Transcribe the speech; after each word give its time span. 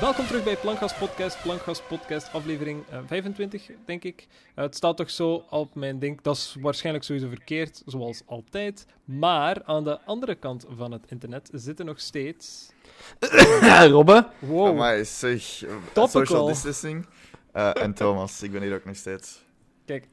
Welkom 0.00 0.26
terug 0.26 0.44
bij 0.44 0.56
Plankgas 0.56 0.94
Podcast. 0.94 1.42
Plankgas 1.42 1.82
Podcast, 1.82 2.32
aflevering 2.32 2.84
uh, 2.92 2.98
25, 3.06 3.70
denk 3.84 4.04
ik. 4.04 4.26
Uh, 4.30 4.64
het 4.64 4.74
staat 4.74 4.96
toch 4.96 5.10
zo 5.10 5.44
op 5.50 5.74
mijn 5.74 5.98
ding. 5.98 6.20
Dat 6.20 6.36
is 6.36 6.56
waarschijnlijk 6.60 7.04
sowieso 7.04 7.28
verkeerd, 7.28 7.82
zoals 7.86 8.22
altijd. 8.26 8.86
Maar 9.04 9.62
aan 9.64 9.84
de 9.84 10.00
andere 10.00 10.34
kant 10.34 10.66
van 10.76 10.92
het 10.92 11.04
internet 11.08 11.50
zitten 11.52 11.86
nog 11.86 12.00
steeds. 12.00 12.70
Robbe. 13.88 14.26
Wow. 14.38 14.76
Maar 14.76 15.04
zeg, 15.04 15.64
social 15.94 16.46
distancing. 16.46 17.06
Uh, 17.54 17.82
en 17.82 17.94
Thomas, 17.94 18.42
ik 18.42 18.52
ben 18.52 18.62
hier 18.62 18.74
ook 18.74 18.84
nog 18.84 18.96
steeds. 18.96 19.44
Kijk, 19.84 20.08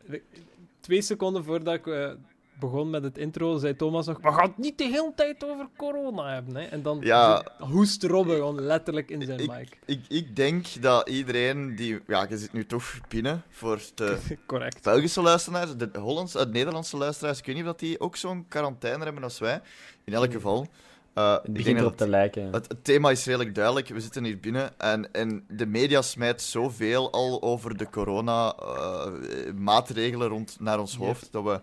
twee 0.80 1.02
seconden 1.02 1.44
voordat 1.44 1.74
ik 1.74 1.86
uh, 1.86 2.12
begon 2.60 2.90
met 2.90 3.04
het 3.04 3.18
intro, 3.18 3.58
zei 3.58 3.76
Thomas 3.76 4.06
nog: 4.06 4.18
We 4.22 4.32
gaan 4.32 4.48
het 4.48 4.58
niet 4.58 4.78
de 4.78 4.84
hele 4.84 5.12
tijd 5.16 5.44
over 5.44 5.68
corona 5.78 6.34
hebben. 6.34 6.56
Hè? 6.56 6.64
En 6.64 6.82
dan 6.82 7.00
ja, 7.02 7.44
hoest 7.60 8.04
Robbe 8.04 8.34
gewoon 8.34 8.62
letterlijk 8.62 9.10
in 9.10 9.22
zijn 9.22 9.40
ik, 9.40 9.50
mic. 9.50 9.80
Ik, 9.86 10.06
ik 10.08 10.36
denk 10.36 10.82
dat 10.82 11.10
iedereen 11.10 11.76
die. 11.76 12.00
Ja, 12.08 12.26
je 12.30 12.38
zit 12.38 12.54
nu 12.54 12.66
toch 12.66 12.94
binnen 13.08 13.44
voor 13.50 13.82
de 13.96 14.18
Correct. 14.46 14.84
Belgische 14.84 15.22
luisteraars, 15.22 15.76
de 15.76 15.90
Hollandse, 16.00 16.38
de 16.38 16.52
Nederlandse 16.52 16.98
luisteraars. 16.98 17.40
Ik 17.40 17.46
weet 17.46 17.56
niet 17.56 17.68
of 17.68 17.76
die 17.76 18.00
ook 18.00 18.16
zo'n 18.16 18.46
quarantaine 18.48 19.04
hebben 19.04 19.24
als 19.24 19.40
wij. 19.40 19.62
In 20.04 20.14
elk 20.14 20.32
geval. 20.32 20.68
Uh, 21.18 21.32
het 21.32 21.54
begint 21.54 21.80
erop 21.80 21.98
te 21.98 22.08
lijken. 22.08 22.52
Het, 22.52 22.68
het, 22.68 22.84
thema 22.84 23.10
is 23.10 23.26
redelijk 23.26 23.56
duidelijk. 23.56 23.88
We 23.88 24.00
zitten 24.00 24.24
hier 24.24 24.40
binnen 24.40 24.80
en, 24.80 25.12
en 25.12 25.46
de 25.50 25.66
media 25.66 26.02
smijt 26.02 26.42
zoveel 26.42 27.12
al 27.12 27.42
over 27.42 27.78
de 27.78 27.90
corona-maatregelen 27.90 30.28
uh, 30.28 30.34
rond 30.34 30.58
naar 30.60 30.80
ons 30.80 30.96
hoofd. 30.96 31.28
Dat 31.32 31.44
we, 31.44 31.60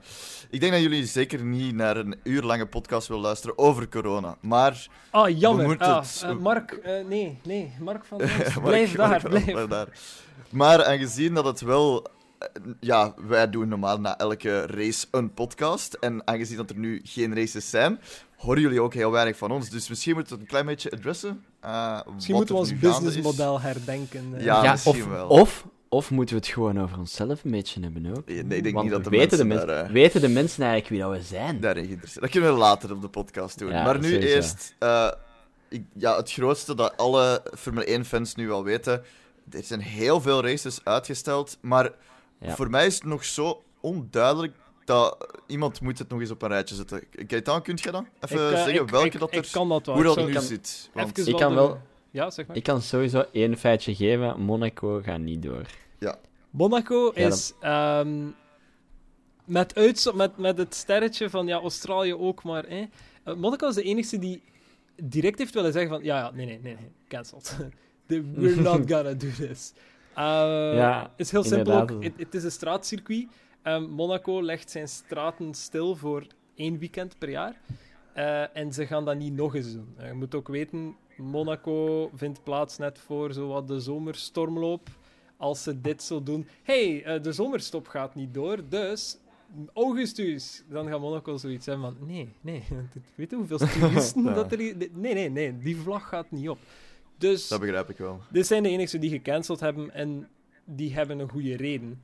ik 0.51 0.61
denk 0.61 0.73
dat 0.73 0.83
jullie 0.83 1.07
zeker 1.07 1.45
niet 1.45 1.75
naar 1.75 1.97
een 1.97 2.17
uur 2.23 2.43
lange 2.43 2.67
podcast 2.67 3.09
willen 3.09 3.23
luisteren 3.23 3.59
over 3.59 3.89
corona. 3.89 4.37
Maar. 4.41 4.87
Ah, 5.11 5.39
jammer. 5.39 5.79
Ah, 5.79 6.01
het... 6.01 6.23
uh, 6.25 6.37
Mark, 6.37 6.81
nee, 7.09 7.39
nee. 7.45 7.73
Mark 7.81 8.05
van. 8.05 8.19
Mark, 8.25 8.63
blijf 8.63 8.95
daar, 8.95 9.23
blijf 9.29 9.67
daar. 9.67 9.89
Maar 10.51 10.85
aangezien 10.85 11.35
dat 11.35 11.45
het 11.45 11.61
wel 11.61 12.07
ja, 12.81 13.15
wij 13.27 13.51
doen 13.51 13.69
normaal 13.69 14.01
na 14.01 14.19
elke 14.19 14.67
race 14.67 15.07
een 15.11 15.35
podcast. 15.35 15.95
En 15.95 16.27
aangezien 16.27 16.57
dat 16.57 16.71
er 16.71 16.79
nu 16.79 17.01
geen 17.05 17.35
races 17.35 17.71
zijn, 17.71 18.01
horen 18.37 18.61
jullie 18.61 18.83
ook 18.83 18.95
heel 18.95 19.11
weinig 19.11 19.37
van 19.37 19.51
ons. 19.51 19.71
Dus 19.71 19.89
misschien 19.89 20.15
moeten 20.15 20.33
we 20.33 20.41
het 20.41 20.51
een 20.51 20.57
klein 20.57 20.77
beetje 20.77 20.91
adressen. 20.91 21.45
Uh, 21.65 22.01
misschien 22.15 22.35
moeten 22.35 22.55
we 22.55 22.61
ons 22.61 22.79
businessmodel 22.79 23.61
herdenken. 23.61 24.33
Uh. 24.35 24.45
Ja, 24.45 24.63
ja, 24.63 24.71
misschien 24.71 25.03
of, 25.03 25.09
wel. 25.09 25.29
Of, 25.29 25.67
of 25.89 26.11
moeten 26.11 26.35
we 26.37 26.41
het 26.41 26.51
gewoon 26.51 26.81
over 26.81 26.99
onszelf 26.99 27.45
een 27.45 27.51
beetje 27.51 27.81
hebben 27.81 28.17
ook? 28.17 28.27
Nee, 28.27 28.37
ik 28.37 28.49
denk 28.49 28.75
Want 28.75 28.83
niet 28.83 28.95
dat 28.95 29.05
de 29.05 29.11
weten, 29.11 29.47
mensen 29.47 29.67
de 29.67 29.73
daar, 29.73 29.87
uh, 29.87 29.91
weten 29.91 30.21
de 30.21 30.29
mensen 30.29 30.63
eigenlijk 30.63 30.89
wie 30.89 31.13
dat 31.13 31.23
we 31.23 31.35
zijn? 31.35 31.61
daarin 31.61 31.85
geïnteresseerd 31.85 32.23
Dat 32.23 32.31
kunnen 32.31 32.53
we 32.53 32.59
later 32.59 32.93
op 32.93 33.01
de 33.01 33.09
podcast 33.09 33.59
doen. 33.59 33.71
Ja, 33.71 33.85
maar 33.85 33.99
nu 33.99 34.13
sowieso. 34.13 34.35
eerst... 34.35 34.75
uh, 34.81 35.11
ik, 35.69 35.85
ja, 35.93 36.17
het 36.17 36.33
grootste 36.33 36.75
dat 36.75 36.97
alle 36.97 37.43
Formule 37.57 38.05
1-fans 38.05 38.35
nu 38.35 38.49
wel 38.49 38.65
weten... 38.65 39.03
Er 39.51 39.63
zijn 39.63 39.81
heel 39.81 40.21
veel 40.21 40.43
races 40.43 40.81
uitgesteld, 40.85 41.59
maar 41.61 41.91
Ja. 42.45 42.55
voor 42.55 42.71
mij 42.71 42.87
is 42.87 42.95
het 42.95 43.05
nog 43.05 43.25
zo 43.25 43.63
onduidelijk 43.81 44.55
dat 44.85 45.27
iemand 45.47 45.81
moet 45.81 45.99
het 45.99 46.09
nog 46.09 46.21
eens 46.21 46.31
op 46.31 46.43
een 46.43 46.49
rijtje 46.49 46.75
zetten. 46.75 47.03
Gaetan, 47.11 47.63
kunt 47.63 47.81
je 47.83 47.91
dat? 47.91 48.05
Even 48.21 48.37
Ik, 48.47 48.53
eh, 48.53 48.63
zeggen 48.65 48.83
ik- 48.83 48.91
welke 48.91 49.07
ik- 49.07 49.19
dat 49.19 49.35
Ik 49.35 49.45
er... 49.45 49.51
kan 49.53 49.69
dat 49.69 49.87
wel. 49.87 49.95
hoe 49.95 50.05
Ik 50.09 50.15
dat 50.15 50.27
nu 50.27 50.33
kan 50.33 50.43
zit. 50.43 50.91
Want, 50.93 51.19
even 51.19 51.33
Ik 51.33 51.39
kan 51.39 51.55
wel- 51.55 51.81
Ja, 52.11 52.31
zeg 52.31 52.47
maar. 52.47 52.57
Ik 52.57 52.63
kan 52.63 52.83
sowieso 52.83 53.25
één 53.33 53.57
feitje 53.57 53.95
geven. 53.95 54.41
Monaco 54.41 55.01
gaat 55.03 55.19
niet 55.19 55.43
door. 55.43 55.67
Monaco 56.51 57.13
Ja, 57.15 57.27
is 57.27 57.53
ehm, 57.61 58.27
met, 59.45 59.75
met, 60.15 60.37
met 60.39 60.59
het 60.59 60.75
sterretje 60.75 61.31
van 61.31 61.47
ja, 61.47 61.57
Australië 61.61 62.15
ook, 62.15 62.43
maar 62.43 62.65
hè, 62.69 62.85
eh, 63.25 63.35
Monaco 63.35 63.69
is 63.69 63.75
de 63.75 63.83
enige 63.83 64.19
die 64.19 64.43
direct 65.03 65.39
heeft 65.39 65.55
willen 65.55 65.73
zeggen 65.73 65.91
van 65.91 66.05
ja, 66.05 66.19
ja 66.19 66.31
nee, 66.31 66.47
nee, 66.47 66.59
nee, 66.63 66.75
nee 66.75 66.91
cancelled. 67.09 67.57
The- 68.07 68.25
We're 68.35 68.61
not 68.61 68.81
gonna 68.93 69.13
do 69.15 69.27
this. 69.39 69.73
Uh, 70.19 70.75
Ja, 70.75 71.03
het 71.03 71.11
is 71.27 71.31
heel 71.31 71.45
simpel 71.45 71.73
ook. 71.81 72.03
Het 72.03 72.13
het 72.17 72.35
is 72.35 72.45
een 72.45 72.51
straatcircuit. 72.51 73.27
Ehm, 73.63 73.83
Monaco 73.83 74.43
legt 74.43 74.71
zijn 74.71 74.89
straten 74.89 75.55
stil 75.55 75.97
voor 75.97 76.27
één 76.55 76.79
weekend 76.79 77.19
per 77.19 77.31
jaar. 77.31 77.61
Eh, 78.13 78.57
en 78.57 78.73
ze 78.73 78.87
gaan 78.87 79.05
dat 79.05 79.17
niet 79.17 79.35
nog 79.35 79.55
eens 79.55 79.73
doen. 79.73 79.95
Eh, 79.97 80.07
je 80.07 80.13
moet 80.13 80.35
ook 80.35 80.49
weten, 80.49 80.97
Monaco 81.17 82.11
vindt 82.15 82.43
plaats 82.43 82.79
net 82.79 82.99
voor 82.99 83.33
zowat 83.33 83.69
de 83.69 83.81
zomerstormloop. 83.81 84.89
Als 85.37 85.63
ze 85.63 85.81
dit 85.81 86.03
zo 86.03 86.23
doen, 86.23 86.47
hey, 86.63 87.05
eh, 87.05 87.23
de 87.23 87.33
zomerstop 87.33 87.87
gaat 87.89 88.15
niet 88.15 88.35
door, 88.35 88.59
dus 88.69 89.19
augustus. 89.75 90.63
Dan 90.69 90.89
gaat 90.89 91.01
Monaco 91.01 91.37
zoiets 91.37 91.67
hebben 91.67 91.85
van, 91.99 92.07
nee, 92.07 92.29
nee, 92.41 92.63
weet 93.15 93.31
je 93.31 93.37
hoeveel 93.37 93.59
toeristen 93.79 94.23
dat 94.35 94.53
er... 94.53 94.59
hier- 94.59 94.77
Nee, 94.93 95.15
nee, 95.15 95.31
nee, 95.31 95.59
die 95.59 95.77
vlag 95.77 96.09
gaat 96.09 96.31
niet 96.31 96.49
op. 96.49 96.59
Dus... 97.31 97.49
Dat 97.49 97.61
begrijp 97.61 97.91
ik 97.91 97.97
wel. 97.97 98.21
Dit 98.31 98.47
zijn 98.47 98.63
de 98.63 98.69
enigen 98.69 99.01
die 99.01 99.11
gecanceld 99.11 99.61
hebben 99.61 99.91
en 99.95 100.29
die 100.65 100.95
hebben 100.95 101.19
een 101.19 101.29
goede 101.31 101.57
reden. 101.57 102.03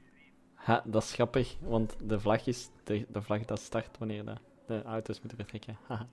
Ha, 0.54 0.82
dat 0.84 1.02
is 1.02 1.12
grappig, 1.12 1.56
want 1.60 1.96
de 2.04 2.20
vlag 2.20 2.46
is 2.46 2.68
de, 2.84 3.06
de 3.12 3.22
vlag 3.22 3.44
dat 3.44 3.60
start 3.60 3.98
wanneer 3.98 4.24
de, 4.24 4.34
de 4.66 4.82
auto's 4.82 5.18
moeten 5.20 5.38
vertrekken. 5.38 5.76
Haha. 5.88 6.06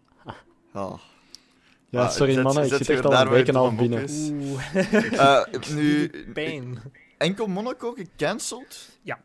Ah. 0.73 0.99
Ja, 1.89 2.03
Ah, 2.03 2.11
sorry 2.11 2.33
zet- 2.33 2.43
mannen, 2.43 2.63
ik 2.63 2.73
zit 2.73 2.89
echt 2.89 3.05
al 3.05 3.13
een 3.13 3.29
week 3.29 3.47
en 3.47 3.55
half 3.55 3.75
binnen. 3.75 4.05
Oeh. 4.31 4.75
Eh, 5.13 5.45
nu, 5.69 6.09
Pijn. 6.33 6.81
enkel 7.17 7.47
Monaco 7.47 7.91
gecanceld? 7.91 8.89
Ja. 9.01 9.19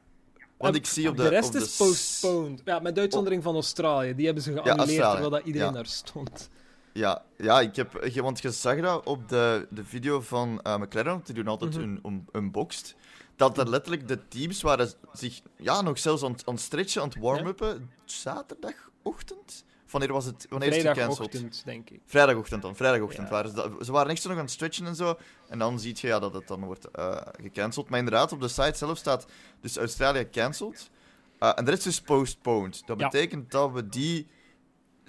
Want 0.57 0.75
ik 0.75 0.87
zie 0.87 1.09
op 1.09 1.17
de... 1.17 1.23
de 1.23 1.29
rest 1.29 1.47
op 1.47 1.53
de 1.53 1.59
is 1.59 1.77
postponed. 1.77 2.63
Ja, 2.65 2.79
met 2.79 2.99
uitzondering 2.99 3.43
van 3.43 3.55
Australië. 3.55 4.15
Die 4.15 4.25
hebben 4.25 4.43
ze 4.43 4.53
geannuleerd 4.53 5.03
terwijl 5.11 5.31
dat 5.31 5.45
iedereen 5.45 5.69
ja. 5.69 5.75
daar 5.75 5.87
stond. 5.87 6.51
Ja, 6.93 7.23
ja 7.37 7.61
ik 7.61 7.77
heb, 7.77 7.93
want 8.15 8.43
je 8.43 8.51
zag 8.51 8.81
dat 8.81 9.07
op 9.07 9.29
de, 9.29 9.67
de 9.71 9.85
video 9.85 10.21
van 10.21 10.61
eh, 10.63 10.77
McLaren, 10.77 11.13
want 11.13 11.27
die 11.27 11.35
doen 11.35 11.47
altijd 11.49 11.71
Mhm. 11.75 11.81
een 11.83 12.01
un, 12.07 12.29
unboxed, 12.33 12.95
dat 13.37 13.59
er 13.59 13.69
letterlijk 13.69 14.09
de 14.09 14.29
teams 14.29 14.63
waren 14.63 14.91
zich 15.13 15.41
ja, 15.57 15.81
nog 15.83 15.99
zelfs 15.99 16.23
aan, 16.23 16.33
het- 16.33 16.47
aan 16.47 16.55
het 16.55 16.63
stretchen, 16.63 17.03
aan 17.03 17.09
het 17.09 17.19
warm-uppen, 17.19 17.91
zaterdagochtend? 18.05 19.65
Wanneer 19.91 20.13
was 20.13 20.25
het, 20.25 20.47
wanneer 20.49 20.69
is 20.69 20.77
het 20.77 20.87
gecanceld? 20.87 21.17
Vrijdagochtend, 21.31 21.65
denk 21.65 21.91
ik. 21.91 22.01
Vrijdagochtend 22.07 22.63
dan, 22.63 22.77
vrijdagochtend 22.77 23.29
Ja. 23.29 23.33
waren 23.35 23.51
ze, 23.51 23.85
ze 23.85 23.93
waren 23.93 24.11
echt 24.11 24.23
zo 24.23 24.29
nog 24.29 24.39
aan 24.39 24.45
het 24.45 24.53
stretchen 24.53 24.87
en 24.87 24.95
zo, 24.97 25.19
en 25.49 25.59
dan 25.59 25.81
zie 25.81 25.97
je 26.01 26.07
ja, 26.07 26.19
dat 26.19 26.35
het 26.35 26.49
dan 26.49 26.65
wordt 26.65 26.91
eh, 26.91 27.17
gecanceld. 27.43 27.89
Maar 27.89 27.99
inderdaad, 27.99 28.33
op 28.33 28.41
de 28.41 28.49
site 28.49 28.77
zelf 28.79 28.99
staat 28.99 29.27
dus 29.61 29.77
Australië 29.77 30.29
cancelled, 30.31 30.91
Eh, 31.39 31.53
en 31.55 31.65
de 31.65 31.71
rest 31.71 31.87
is 31.87 32.01
postponed. 32.01 32.83
Dat 32.87 33.01
Ja. 33.01 33.09
betekent 33.09 33.51
dat 33.51 33.73
we 33.73 33.89
die, 33.89 34.27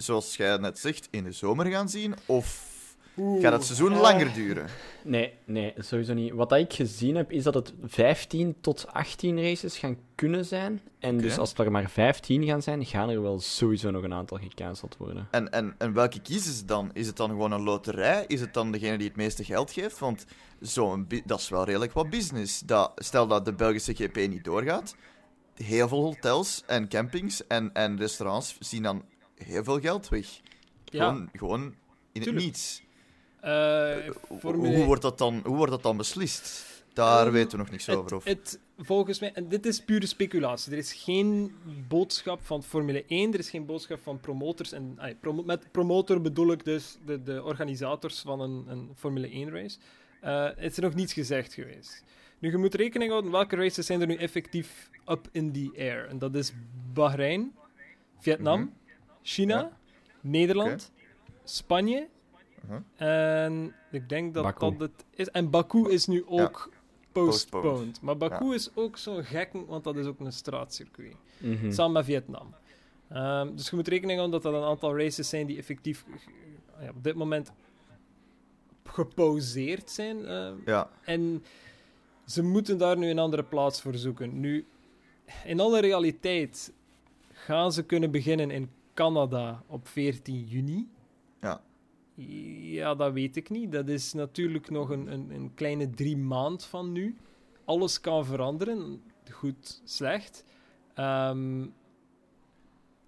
zoals 0.04 0.36
jij 0.36 0.56
net 0.56 0.78
zegt, 0.78 1.08
in 1.10 1.24
de 1.24 1.32
zomer 1.32 1.66
gaan 1.66 1.88
zien, 1.88 2.14
of... 2.26 2.72
Gaat 3.40 3.52
het 3.52 3.64
seizoen 3.64 3.92
Eh, 3.92 4.00
langer 4.00 4.32
duren? 4.32 4.66
Nee, 5.02 5.32
nee, 5.44 5.72
sowieso 5.76 6.14
niet. 6.14 6.32
Wat 6.32 6.48
dat 6.48 6.58
ik 6.58 6.72
gezien 6.72 7.16
heb, 7.16 7.32
is 7.32 7.42
dat 7.42 7.54
het 7.54 7.72
15 7.84 8.54
tot 8.60 8.86
18 8.92 9.42
races 9.42 9.78
gaan 9.78 9.96
kunnen 10.14 10.44
zijn. 10.44 10.80
En 10.98 11.16
dus 11.16 11.38
als 11.38 11.54
er 11.54 11.70
maar 11.70 11.90
15 11.90 12.44
gaan 12.44 12.62
zijn, 12.62 12.86
gaan 12.86 13.08
er 13.08 13.22
wel 13.22 13.40
sowieso 13.40 13.90
nog 13.90 14.02
een 14.02 14.12
aantal 14.12 14.38
gecanceld 14.38 14.96
worden. 14.96 15.28
En, 15.30 15.52
en, 15.52 15.74
en 15.78 15.92
welke 15.92 16.20
kiezen 16.20 16.52
ze 16.52 16.64
dan? 16.64 16.90
Is 16.92 17.06
het 17.06 17.16
dan 17.16 17.28
gewoon 17.28 17.52
een 17.52 17.62
loterij? 17.62 18.24
Is 18.26 18.40
het 18.40 18.54
dan 18.54 18.72
degene 18.72 18.98
die 18.98 19.06
het 19.06 19.16
meeste 19.16 19.44
geld 19.44 19.72
geeft? 19.72 19.98
Want 19.98 20.24
zo'n 20.60 21.06
dat 21.24 21.40
is 21.40 21.48
wel 21.48 21.64
redelijk 21.64 21.92
wat 21.92 22.10
business. 22.10 22.60
Dat, 22.60 22.92
stel 22.96 23.26
dat 23.26 23.44
de 23.44 23.54
Belgische 23.54 23.94
GP 23.94 24.16
niet 24.16 24.44
doorgaat, 24.44 24.96
heel 25.54 25.88
veel 25.88 26.02
hotels 26.02 26.62
en 26.66 26.88
campings 26.88 27.46
en, 27.46 27.72
en 27.72 27.98
restaurants 27.98 28.56
zien 28.60 28.82
dan 28.82 29.04
heel 29.44 29.64
veel 29.64 29.80
geld 29.80 30.08
weg. 30.08 30.40
Ja, 30.84 31.08
Gewoon, 31.08 31.28
gewoon 31.32 31.74
in 32.12 32.22
het 32.22 32.34
niets. 32.34 32.82
eh, 33.40 33.50
Hoe, 34.28 34.38
Formule 34.38 34.76
hoe, 34.76 34.84
wordt 34.84 35.02
dat 35.02 35.18
dan, 35.18 35.40
hoe 35.44 35.56
wordt 35.56 35.72
dat 35.72 35.82
dan 35.82 35.96
beslist? 35.96 36.72
Daar 36.92 37.24
Ehm, 37.24 37.32
weten 37.32 37.50
we 37.50 37.56
nog 37.56 37.70
niks 37.70 37.86
het, 37.86 37.96
over. 37.96 38.16
Of... 38.16 38.24
het, 38.24 38.58
volgens 38.78 39.20
mij, 39.20 39.32
en 39.32 39.48
dit 39.48 39.66
is 39.66 39.80
pure 39.84 40.06
speculatie. 40.06 40.72
Er 40.72 40.78
is 40.78 40.92
geen 40.92 41.54
boodschap 41.88 42.44
van 42.44 42.62
Formule 42.62 43.04
1, 43.06 43.32
er 43.32 43.38
is 43.38 43.50
geen 43.50 43.66
boodschap 43.66 44.00
van 44.02 44.20
promotors. 44.20 44.72
En, 44.72 44.98
met 45.44 45.70
promotor 45.72 46.20
bedoel 46.20 46.52
ik 46.52 46.64
dus 46.64 46.96
de, 47.06 47.22
de 47.22 47.42
organisators 47.42 48.20
van 48.20 48.40
een, 48.40 48.64
een 48.68 48.90
Formule 48.96 49.28
1 49.30 49.50
race. 49.50 49.78
Eh, 50.20 50.48
is 50.64 50.76
er 50.76 50.82
nog 50.82 50.94
niets 50.94 51.12
gezegd 51.12 51.54
geweest. 51.54 52.04
Nu, 52.38 52.50
je 52.50 52.56
moet 52.56 52.74
rekening 52.74 53.10
houden 53.10 53.30
welke 53.30 53.56
races 53.56 53.86
zijn 53.86 54.00
er 54.00 54.06
nu 54.06 54.14
effectief 54.14 54.90
up 55.06 55.28
in 55.32 55.52
the 55.52 55.70
air. 55.78 56.08
En 56.08 56.18
dat 56.18 56.34
is 56.34 56.52
Bahrein, 56.92 57.52
Vietnam, 58.20 58.60
Mhm. 58.60 58.68
China, 59.26 59.54
Ja. 59.58 59.70
Nederland, 60.20 60.92
Spanje. 61.44 62.08
Mhm. 62.68 62.80
En 63.02 63.74
ik 63.90 64.08
denk 64.08 64.34
dat 64.34 64.42
Baku. 64.42 64.76
dat 64.76 64.80
het 64.80 65.04
is. 65.10 65.28
En 65.30 65.50
Baku 65.50 65.90
is 65.90 66.06
nu 66.06 66.24
ook 66.26 66.70
postponed. 67.12 67.62
Postponed. 67.64 68.00
Maar 68.00 68.16
Baku 68.16 68.54
is 68.54 68.70
ook 68.76 68.96
zo'n 68.96 69.24
gekken, 69.24 69.66
want 69.66 69.84
dat 69.84 69.96
is 69.96 70.06
ook 70.06 70.20
een 70.20 70.32
straatcircuit. 70.32 71.16
Mhm. 71.38 71.72
Samen 71.72 71.92
met 71.92 72.04
Vietnam. 72.04 72.54
Ehm, 73.08 73.54
dus 73.56 73.70
je 73.70 73.76
moet 73.76 73.88
rekening 73.88 74.18
houden 74.18 74.40
dat 74.42 74.52
dat 74.52 74.62
een 74.62 74.68
aantal 74.68 74.98
races 74.98 75.28
zijn 75.28 75.46
die 75.46 75.58
effectief 75.58 76.04
ja, 76.80 76.88
op 76.88 77.04
dit 77.04 77.14
moment 77.14 77.52
gepauzeerd 78.84 79.90
zijn. 79.90 80.26
eh, 80.26 80.52
Ja, 80.64 80.90
en 81.04 81.44
ze 82.26 82.42
moeten 82.42 82.78
daar 82.78 82.98
nu 82.98 83.10
een 83.10 83.18
andere 83.18 83.42
plaats 83.42 83.80
voor 83.82 83.94
zoeken. 83.94 84.40
Nu, 84.40 84.66
in 85.44 85.60
alle 85.60 85.80
realiteit 85.80 86.72
gaan 87.32 87.72
ze 87.72 87.82
kunnen 87.84 88.10
beginnen 88.10 88.50
in 88.50 88.70
Canada 88.94 89.62
op 89.66 89.88
14 89.88 90.44
juni. 90.44 90.88
Ja. 91.40 91.60
Ja, 92.60 92.94
dat 92.94 93.12
weet 93.12 93.36
ik 93.36 93.50
niet. 93.50 93.72
Dat 93.72 93.88
is 93.88 94.12
natuurlijk 94.12 94.70
nog 94.70 94.90
een, 94.90 95.12
een, 95.12 95.30
een 95.30 95.54
kleine 95.54 95.90
drie 95.90 96.16
maand 96.16 96.64
van 96.64 96.92
nu. 96.92 97.16
Alles 97.64 98.00
kan 98.00 98.24
veranderen, 98.24 99.02
goed, 99.30 99.80
slecht. 99.84 100.44
Ehm, 100.94 101.66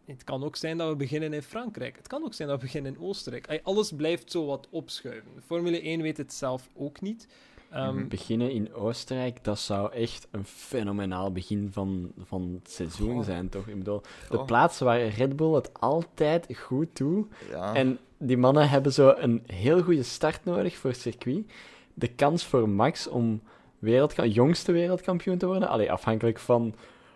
het 0.04 0.24
kan 0.24 0.44
ook 0.44 0.56
zijn 0.56 0.76
dat 0.76 0.88
we 0.88 0.96
beginnen 0.96 1.32
in 1.32 1.42
Frankrijk. 1.42 1.96
Het 1.96 2.06
kan 2.06 2.24
ook 2.24 2.34
zijn 2.34 2.48
dat 2.48 2.58
we 2.58 2.64
beginnen 2.64 2.94
in 2.94 3.00
Oostenrijk. 3.00 3.60
Alles 3.62 3.92
blijft 3.92 4.30
zo 4.30 4.46
wat 4.46 4.66
opschuiven. 4.70 5.30
Formule 5.44 5.80
1 5.80 6.02
weet 6.02 6.16
het 6.16 6.32
zelf 6.32 6.68
ook 6.74 7.00
niet. 7.00 7.28
Ehm, 7.70 8.08
Beginnen 8.08 8.50
in 8.50 8.74
Oostenrijk, 8.74 9.44
dat 9.44 9.58
zou 9.58 9.92
echt 9.92 10.28
een 10.30 10.44
fenomenaal 10.44 11.32
begin 11.32 11.68
van, 11.72 12.12
van 12.24 12.58
het 12.62 12.70
seizoen 12.72 13.12
Goh. 13.14 13.24
zijn, 13.24 13.48
toch? 13.48 13.66
Ik 13.68 13.78
bedoel, 13.78 14.00
de 14.30 14.36
Goh. 14.36 14.46
plaats 14.46 14.78
waar 14.78 15.06
Red 15.06 15.36
Bull 15.36 15.52
het 15.54 15.70
altijd 15.80 16.46
goed 16.58 16.96
doet. 16.96 17.26
Ja. 17.50 17.74
En 17.74 17.98
die 18.18 18.36
mannen 18.36 18.68
hebben 18.68 18.92
zo 18.92 19.14
een 19.16 19.42
heel 19.46 19.82
goede 19.82 20.02
start 20.02 20.44
nodig 20.44 20.76
voor 20.76 20.90
het 20.90 21.00
circuit. 21.00 21.50
De 21.94 22.08
kans 22.08 22.44
voor 22.44 22.68
Max 22.68 23.06
om 23.08 23.40
wereldka- 23.78 24.24
jongste 24.24 24.72
wereldkampioen 24.72 25.38
te 25.38 25.46
worden, 25.46 25.68
allee, 25.68 25.92
afhankelijk 25.92 26.38
van 26.38 26.74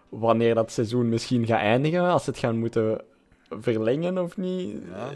wanneer 0.09 0.55
dat 0.55 0.73
seizoen 0.73 1.09
misschien 1.09 1.47
gaat 1.47 1.61
eindigen, 1.61 2.03
als 2.03 2.25
ze 2.25 2.31
het 2.31 2.39
gaan 2.39 2.59
moeten 2.59 3.01
verlengen 3.49 4.19
of 4.19 4.37
niet. 4.37 4.77
Ja. 4.93 5.11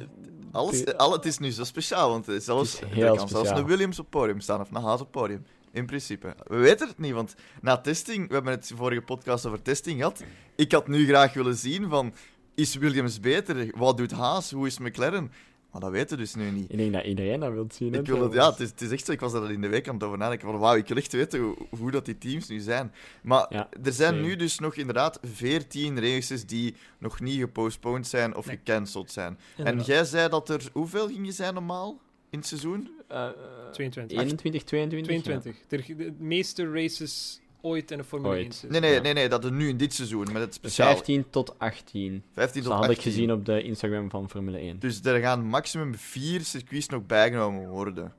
Eh, 0.55 0.61
Alles, 0.61 0.97
al, 0.97 1.13
het 1.13 1.25
is 1.25 1.39
nu 1.39 1.51
zo 1.51 1.65
speciaal, 1.65 2.11
want 2.11 2.29
is 2.29 2.45
zelfs, 2.45 2.81
er 2.81 2.89
kan 3.17 3.29
zelfs 3.29 3.49
een 3.59 3.67
Williams 3.67 3.99
op 3.99 4.11
podium 4.11 4.41
staan 4.41 4.61
of 4.61 4.71
een 4.71 4.83
Haas 4.83 5.01
op 5.01 5.11
podium. 5.11 5.47
In 5.73 5.87
principe. 5.87 6.35
We 6.47 6.57
weten 6.57 6.89
het 6.89 6.99
niet, 6.99 7.13
want 7.13 7.35
na 7.61 7.77
testing, 7.81 8.29
we 8.29 8.35
hebben 8.35 8.53
het 8.53 8.73
vorige 8.75 9.01
podcast 9.01 9.47
over 9.47 9.63
testing 9.63 9.97
gehad. 9.99 10.23
Ik 10.57 10.73
had 10.73 10.89
nu 10.89 11.07
graag 11.07 11.33
willen 11.33 11.57
zien 11.57 11.89
van, 11.89 12.15
is 12.55 12.75
Williams 12.75 13.21
beter? 13.21 13.73
Wat 13.77 13.97
doet 13.97 14.13
Haas? 14.13 14.51
Hoe 14.51 14.67
is 14.67 14.79
McLaren? 14.79 15.33
Maar 15.75 15.83
dat 15.83 15.93
weten 15.93 16.17
we 16.17 16.23
dus 16.23 16.35
nu 16.35 16.51
niet. 16.51 16.71
Ik 16.71 16.77
denk 16.79 16.93
dat 16.93 17.05
iedereen 17.05 17.41
dat 17.41 17.53
wil 17.53 17.67
zien. 17.73 17.93
hè, 17.93 17.99
Ik 18.01 18.07
wil 18.07 18.23
het, 18.23 18.33
ja, 18.33 18.51
het 18.51 18.61
is, 18.61 18.69
het 18.71 18.81
is 18.81 18.91
echt 18.91 19.05
zo. 19.07 19.13
Ik 19.13 19.21
was 19.21 19.33
daar 19.33 19.53
in 19.53 19.61
de 19.61 19.69
week 19.69 19.89
aan 19.89 19.95
het 19.95 20.03
over 20.05 20.19
nadenken. 20.19 20.49
Van, 20.51 20.59
wauw, 20.59 20.77
ik 20.77 20.89
wil 20.89 20.97
echt 20.97 21.13
weten 21.13 21.41
hoe, 21.41 21.57
hoe 21.79 21.91
dat 21.91 22.05
die 22.05 22.19
teams 22.19 22.49
nu 22.49 22.59
zijn. 22.61 22.93
Maar 23.23 23.47
Ja, 23.51 23.69
er 23.83 23.93
zijn 23.93 24.15
same. 24.15 24.27
nu 24.27 24.37
dus 24.37 24.59
nog 24.59 24.75
inderdaad 24.75 25.19
14 25.23 26.01
races 26.01 26.47
die 26.47 26.75
nog 26.99 27.21
niet 27.21 27.39
gepostponed 27.39 28.07
zijn 28.07 28.37
of 28.37 28.47
Nee. 28.47 28.57
gecanceld 28.57 29.11
zijn. 29.11 29.39
En 29.57 29.81
jij 29.81 30.05
zei 30.05 30.29
dat 30.29 30.49
er 30.49 30.63
hoeveel 30.73 31.09
gingen 31.09 31.33
zijn 31.33 31.55
normaal 31.55 32.01
in 32.31 32.39
het 32.39 32.49
seizoen? 32.49 32.91
Eh, 33.09 33.29
22. 33.73 34.19
21, 34.19 34.63
22? 34.65 35.23
22. 35.23 35.87
De, 35.97 35.97
de 35.97 36.13
meeste 36.19 36.71
races 36.73 37.41
ooit 37.65 37.91
in 37.91 37.99
de 37.99 38.05
Formule 38.05 38.33
Ooit. 38.35 38.43
1 38.45 38.53
seizoen. 38.53 38.71
Nee, 38.71 38.81
nee, 38.81 38.93
Ja. 38.99 39.01
nee, 39.03 39.13
nee, 39.13 39.29
dat 39.29 39.45
er 39.45 39.53
nu 39.53 39.69
in 39.69 39.77
dit 39.77 39.95
seizoen 39.95 40.33
met 40.33 40.43
het 40.43 40.55
speciaal 40.55 40.93
15 40.93 41.25
tot 41.31 41.59
18. 41.59 42.23
15 42.33 42.63
Dat 42.63 42.71
tot 42.71 42.81
had 42.81 42.89
18. 42.91 42.97
ik 42.97 43.03
gezien 43.03 43.33
op 43.33 43.45
de 43.45 43.63
Instagram 43.63 44.11
van 44.11 44.31
Formule 44.31 44.59
1. 44.59 44.79
Dus 44.79 45.01
er 45.05 45.21
gaan 45.21 45.45
maximum 45.47 45.95
vier 45.95 46.41
circuits 46.41 46.89
nog 46.89 47.07
bijgenomen 47.07 47.69
worden. 47.69 48.13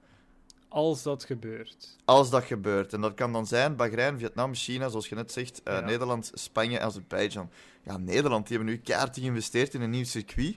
Als 0.68 1.04
dat 1.04 1.24
gebeurt. 1.24 1.98
Als 2.06 2.30
dat 2.30 2.44
gebeurt. 2.44 2.94
En 2.94 3.02
dat 3.02 3.14
kan 3.14 3.34
dan 3.34 3.48
zijn 3.48 3.76
Bahrein, 3.76 4.20
Vietnam, 4.20 4.56
China, 4.56 4.90
zoals 4.90 5.08
je 5.10 5.16
net 5.16 5.32
zegt, 5.32 5.62
eh, 5.64 5.74
Ja. 5.74 5.80
Nederland, 5.80 6.32
Spanje 6.34 6.78
en 6.78 6.86
Azerbeidzjan. 6.86 7.50
Ja, 7.84 7.98
Nederland, 7.98 8.48
die 8.48 8.58
hebben 8.58 8.76
nu 8.76 8.82
keihard 8.82 9.18
geïnvesteerd 9.20 9.74
in 9.74 9.82
een 9.82 9.90
nieuw 9.90 10.04
circuit. 10.06 10.56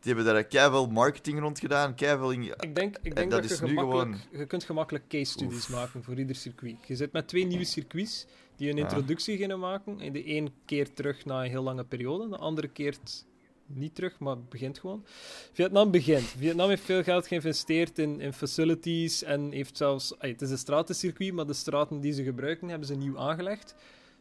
Die 0.00 0.14
hebben 0.14 0.32
daar 0.34 0.44
keihard 0.44 0.90
marketing 0.90 1.38
rond 1.40 1.58
gedaan, 1.58 1.94
keihard 1.94 2.32
in... 2.32 2.42
Ik 2.42 2.74
denk, 2.74 2.96
ik 2.96 3.04
En 3.06 3.14
denk 3.14 3.30
dat 3.30 3.42
dat, 3.42 3.50
is 3.50 3.58
je, 3.58 3.64
nu 3.64 3.76
gemakkelijk, 3.76 4.28
je 4.32 4.46
kunt 4.46 4.64
gemakkelijk 4.64 5.08
case 5.08 5.32
studies 5.32 5.68
Oef. 5.68 5.70
maken 5.70 6.02
voor 6.02 6.18
ieder 6.18 6.36
circuit. 6.36 6.76
Je 6.86 6.96
zit 6.96 7.12
met 7.12 7.28
twee 7.28 7.44
nieuwe 7.46 7.64
circuits 7.64 8.26
die 8.56 8.70
een 8.70 8.76
Ja. 8.76 8.82
introductie 8.82 9.36
gaan 9.38 9.58
maken. 9.58 10.00
En 10.00 10.12
de 10.12 10.28
een 10.36 10.52
keert 10.64 10.96
terug 10.96 11.24
na 11.24 11.44
een 11.44 11.50
heel 11.50 11.62
lange 11.62 11.84
periode, 11.84 12.28
de 12.28 12.36
andere 12.36 12.68
keert 12.68 13.24
niet 13.66 13.94
terug, 13.94 14.18
maar 14.18 14.42
begint 14.42 14.78
gewoon. 14.78 15.04
Vietnam 15.52 15.90
begint. 15.90 16.24
Vietnam 16.38 16.68
heeft 16.68 16.82
veel 16.84 17.02
geld 17.02 17.26
geïnvesteerd 17.26 17.98
in, 17.98 18.20
in 18.20 18.32
facilities 18.32 19.22
en 19.22 19.52
heeft 19.52 19.76
zelfs... 19.76 20.18
ay, 20.18 20.28
het 20.28 20.42
is 20.42 20.50
een 20.50 20.58
stratencircuit, 20.58 21.32
maar 21.32 21.46
de 21.46 21.52
straten 21.52 22.00
die 22.00 22.12
ze 22.12 22.22
gebruiken 22.22 22.68
hebben 22.68 22.86
ze 22.88 22.94
nieuw 22.94 23.18
aangelegd. 23.18 23.74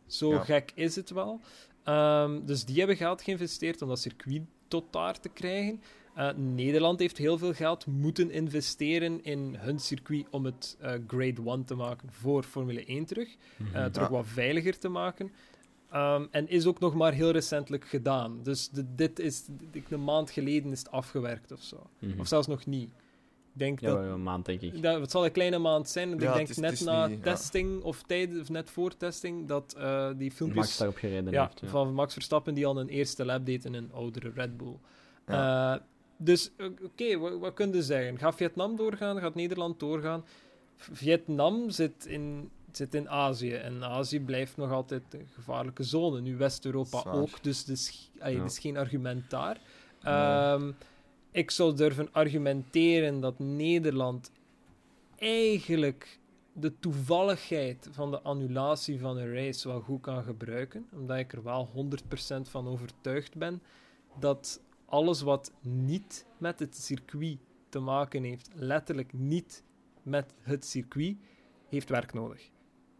Zo 0.08 0.32
Ja. 0.34 0.44
gek 0.44 0.72
is 0.76 0.96
het 0.96 1.10
wel. 1.10 1.40
Ehm, 1.84 2.46
dus 2.46 2.66
die 2.66 2.78
hebben 2.78 2.96
geld 2.98 3.22
geïnvesteerd 3.22 3.82
om 3.82 3.88
dat 3.88 4.00
circuit 4.00 4.42
tot 4.70 4.84
daar 4.94 5.20
te 5.20 5.30
krijgen. 5.30 5.82
Eh, 6.16 6.30
Nederland 6.36 7.00
heeft 7.00 7.18
heel 7.18 7.38
veel 7.38 7.54
geld 7.54 7.86
moeten 7.86 8.32
investeren 8.32 9.24
in 9.24 9.56
hun 9.58 9.80
circuit 9.80 10.26
om 10.30 10.46
het 10.46 10.78
eh, 10.80 10.92
Grade 11.08 11.42
1 11.46 11.66
te 11.66 11.76
maken 11.76 12.10
voor 12.12 12.44
Formule 12.44 12.86
1 12.86 13.06
terug. 13.06 13.36
eh, 13.74 13.86
terug 13.86 14.08
Ja. 14.08 14.14
wat 14.14 14.28
veiliger 14.28 14.78
te 14.80 14.88
maken. 14.90 15.32
Ehm, 15.92 16.26
en 16.32 16.50
is 16.50 16.66
ook 16.66 16.80
nog 16.80 16.94
maar 16.96 17.14
heel 17.14 17.32
recentelijk 17.32 17.86
gedaan. 17.88 18.40
Dus 18.44 18.70
de- 18.70 18.96
dit 18.96 19.20
is 19.20 19.44
ik- 19.72 19.90
een 19.92 20.04
maand 20.04 20.32
geleden 20.32 20.72
is 20.72 20.80
het 20.80 20.92
afgewerkt 20.92 21.52
of 21.52 21.62
zo. 21.64 21.88
Mhm. 22.00 22.20
Of 22.20 22.28
zelfs 22.28 22.48
nog 22.48 22.66
niet. 22.66 22.92
Ik 23.60 23.66
denk 23.66 23.80
Ja, 23.80 23.88
dat, 23.90 24.00
een 24.14 24.24
maand, 24.24 24.46
denk 24.46 24.62
ik. 24.62 24.82
dat 24.82 25.00
het 25.02 25.12
zal 25.12 25.26
een 25.26 25.32
kleine 25.32 25.58
maand 25.58 25.90
zijn. 25.90 26.10
want 26.10 26.22
Ja, 26.22 26.30
ik 26.30 26.36
denk 26.36 26.50
is- 26.50 26.58
net 26.58 26.82
na 26.82 27.08
niet- 27.08 27.18
ja. 27.18 27.24
testing 27.24 27.82
of, 27.84 28.04
tijd, 28.04 28.40
of 28.40 28.50
net 28.50 28.70
voor 28.70 28.98
testing 28.98 29.48
dat 29.48 29.74
eh, 29.78 30.10
die 30.18 30.32
filmpjes 30.32 30.62
Max 30.66 30.78
daarop 30.78 30.98
gereden 30.98 31.32
ja, 31.34 31.44
heeft. 31.46 31.60
Ja. 31.60 31.68
van 31.68 31.94
Max 31.94 32.14
Verstappen 32.14 32.54
die 32.54 32.66
al 32.66 32.80
een 32.80 32.88
eerste 32.90 33.26
lap 33.26 33.46
deed 33.46 33.66
in 33.66 33.74
een 33.74 33.90
oudere 33.94 34.32
Red 34.36 34.58
Bull. 34.58 34.76
Ja. 35.28 35.74
Eh, 35.76 35.82
dus 36.18 36.52
oké, 36.84 37.18
wat, 37.18 37.40
wat 37.40 37.54
kun 37.54 37.74
je 37.74 37.84
zeggen? 37.84 38.18
Gaat 38.18 38.36
Vietnam 38.36 38.76
doorgaan? 38.76 39.20
Gaat 39.20 39.36
Nederland 39.36 39.80
doorgaan? 39.80 40.24
Vietnam 40.78 41.70
zit 41.70 42.06
in, 42.06 42.50
zit 42.72 42.94
in 42.94 43.10
Azië 43.10 43.54
en 43.54 43.84
Azië 43.84 44.20
blijft 44.20 44.58
nog 44.58 44.72
altijd 44.72 45.04
een 45.10 45.28
gevaarlijke 45.34 45.84
zone. 45.84 46.22
Nu 46.22 46.38
West-Europa 46.38 47.04
ook, 47.12 47.44
dus 47.44 47.60
het 47.60 47.68
is, 47.68 48.12
allee, 48.20 48.34
Ja. 48.34 48.40
er 48.40 48.46
is 48.46 48.60
geen 48.60 48.78
argument 48.78 49.30
daar. 49.30 49.58
Nee. 50.04 50.74
Ik 51.32 51.52
zou 51.52 51.76
durven 51.76 52.14
argumenteren 52.14 53.20
dat 53.20 53.40
Nederland 53.40 54.32
eigenlijk 55.16 56.20
de 56.54 56.80
toevalligheid 56.80 57.88
van 57.92 58.12
de 58.12 58.22
annulatie 58.22 59.00
van 59.00 59.18
een 59.18 59.34
race 59.34 59.68
wel 59.68 59.82
goed 59.82 60.02
kan 60.02 60.24
gebruiken, 60.24 60.88
omdat 60.94 61.18
ik 61.18 61.34
er 61.34 61.44
wel 61.44 61.70
100% 61.76 62.42
van 62.42 62.68
overtuigd 62.68 63.38
ben 63.38 63.62
dat 64.20 64.62
alles 64.86 65.22
wat 65.22 65.54
niet 65.62 66.26
met 66.38 66.60
het 66.60 66.78
circuit 66.78 67.38
te 67.70 67.80
maken 67.80 68.24
heeft, 68.24 68.50
letterlijk 68.54 69.14
niet 69.14 69.64
met 70.04 70.34
het 70.42 70.66
circuit, 70.66 71.18
heeft 71.68 71.90
werk 71.90 72.14
nodig. 72.14 72.42
De 72.42 72.52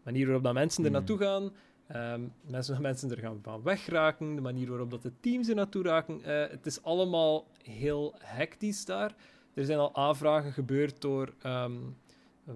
manier 0.04 0.24
waarop 0.24 0.44
dat 0.44 0.54
mensen 0.54 0.84
er 0.84 0.90
Hmm. 0.90 0.98
naartoe 0.98 1.18
gaan, 1.18 1.52
ehm, 1.92 2.20
mensen, 2.40 2.82
mensen 2.88 3.10
er 3.10 3.18
gaan 3.18 3.38
van 3.42 3.62
wegraken, 3.62 4.34
de 4.34 4.40
manier 4.40 4.68
waarop 4.68 4.90
dat 4.90 5.02
de 5.02 5.12
teams 5.20 5.48
er 5.48 5.54
naartoe 5.54 5.82
raken, 5.82 6.22
eh, 6.24 6.50
het 6.50 6.66
is 6.66 6.82
allemaal 6.82 7.46
heel 7.62 8.14
hectisch 8.18 8.84
daar. 8.84 9.14
Er 9.54 9.64
zijn 9.64 9.78
al 9.78 9.94
aanvragen 9.94 10.52
gebeurd 10.52 11.00
door 11.00 11.34
ehm, 11.42 11.72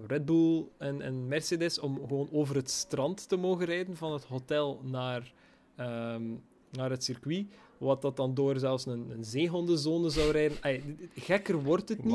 Red 0.07 0.25
Bull 0.25 0.65
en, 0.77 1.01
en 1.01 1.27
Mercedes 1.27 1.79
om 1.79 1.99
gewoon 2.07 2.29
over 2.31 2.55
het 2.55 2.69
strand 2.69 3.29
te 3.29 3.35
mogen 3.35 3.65
rijden 3.65 3.97
van 3.97 4.13
het 4.13 4.23
hotel 4.23 4.81
naar, 4.83 5.33
ehm, 5.75 6.23
naar 6.71 6.89
het 6.89 7.03
circuit. 7.03 7.45
Wat 7.77 8.01
dat 8.01 8.15
dan 8.15 8.33
door 8.33 8.59
zelfs 8.59 8.85
een, 8.85 9.09
een 9.09 9.23
zeehondenzone 9.23 10.09
zou 10.09 10.31
rijden. 10.31 10.57
Ay, 10.61 10.83
gekker 11.15 11.63
wordt 11.63 11.89
het 11.89 12.03
niet. 12.03 12.13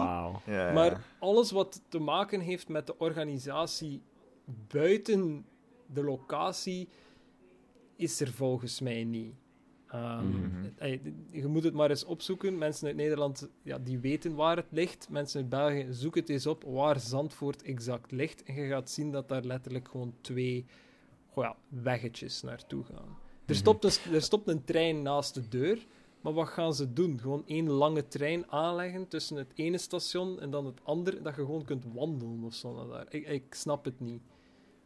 Maar 0.74 1.04
alles 1.18 1.50
wat 1.50 1.82
te 1.88 1.98
maken 1.98 2.40
heeft 2.40 2.68
met 2.68 2.86
de 2.86 2.98
organisatie 2.98 4.02
buiten 4.68 5.44
de 5.86 6.04
locatie, 6.04 6.88
is 8.00 8.20
er 8.20 8.32
volgens 8.32 8.80
mij 8.80 9.04
niet. 9.04 9.34
Ehm, 9.86 10.28
Mhm. 10.28 10.64
ey, 10.78 11.00
je 11.30 11.46
moet 11.46 11.64
het 11.64 11.74
maar 11.74 11.90
eens 11.90 12.04
opzoeken. 12.04 12.58
Mensen 12.58 12.86
uit 12.86 12.96
Nederland 12.96 13.48
ja, 13.62 13.78
die 13.78 13.98
weten 13.98 14.34
waar 14.34 14.56
het 14.56 14.66
ligt. 14.70 15.08
Mensen 15.10 15.40
uit 15.40 15.48
België, 15.48 15.86
zoek 15.90 16.14
het 16.14 16.28
eens 16.28 16.46
op 16.46 16.64
waar 16.64 17.00
Zandvoort 17.00 17.62
exact 17.62 18.10
ligt. 18.10 18.42
En 18.42 18.54
je 18.54 18.68
gaat 18.68 18.90
zien 18.90 19.12
dat 19.12 19.28
daar 19.28 19.44
letterlijk 19.44 19.88
gewoon 19.88 20.14
twee 20.20 20.64
goh 21.32 21.44
ja, 21.44 21.56
weggetjes 21.68 22.42
naartoe 22.42 22.84
gaan. 22.84 22.96
Er, 23.06 23.16
Mhm. 23.46 23.54
stopt 23.54 23.84
een, 23.84 24.12
er 24.14 24.22
stopt 24.22 24.48
een 24.48 24.64
trein 24.64 25.02
naast 25.02 25.34
de 25.34 25.48
deur. 25.48 25.86
Maar 26.20 26.32
wat 26.32 26.48
gaan 26.48 26.74
ze 26.74 26.92
doen? 26.92 27.20
Gewoon 27.20 27.42
één 27.46 27.68
lange 27.70 28.08
trein 28.08 28.50
aanleggen 28.50 29.08
tussen 29.08 29.36
het 29.36 29.52
ene 29.54 29.78
station 29.78 30.40
en 30.40 30.50
dan 30.50 30.66
het 30.66 30.80
andere, 30.84 31.22
dat 31.22 31.34
je 31.36 31.40
gewoon 31.44 31.64
kunt 31.64 31.84
wandelen 31.92 32.42
of 32.44 32.54
zo 32.54 32.74
naar 32.74 32.86
daar. 32.86 33.06
Ik, 33.14 33.28
ik 33.28 33.54
snap 33.54 33.84
het 33.84 34.00
niet. 34.00 34.22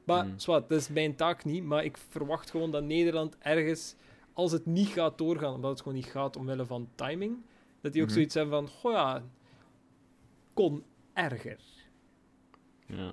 Maar, 0.04 0.24
Hmm. 0.24 0.38
zwart, 0.38 0.68
dat 0.68 0.78
is 0.80 0.88
mijn 0.88 1.14
taak 1.16 1.44
niet, 1.44 1.64
maar 1.64 1.84
ik 1.84 1.96
verwacht 2.08 2.50
gewoon 2.50 2.70
dat 2.70 2.82
Nederland 2.84 3.36
ergens, 3.38 3.94
als 4.32 4.52
het 4.52 4.66
niet 4.66 4.88
gaat 4.88 5.18
doorgaan, 5.18 5.54
omdat 5.54 5.70
het 5.70 5.78
gewoon 5.80 5.94
niet 5.94 6.06
gaat 6.06 6.36
omwille 6.36 6.66
van 6.66 6.88
timing, 6.94 7.36
dat 7.80 7.92
die 7.92 8.00
ook 8.02 8.06
Mhm. 8.08 8.16
zoiets 8.16 8.34
hebben 8.34 8.54
van, 8.54 8.68
goh 8.68 8.92
ja, 8.92 9.22
kon 10.54 10.82
erger. 11.12 11.58
Ja. 12.86 13.12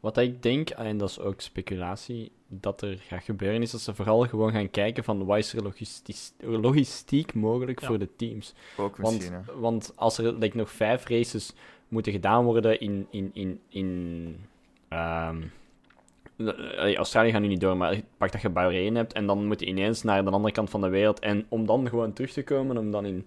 Wat 0.00 0.16
ik 0.18 0.42
denk, 0.42 0.70
en 0.70 0.98
dat 0.98 1.08
is 1.10 1.18
ook 1.20 1.40
speculatie, 1.40 2.32
dat 2.48 2.82
er 2.82 2.98
gaat 2.98 3.22
gebeuren, 3.24 3.62
is 3.62 3.70
dat 3.70 3.80
ze 3.80 3.94
vooral 3.94 4.20
gewoon 4.26 4.52
gaan 4.52 4.70
kijken 4.70 5.04
van 5.04 5.24
wat 5.24 5.38
is 5.38 5.52
er 5.52 5.62
logistisch, 5.62 6.32
logistiek 6.38 7.34
mogelijk 7.34 7.80
Ja. 7.80 7.86
voor 7.86 7.98
de 7.98 8.16
teams. 8.16 8.54
Ook 8.76 8.96
Want, 8.96 9.14
misschien, 9.14 9.36
hè. 9.44 9.58
want 9.58 9.92
als 9.96 10.18
er 10.18 10.32
like, 10.32 10.56
nog 10.56 10.70
vijf 10.70 11.08
races 11.08 11.52
moeten 11.88 12.12
gedaan 12.12 12.44
worden 12.44 12.80
in, 12.80 13.06
in, 13.10 13.30
in, 13.32 13.60
in 13.68 14.36
ehm, 14.88 15.40
eh, 15.42 15.48
Australië 16.96 17.30
gaat 17.30 17.40
nu 17.40 17.46
niet 17.46 17.60
door, 17.60 17.76
maar 17.76 18.00
pak 18.16 18.32
dat 18.32 18.40
je 18.40 18.48
Bahrein 18.48 18.94
hebt 18.94 19.12
en 19.12 19.26
dan 19.26 19.46
moet 19.46 19.60
je 19.60 19.66
ineens 19.66 20.02
naar 20.02 20.24
de 20.24 20.30
andere 20.30 20.54
kant 20.54 20.70
van 20.70 20.80
de 20.80 20.88
wereld. 20.88 21.18
En 21.18 21.46
om 21.48 21.66
dan 21.66 21.88
gewoon 21.88 22.12
terug 22.12 22.32
te 22.32 22.44
komen, 22.44 22.76
om 22.76 22.90
dan 22.90 23.04
in 23.06 23.26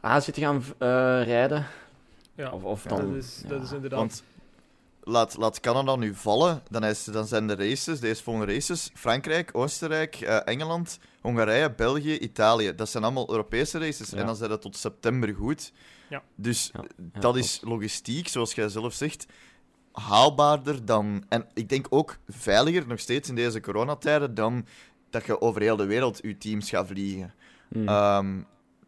Azië 0.00 0.32
te 0.32 0.40
gaan 0.40 0.62
eh, 0.78 0.88
rijden, 1.24 1.66
Ja, 2.34 2.50
Of, 2.50 2.64
of 2.64 2.82
Ja, 2.82 2.88
dan, 2.88 3.12
dat, 3.12 3.22
is, 3.22 3.42
dat 3.46 3.62
is 3.62 3.72
inderdaad... 3.72 3.98
Want 3.98 4.24
laat, 5.04 5.36
laat 5.36 5.60
Canada 5.60 5.96
nu 5.96 6.14
vallen, 6.14 6.62
dan, 6.70 6.84
is, 6.84 7.04
dan 7.04 7.26
zijn 7.26 7.46
de 7.46 7.54
races, 7.54 8.00
deze 8.00 8.22
volgende 8.22 8.52
races, 8.52 8.90
Frankrijk, 8.94 9.50
Oostenrijk, 9.52 10.14
eh, 10.14 10.38
Engeland, 10.44 10.98
Hongarije, 11.20 11.70
België, 11.70 12.18
Italië. 12.18 12.74
Dat 12.74 12.88
zijn 12.88 13.04
allemaal 13.04 13.30
Europese 13.30 13.78
races. 13.78 14.10
Ja. 14.10 14.16
En 14.16 14.26
dan 14.26 14.36
zijn 14.36 14.50
dat 14.50 14.62
tot 14.62 14.76
september 14.76 15.34
goed. 15.34 15.72
Ja. 16.08 16.22
Dus 16.34 16.70
Ja, 16.72 16.84
ja, 17.12 17.20
dat 17.20 17.36
is 17.36 17.60
logistiek, 17.62 18.28
zoals 18.28 18.54
jij 18.54 18.68
zelf 18.68 18.92
zegt, 18.92 19.26
haalbaarder 19.94 20.84
dan... 20.84 21.24
En 21.28 21.46
ik 21.54 21.68
denk 21.68 21.86
ook 21.90 22.16
veiliger, 22.28 22.86
nog 22.86 22.98
steeds 23.00 23.28
in 23.28 23.34
deze 23.34 23.60
coronatijden, 23.60 24.34
dan 24.34 24.66
dat 25.10 25.26
je 25.26 25.40
over 25.40 25.60
heel 25.60 25.76
de 25.76 25.86
wereld 25.86 26.18
je 26.22 26.38
teams 26.38 26.70
gaat 26.70 26.86
vliegen. 26.86 27.34
Hmm. 27.68 27.88
Ehm, 27.88 28.40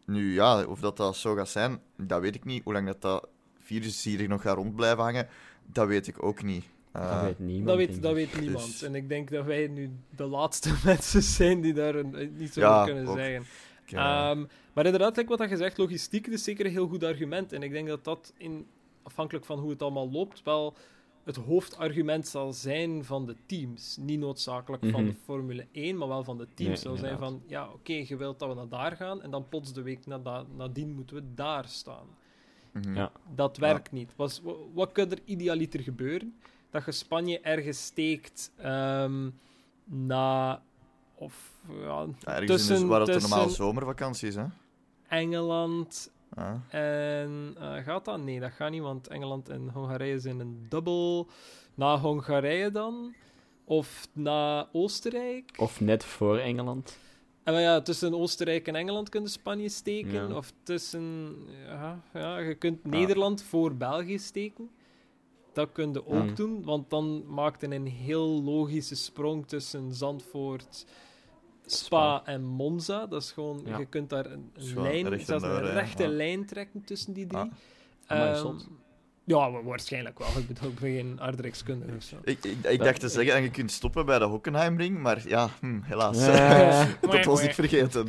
nu 0.06 0.34
ja, 0.34 0.64
of 0.64 0.80
dat, 0.80 0.96
dat 0.96 1.16
zo 1.16 1.34
gaat 1.34 1.48
zijn, 1.48 1.80
dat 1.96 2.20
weet 2.20 2.34
ik 2.34 2.44
niet. 2.44 2.64
Hoe 2.64 2.72
lang 2.72 2.86
dat, 2.86 3.02
dat 3.02 3.28
virus 3.60 4.04
hier 4.04 4.28
nog 4.28 4.42
gaat 4.42 4.56
rond 4.56 4.76
blijven 4.76 5.02
hangen, 5.04 5.28
dat 5.72 5.86
weet 5.86 6.06
ik 6.06 6.22
ook 6.22 6.42
niet. 6.42 6.64
Eh, 6.92 7.10
dat 7.10 7.22
weet 7.22 7.38
niemand. 7.38 7.66
Dat 7.66 7.76
weet, 7.76 8.02
dat 8.02 8.14
weet 8.14 8.40
niemand. 8.40 8.64
Dus- 8.66 8.82
En 8.82 8.94
ik 8.94 9.08
denk 9.08 9.30
dat 9.30 9.44
wij 9.44 9.66
nu 9.66 9.90
de 10.16 10.24
laatste 10.24 10.74
mensen 10.84 11.22
zijn 11.22 11.60
die 11.60 11.72
daar 11.72 11.94
een, 11.94 12.14
eh, 12.14 12.48
Ja, 12.54 12.72
over 12.80 12.92
kunnen 12.92 13.06
ook. 13.12 13.16
zeggen. 13.18 13.44
eh, 13.86 13.98
Ehm, 13.98 14.44
maar 14.72 14.84
inderdaad, 14.84 15.16
like 15.16 15.36
wat 15.36 15.48
je 15.50 15.56
zegt, 15.56 15.78
logistiek 15.78 16.26
is 16.26 16.44
zeker 16.44 16.66
een 16.66 16.72
heel 16.72 16.88
goed 16.88 17.04
argument. 17.04 17.52
En 17.52 17.62
ik 17.62 17.70
denk 17.72 17.88
dat 17.88 18.04
dat, 18.04 18.32
in, 18.36 18.66
afhankelijk 19.02 19.44
van 19.44 19.58
hoe 19.58 19.70
het 19.70 19.82
allemaal 19.82 20.10
loopt, 20.10 20.42
wel 20.44 20.76
het 21.26 21.36
hoofdargument 21.36 22.26
zal 22.26 22.52
zijn 22.52 23.04
van 23.04 23.26
de 23.26 23.36
teams. 23.46 23.96
Niet 24.00 24.18
noodzakelijk 24.18 24.82
van 24.90 25.02
Mhm. 25.02 25.10
de 25.12 25.16
Formule 25.24 25.66
1, 25.72 25.96
maar 25.96 26.08
wel 26.08 26.24
van 26.24 26.38
de 26.38 26.46
teams. 26.54 26.68
Nee, 26.72 26.76
zal 26.76 26.96
zijn 26.96 27.18
van, 27.18 27.42
ja, 27.46 27.68
oké, 27.72 27.92
je 27.92 28.16
wilt 28.16 28.38
dat 28.38 28.48
we 28.48 28.54
naar 28.54 28.68
daar 28.68 28.96
gaan, 28.96 29.22
en 29.22 29.30
dan 29.30 29.48
plots 29.48 29.72
de 29.72 29.82
week 29.82 30.06
nada- 30.06 30.44
nadien 30.56 30.92
moeten 30.94 31.16
we 31.16 31.22
daar 31.34 31.68
staan. 31.68 32.06
mhm. 32.72 32.94
ja. 32.96 33.12
Dat 33.34 33.56
werkt 33.56 33.92
niet. 33.92 34.12
Was, 34.16 34.40
wa- 34.40 34.52
wat 34.74 34.92
kan 34.92 35.10
er 35.10 35.18
idealiter 35.24 35.80
gebeuren? 35.80 36.36
Dat 36.70 36.84
je 36.84 36.92
Spanje 36.92 37.40
ergens 37.40 37.84
steekt 37.84 38.52
ehm, 38.56 39.30
na... 39.84 40.62
Of 41.14 41.52
ja, 41.68 41.74
Ja, 41.84 42.06
ergens 42.24 42.40
in 42.40 42.46
tussen, 42.46 42.86
waar 42.88 43.00
het 43.00 43.08
een 43.08 43.14
tussen 43.14 43.30
normale 43.30 43.52
zomervakantie 43.54 44.28
is, 44.28 44.34
hè? 44.34 44.44
Engeland 45.08 46.12
En... 46.68 47.54
eh, 47.58 47.76
gaat 47.76 48.04
dat? 48.04 48.20
Nee, 48.20 48.40
dat 48.40 48.50
gaat 48.52 48.70
niet, 48.70 48.82
want 48.82 49.08
Engeland 49.08 49.48
en 49.48 49.68
Hongarije 49.68 50.18
zijn 50.18 50.40
een 50.40 50.66
dubbel. 50.68 51.26
Na 51.74 51.98
Hongarije 51.98 52.70
dan? 52.70 53.14
Of 53.64 54.08
na 54.12 54.68
Oostenrijk? 54.72 55.52
Of 55.56 55.80
net 55.80 56.04
voor 56.04 56.38
Engeland. 56.38 56.98
En 57.42 57.52
maar 57.52 57.62
ja, 57.62 57.80
tussen 57.80 58.14
Oostenrijk 58.14 58.68
en 58.68 58.74
Engeland 58.76 59.08
kun 59.08 59.22
je 59.22 59.28
Spanje 59.28 59.68
steken. 59.68 60.28
Ja. 60.28 60.36
Of 60.36 60.52
tussen... 60.62 61.34
Ja, 61.66 62.00
ja, 62.12 62.38
je 62.38 62.54
kunt 62.54 62.84
Nederland 62.84 63.42
voor 63.42 63.74
België 63.76 64.18
steken. 64.18 64.70
Dat 65.52 65.72
kun 65.72 65.92
je 65.92 66.06
ook 66.06 66.22
Mm. 66.24 66.34
doen, 66.34 66.64
want 66.64 66.90
dan 66.90 67.24
maakt 67.26 67.60
het 67.60 67.70
een 67.70 67.86
heel 67.86 68.42
logische 68.42 68.94
sprong 68.94 69.46
tussen 69.46 69.94
Zandvoort, 69.94 70.86
Spa, 71.66 72.22
en 72.24 72.44
Monza. 72.44 73.06
Dat 73.06 73.22
is 73.22 73.30
gewoon... 73.32 73.62
Ja. 73.64 73.78
Je 73.78 73.86
kunt 73.86 74.10
daar 74.10 74.26
een, 74.26 74.50
wel 74.74 74.82
lijn, 74.82 75.06
een 75.06 75.10
rechte 75.12 75.32
hè. 75.46 75.72
rechte 75.72 76.02
Ja. 76.02 76.08
lijn 76.08 76.46
trekken 76.46 76.84
tussen 76.84 77.12
die 77.12 77.26
drie. 77.26 77.50
Ah. 78.06 78.36
Ehm, 78.36 78.54
ja, 79.24 79.50
wa- 79.50 79.62
waarschijnlijk 79.62 80.18
wel. 80.18 80.28
Ik 80.38 80.46
bedoel, 80.46 80.68
ik 80.70 80.78
ben 80.78 80.90
geen 80.92 81.20
aardrijkskundige 81.20 81.96
of 81.96 82.02
zo. 82.02 82.16
Ik, 82.24 82.44
ik, 82.44 82.64
ik 82.64 82.78
dacht 82.78 83.00
te 83.00 83.08
zeggen 83.08 83.34
dat 83.34 83.42
je 83.42 83.50
kunt 83.50 83.70
stoppen 83.70 84.06
bij 84.06 84.18
de 84.18 84.24
Hockenheimring, 84.24 84.98
maar 84.98 85.28
ja, 85.28 85.48
hm, 85.60 85.80
helaas. 85.82 86.24
Ja. 86.26 86.86
dat 87.00 87.24
was 87.34 87.42
ik 87.42 87.54
vergeten. 87.54 88.06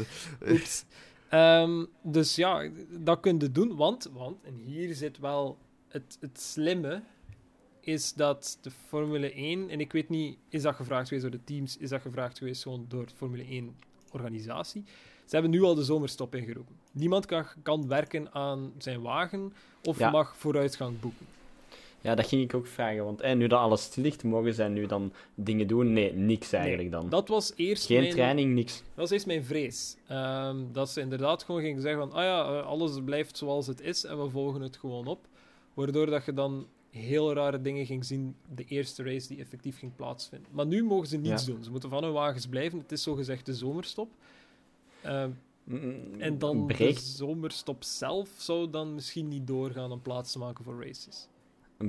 Oeps. 0.49 0.83
Ehm, 1.29 1.85
dus 2.01 2.35
ja, 2.35 2.69
dat 2.89 3.19
kun 3.19 3.39
je 3.39 3.51
doen, 3.51 3.75
want, 3.75 4.09
want 4.13 4.43
en 4.43 4.55
hier 4.55 4.93
zit 4.95 5.19
wel 5.19 5.57
het, 5.87 6.17
het 6.19 6.41
slimme, 6.41 7.01
is 7.87 8.13
dat 8.13 8.57
de 8.61 8.71
Formule 8.87 9.31
1, 9.33 9.69
en 9.69 9.79
ik 9.79 9.91
weet 9.91 10.09
niet, 10.09 10.37
is 10.49 10.61
dat 10.61 10.75
gevraagd 10.75 11.07
geweest 11.07 11.27
door 11.29 11.39
de 11.39 11.43
teams, 11.43 11.77
is 11.77 11.89
dat 11.89 12.01
gevraagd 12.01 12.37
geweest 12.37 12.61
gewoon 12.63 12.85
door 12.87 13.05
de 13.05 13.13
Formule 13.15 13.43
1 13.49 13.75
organisatie? 14.11 14.83
Ze 15.25 15.33
hebben 15.35 15.51
nu 15.51 15.61
al 15.61 15.75
de 15.75 15.83
zomerstop 15.83 16.35
ingeroepen. 16.35 16.75
Niemand 16.91 17.25
kan, 17.25 17.45
kan 17.63 17.87
werken 17.87 18.33
aan 18.33 18.71
zijn 18.77 19.01
wagen 19.01 19.53
of 19.83 19.99
Ja. 19.99 20.09
mag 20.09 20.37
vooruitgang 20.37 20.99
boeken. 20.99 21.25
Ja, 22.01 22.15
dat 22.15 22.27
ging 22.27 22.41
ik 22.43 22.53
ook 22.53 22.67
vragen. 22.67 23.03
Want 23.03 23.21
eh, 23.21 23.35
nu 23.35 23.47
dat 23.47 23.59
alles 23.59 23.81
stil 23.83 24.03
ligt, 24.03 24.23
mogen 24.23 24.53
zij 24.53 24.67
nu 24.67 24.85
dan 24.85 25.13
dingen 25.35 25.67
doen? 25.67 25.93
Nee, 25.93 26.13
niks 26.13 26.51
eigenlijk 26.53 26.91
dan. 26.91 27.09
Dat 27.09 27.27
was 27.27 27.53
eerst 27.55 27.85
Geen 27.85 27.99
mijn, 27.99 28.11
training, 28.11 28.53
niks. 28.53 28.77
Dat 28.77 28.83
was 28.95 29.09
eerst 29.09 29.25
mijn 29.25 29.45
vrees. 29.45 29.97
Ehm, 30.07 30.57
dat 30.71 30.89
ze 30.89 31.01
inderdaad 31.01 31.43
gewoon 31.43 31.61
gingen 31.61 31.81
zeggen 31.81 31.99
van, 31.99 32.11
ah 32.11 32.23
ja, 32.23 32.43
eh, 32.59 32.65
alles 32.65 32.91
blijft 33.05 33.37
zoals 33.37 33.67
het 33.67 33.81
is 33.81 34.03
en 34.03 34.23
we 34.23 34.29
volgen 34.29 34.61
het 34.61 34.77
gewoon 34.77 35.07
op. 35.07 35.27
Waardoor 35.73 36.05
dat 36.05 36.25
je 36.25 36.33
dan 36.33 36.67
heel 36.97 37.33
rare 37.33 37.61
dingen 37.61 37.85
ging 37.85 38.05
zien 38.05 38.35
de 38.55 38.63
eerste 38.63 39.03
race 39.03 39.27
die 39.27 39.39
effectief 39.39 39.77
ging 39.79 39.95
plaatsvinden. 39.95 40.49
Maar 40.51 40.65
nu 40.65 40.83
mogen 40.83 41.07
ze 41.07 41.17
niets 41.17 41.45
Ja. 41.45 41.51
doen. 41.53 41.63
Ze 41.63 41.71
moeten 41.71 41.89
van 41.89 42.03
hun 42.03 42.13
wagens 42.13 42.47
blijven. 42.47 42.79
Het 42.79 42.91
is 42.91 43.03
zogezegd 43.03 43.45
de 43.45 43.53
zomerstop. 43.55 44.09
Ehm, 45.01 45.29
en 46.17 46.37
dan 46.37 46.67
de 46.67 46.93
zomerstop 46.99 47.83
zelf 47.83 48.29
zou 48.37 48.69
dan 48.69 48.93
misschien 48.93 49.27
niet 49.27 49.47
doorgaan 49.47 49.91
om 49.91 50.01
plaats 50.01 50.31
te 50.31 50.39
maken 50.39 50.63
voor 50.63 50.83
races. 50.85 51.27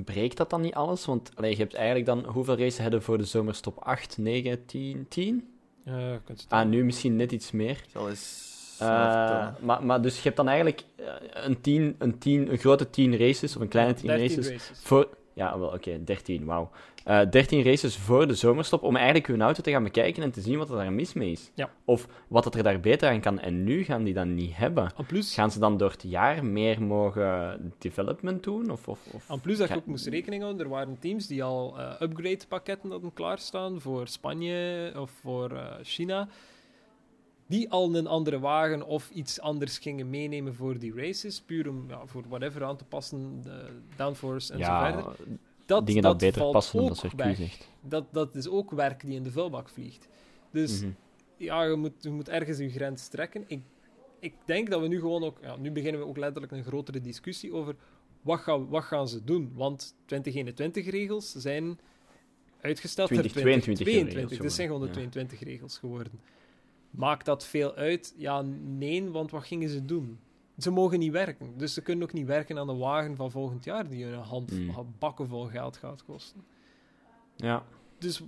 breekt 0.03 0.37
dat 0.37 0.49
dan 0.49 0.61
niet 0.61 0.73
alles? 0.73 1.05
Want 1.05 1.31
allee, 1.35 1.51
je 1.51 1.57
hebt 1.57 1.73
eigenlijk 1.73 2.05
dan... 2.05 2.25
Hoeveel 2.25 2.57
races 2.57 2.77
hebben 2.77 3.01
voor 3.01 3.17
de 3.17 3.23
zomerstop? 3.23 3.77
8, 3.77 4.17
9, 4.17 4.65
10, 4.65 5.05
10? 5.07 5.47
Eh, 5.83 6.11
je 6.11 6.19
kunt 6.23 6.41
het 6.41 6.49
Ah, 6.49 6.67
nu 6.67 6.83
misschien 6.83 7.15
net 7.15 7.31
iets 7.31 7.51
meer. 7.51 7.85
Zal 7.91 8.09
eens 8.09 8.48
Eh, 8.79 9.47
maar, 9.59 9.85
maar 9.85 10.01
dus 10.01 10.15
je 10.15 10.23
hebt 10.23 10.35
dan 10.35 10.47
eigenlijk 10.47 10.83
eh, 10.95 11.05
een, 11.31 11.61
10, 11.61 11.95
een, 11.97 12.17
10, 12.17 12.51
een 12.51 12.57
grote 12.57 12.89
10 12.89 13.17
races, 13.17 13.55
of 13.55 13.61
een 13.61 13.67
kleine 13.67 13.93
10 13.93 14.07
13 14.07 14.27
races, 14.27 14.49
races. 14.49 14.79
voor... 14.83 15.17
Ja, 15.33 15.59
wel, 15.59 15.69
oké, 15.69 16.03
13, 16.03 16.45
wauw. 16.45 16.69
Eh 17.03 17.21
13 17.29 17.63
races 17.63 17.97
voor 17.97 18.27
de 18.27 18.33
zomerstop, 18.33 18.83
om 18.83 18.95
eigenlijk 18.95 19.27
hun 19.27 19.41
auto 19.41 19.61
te 19.61 19.71
gaan 19.71 19.83
bekijken 19.83 20.23
en 20.23 20.31
te 20.31 20.41
zien 20.41 20.57
wat 20.57 20.69
er 20.69 20.75
daar 20.75 20.93
mis 20.93 21.13
mee 21.13 21.31
is. 21.31 21.51
Ja. 21.53 21.69
Of 21.85 22.07
wat 22.27 22.43
dat 22.43 22.55
er 22.55 22.63
daar 22.63 22.79
beter 22.79 23.09
aan 23.09 23.21
kan. 23.21 23.39
En 23.39 23.63
nu 23.63 23.83
gaan 23.83 24.03
die 24.03 24.13
dat 24.13 24.25
niet 24.25 24.55
hebben. 24.55 24.91
En 24.97 25.05
plus, 25.05 25.33
Gaan 25.33 25.51
ze 25.51 25.59
dan 25.59 25.77
door 25.77 25.91
het 25.91 26.03
jaar 26.03 26.45
meer 26.45 26.81
mogen 26.81 27.73
development 27.77 28.43
doen? 28.43 28.69
Of, 28.69 28.87
of, 28.87 28.99
of... 29.13 29.29
En 29.29 29.41
plus 29.41 29.57
dat 29.57 29.67
je 29.67 29.75
ook 29.75 29.85
moest 29.85 30.07
rekening 30.07 30.41
houden, 30.41 30.63
er 30.65 30.71
waren 30.71 30.99
teams 30.99 31.27
die 31.27 31.43
al 31.43 31.79
eh, 31.79 32.01
upgrade-pakketten 32.01 32.91
hadden 32.91 33.13
klaarstaan 33.13 33.81
voor 33.81 34.07
Spanje 34.07 34.91
of 34.95 35.11
voor 35.21 35.51
China, 35.81 36.27
die 37.49 37.69
al 37.69 37.95
een 37.95 38.07
andere 38.07 38.39
wagen 38.39 38.85
of 38.85 39.09
iets 39.09 39.39
anders 39.39 39.77
gingen 39.77 40.09
meenemen 40.09 40.55
voor 40.55 40.79
die 40.79 40.93
races, 40.95 41.41
puur 41.41 41.69
om 41.69 41.85
ja, 41.87 42.05
voor 42.05 42.23
whatever 42.27 42.63
aan 42.63 42.77
te 42.77 42.83
passen, 42.83 43.41
de 43.43 43.65
downforce 43.95 44.53
en 44.53 44.59
zo 44.59 44.79
verder. 44.79 45.15
Dat, 45.65 45.87
dingen 45.87 46.01
dat, 46.01 46.17
beter 46.17 46.41
valt 46.41 46.53
passen 46.53 46.79
dan 46.79 46.87
dat 46.87 46.97
circuit 46.97 47.37
zegt. 47.37 47.69
Dat, 47.81 48.05
dat 48.11 48.35
is 48.35 48.47
ook 48.47 48.71
werk 48.71 49.05
die 49.05 49.15
in 49.15 49.23
de 49.23 49.31
vuilbak 49.31 49.69
vliegt. 49.69 50.07
Dus 50.51 50.81
Mhm. 50.81 50.91
ja, 51.37 51.63
je 51.63 51.75
moet, 51.75 51.93
je 51.99 52.09
moet 52.09 52.29
ergens 52.29 52.57
je 52.57 52.69
grens 52.69 53.07
trekken. 53.07 53.43
Ik, 53.47 53.61
ik 54.19 54.33
denk 54.45 54.69
dat 54.69 54.81
we 54.81 54.87
nu 54.87 54.99
gewoon 54.99 55.23
ook... 55.23 55.37
Ja, 55.41 55.55
nu 55.55 55.71
beginnen 55.71 56.01
we 56.01 56.07
ook 56.07 56.17
letterlijk 56.17 56.53
een 56.53 56.63
grotere 56.63 57.01
discussie 57.01 57.53
over 57.53 57.75
wat, 58.21 58.39
gaan 58.39 58.67
wat 58.67 58.83
gaan 58.83 59.07
ze 59.07 59.23
doen. 59.23 59.51
Want 59.55 59.93
2021-regels 59.93 61.31
zijn 61.31 61.79
uitgesteld 62.61 63.09
naar 63.09 63.19
2022 63.19 63.85
2022. 63.85 64.13
regels 64.13 64.39
Dit 64.39 64.53
zijn 64.53 64.67
gewoon 64.67 64.81
de 64.81 64.93
geworden, 64.93 65.29
22-regels 65.29 65.77
geworden. 65.77 66.11
Maakt 66.91 67.25
dat 67.25 67.45
veel 67.45 67.75
uit? 67.75 68.13
Ja, 68.17 68.41
nee, 68.63 69.09
want 69.09 69.31
wat 69.31 69.43
gingen 69.43 69.69
ze 69.69 69.85
doen? 69.85 70.19
Ze 70.57 70.71
mogen 70.71 70.99
niet 70.99 71.11
werken. 71.11 71.53
Dus 71.57 71.73
ze 71.73 71.81
kunnen 71.81 72.03
ook 72.03 72.13
niet 72.13 72.25
werken 72.27 72.57
aan 72.57 72.67
de 72.67 72.75
wagen 72.75 73.15
van 73.15 73.31
volgend 73.31 73.63
jaar 73.63 73.87
die 73.89 74.03
hun 74.03 74.13
een 74.13 74.19
hand 74.19 74.51
Mm. 74.51 74.71
bakken 74.99 75.27
vol 75.27 75.45
geld 75.45 75.77
gaat 75.77 76.03
kosten. 76.05 76.43
Ja. 77.35 77.63
Dus 77.97 78.21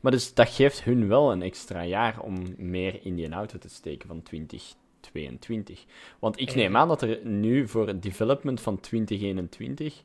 Maar 0.00 0.12
dus 0.12 0.34
dat 0.34 0.48
geeft 0.48 0.84
hun 0.84 1.08
wel 1.08 1.32
een 1.32 1.42
extra 1.42 1.84
jaar 1.84 2.20
om 2.20 2.42
meer 2.56 3.04
in 3.06 3.14
die 3.14 3.30
auto 3.30 3.58
te 3.58 3.68
steken 3.68 4.08
van 4.08 4.22
2022. 4.22 5.84
Want 6.18 6.40
ik 6.40 6.54
neem 6.54 6.76
aan 6.76 6.88
dat 6.88 7.02
er 7.02 7.26
nu 7.26 7.68
voor 7.68 7.86
het 7.86 8.02
development 8.02 8.60
van 8.60 8.80
2021 8.80 10.02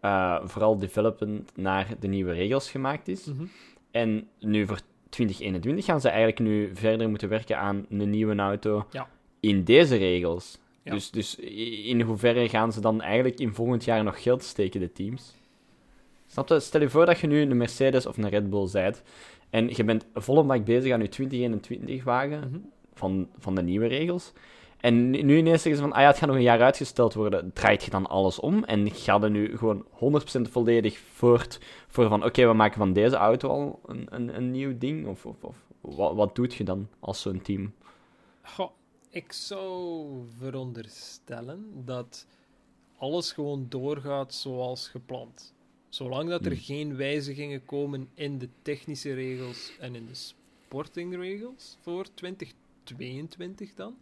eh, 0.00 0.40
vooral 0.44 0.78
development 0.78 1.56
naar 1.56 1.94
de 2.00 2.08
nieuwe 2.08 2.32
regels 2.32 2.70
gemaakt 2.70 3.08
is. 3.08 3.24
mhm. 3.26 3.44
En 3.90 4.28
nu 4.38 4.66
voor 4.66 4.80
2021 5.10 5.84
gaan 5.84 6.00
ze 6.00 6.08
eigenlijk 6.08 6.38
nu 6.38 6.70
verder 6.72 7.08
moeten 7.08 7.28
werken 7.28 7.58
aan 7.58 7.86
een 7.88 8.10
nieuwe 8.10 8.36
auto 8.36 8.86
Ja. 8.90 9.08
in 9.40 9.64
deze 9.64 9.96
regels. 9.96 10.58
Ja. 10.82 10.92
Dus, 10.92 11.10
dus 11.10 11.36
in 11.84 12.00
hoeverre 12.00 12.48
gaan 12.48 12.72
ze 12.72 12.80
dan 12.80 13.00
eigenlijk 13.00 13.40
in 13.40 13.54
volgend 13.54 13.84
jaar 13.84 14.04
nog 14.04 14.22
geld 14.22 14.42
steken, 14.42 14.80
de 14.80 14.92
teams? 14.92 15.34
Snap 16.26 16.48
je? 16.48 16.60
Stel 16.60 16.80
je 16.80 16.90
voor 16.90 17.06
dat 17.06 17.18
je 17.20 17.26
nu 17.26 17.40
een 17.40 17.56
Mercedes 17.56 18.06
of 18.06 18.16
een 18.16 18.28
Red 18.28 18.50
Bull 18.50 18.68
bent 18.72 19.02
en 19.50 19.68
je 19.76 19.84
bent 19.84 20.06
volle 20.14 20.42
bak 20.44 20.64
bezig 20.64 20.92
aan 20.92 21.00
je 21.00 21.08
2021 21.08 22.04
wagen 22.04 22.38
Mhm. 22.40 22.58
van, 22.94 23.28
van 23.38 23.54
de 23.54 23.62
nieuwe 23.62 23.86
regels. 23.86 24.32
En 24.80 25.10
nu 25.10 25.36
ineens 25.36 25.62
zeggen 25.62 25.82
ze 25.82 25.88
van, 25.88 25.92
ah 25.92 26.00
ja, 26.00 26.06
het 26.06 26.18
gaat 26.18 26.28
nog 26.28 26.36
een 26.36 26.42
jaar 26.42 26.62
uitgesteld 26.62 27.14
worden. 27.14 27.52
Draait 27.52 27.84
je 27.84 27.90
dan 27.90 28.06
alles 28.06 28.40
om 28.40 28.64
en 28.64 28.90
ga 28.90 29.20
er 29.20 29.30
nu 29.30 29.56
gewoon 29.56 29.86
100% 29.94 30.50
volledig 30.50 30.98
voort 30.98 31.60
voor 31.88 32.08
van, 32.08 32.24
oké, 32.24 32.46
we 32.46 32.52
maken 32.52 32.78
van 32.78 32.92
deze 32.92 33.16
auto 33.16 33.48
al 33.48 33.80
een, 33.86 34.06
een, 34.10 34.36
een 34.36 34.50
nieuw 34.50 34.78
ding? 34.78 35.06
Of, 35.06 35.26
of, 35.26 35.44
of 35.44 35.56
wat, 35.80 36.14
wat 36.14 36.34
doet 36.34 36.54
je 36.54 36.64
dan 36.64 36.88
als 37.00 37.20
zo'n 37.20 37.42
team? 37.42 37.72
Goh, 38.42 38.70
ik 39.10 39.32
zou 39.32 40.06
veronderstellen 40.38 41.82
dat 41.84 42.26
alles 42.96 43.32
gewoon 43.32 43.66
doorgaat 43.68 44.34
zoals 44.34 44.88
gepland. 44.88 45.54
Zolang 45.88 46.28
dat 46.28 46.44
er 46.44 46.52
Hmm. 46.52 46.60
geen 46.60 46.96
wijzigingen 46.96 47.64
komen 47.64 48.08
in 48.14 48.38
de 48.38 48.48
technische 48.62 49.14
regels 49.14 49.72
en 49.78 49.94
in 49.94 50.06
de 50.06 50.14
sportingregels 50.14 51.76
voor 51.80 52.06
2022 52.14 53.74
dan, 53.74 53.96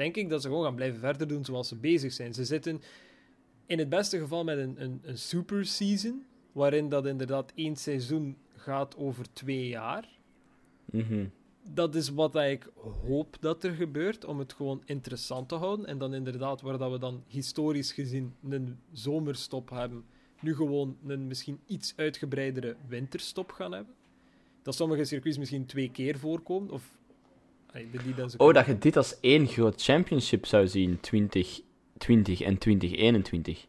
denk 0.00 0.16
ik 0.16 0.28
dat 0.28 0.42
ze 0.42 0.48
gewoon 0.48 0.64
gaan 0.64 0.74
blijven 0.74 1.00
verder 1.00 1.28
doen 1.28 1.44
zoals 1.44 1.68
ze 1.68 1.76
bezig 1.76 2.12
zijn. 2.12 2.34
Ze 2.34 2.44
zitten 2.44 2.82
in 3.66 3.78
het 3.78 3.88
beste 3.88 4.18
geval 4.18 4.44
met 4.44 4.58
een, 4.58 4.82
een, 4.82 5.00
een 5.02 5.18
super 5.18 5.66
season, 5.66 6.24
waarin 6.52 6.88
dat 6.88 7.06
inderdaad 7.06 7.52
één 7.54 7.76
seizoen 7.76 8.36
gaat 8.56 8.96
over 8.96 9.32
twee 9.32 9.68
jaar. 9.68 10.08
Mhm. 10.84 11.26
Dat 11.72 11.94
is 11.94 12.08
wat 12.08 12.36
ik 12.36 12.70
hoop 13.06 13.36
dat 13.40 13.64
er 13.64 13.72
gebeurt, 13.72 14.24
om 14.24 14.38
het 14.38 14.52
gewoon 14.52 14.82
interessant 14.84 15.48
te 15.48 15.54
houden. 15.54 15.86
En 15.86 15.98
dan 15.98 16.14
inderdaad, 16.14 16.60
waar 16.60 16.78
dat 16.78 16.90
we 16.90 16.98
dan 16.98 17.22
historisch 17.26 17.92
gezien 17.92 18.34
een 18.48 18.78
zomerstop 18.92 19.70
hebben, 19.70 20.04
nu 20.40 20.54
gewoon 20.54 20.96
een 21.06 21.26
misschien 21.26 21.60
iets 21.66 21.92
uitgebreidere 21.96 22.76
winterstop 22.88 23.50
gaan 23.50 23.72
hebben. 23.72 23.94
Dat 24.62 24.74
sommige 24.74 25.04
circuits 25.04 25.38
misschien 25.38 25.66
twee 25.66 25.90
keer 25.90 26.18
voorkomen, 26.18 26.70
of... 26.70 26.98
allee, 27.59 27.59
die 27.59 27.59
dan 27.59 27.59
zo 27.59 27.59
Oh, 28.36 28.54
dat 28.54 28.66
je 28.66 28.78
dit 28.78 28.96
als 28.96 29.20
één 29.20 29.46
groot 29.46 29.82
championship 29.82 30.46
zou 30.46 30.68
zien, 30.68 31.00
2020 31.00 32.40
en 32.40 32.58
2021. 32.58 33.66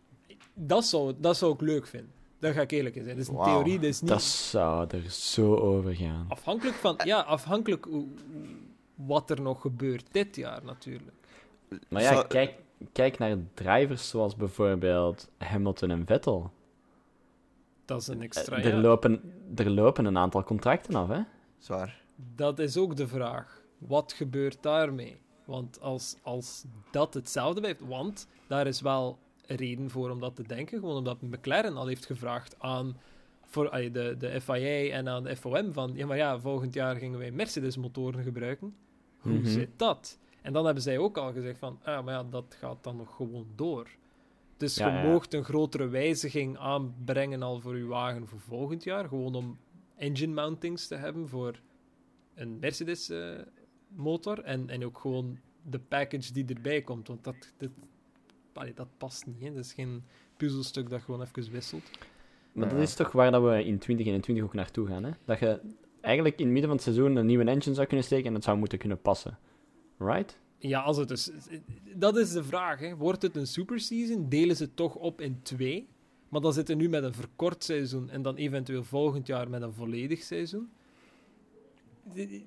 Dat 0.53 0.85
zou, 0.85 1.13
dat 1.19 1.37
zou 1.37 1.53
ik 1.53 1.61
leuk 1.61 1.87
vinden. 1.87 2.11
Dat 2.39 2.53
ga 2.53 2.61
ik 2.61 2.71
eerlijk 2.71 2.95
in 2.95 3.03
zijn. 3.03 3.15
Dat 3.17 3.25
is 3.25 3.31
een 3.31 3.43
theorie, 3.43 3.75
dat 3.75 3.83
is 3.89 4.01
niet 4.01 4.09
Dat 4.09 4.21
zou 4.21 4.87
er 4.89 5.09
zo 5.09 5.55
over 5.55 5.95
gaan. 5.95 6.25
afhankelijk 6.29 6.75
van... 6.75 6.99
Ja, 7.05 7.19
afhankelijk 7.19 7.87
wat 8.95 9.29
er 9.29 9.41
nog 9.41 9.61
gebeurt 9.61 10.05
dit 10.11 10.35
jaar 10.35 10.63
natuurlijk. 10.63 11.11
Maar 11.89 12.01
ja, 12.01 12.23
kijk, 12.23 12.53
kijk 12.91 13.17
naar 13.17 13.37
drivers 13.53 14.09
zoals 14.09 14.35
bijvoorbeeld 14.35 15.29
Hamilton 15.37 15.91
en 15.91 16.05
Vettel. 16.05 16.51
Dat 17.85 18.01
is 18.01 18.07
een 18.07 18.21
extra 18.21 18.55
Eh, 18.57 18.65
er, 18.65 18.71
jaar. 18.71 18.81
lopen, 18.81 19.21
er 19.55 19.69
lopen 19.69 20.05
een 20.05 20.17
aantal 20.17 20.43
contracten 20.43 20.95
af, 20.95 21.07
hè? 21.07 21.21
Zwaar. 21.57 22.01
Dat 22.35 22.59
is 22.59 22.77
ook 22.77 22.95
de 22.95 23.07
vraag. 23.07 23.60
Wat 23.87 24.13
gebeurt 24.13 24.57
daarmee? 24.63 25.17
Want 25.45 25.81
als, 25.81 26.15
als 26.21 26.65
dat 26.91 27.13
hetzelfde 27.13 27.59
blijft... 27.61 27.81
Want 27.87 28.27
daar 28.47 28.67
is 28.67 28.81
wel 28.81 29.17
reden 29.45 29.89
voor 29.89 30.09
om 30.09 30.19
dat 30.19 30.35
te 30.35 30.43
denken. 30.47 30.79
Gewoon 30.79 30.95
omdat 30.95 31.21
McLaren 31.21 31.77
al 31.77 31.87
heeft 31.87 32.05
gevraagd 32.05 32.55
aan 32.59 32.97
voor, 33.45 33.71
de, 33.71 34.15
de 34.17 34.41
FIA 34.41 34.91
en 34.95 35.07
aan 35.09 35.23
de 35.23 35.35
FOM 35.35 35.73
van... 35.73 35.91
Ja, 35.95 36.05
maar 36.05 36.17
ja, 36.17 36.39
volgend 36.39 36.73
jaar 36.73 36.95
gingen 36.95 37.19
wij 37.19 37.31
Mercedes-motoren 37.31 38.23
gebruiken. 38.23 38.75
Hoe 39.19 39.31
Mhm. 39.33 39.45
zit 39.45 39.69
dat? 39.75 40.19
En 40.41 40.53
dan 40.53 40.65
hebben 40.65 40.83
zij 40.83 40.97
ook 40.97 41.17
al 41.17 41.31
gezegd 41.33 41.59
van... 41.59 41.79
Ah, 41.83 42.03
maar 42.03 42.13
ja, 42.13 42.23
dat 42.23 42.55
gaat 42.59 42.83
dan 42.83 42.95
nog 42.97 43.15
gewoon 43.15 43.47
door. 43.55 43.87
Dus 44.57 44.75
Ja, 44.75 44.87
je 44.87 44.93
ja. 44.93 45.03
moogt 45.11 45.33
een 45.33 45.43
grotere 45.43 45.87
wijziging 45.87 46.57
aanbrengen 46.57 47.41
al 47.43 47.59
voor 47.59 47.77
je 47.77 47.85
wagen 47.85 48.27
voor 48.27 48.39
volgend 48.39 48.83
jaar. 48.83 49.07
Gewoon 49.07 49.35
om 49.35 49.57
engine 49.95 50.33
mountings 50.33 50.87
te 50.87 50.95
hebben 50.95 51.29
voor 51.29 51.59
een 52.35 52.59
Mercedes-motor. 53.95 54.43
en, 54.43 54.69
en 54.69 54.85
ook 54.85 54.97
gewoon 54.97 55.37
de 55.69 55.79
package 55.79 56.33
die 56.33 56.45
erbij 56.45 56.81
komt. 56.81 57.07
Want 57.07 57.23
dat, 57.23 57.53
dat, 57.57 57.69
allee, 58.53 58.73
dat 58.73 58.87
past 58.97 59.25
niet. 59.25 59.41
Hè. 59.41 59.53
Dat 59.53 59.65
is 59.65 59.73
geen 59.73 60.03
puzzelstuk 60.37 60.89
dat 60.89 61.01
gewoon 61.01 61.21
even 61.21 61.51
wisselt. 61.51 61.91
Maar 62.51 62.69
dat 62.69 62.79
is 62.79 62.95
toch 62.95 63.11
waar 63.11 63.31
dat 63.31 63.43
we 63.43 63.65
in 63.65 63.77
2021 63.77 64.43
ook 64.43 64.53
naartoe 64.53 64.87
gaan, 64.87 65.03
hè? 65.03 65.11
Dat 65.25 65.39
je 65.39 65.59
eigenlijk 66.01 66.37
in 66.37 66.43
het 66.43 66.53
midden 66.53 66.69
van 66.69 66.79
het 66.79 66.85
seizoen 66.85 67.15
een 67.15 67.25
nieuwe 67.25 67.43
engine 67.43 67.75
zou 67.75 67.87
kunnen 67.87 68.05
steken 68.05 68.27
en 68.27 68.33
het 68.33 68.43
zou 68.43 68.57
moeten 68.57 68.77
kunnen 68.77 69.01
passen. 69.01 69.37
Right? 69.97 70.39
Ja, 70.57 70.81
als 70.81 70.97
het 70.97 71.07
dus... 71.07 71.31
Dat 71.95 72.17
is 72.17 72.31
de 72.31 72.43
vraag. 72.43 72.79
Hè. 72.79 72.95
Wordt 72.95 73.21
het 73.21 73.35
een 73.35 73.47
superseason? 73.47 74.29
Delen 74.29 74.55
ze 74.55 74.63
het 74.63 74.75
toch 74.75 74.95
op 74.95 75.21
in 75.21 75.39
twee? 75.41 75.87
Maar 76.29 76.41
dan 76.41 76.53
zitten 76.53 76.77
we 76.77 76.81
nu 76.81 76.89
met 76.89 77.03
een 77.03 77.13
verkort 77.13 77.63
seizoen 77.63 78.09
en 78.09 78.21
dan 78.21 78.35
eventueel 78.35 78.83
volgend 78.83 79.27
jaar 79.27 79.49
met 79.49 79.61
een 79.61 79.73
volledig 79.73 80.21
seizoen. 80.23 80.69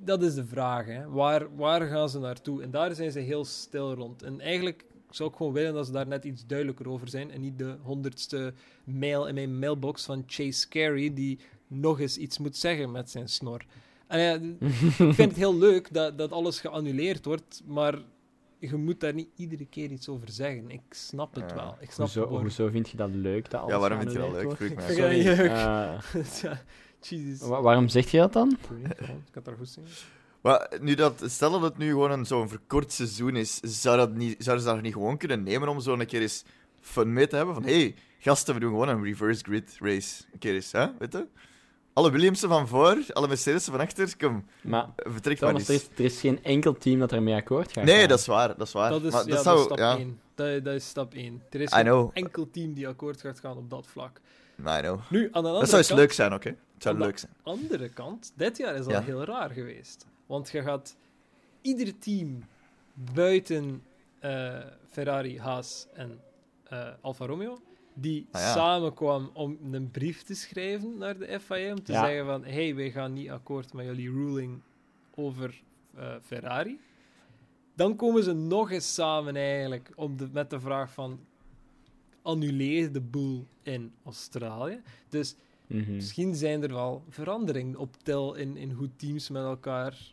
Dat 0.01 0.23
is 0.23 0.35
de 0.35 0.47
vraag. 0.47 0.87
Hè. 0.87 1.09
Waar, 1.11 1.57
waar 1.57 1.87
gaan 1.88 2.09
ze 2.09 2.19
naartoe? 2.19 2.62
En 2.62 2.71
daar 2.71 2.95
zijn 2.95 3.12
ze 3.12 3.19
heel 3.19 3.45
stil 3.45 3.95
rond. 3.95 4.23
En 4.23 4.40
eigenlijk 4.40 4.85
zou 5.11 5.31
ik 5.31 5.37
gewoon 5.37 5.53
willen 5.53 5.75
dat 5.75 5.87
ze 5.87 5.93
daar 5.93 6.07
net 6.07 6.25
iets 6.25 6.47
duidelijker 6.47 6.88
over 6.88 7.09
zijn. 7.09 7.31
En 7.31 7.40
niet 7.40 7.59
de 7.59 7.77
honderdste 7.83 8.53
mail 8.85 9.27
in 9.27 9.35
mijn 9.35 9.59
mailbox 9.59 10.05
van 10.05 10.23
Chase 10.27 10.69
Carey, 10.69 11.14
die 11.14 11.38
nog 11.67 12.01
eens 12.01 12.17
iets 12.19 12.38
moet 12.38 12.57
zeggen 12.57 12.90
met 12.90 13.11
zijn 13.11 13.29
snor. 13.29 13.64
En 14.07 14.21
ja, 14.21 14.35
ik 15.09 15.14
vind 15.14 15.19
het 15.31 15.37
heel 15.37 15.57
leuk 15.59 15.93
dat, 15.93 16.19
dat 16.19 16.33
alles 16.33 16.61
geannuleerd 16.61 17.25
wordt, 17.25 17.62
maar 17.67 17.99
je 18.59 18.77
moet 18.77 19.01
daar 19.01 19.14
niet 19.14 19.29
iedere 19.37 19.67
keer 19.67 19.90
iets 19.90 20.09
over 20.09 20.31
zeggen. 20.31 20.71
Ik 20.71 20.83
snap 20.90 21.35
het 21.35 21.51
Ja. 21.51 21.55
wel. 21.55 21.77
Ik 21.81 21.90
snap 21.90 22.07
Hoezo, 22.07 22.29
waar- 22.31 22.40
hoezo 22.40 22.69
vind 22.69 22.88
je 22.88 22.97
dat 22.97 23.11
leuk? 23.12 23.51
Dat 23.51 23.61
alles 23.61 23.73
Ja, 23.73 23.79
waarom 23.79 23.99
vind 23.99 24.12
je 24.12 24.19
dat 24.19 24.33
leuk? 24.33 24.45
wordt? 24.45 24.83
Sorry, 24.93 25.25
leuk. 25.27 25.53
Jesus. 27.09 27.49
wa- 27.49 27.61
waarom 27.62 27.88
zeg 27.88 28.11
je 28.11 28.19
dat 28.19 28.33
dan? 28.33 28.57
Ik 29.29 29.35
had 29.35 29.45
daar 29.45 29.55
goed 29.59 29.69
zien. 29.69 29.85
Maar 30.40 30.71
nu 30.81 30.95
dat, 30.95 31.23
stel 31.27 31.51
dat 31.51 31.62
het 31.62 31.79
nu 31.79 31.88
gewoon 31.88 32.11
een, 32.11 32.27
zo'n 32.27 32.49
verkort 32.49 32.93
seizoen 32.93 33.37
is, 33.37 33.61
zou 33.61 33.97
dat 33.97 34.14
niet, 34.14 34.35
zouden 34.38 34.64
ze 34.67 34.73
dat 34.73 34.83
niet 34.83 34.93
gewoon 34.93 35.17
kunnen 35.17 35.43
nemen 35.43 35.69
om 35.69 35.81
zo 35.81 35.93
een 35.93 36.07
keer 36.07 36.21
eens 36.21 36.45
fun 36.81 37.12
mee 37.12 37.27
te 37.27 37.37
hebben? 37.37 37.55
Van, 37.55 37.64
hé, 37.64 37.81
hey, 37.81 37.95
gasten, 38.19 38.55
we 38.55 38.61
doen 38.61 38.71
gewoon 38.71 38.88
een 38.88 39.03
reverse 39.05 39.43
grid 39.45 39.77
race. 39.81 40.25
Een 40.33 40.38
keer 40.38 40.55
eens, 40.55 40.73
hè? 40.73 40.87
Weet 40.99 41.12
je? 41.12 41.27
Alle 41.93 42.11
Williamsen 42.11 42.49
van 42.49 42.69
voor, 42.69 42.99
alle 43.12 43.29
Mercedes'en 43.29 43.73
van 43.73 43.81
achter, 43.81 44.17
kom, 44.17 44.45
Maar 44.62 44.88
vertrek 44.97 45.40
maar 45.40 45.51
Thomas, 45.51 45.69
eens. 45.69 45.83
er 45.83 45.90
is, 45.93 45.99
er 45.99 46.05
is 46.05 46.21
geen 46.21 46.45
enkel 46.45 46.73
team 46.75 46.99
dat 46.99 47.12
ermee 47.12 47.35
akkoord 47.35 47.73
gaat 47.73 47.85
Nee, 47.85 47.99
gaan. 47.99 48.09
dat 48.09 48.19
is 48.19 48.27
waar, 48.27 48.49
dat 48.57 48.67
is 48.67 48.73
waar. 48.73 48.90
Dat 48.90 49.03
is, 49.05 49.12
maar 49.12 49.21
ja, 49.21 49.27
dat 49.35 49.35
dat 49.35 49.45
zou, 49.45 49.59
is 49.59 49.64
stap 49.64 49.79
ja, 49.79 49.97
1. 49.97 50.21
Dat, 50.35 50.64
dat 50.64 50.75
is 50.75 50.88
stap 50.88 51.14
1. 51.14 51.43
Er 51.51 51.61
is 51.61 51.71
I 51.71 51.75
geen 51.75 51.85
know. 51.85 52.11
enkel 52.12 52.51
team 52.51 52.73
die 52.75 52.88
akkoord 52.88 53.21
gaat 53.21 53.40
gaan 53.40 53.57
op 53.57 53.71
dat 53.71 53.87
vlak. 53.87 54.21
I 54.59 54.62
know. 54.81 55.01
Nu, 55.11 55.19
aan 55.25 55.31
de 55.31 55.37
andere 55.38 55.59
Dat 55.59 55.67
zou 55.69 55.77
eens 55.79 55.87
kant, 55.88 56.01
leuk 56.01 56.12
zijn, 56.12 56.33
oké? 56.35 56.57
Zou 56.85 56.94
Aan 56.94 57.01
de 57.01 57.07
leuk 57.07 57.18
zijn. 57.18 57.33
andere 57.42 57.88
kant, 57.88 58.33
dit 58.37 58.57
jaar 58.57 58.75
is 58.75 58.87
al 58.87 58.92
Ja. 58.92 59.03
heel 59.03 59.25
raar 59.25 59.51
geweest. 59.51 60.07
Want 60.27 60.51
je 60.51 60.62
gaat 60.62 60.97
ieder 61.61 61.99
team 61.99 62.44
buiten 63.14 63.83
eh, 64.18 64.59
Ferrari, 64.88 65.38
Haas 65.40 65.87
en 65.94 66.20
eh, 66.64 66.88
Alfa 67.01 67.27
Romeo, 67.27 67.61
die 67.94 68.27
Ah, 68.31 68.40
ja. 68.40 68.53
samenkwam 68.53 69.31
om 69.33 69.59
een 69.73 69.90
brief 69.90 70.23
te 70.23 70.35
schrijven 70.35 70.99
naar 70.99 71.18
de 71.18 71.40
FIA 71.40 71.70
om 71.73 71.83
te 71.83 71.92
Ja. 71.92 72.05
zeggen 72.07 72.27
van 72.27 72.44
hey, 72.44 72.75
wij 72.75 72.90
gaan 72.90 73.12
niet 73.12 73.31
akkoord 73.31 73.73
met 73.73 73.85
jullie 73.87 74.11
ruling 74.11 74.61
over 75.14 75.62
eh, 75.97 76.14
Ferrari. 76.23 76.81
Dan 77.75 77.97
komen 77.97 78.23
ze 78.23 78.33
nog 78.33 78.70
eens 78.70 78.94
samen 78.94 79.37
eigenlijk 79.37 79.90
om 79.94 80.16
de, 80.16 80.29
met 80.33 80.51
de 80.51 80.61
vraag 80.61 80.92
van 80.92 81.20
annuleer 82.23 82.92
de 82.92 83.01
boel 83.01 83.47
in 83.62 83.92
Australië. 84.05 84.83
Dus 85.09 85.35
Mhm. 85.66 85.94
Misschien 85.94 86.35
zijn 86.35 86.62
er 86.62 86.72
wel 86.72 87.03
veranderingen 87.09 87.77
op 87.77 87.96
tel 88.03 88.35
in, 88.35 88.57
in 88.57 88.70
hoe 88.70 88.88
teams 88.96 89.29
met 89.31 89.42
elkaar 89.42 90.12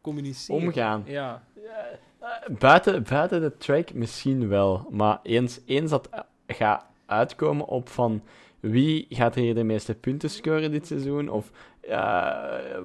communiceren. 0.00 0.62
Omgaan. 0.62 1.02
Ja. 1.06 1.44
Eh, 1.54 2.58
Buiten, 2.58 3.02
buiten 3.02 3.40
de 3.40 3.56
track 3.56 3.94
misschien 3.94 4.48
wel. 4.48 4.86
Maar 4.90 5.20
eens, 5.22 5.60
eens 5.66 5.90
dat 5.90 6.08
gaat 6.46 6.84
uitkomen 7.06 7.66
op 7.66 7.88
van 7.88 8.22
wie 8.60 9.06
gaat 9.08 9.34
er 9.34 9.42
hier 9.42 9.54
de 9.54 9.64
meeste 9.64 9.94
punten 9.94 10.30
scoren 10.30 10.70
dit 10.70 10.86
seizoen, 10.86 11.28
of 11.28 11.50
eh, 11.82 12.78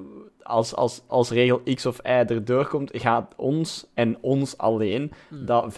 als, 0.44 0.76
als, 0.76 1.02
als 1.08 1.30
regel 1.30 1.62
X 1.74 1.86
of 1.86 1.98
Y 2.00 2.08
erdoor 2.08 2.68
komt, 2.68 2.92
gaat 2.94 3.34
ons 3.38 3.88
en 3.94 4.18
ons 4.22 4.58
alleen 4.58 5.12
Hm. 5.30 5.46
dat 5.46 5.74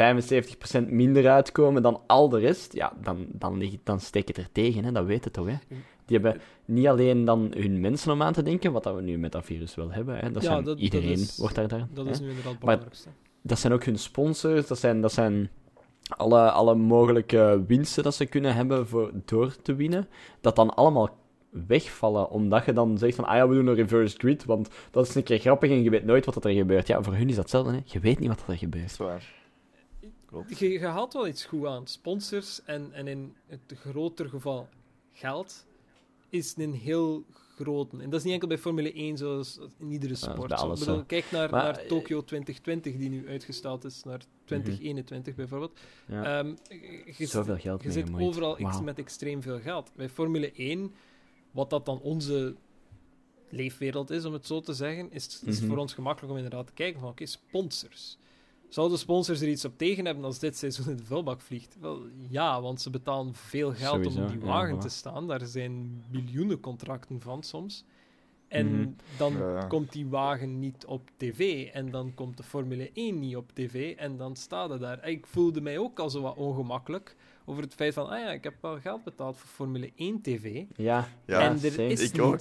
75% 0.83 0.87
minder 0.87 1.29
uitkomen 1.29 1.81
dan 1.81 2.01
al 2.07 2.29
de 2.29 2.39
rest, 2.39 2.73
ja, 2.73 2.93
dan, 3.03 3.25
dan, 3.31 3.57
ligt, 3.57 3.77
dan 3.83 3.99
steekt 3.99 4.27
het 4.27 4.37
er 4.37 4.51
tegen, 4.51 4.83
hè, 4.83 4.91
dat 4.91 5.05
weet 5.05 5.23
het 5.23 5.33
toch. 5.33 5.45
Hè. 5.47 5.53
Die 6.05 6.17
hebben 6.19 6.41
niet 6.65 6.87
alleen 6.87 7.25
dan 7.25 7.51
hun 7.57 7.79
mensen 7.79 8.11
om 8.11 8.21
aan 8.21 8.33
te 8.33 8.43
denken, 8.43 8.71
wat 8.71 8.83
dat 8.83 8.95
we 8.95 9.01
nu 9.01 9.17
met 9.17 9.31
dat 9.31 9.45
virus 9.45 9.75
wel 9.75 9.91
hebben. 9.91 10.17
Hè. 10.17 10.31
Dat 10.31 10.41
Ja, 10.43 10.49
zijn, 10.49 10.63
dat- 10.63 10.65
dat 10.75 10.83
iedereen 10.83 11.11
is- 11.11 11.37
wordt 11.37 11.55
daar 11.55 11.67
daar. 11.67 11.87
Dat 11.93 12.05
hè. 12.05 12.11
is 12.11 12.19
nu 12.19 12.27
inderdaad 12.27 12.51
het 12.53 12.63
Maar- 12.63 12.75
belangrijkste. 12.75 13.09
Dat 13.41 13.59
zijn 13.59 13.73
ook 13.73 13.83
hun 13.83 13.97
sponsors, 13.99 14.67
dat 14.67 14.79
zijn, 14.79 15.01
dat 15.01 15.11
zijn 15.11 15.49
alle, 16.17 16.51
alle 16.51 16.75
mogelijke 16.75 17.63
winsten 17.67 18.03
dat 18.03 18.13
ze 18.15 18.25
kunnen 18.25 18.55
hebben 18.55 18.87
voor 18.87 19.11
door 19.25 19.55
te 19.61 19.75
winnen. 19.75 20.07
Dat 20.41 20.55
dan 20.55 20.73
allemaal 20.75 21.09
wegvallen, 21.49 22.29
omdat 22.29 22.65
je 22.65 22.73
dan 22.73 22.97
zegt 22.97 23.15
van, 23.15 23.25
ah 23.25 23.35
ja, 23.35 23.47
we 23.47 23.55
doen 23.55 23.67
een 23.67 23.75
reverse 23.75 24.17
grid, 24.17 24.45
want 24.45 24.69
dat 24.91 25.07
is 25.07 25.15
een 25.15 25.23
keer 25.23 25.39
grappig 25.39 25.69
en 25.69 25.83
je 25.83 25.89
weet 25.89 26.05
nooit 26.05 26.25
wat 26.25 26.45
er 26.45 26.51
gebeurt. 26.51 26.87
Ja, 26.87 27.03
voor 27.03 27.13
hun 27.13 27.29
is 27.29 27.35
dat 27.35 27.43
hetzelfde, 27.43 27.71
hè. 27.71 27.79
Je 27.85 27.99
weet 27.99 28.19
niet 28.19 28.27
wat 28.29 28.39
er 28.39 28.45
Dat 28.47 28.57
gebeurt. 28.57 28.85
is 28.85 28.97
waar. 28.97 29.37
Klopt. 30.25 30.59
Je, 30.59 30.69
je 30.69 30.85
haalt 30.85 31.13
wel 31.13 31.27
iets 31.27 31.45
goed 31.45 31.65
aan. 31.65 31.87
Sponsors 31.87 32.63
en, 32.65 32.89
en 32.93 33.07
in 33.07 33.35
het 33.47 33.59
groter 33.75 34.29
geval 34.29 34.67
geld 35.13 35.65
is 36.29 36.53
een 36.57 36.73
heel 36.73 37.23
groot. 37.55 37.91
En 37.91 38.09
dat 38.09 38.19
is 38.19 38.23
niet 38.23 38.33
enkel 38.33 38.47
bij 38.47 38.57
Formule 38.57 38.93
1 38.93 39.17
zoals 39.17 39.59
in 39.79 39.91
iedere 39.91 40.15
sport. 40.15 40.51
Ik 40.51 40.79
bedoel, 40.79 41.03
kijk 41.03 41.31
naar, 41.31 41.49
Maar, 41.49 41.63
naar 41.63 41.77
eh, 41.77 41.87
Tokyo 41.87 42.23
2020, 42.23 42.97
die 42.97 43.09
nu 43.09 43.27
uitgesteld 43.27 43.83
is 43.85 44.03
naar 44.03 44.21
2021 44.45 45.35
bijvoorbeeld. 45.35 45.79
Ja. 46.07 46.39
Ehm, 46.39 46.53
je, 47.17 47.25
Zoveel 47.25 47.57
geld 47.57 47.81
Je 47.81 47.87
mee 47.87 47.97
zit 47.97 48.13
overal 48.19 48.57
Wauw. 48.59 48.81
met 48.81 48.97
extreem 48.99 49.41
veel 49.41 49.59
geld. 49.59 49.91
Bij 49.95 50.09
Formule 50.09 50.51
1, 50.51 50.93
wat 51.51 51.69
dat 51.69 51.85
dan 51.85 51.99
onze 52.01 52.55
leefwereld 53.49 54.09
is, 54.09 54.25
om 54.25 54.33
het 54.33 54.45
zo 54.45 54.59
te 54.61 54.73
zeggen, 54.73 55.11
is, 55.11 55.41
is 55.45 55.59
Mhm. 55.59 55.69
voor 55.69 55.77
ons 55.77 55.93
gemakkelijk 55.93 56.31
om 56.31 56.37
inderdaad 56.37 56.67
te 56.67 56.73
kijken 56.73 56.99
van, 56.99 57.09
oké, 57.09 57.25
sponsors. 57.25 58.17
Zouden 58.69 58.97
sponsors 58.97 59.41
er 59.41 59.47
iets 59.47 59.65
op 59.65 59.77
tegen 59.77 60.05
hebben 60.05 60.23
als 60.23 60.39
dit 60.39 60.57
seizoen 60.57 60.89
in 60.89 60.97
de 60.97 61.03
vulbak 61.05 61.41
vliegt? 61.41 61.77
Wel, 61.79 62.01
ja, 62.29 62.61
want 62.61 62.81
ze 62.81 62.89
betalen 62.89 63.33
veel 63.35 63.73
geld 63.73 64.05
om 64.05 64.23
op 64.23 64.29
die 64.29 64.39
wagen 64.39 64.79
te 64.79 64.89
staan. 64.89 65.27
Daar 65.27 65.45
zijn 65.45 66.03
miljoenen 66.11 66.59
contracten 66.59 67.21
van 67.21 67.43
soms. 67.43 67.83
En 68.47 68.79
Mhm. 68.79 68.89
dan 69.17 69.33
Ja. 69.37 69.65
komt 69.65 69.91
die 69.91 70.07
wagen 70.07 70.59
niet 70.59 70.85
op 70.85 71.09
tv. 71.17 71.67
En 71.67 71.91
dan 71.91 72.13
komt 72.13 72.37
de 72.37 72.43
Formule 72.43 72.89
1 72.93 73.19
niet 73.19 73.35
op 73.35 73.51
tv. 73.53 73.95
En 73.95 74.17
dan 74.17 74.35
staat 74.35 74.69
het 74.69 74.79
daar. 74.81 75.07
Ik 75.09 75.25
voelde 75.27 75.61
mij 75.61 75.77
ook 75.77 75.99
al 75.99 76.09
zo 76.09 76.21
wat 76.21 76.35
ongemakkelijk 76.35 77.15
over 77.49 77.63
het 77.63 77.73
feit 77.73 77.93
van... 77.93 78.07
Ah 78.09 78.19
ja, 78.19 78.31
ik 78.31 78.43
heb 78.43 78.53
wel 78.61 78.79
geld 78.79 79.03
betaald 79.03 79.37
voor 79.37 79.49
Formule 79.49 79.91
1 79.95 80.21
tv. 80.21 80.63
Ja, 80.75 81.07
Ja, 81.25 81.39
en 81.39 81.51
er 81.63 81.71
same. 81.71 81.87
is 81.87 82.01
Ik 82.01 82.11
niets. 82.11 82.19
ook. 82.19 82.39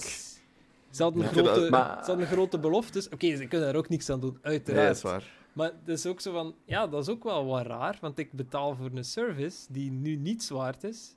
Ze 0.89 1.03
hadden, 1.03 1.21
Ja. 1.21 1.27
grote, 1.27 1.67
Maar- 1.69 2.03
ze 2.03 2.09
hadden 2.09 2.27
grote 2.27 2.59
beloftes. 2.59 3.09
Oké, 3.09 3.35
ze 3.35 3.45
kunnen 3.45 3.67
daar 3.67 3.75
ook 3.75 3.89
niks 3.89 4.09
aan 4.09 4.19
doen, 4.19 4.37
uiteraard. 4.41 4.87
dat 4.87 4.95
is 4.95 5.01
waar. 5.01 5.23
Maar 5.53 5.71
het 5.85 5.87
is 5.97 6.05
ook 6.05 6.21
zo 6.21 6.31
van, 6.31 6.55
ja, 6.65 6.87
dat 6.87 7.01
is 7.01 7.09
ook 7.09 7.23
wel 7.23 7.45
wat 7.45 7.65
raar, 7.65 7.97
want 8.01 8.19
ik 8.19 8.31
betaal 8.31 8.75
voor 8.75 8.89
een 8.93 9.03
service 9.05 9.57
die 9.69 9.91
nu 9.91 10.15
niets 10.15 10.49
waard 10.49 10.83
is. 10.83 11.15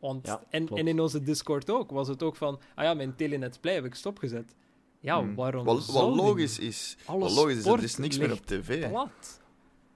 Want, 0.00 0.26
Ja, 0.26 0.42
en, 0.50 0.68
en 0.68 0.86
in 0.88 1.00
onze 1.00 1.22
Discord 1.22 1.70
ook, 1.70 1.90
was 1.90 2.08
het 2.08 2.22
ook 2.22 2.36
van, 2.36 2.60
ah 2.74 2.84
ja, 2.84 2.94
mijn 2.94 3.14
Telenet 3.16 3.60
Play 3.60 3.74
heb 3.74 3.84
ik 3.84 3.94
stopgezet. 3.94 4.54
Ja, 5.00 5.18
Hmm. 5.20 5.34
waarom 5.34 5.64
Wat, 5.64 5.86
wat 5.86 6.14
logisch 6.16 6.58
is, 6.58 6.96
wat 7.06 7.32
logisch 7.32 7.56
is, 7.56 7.66
er 7.66 7.82
is 7.82 7.96
niks 7.96 8.18
meer 8.18 8.32
op 8.32 8.46
tv. 8.46 8.88
Plat. 8.88 9.40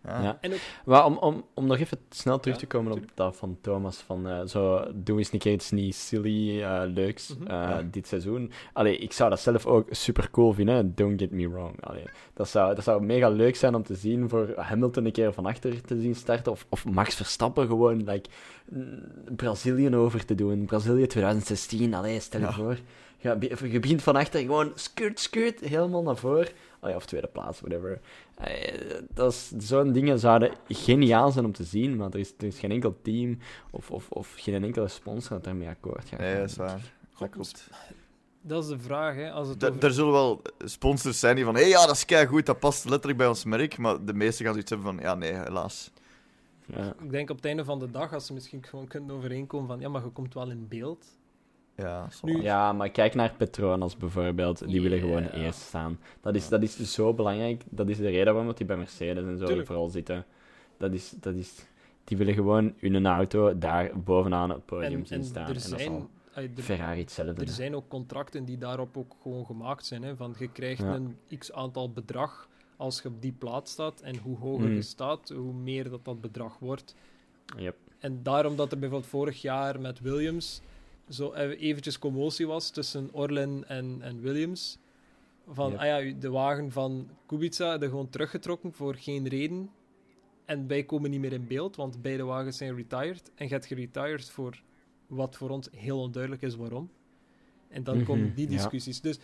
Ja. 0.04 0.22
Ja. 0.22 0.38
En 0.40 0.52
ook, 0.52 0.58
Maar 0.84 1.04
om, 1.04 1.16
om, 1.16 1.44
om 1.54 1.66
nog 1.66 1.78
even 1.78 1.98
snel 2.10 2.40
terug 2.40 2.54
Ja, 2.54 2.60
te 2.60 2.66
komen 2.66 2.92
op 2.92 2.98
dat 3.14 3.36
van 3.36 3.58
Thomas, 3.60 3.96
van 3.96 4.28
eh, 4.28 4.40
zo, 4.46 4.84
doe 4.94 5.18
eens 5.18 5.32
een 5.32 5.38
keer 5.38 5.52
iets 5.52 5.70
niet 5.70 5.94
silly, 5.94 6.62
eh, 6.62 6.82
leuks 6.86 7.28
Mhm. 7.38 7.42
eh, 7.46 7.48
Ja. 7.56 7.82
dit 7.90 8.06
seizoen. 8.06 8.52
Allee, 8.72 8.96
ik 8.98 9.12
zou 9.12 9.30
dat 9.30 9.40
zelf 9.40 9.66
ook 9.66 9.86
super 9.90 10.30
cool 10.30 10.52
vinden, 10.52 10.94
don't 10.94 11.20
get 11.20 11.30
me 11.30 11.48
wrong. 11.50 11.84
Allee, 11.84 12.04
dat, 12.34 12.48
zou, 12.48 12.74
dat 12.74 12.84
zou 12.84 13.02
mega 13.02 13.28
leuk 13.28 13.56
zijn 13.56 13.74
om 13.74 13.82
te 13.82 13.94
zien, 13.94 14.28
voor 14.28 14.52
Hamilton 14.56 15.04
een 15.04 15.12
keer 15.12 15.32
van 15.32 15.46
achter 15.46 15.80
te 15.80 16.00
zien 16.00 16.14
starten, 16.14 16.52
of, 16.52 16.66
of 16.68 16.84
Max 16.84 17.14
Verstappen 17.14 17.66
gewoon, 17.66 18.04
like, 18.04 18.28
Brazilië 19.36 19.96
over 19.96 20.24
te 20.24 20.34
doen. 20.34 20.64
Brazilië 20.64 21.06
2016, 21.06 21.94
allee, 21.94 22.20
stel 22.20 22.40
je 22.40 22.46
Ja. 22.46 22.52
voor. 22.52 22.78
Je, 23.18 23.36
je 23.70 23.80
begint 23.80 24.02
van 24.02 24.16
achter, 24.16 24.40
gewoon 24.40 24.72
skirt, 24.74 25.20
skirt, 25.20 25.60
helemaal 25.60 26.02
naar 26.02 26.16
voren. 26.16 26.48
Oh 26.83 26.90
ja, 26.90 26.97
of 26.97 27.07
tweede 27.07 27.27
plaats, 27.27 27.61
whatever. 27.61 28.01
Eh, 28.35 29.01
dat 29.14 29.33
is, 29.33 29.53
zo'n 29.59 29.93
dingen 29.93 30.19
zouden 30.19 30.53
geniaal 30.69 31.31
zijn 31.31 31.45
om 31.45 31.53
te 31.53 31.64
zien, 31.64 31.97
maar 31.97 32.11
er 32.11 32.19
is, 32.19 32.33
er 32.38 32.47
is 32.47 32.59
geen 32.59 32.71
enkel 32.71 32.99
team 33.03 33.38
of, 33.71 33.90
of, 33.90 34.11
of 34.11 34.35
geen 34.37 34.64
enkele 34.64 34.88
sponsor 34.88 35.31
dat 35.31 35.45
daarmee 35.45 35.69
akkoord 35.69 36.09
gaat. 36.09 36.19
Nee, 36.19 36.38
dat 36.38 36.51
is 36.51 36.57
waar. 36.57 36.81
Dat 37.19 37.31
klopt. 37.31 37.69
dat 38.40 38.62
is 38.62 38.69
de 38.69 38.79
vraag, 38.79 39.14
hè. 39.14 39.31
Als 39.31 39.49
het 39.49 39.61
Da- 39.61 39.69
over... 39.69 39.85
Er 39.85 39.93
zullen 39.93 40.12
wel 40.12 40.43
sponsors 40.64 41.19
zijn 41.19 41.37
die 41.37 41.45
van, 41.45 41.55
hé, 41.55 41.61
hey, 41.61 41.71
ja, 41.71 41.87
dat 41.87 41.95
is 41.97 42.05
kei 42.05 42.27
goed, 42.27 42.47
dat 42.47 42.59
past 42.59 42.85
letterlijk 42.85 43.19
bij 43.19 43.29
ons 43.29 43.45
merk, 43.45 43.79
maar 43.79 44.05
de 44.05 44.14
meesten 44.14 44.45
gaan 44.45 44.53
zoiets 44.55 44.71
hebben 44.71 44.95
van, 44.95 44.99
ja, 45.03 45.14
nee, 45.14 45.33
helaas. 45.33 45.90
Ja. 46.66 46.95
Ik 47.03 47.11
denk 47.11 47.31
op 47.31 47.37
het 47.37 47.45
einde 47.45 47.64
van 47.64 47.79
de 47.79 47.90
dag, 47.90 48.12
als 48.12 48.27
ze 48.27 48.33
misschien 48.33 48.64
gewoon 48.64 48.87
kunnen 48.87 49.16
overeenkomen 49.16 49.66
van, 49.66 49.81
ja, 49.81 49.88
maar 49.88 50.05
je 50.05 50.11
komt 50.11 50.35
wel 50.35 50.51
in 50.51 50.69
beeld. 50.69 51.07
Ja, 51.81 52.09
Nu- 52.23 52.43
ja, 52.43 52.73
maar 52.73 52.90
kijk 52.90 53.14
naar 53.14 53.35
Petronas 53.37 53.97
bijvoorbeeld. 53.97 54.69
Die 54.69 54.83
willen 54.83 54.99
gewoon 55.01 55.27
eerst 55.27 55.61
staan. 55.61 55.99
Dat 56.21 56.35
is, 56.35 56.45
Ja. 56.45 56.51
dat 56.51 56.62
is 56.62 56.93
zo 56.93 57.14
belangrijk. 57.14 57.62
Dat 57.69 57.88
is 57.88 57.97
de 57.97 58.09
reden 58.09 58.35
waarom 58.35 58.55
die 58.55 58.66
bij 58.66 58.77
Mercedes 58.77 59.25
en 59.25 59.38
zo 59.38 59.47
Tuurlijk. 59.47 59.66
vooral 59.66 59.88
zitten. 59.88 60.25
Dat 60.77 60.93
is, 60.93 61.11
dat 61.21 61.35
is, 61.35 61.66
die 62.05 62.16
willen 62.16 62.35
gewoon 62.35 62.75
hun 62.79 63.07
auto 63.07 63.59
daar 63.59 63.90
bovenaan 64.05 64.51
het 64.51 64.66
podium 64.66 65.01
En, 65.01 65.07
zien 65.07 65.19
en 65.19 65.25
staan. 65.25 65.43
er 65.43 65.49
en 65.49 65.55
dat 65.55 65.62
zijn... 65.62 66.09
er- 66.35 66.62
Ferrari 66.62 67.01
hetzelfde. 67.01 67.40
Er 67.40 67.47
hè. 67.47 67.53
zijn 67.53 67.75
ook 67.77 67.88
contracten 67.88 68.45
die 68.45 68.59
daarop 68.59 68.97
ook 68.97 69.14
gewoon 69.23 69.47
gemaakt 69.47 69.87
zijn. 69.87 70.03
Hè? 70.03 70.16
Van 70.16 70.35
je 70.38 70.49
krijgt 70.53 70.83
Ja. 70.83 70.95
een 70.95 71.16
x 71.38 71.53
aantal 71.53 71.93
bedrag 71.93 72.49
als 72.77 73.03
je 73.03 73.09
op 73.09 73.23
die 73.23 73.33
plaats 73.33 73.73
staat. 73.73 74.01
En 74.01 74.16
hoe 74.19 74.38
hoger 74.38 74.69
Mm. 74.69 74.75
je 74.75 74.83
staat, 74.83 75.29
hoe 75.37 75.53
meer 75.53 75.90
dat 75.90 76.05
dat 76.05 76.21
bedrag 76.21 76.59
wordt. 76.59 76.95
Yep. 77.57 77.77
En 77.99 78.23
daarom 78.23 78.57
dat 78.57 78.73
er 78.73 78.79
bijvoorbeeld 78.79 79.11
vorig 79.11 79.43
jaar 79.43 79.81
met 79.81 80.01
Williams 80.01 80.61
zo 81.11 81.33
eventjes 81.33 81.99
commotie 81.99 82.46
was 82.46 82.70
tussen 82.70 83.09
Orlen 83.12 83.68
en, 83.68 83.96
en 84.01 84.20
Williams. 84.20 84.79
Van, 85.49 85.70
Yep. 85.70 85.79
ah 85.81 85.87
ja, 85.87 86.14
de 86.20 86.31
wagen 86.31 86.73
van 86.73 87.09
Kubica 87.27 87.68
hadden 87.70 87.88
gewoon 87.88 88.09
teruggetrokken 88.11 88.73
voor 88.73 88.94
geen 88.94 89.29
reden. 89.29 89.70
En 90.44 90.66
wij 90.66 90.83
komen 90.85 91.11
niet 91.11 91.20
meer 91.20 91.33
in 91.33 91.46
beeld, 91.46 91.77
want 91.77 92.03
beide 92.03 92.23
wagens 92.25 92.57
zijn 92.57 92.77
retired. 92.77 93.31
En 93.35 93.44
je 93.46 93.53
hebt 93.53 93.66
geretired 93.66 94.31
voor 94.31 94.62
wat 95.07 95.37
voor 95.37 95.51
ons 95.51 95.68
heel 95.77 96.01
onduidelijk 96.01 96.42
is 96.42 96.55
waarom. 96.57 96.90
En 97.68 97.85
dan 97.85 97.96
Mhm, 97.96 98.05
komen 98.05 98.35
die 98.35 98.51
ja. 98.51 98.57
discussies. 98.57 99.01
Dus 99.01 99.18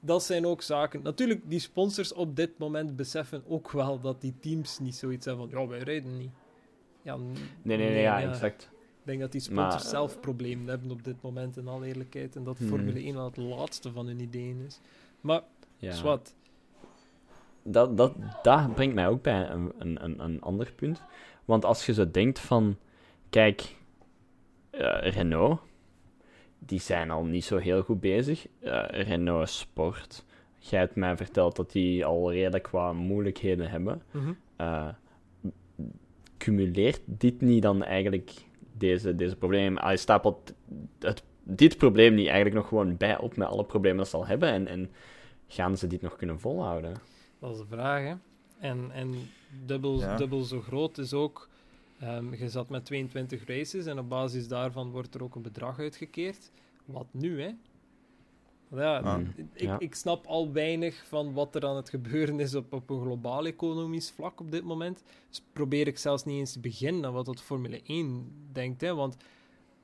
dat 0.00 0.22
zijn 0.24 0.46
ook 0.46 0.62
zaken. 0.62 1.02
Natuurlijk, 1.02 1.40
die 1.50 1.58
sponsors 1.58 2.12
op 2.12 2.36
dit 2.36 2.58
moment 2.58 2.96
beseffen 2.96 3.42
ook 3.48 3.70
wel 3.70 4.00
dat 4.00 4.20
die 4.20 4.34
teams 4.40 4.78
niet 4.78 4.94
zoiets 4.94 5.26
hebben 5.26 5.50
van, 5.50 5.60
ja, 5.60 5.66
wij 5.68 5.78
rijden 5.78 6.18
niet. 6.18 6.30
Ja, 7.02 7.16
Nee, 7.16 7.36
nee, 7.62 7.76
nee, 7.90 8.00
ja, 8.00 8.20
exact. 8.22 8.70
Ik 9.02 9.08
denk 9.08 9.20
dat 9.20 9.32
die 9.32 9.40
sponsors 9.40 9.82
Maar, 9.82 9.90
zelf 9.92 10.20
problemen 10.20 10.68
hebben 10.68 10.90
op 10.90 11.04
dit 11.04 11.22
moment, 11.22 11.56
in 11.56 11.68
alle 11.68 11.86
eerlijkheid. 11.86 12.36
En 12.36 12.44
dat 12.44 12.58
Hmm. 12.58 12.68
Formule 12.68 13.00
1 13.04 13.14
wel 13.14 13.24
het 13.24 13.36
laatste 13.36 13.92
van 13.92 14.06
hun 14.06 14.20
ideeën 14.20 14.64
is. 14.66 14.80
Maar, 15.20 15.42
Ja. 15.76 15.92
zwart. 15.92 16.34
dat, 17.62 17.96
dat, 17.96 18.14
dat 18.42 18.74
brengt 18.74 18.94
mij 18.94 19.08
ook 19.08 19.22
bij 19.22 19.48
een, 19.50 19.72
een, 19.78 20.04
een, 20.04 20.20
een 20.24 20.40
ander 20.40 20.72
punt. 20.76 21.02
Want 21.44 21.64
als 21.64 21.86
je 21.86 21.92
zo 21.92 22.10
denkt 22.10 22.38
van, 22.38 22.76
kijk, 23.30 23.76
eh, 24.70 24.98
Renault, 25.12 25.60
die 26.58 26.80
zijn 26.80 27.10
al 27.10 27.24
niet 27.24 27.44
zo 27.44 27.56
heel 27.56 27.82
goed 27.82 28.00
bezig. 28.00 28.46
Eh, 28.60 28.84
Renault 28.88 29.48
Sport, 29.48 30.24
jij 30.58 30.80
hebt 30.80 30.94
mij 30.96 31.16
verteld 31.16 31.56
dat 31.56 31.72
die 31.72 32.04
al 32.04 32.32
redelijk 32.32 32.62
qua 32.64 32.92
moeilijkheden 32.92 33.70
hebben. 33.70 34.02
Eh, 34.56 34.88
cumuleert 36.38 37.00
dit 37.04 37.40
niet 37.40 37.62
dan 37.62 37.84
eigenlijk 37.84 38.30
deze, 38.78 39.14
deze 39.14 39.36
problemen? 39.36 39.82
Hij 39.82 39.96
stapelt 39.96 40.52
het, 40.98 41.22
dit 41.42 41.76
probleem 41.76 42.14
niet 42.14 42.26
eigenlijk 42.26 42.56
nog 42.56 42.68
gewoon 42.68 42.96
bij 42.96 43.18
op 43.18 43.36
met 43.36 43.48
alle 43.48 43.64
problemen 43.64 43.98
dat 43.98 44.08
ze 44.08 44.16
al 44.16 44.26
hebben? 44.26 44.48
En, 44.48 44.66
en 44.68 44.90
gaan 45.48 45.76
ze 45.76 45.86
dit 45.86 46.02
nog 46.02 46.16
kunnen 46.16 46.40
volhouden? 46.40 46.94
Dat 47.38 47.52
is 47.52 47.58
de 47.58 47.66
vraag, 47.66 48.02
hè. 48.02 48.14
En, 48.58 48.90
en 48.92 49.14
dubbel, 49.66 49.98
Ja. 49.98 50.16
dubbel 50.16 50.42
zo 50.42 50.60
groot 50.60 50.98
is 50.98 51.12
ook... 51.12 51.48
ehm, 52.00 52.34
je 52.34 52.48
zat 52.48 52.68
met 52.68 52.84
22 52.84 53.46
races 53.46 53.86
en 53.86 53.98
op 53.98 54.08
basis 54.08 54.48
daarvan 54.48 54.90
wordt 54.90 55.14
er 55.14 55.22
ook 55.22 55.34
een 55.34 55.42
bedrag 55.42 55.78
uitgekeerd. 55.78 56.50
Wat 56.84 57.06
nu, 57.10 57.42
hè? 57.42 57.50
Ja, 58.74 58.98
Ah. 58.98 59.20
ik, 59.34 59.46
Ja. 59.60 59.78
ik 59.78 59.94
snap 59.94 60.26
al 60.26 60.52
weinig 60.52 61.04
van 61.06 61.32
wat 61.32 61.54
er 61.54 61.66
aan 61.66 61.76
het 61.76 61.88
gebeuren 61.88 62.40
is 62.40 62.54
op, 62.54 62.72
op 62.72 62.90
een 62.90 63.00
globaal 63.00 63.46
economisch 63.46 64.10
vlak 64.10 64.40
op 64.40 64.50
dit 64.50 64.64
moment. 64.64 65.02
Dus 65.28 65.42
probeer 65.52 65.86
ik 65.86 65.98
zelfs 65.98 66.24
niet 66.24 66.38
eens 66.38 66.52
te 66.52 66.60
beginnen 66.60 67.04
aan 67.04 67.12
wat 67.12 67.26
dat 67.26 67.40
Formule 67.40 67.80
1 67.84 68.32
denkt. 68.52 68.80
Hè? 68.80 68.94
Want 68.94 69.16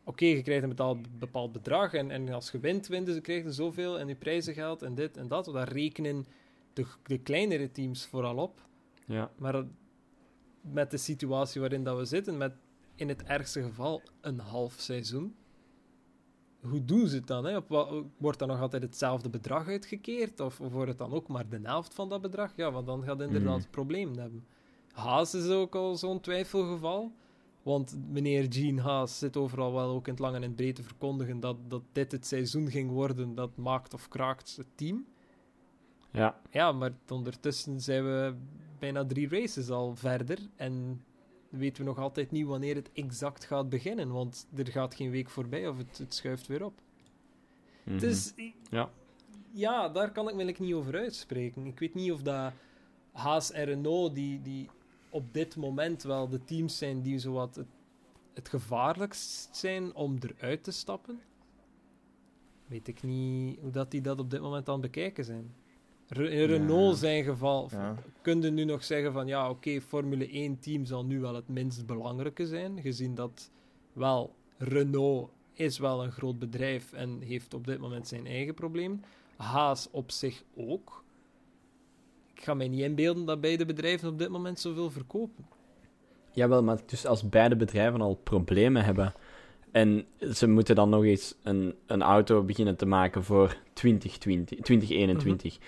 oké, 0.05 0.25
je 0.25 0.43
krijgt 0.43 0.63
een 0.63 0.69
betaald, 0.69 1.19
bepaald 1.19 1.53
bedrag 1.53 1.95
en, 1.95 2.11
en 2.11 2.29
als 2.29 2.51
je 2.51 2.59
wint, 2.59 2.87
winnen 2.87 3.15
ze 3.15 3.21
krijgen 3.21 3.53
zoveel 3.53 3.99
en 3.99 4.09
je 4.09 4.15
prijzengeld 4.15 4.83
en 4.83 4.95
dit 4.95 5.17
en 5.17 5.29
dat. 5.29 5.45
Daar 5.45 5.73
rekenen 5.73 6.27
de, 6.73 6.85
de 7.03 7.19
kleinere 7.19 7.73
teams 7.73 8.07
vooral 8.07 8.37
op. 8.37 8.67
Ja. 9.07 9.31
Maar 9.39 9.53
dat- 9.53 9.67
met 10.61 10.91
de 10.91 10.97
situatie 10.97 11.61
waarin 11.61 11.85
dat 11.85 11.99
we 11.99 12.05
zitten, 12.05 12.37
met 12.37 12.53
in 12.95 13.09
het 13.09 13.23
ergste 13.23 13.63
geval 13.63 14.03
een 14.21 14.39
half 14.39 14.75
seizoen, 14.79 15.35
hoe 16.69 16.85
doen 16.85 17.07
ze 17.07 17.17
het 17.17 17.27
dan? 17.27 17.45
Hè? 17.45 17.57
Op 17.57 17.69
wat, 17.69 17.93
wordt 18.17 18.39
dan 18.39 18.49
nog 18.49 18.61
altijd 18.61 18.83
hetzelfde 18.83 19.29
bedrag 19.31 19.67
uitgekeerd? 19.69 20.41
Of, 20.41 20.61
of 20.61 20.73
wordt 20.73 20.89
het 20.89 20.99
dan 20.99 21.13
ook 21.13 21.29
maar 21.29 21.49
de 21.49 21.61
helft 21.63 21.95
van 21.95 22.09
dat 22.09 22.21
bedrag? 22.21 22.53
Ja, 22.57 22.71
want 22.73 22.87
dan 22.87 23.03
gaat 23.03 23.21
inderdaad 23.21 23.51
Mhm. 23.51 23.59
het 23.61 23.71
probleem 23.71 24.17
hebben. 24.19 24.45
Haas 24.93 25.35
is 25.35 25.49
ook 25.49 25.75
al 25.75 25.97
zo'n 25.97 26.21
twijfelgeval. 26.21 27.13
Want 27.63 27.97
meneer 28.11 28.47
Gene 28.49 28.81
Haas 28.81 29.19
zit 29.19 29.37
overal 29.37 29.73
wel 29.73 29.89
ook 29.95 30.07
in 30.07 30.13
het 30.13 30.23
lang 30.23 30.35
en 30.35 30.43
in 30.43 30.49
het 30.49 30.57
breed 30.57 30.75
te 30.77 30.83
verkondigen 30.83 31.41
dat, 31.41 31.57
dat 31.69 31.83
dit 31.93 32.13
het 32.13 32.27
seizoen 32.27 32.71
ging 32.71 32.91
worden 32.91 33.35
dat 33.35 33.57
maakt 33.57 33.95
of 33.95 34.09
kraakt 34.09 34.57
het 34.57 34.67
team. 34.75 35.07
Ja. 36.11 36.41
Ja, 36.51 36.73
maar 36.73 36.93
ondertussen 37.09 37.81
zijn 37.81 38.05
we 38.05 38.35
bijna 38.79 39.07
drie 39.07 39.29
races 39.29 39.71
al 39.71 39.95
verder. 39.97 40.39
En 40.57 41.03
weten 41.49 41.83
we 41.83 41.89
nog 41.89 41.99
altijd 41.99 42.31
niet 42.31 42.47
wanneer 42.47 42.75
het 42.75 42.91
exact 42.93 43.45
gaat 43.45 43.69
beginnen. 43.69 44.13
Want 44.13 44.47
er 44.57 44.67
gaat 44.67 44.95
geen 44.95 45.11
week 45.11 45.31
voorbij 45.31 45.69
of 45.69 45.79
het, 45.79 45.99
het 45.99 46.15
schuift 46.15 46.47
weer 46.47 46.65
op. 46.65 46.81
Dus 47.85 48.33
Ja. 48.71 48.91
ja, 49.53 49.89
daar 49.89 50.13
kan 50.13 50.29
ik 50.29 50.35
me 50.35 50.45
niet 50.59 50.75
over 50.75 50.97
uitspreken. 50.97 51.67
Ik 51.67 51.79
weet 51.79 51.95
niet 51.95 52.13
of 52.13 52.23
dat 52.23 52.53
Haas 53.13 53.53
en 53.53 53.65
Renault, 53.65 54.15
die, 54.15 54.43
die 54.43 54.69
op 55.11 55.35
dit 55.35 55.57
moment 55.57 56.03
wel 56.03 56.29
de 56.29 56.45
teams 56.45 56.79
zijn 56.79 57.03
die 57.03 57.19
zowat 57.19 57.57
het, 57.57 57.67
het 58.35 58.49
gevaarlijkst 58.49 59.57
zijn 59.57 59.95
om 59.95 60.19
eruit 60.21 60.65
te 60.65 60.71
stappen. 60.71 61.21
Weet 62.67 62.89
ik 62.89 63.03
niet 63.03 63.59
hoe 63.61 63.71
dat 63.71 63.91
die 63.91 64.01
dat 64.01 64.19
op 64.19 64.31
dit 64.31 64.41
moment 64.41 64.69
aan 64.69 64.73
het 64.73 64.83
bekijken 64.83 65.25
zijn. 65.25 65.55
In 66.09 66.45
Renault 66.45 66.93
Ja. 66.93 66.99
zijn 66.99 67.25
geval 67.25 67.69
Ja. 67.71 67.95
kun 68.23 68.43
je 68.43 68.51
nu 68.51 68.65
nog 68.65 68.85
zeggen 68.85 69.13
van 69.13 69.27
ja, 69.27 69.51
oké, 69.51 69.81
Formule 69.81 70.29
1 70.31 70.59
team 70.59 70.85
zal 70.85 71.05
nu 71.05 71.21
wel 71.21 71.35
het 71.35 71.49
minst 71.49 71.87
belangrijke 71.87 72.47
zijn, 72.47 72.81
gezien 72.83 73.15
dat 73.15 73.51
wel 73.93 74.35
Renault 74.59 75.31
is 75.53 75.79
wel 75.79 76.05
een 76.05 76.13
groot 76.13 76.39
bedrijf 76.39 76.93
en 76.93 77.21
heeft 77.21 77.55
op 77.55 77.67
dit 77.67 77.79
moment 77.79 78.09
zijn 78.09 78.27
eigen 78.27 78.55
probleem. 78.55 79.01
Haas 79.37 79.89
op 79.91 80.11
zich 80.11 80.43
ook. 80.57 81.05
ga 82.35 82.55
mij 82.55 82.69
niet 82.69 82.81
inbeelden 82.81 83.25
dat 83.25 83.41
beide 83.41 83.65
bedrijven 83.67 84.09
op 84.09 84.19
dit 84.19 84.29
moment 84.29 84.61
zoveel 84.61 84.91
verkopen. 84.91 85.47
Jawel, 86.33 86.63
maar 86.63 86.79
dus 86.87 87.07
als 87.07 87.29
beide 87.29 87.57
bedrijven 87.57 88.01
al 88.01 88.15
problemen 88.15 88.85
hebben 88.85 89.15
en 89.71 90.07
ze 90.35 90.49
moeten 90.49 90.75
dan 90.75 90.89
nog 90.89 91.05
eens 91.05 91.35
een, 91.43 91.75
een 91.87 92.03
auto 92.03 92.43
beginnen 92.43 92.77
te 92.77 92.87
maken 92.87 93.25
voor 93.25 93.57
2020, 93.73 94.61
2021, 94.61 95.59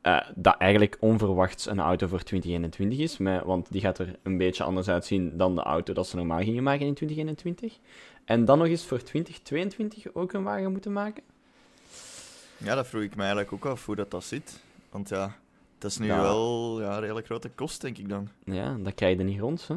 eh, 0.00 0.20
dat 0.34 0.56
eigenlijk 0.56 0.96
onverwachts 1.00 1.66
een 1.66 1.80
auto 1.80 2.06
voor 2.06 2.22
2021 2.22 2.98
is, 2.98 3.18
maar, 3.18 3.46
want 3.46 3.72
die 3.72 3.80
gaat 3.80 3.98
er 3.98 4.18
een 4.22 4.38
beetje 4.38 4.64
anders 4.64 4.88
uitzien 4.88 5.36
dan 5.36 5.54
de 5.54 5.62
auto 5.62 5.92
dat 5.92 6.06
ze 6.06 6.16
normaal 6.16 6.42
gingen 6.42 6.62
maken 6.62 6.86
in 6.86 6.94
2021. 6.94 7.78
En 8.24 8.44
dan 8.44 8.58
nog 8.58 8.66
eens 8.66 8.86
voor 8.86 9.02
2022 9.02 10.14
ook 10.14 10.32
een 10.32 10.42
wagen 10.42 10.72
moeten 10.72 10.92
maken? 10.92 11.22
Ja, 12.56 12.74
dat 12.74 12.86
vroeg 12.86 13.02
ik 13.02 13.14
me 13.14 13.20
eigenlijk 13.20 13.52
ook 13.52 13.64
af 13.66 13.86
hoe 13.86 13.96
dat, 13.96 14.10
dat 14.10 14.24
zit. 14.24 14.60
Want 14.90 15.08
ja, 15.08 15.36
dat 15.78 15.90
is 15.90 15.98
nu 15.98 16.06
Ja. 16.06 16.20
wel 16.20 16.80
ja, 16.80 16.94
een 16.94 17.00
redelijk 17.00 17.26
grote 17.26 17.48
kost, 17.50 17.80
denk 17.80 17.98
ik 17.98 18.08
dan. 18.08 18.28
Ja, 18.44 18.76
dat 18.82 18.94
krijg 18.94 19.18
je 19.18 19.24
niet 19.24 19.40
rond, 19.40 19.68
hè? 19.68 19.74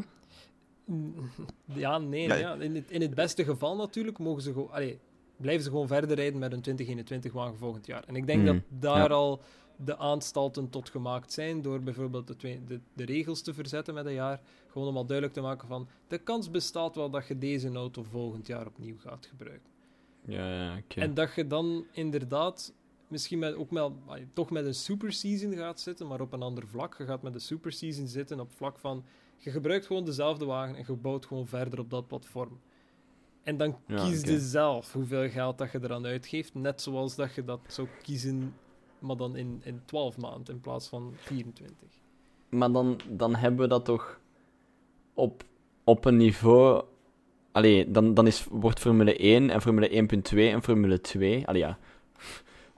Ja, 1.65 1.97
nee. 1.97 2.27
Ja. 2.27 2.35
Ja. 2.35 2.53
In, 2.53 2.75
het, 2.75 2.91
in 2.91 3.01
het 3.01 3.13
beste 3.15 3.43
geval 3.43 3.75
natuurlijk 3.75 4.17
mogen 4.19 4.41
ze 4.41 4.51
gewoon, 4.53 4.71
allee, 4.71 4.99
blijven 5.37 5.63
ze 5.63 5.69
gewoon 5.69 5.87
verder 5.87 6.15
rijden 6.15 6.39
met 6.39 6.51
een 6.53 6.61
2021 6.61 7.33
wagen 7.33 7.57
volgend 7.57 7.85
jaar. 7.85 8.03
En 8.07 8.15
ik 8.15 8.27
denk 8.27 8.43
Mhm. 8.43 8.53
dat 8.53 8.61
daar 8.69 9.09
Ja. 9.09 9.15
al 9.15 9.41
de 9.83 9.97
aanstalten 9.97 10.69
tot 10.69 10.89
gemaakt 10.89 11.31
zijn 11.31 11.61
door 11.61 11.81
bijvoorbeeld 11.81 12.27
de, 12.27 12.35
twee, 12.35 12.63
de, 12.63 12.79
de 12.93 13.05
regels 13.05 13.41
te 13.41 13.53
verzetten 13.53 13.93
met 13.93 14.05
een 14.05 14.13
jaar. 14.13 14.41
Gewoon 14.67 14.87
om 14.87 14.97
al 14.97 15.05
duidelijk 15.05 15.37
te 15.37 15.41
maken 15.41 15.67
van 15.67 15.87
de 16.07 16.17
kans 16.17 16.51
bestaat 16.51 16.95
wel 16.95 17.09
dat 17.09 17.27
je 17.27 17.37
deze 17.37 17.71
auto 17.71 18.03
volgend 18.03 18.47
jaar 18.47 18.67
opnieuw 18.67 18.97
gaat 18.99 19.25
gebruiken. 19.25 19.69
Ja, 20.25 20.53
ja, 20.53 20.77
oké. 20.77 20.99
En 20.99 21.13
dat 21.13 21.35
je 21.35 21.47
dan 21.47 21.85
inderdaad 21.91 22.73
misschien 23.07 23.39
met, 23.39 23.55
ook 23.55 23.71
met, 23.71 23.91
toch 24.33 24.51
met 24.51 24.65
een 24.65 24.75
superseason 24.75 25.53
gaat 25.53 25.79
zitten, 25.79 26.07
maar 26.07 26.21
op 26.21 26.33
een 26.33 26.41
ander 26.41 26.67
vlak. 26.67 26.95
Je 26.97 27.05
gaat 27.05 27.21
met 27.21 27.33
een 27.33 27.41
superseason 27.41 28.07
zitten 28.07 28.39
op 28.39 28.51
vlak 28.51 28.79
van... 28.79 29.03
Je 29.37 29.51
gebruikt 29.51 29.85
gewoon 29.85 30.05
dezelfde 30.05 30.45
wagen 30.45 30.75
en 30.75 30.83
je 30.87 30.93
bouwt 30.93 31.25
gewoon 31.25 31.47
verder 31.47 31.79
op 31.79 31.89
dat 31.89 32.07
platform. 32.07 32.59
En 33.43 33.57
dan 33.57 33.77
Ja, 33.87 34.03
kies 34.03 34.21
je 34.21 34.39
zelf 34.39 34.93
hoeveel 34.93 35.29
geld 35.29 35.57
dat 35.57 35.71
je 35.71 35.79
eraan 35.81 36.05
uitgeeft. 36.05 36.53
Net 36.53 36.81
zoals 36.81 37.15
dat 37.15 37.35
je 37.35 37.43
dat 37.43 37.59
zou 37.67 37.87
kiezen, 38.01 38.53
maar 39.01 39.15
dan 39.15 39.35
in, 39.35 39.61
in 39.63 39.81
12 39.85 40.17
maanden 40.17 40.53
in 40.53 40.61
plaats 40.61 40.87
van 40.87 41.13
24. 41.15 41.87
Maar 42.49 42.71
dan, 42.71 42.99
dan 43.09 43.35
hebben 43.35 43.59
we 43.59 43.67
dat 43.67 43.85
toch 43.85 44.19
op, 45.13 45.43
op 45.83 46.05
een 46.05 46.17
niveau... 46.17 46.83
Allee, 47.51 47.91
dan, 47.91 48.13
dan 48.13 48.27
is, 48.27 48.45
wordt 48.49 48.79
Formule 48.79 49.17
1 49.17 49.49
en 49.49 49.61
Formule 49.61 49.89
1.2 49.89 50.37
en 50.37 50.63
Formule 50.63 51.01
2... 51.01 51.47
Allee, 51.47 51.61
ja... 51.61 51.77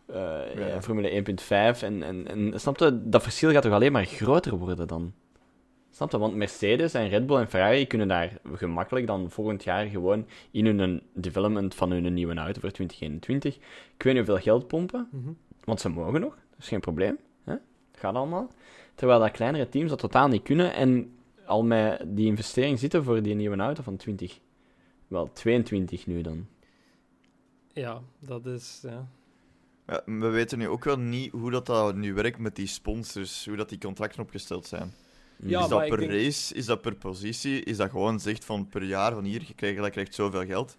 Eh, 0.05 0.55
Ja. 0.55 0.67
ja, 0.67 0.81
Formule 0.81 1.23
1.5 1.23 1.81
en, 1.81 2.03
en, 2.03 2.27
en... 2.27 2.59
Snap 2.59 2.77
je? 2.77 3.09
Dat 3.09 3.23
verschil 3.23 3.51
gaat 3.51 3.62
toch 3.62 3.71
alleen 3.71 3.91
maar 3.91 4.05
groter 4.05 4.57
worden 4.57 4.88
dan? 4.88 5.13
Snap 5.91 6.12
je? 6.12 6.17
Want 6.17 6.36
Mercedes 6.36 6.93
en 6.93 7.09
Red 7.09 7.25
Bull 7.25 7.38
en 7.38 7.49
Ferrari 7.49 7.88
kunnen 7.88 8.07
daar 8.07 8.38
gemakkelijk 8.53 9.07
dan 9.07 9.29
volgend 9.29 9.63
jaar 9.63 9.86
gewoon 9.86 10.27
in 10.51 10.65
hun 10.65 11.01
development 11.13 11.75
van 11.75 11.91
hun 11.91 12.13
nieuwe 12.13 12.36
auto 12.36 12.59
voor 12.59 12.71
2021... 12.71 13.55
Ik 13.55 14.03
weet 14.03 14.13
niet 14.13 14.25
hoeveel 14.27 14.43
geld 14.43 14.67
pompen. 14.67 15.07
Want 15.63 15.82
ze 15.82 15.89
mogen 15.89 16.21
nog, 16.21 16.36
dat 16.36 16.60
is 16.60 16.67
geen 16.67 16.80
probleem. 16.80 17.17
Hè? 17.43 17.56
Gaat 17.91 18.15
allemaal. 18.15 18.49
Terwijl 18.95 19.19
dat 19.19 19.32
kleinere 19.32 19.69
teams 19.69 19.89
dat 19.89 19.99
totaal 19.99 20.28
niet 20.28 20.43
kunnen 20.43 20.73
en 20.73 21.15
al 21.45 21.63
met 21.63 22.04
die 22.08 22.26
investering 22.26 22.80
zitten 22.80 23.04
voor 23.04 23.21
die 23.21 23.36
nieuwe 23.36 23.58
auto 23.58 23.84
van 23.84 23.97
20. 23.97 24.39
Wel, 25.08 25.32
22 25.34 26.06
nu 26.06 26.21
dan. 26.21 26.47
Ja, 27.73 28.02
dat 28.19 28.45
is... 28.45 28.80
Ja. 28.84 29.08
Ja, 29.88 30.02
we 30.06 30.28
weten 30.30 30.58
nu 30.58 30.67
ook 30.67 30.84
wel 30.84 30.97
niet 30.97 31.32
hoe 31.32 31.52
dat, 31.52 31.65
dat 31.65 31.95
nu 31.95 32.13
werkt 32.13 32.38
met 32.38 32.56
die 32.56 32.67
sponsors, 32.67 33.45
hoe 33.45 33.56
dat 33.56 33.69
die 33.69 33.78
contracten 33.78 34.21
opgesteld 34.21 34.67
zijn. 34.67 34.93
Ja, 35.38 35.62
is 35.63 35.67
dat 35.67 35.88
per 35.88 35.97
denk- 35.97 36.12
race, 36.12 36.54
is 36.54 36.65
dat 36.65 36.82
per 36.82 36.95
positie, 36.95 37.63
is 37.63 37.78
dat 37.78 37.89
gewoon 37.89 38.19
zegt 38.19 38.45
van 38.45 38.67
per 38.67 38.84
jaar 38.84 39.13
van 39.13 39.23
hier, 39.23 39.43
je 39.47 39.54
krijgt, 39.54 39.78
dat 39.78 39.89
krijgt 39.89 40.15
zoveel 40.15 40.45
geld. 40.45 40.78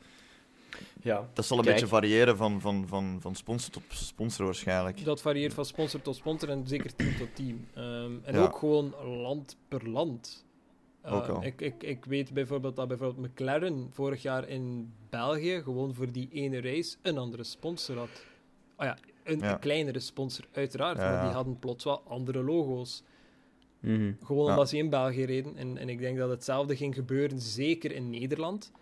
Ja. 1.03 1.29
Dat 1.33 1.45
zal 1.45 1.59
een 1.59 1.65
Kijk. 1.65 1.75
beetje 1.75 1.91
variëren 1.91 2.37
van, 2.37 2.61
van, 2.61 2.85
van, 2.89 3.17
van 3.21 3.35
sponsor 3.35 3.73
tot 3.73 3.83
sponsor 3.89 4.45
waarschijnlijk. 4.45 5.05
Dat 5.05 5.21
varieert 5.21 5.55
van 5.55 5.65
sponsor 5.65 6.03
tot 6.03 6.17
sponsor 6.17 6.49
en 6.49 6.67
zeker 6.69 6.95
team 6.97 7.17
tot 7.17 7.29
team. 7.37 7.67
Ehm, 7.75 8.13
en 8.23 8.35
Ja. 8.35 8.43
ook 8.43 8.57
gewoon 8.57 8.95
land 9.07 9.57
per 9.69 9.89
land. 9.89 10.45
Ook 11.07 11.27
al. 11.27 11.45
ik, 11.45 11.61
ik, 11.61 11.83
ik 11.83 12.05
weet 12.05 12.33
bijvoorbeeld 12.33 12.77
dat 12.77 12.89
bijvoorbeeld 12.89 13.27
McLaren 13.31 13.89
vorig 13.93 14.23
jaar 14.23 14.49
in 14.49 14.93
België 15.11 15.61
gewoon 15.63 15.95
voor 15.95 16.13
die 16.13 16.29
ene 16.33 16.61
race 16.61 16.97
een 17.03 17.19
andere 17.19 17.45
sponsor 17.45 17.97
had. 17.99 18.25
Oh 18.77 18.85
ja, 18.87 18.97
een, 19.25 19.39
Ja. 19.39 19.53
een 19.53 19.59
kleinere 19.59 20.01
sponsor, 20.01 20.45
uiteraard. 20.53 20.97
Ja, 20.99 21.11
Maar 21.11 21.25
die 21.25 21.33
hadden 21.35 21.59
plots 21.59 21.85
wel 21.85 22.03
andere 22.09 22.43
logo's. 22.43 23.03
Mhm. 23.81 24.13
Gewoon 24.25 24.45
Ja. 24.47 24.51
omdat 24.51 24.69
ze 24.69 24.77
in 24.77 24.91
België 24.91 25.25
reden. 25.25 25.57
En, 25.57 25.79
en 25.79 25.89
ik 25.89 25.99
denk 25.99 26.19
dat 26.19 26.31
hetzelfde 26.31 26.77
ging 26.77 26.95
gebeuren, 26.95 27.41
zeker 27.41 27.93
in 27.93 28.11
Nederland. 28.11 28.73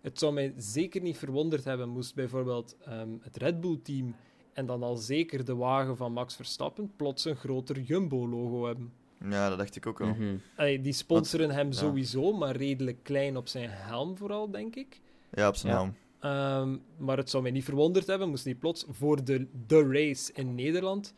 Het 0.00 0.18
zou 0.18 0.32
mij 0.32 0.54
zeker 0.56 1.02
niet 1.02 1.18
verwonderd 1.18 1.64
hebben 1.64 1.88
moest 1.88 2.14
bijvoorbeeld 2.14 2.76
ehm, 2.84 3.08
het 3.20 3.36
Red 3.36 3.60
Bull-team 3.60 4.14
en 4.52 4.66
dan 4.66 4.82
al 4.82 4.96
zeker 4.96 5.44
de 5.44 5.54
wagen 5.54 5.96
van 5.96 6.12
Max 6.12 6.36
Verstappen 6.36 6.92
plots 6.96 7.24
een 7.24 7.36
groter 7.36 7.80
Jumbo-logo 7.80 8.66
hebben. 8.66 8.92
Ja, 9.28 9.48
dat 9.48 9.58
dacht 9.58 9.76
ik 9.76 9.86
ook 9.86 9.98
wel. 9.98 10.08
Mhm. 10.08 10.36
Allee, 10.56 10.80
die 10.80 10.92
sponsoren 10.92 11.50
hem 11.50 11.66
ja. 11.66 11.72
sowieso, 11.72 12.32
maar 12.32 12.56
redelijk 12.56 12.98
klein 13.02 13.36
op 13.36 13.48
zijn 13.48 13.70
helm 13.70 14.16
vooral, 14.16 14.50
denk 14.50 14.76
ik. 14.76 15.00
Ja, 15.30 15.48
op 15.48 15.56
zijn 15.56 15.72
Ja. 15.72 15.78
helm. 15.78 15.94
Ehm, 16.20 16.76
maar 17.04 17.16
het 17.16 17.30
zou 17.30 17.42
mij 17.42 17.52
niet 17.52 17.64
verwonderd 17.64 18.06
hebben 18.06 18.28
moest 18.28 18.44
die 18.44 18.54
plots 18.54 18.84
voor 18.90 19.24
de, 19.24 19.46
de 19.66 19.88
race 19.88 20.32
in 20.32 20.54
Nederland 20.54 21.14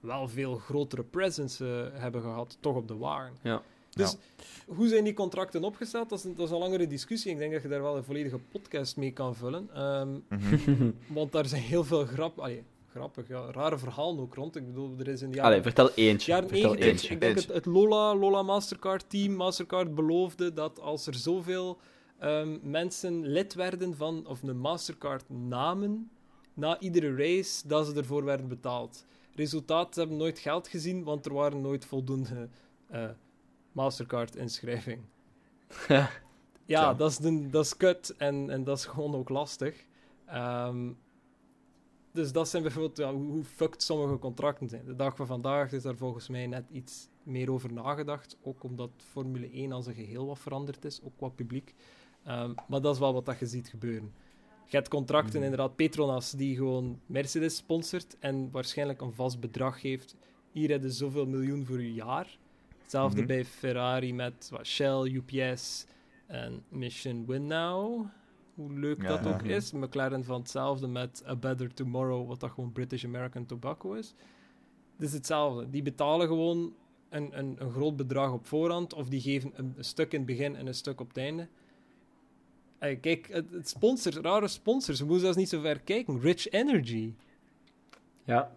wel 0.00 0.28
veel 0.28 0.56
grotere 0.56 1.04
presence 1.04 1.90
eh, 1.94 2.00
hebben 2.00 2.20
gehad, 2.22 2.56
toch 2.60 2.76
op 2.76 2.88
de 2.88 2.96
wagen. 2.96 3.32
Ja. 3.42 3.62
Dus 3.96 4.16
hoe 4.66 4.88
zijn 4.88 5.04
die 5.04 5.14
contracten 5.14 5.64
opgesteld? 5.64 6.08
Dat 6.08 6.18
is, 6.18 6.24
een, 6.24 6.34
dat 6.34 6.46
is 6.46 6.52
een 6.52 6.58
langere 6.58 6.86
discussie. 6.86 7.30
Ik 7.32 7.38
denk 7.38 7.52
dat 7.52 7.62
je 7.62 7.68
daar 7.68 7.82
wel 7.82 7.96
een 7.96 8.04
volledige 8.04 8.38
podcast 8.38 8.96
mee 8.96 9.12
kan 9.12 9.34
vullen. 9.34 9.68
Ehm, 9.74 10.08
Mhm. 10.28 10.90
want 11.06 11.32
daar 11.32 11.46
zijn 11.46 11.62
heel 11.62 11.84
veel 11.84 12.04
grap, 12.06 12.38
allee, 12.38 12.62
grappig, 12.90 13.28
ja, 13.28 13.50
rare 13.50 13.78
verhalen 13.78 14.20
ook 14.20 14.34
rond. 14.34 14.56
Ik 14.56 14.66
bedoel, 14.66 14.94
er 14.98 15.08
is 15.08 15.22
in 15.22 15.28
de 15.30 15.34
jaren, 15.36 15.50
Allee, 15.50 15.62
vertel 15.62 15.90
eentje. 15.94 16.30
jaren 16.32 16.48
vertel 16.48 16.70
90, 16.72 16.90
eentje. 16.90 17.14
ik 17.14 17.20
denk 17.20 17.34
het, 17.34 17.42
Eentje. 17.50 17.54
het 17.54 17.66
Lola, 17.66 18.14
Lola 18.16 18.42
Mastercard 18.42 19.10
team, 19.10 19.32
Mastercard 19.34 19.94
beloofde 19.94 20.52
dat 20.52 20.80
als 20.80 21.06
er 21.06 21.14
zoveel 21.14 21.78
ehm, 22.18 22.58
mensen 22.62 23.26
lid 23.26 23.54
werden 23.54 23.96
van, 23.96 24.26
of 24.26 24.42
een 24.42 24.58
Mastercard 24.58 25.24
namen, 25.28 26.10
na 26.54 26.80
iedere 26.80 27.14
race, 27.16 27.68
dat 27.68 27.86
ze 27.86 27.94
ervoor 27.94 28.24
werden 28.24 28.48
betaald. 28.48 29.04
Resultaat, 29.34 29.94
ze 29.94 30.00
hebben 30.00 30.18
nooit 30.18 30.38
geld 30.38 30.68
gezien, 30.68 31.04
want 31.04 31.26
er 31.26 31.32
waren 31.34 31.60
nooit 31.60 31.84
voldoende 31.84 32.48
eh, 32.88 33.08
Mastercard-inschrijving. 33.72 35.00
Ja, 36.66 36.94
dat 36.94 37.10
is, 37.10 37.16
de, 37.16 37.48
dat 37.50 37.64
is 37.64 37.76
kut 37.76 38.14
en, 38.16 38.50
en 38.50 38.64
dat 38.64 38.78
is 38.78 38.84
gewoon 38.84 39.14
ook 39.14 39.28
lastig. 39.28 39.86
Ehm, 40.26 40.92
dus 42.12 42.32
dat 42.32 42.48
zijn 42.48 42.62
bijvoorbeeld 42.62 42.96
ja, 42.96 43.12
hoe, 43.12 43.30
hoe 43.30 43.44
fucked 43.44 43.82
sommige 43.82 44.18
contracten 44.18 44.68
zijn. 44.68 44.84
De 44.84 44.96
dag 44.96 45.16
van 45.16 45.26
vandaag 45.26 45.72
is 45.72 45.82
daar 45.82 45.96
volgens 45.96 46.28
mij 46.28 46.46
net 46.46 46.64
iets 46.70 47.08
meer 47.22 47.52
over 47.52 47.72
nagedacht. 47.72 48.36
Ook 48.42 48.62
omdat 48.62 48.90
Formule 48.96 49.50
1 49.50 49.72
als 49.72 49.86
een 49.86 49.94
geheel 49.94 50.26
wat 50.26 50.38
veranderd 50.38 50.84
is, 50.84 51.00
ook 51.02 51.16
qua 51.16 51.28
publiek. 51.28 51.74
Ehm, 52.24 52.52
maar 52.68 52.80
dat 52.80 52.94
is 52.94 53.00
wel 53.00 53.12
wat 53.12 53.26
dat 53.26 53.38
je 53.38 53.46
ziet 53.46 53.68
gebeuren. 53.68 54.12
Je 54.66 54.76
hebt 54.76 54.88
contracten, 54.88 55.34
Mhm. 55.34 55.42
inderdaad, 55.42 55.76
Petronas, 55.76 56.30
die 56.30 56.56
gewoon 56.56 57.00
Mercedes 57.06 57.56
sponsort 57.56 58.16
en 58.18 58.50
waarschijnlijk 58.50 59.00
een 59.00 59.12
vast 59.12 59.40
bedrag 59.40 59.80
geeft. 59.80 60.16
Hier 60.50 60.70
heb 60.70 60.82
je 60.82 60.90
zoveel 60.90 61.26
miljoen 61.26 61.64
voor 61.66 61.82
je 61.82 61.92
jaar. 61.94 62.38
Hetzelfde 62.92 63.18
Mhm. 63.22 63.26
bij 63.26 63.44
Ferrari 63.44 64.14
met 64.14 64.48
wat, 64.50 64.66
Shell, 64.66 65.02
UPS 65.12 65.86
en 66.26 66.64
Mission 66.68 67.26
Win 67.26 67.46
Now. 67.46 68.06
Hoe 68.54 68.72
leuk 68.72 69.02
Ja, 69.02 69.08
dat 69.08 69.24
ja. 69.24 69.32
ook 69.32 69.42
is. 69.42 69.72
McLaren 69.72 70.24
van 70.24 70.40
hetzelfde 70.40 70.86
met 70.86 71.22
A 71.26 71.36
Better 71.36 71.74
Tomorrow, 71.74 72.28
wat 72.28 72.40
dat 72.40 72.50
gewoon 72.50 72.72
British 72.72 73.04
American 73.04 73.46
Tobacco 73.46 73.92
is. 73.92 74.14
Het 74.96 75.06
is 75.06 75.12
hetzelfde. 75.12 75.70
Die 75.70 75.82
betalen 75.82 76.26
gewoon 76.26 76.74
een, 77.08 77.38
een, 77.38 77.56
een 77.58 77.70
groot 77.70 77.96
bedrag 77.96 78.32
op 78.32 78.46
voorhand, 78.46 78.94
of 78.94 79.08
die 79.08 79.20
geven 79.20 79.52
een, 79.54 79.74
een 79.76 79.84
stuk 79.84 80.12
in 80.12 80.18
het 80.18 80.26
begin 80.28 80.56
en 80.56 80.66
een 80.66 80.74
stuk 80.74 81.00
op 81.00 81.08
het 81.08 81.16
einde. 81.16 81.48
Hey, 82.78 82.96
kijk, 82.96 83.28
het, 83.28 83.50
het 83.50 83.68
sponsors, 83.68 84.16
rare 84.16 84.48
sponsors, 84.48 84.98
we 84.98 85.04
moeten 85.04 85.22
zelfs 85.22 85.38
niet 85.38 85.48
zo 85.48 85.60
ver 85.60 85.80
kijken. 85.80 86.20
Rich 86.20 86.48
Energy. 86.50 87.12
Ja. 88.24 88.52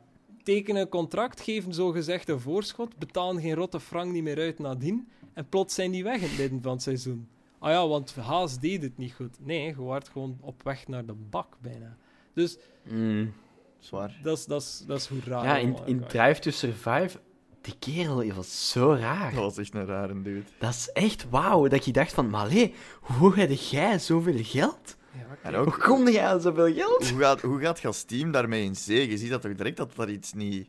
Tekenen 0.45 0.81
een 0.81 0.89
contract, 0.89 1.41
geven 1.41 1.73
zogezegd 1.73 2.29
een 2.29 2.39
voorschot, 2.39 2.97
betalen 2.97 3.41
geen 3.41 3.53
rotte 3.55 3.79
frank 3.79 4.11
niet 4.11 4.23
meer 4.23 4.37
uit 4.39 4.59
nadien, 4.59 5.07
en 5.33 5.49
plots 5.49 5.75
zijn 5.75 5.91
die 5.91 6.03
weg 6.03 6.21
in 6.21 6.27
het 6.27 6.37
midden 6.37 6.61
van 6.61 6.71
het 6.71 6.81
seizoen. 6.81 7.27
Ah 7.59 7.71
ja, 7.71 7.87
want 7.87 8.15
Haas 8.15 8.59
deed 8.59 8.81
het 8.81 8.97
niet 8.97 9.13
goed. 9.13 9.37
Nee, 9.39 9.65
je 9.65 9.83
waart 9.83 10.09
gewoon 10.09 10.37
op 10.41 10.63
weg 10.63 10.87
naar 10.87 11.05
de 11.05 11.13
bak 11.13 11.57
bijna. 11.61 11.97
Dus 12.33 12.57
Mm. 12.83 13.33
Zwaar. 13.79 14.19
dat 14.23 14.37
is, 14.37 14.45
dat 14.45 14.61
is, 14.61 14.83
dat 14.87 14.99
is 14.99 15.07
hoe 15.07 15.19
raar 15.25 15.43
Ja, 15.45 15.57
in, 15.57 15.77
in. 15.85 16.05
Drive 16.07 16.39
to 16.39 16.51
Survive, 16.51 17.19
die 17.61 17.75
kerel 17.79 18.33
was 18.33 18.69
zo 18.69 18.93
raar. 18.93 19.33
Dat 19.33 19.43
was 19.43 19.57
echt 19.57 19.73
een 19.73 19.85
rare 19.85 20.21
dude. 20.21 20.43
Dat 20.59 20.73
is 20.73 20.89
echt 20.91 21.29
wauw, 21.29 21.67
dat 21.67 21.85
je 21.85 21.91
dacht 21.91 22.13
van, 22.13 22.29
maar 22.29 22.69
hoe 23.01 23.35
heb 23.35 23.51
jij 23.51 23.99
zoveel 23.99 24.43
geld? 24.43 24.95
Ja, 25.43 25.63
Hoe 25.63 25.77
kom 25.77 26.09
jij 26.09 26.25
aan 26.27 26.41
zoveel 26.41 26.73
geld? 26.73 27.09
hoe 27.09 27.19
gaat, 27.19 27.41
hoe 27.41 27.59
gaat 27.59 27.79
je 27.79 27.87
als 27.87 28.03
team 28.03 28.31
daarmee 28.31 28.63
in 28.63 28.75
zee? 28.75 29.09
Je 29.09 29.17
ziet 29.17 29.29
dat 29.29 29.41
toch 29.41 29.53
direct 29.55 29.77
dat 29.77 29.95
dat 29.95 30.09
iets 30.09 30.33
niet... 30.33 30.67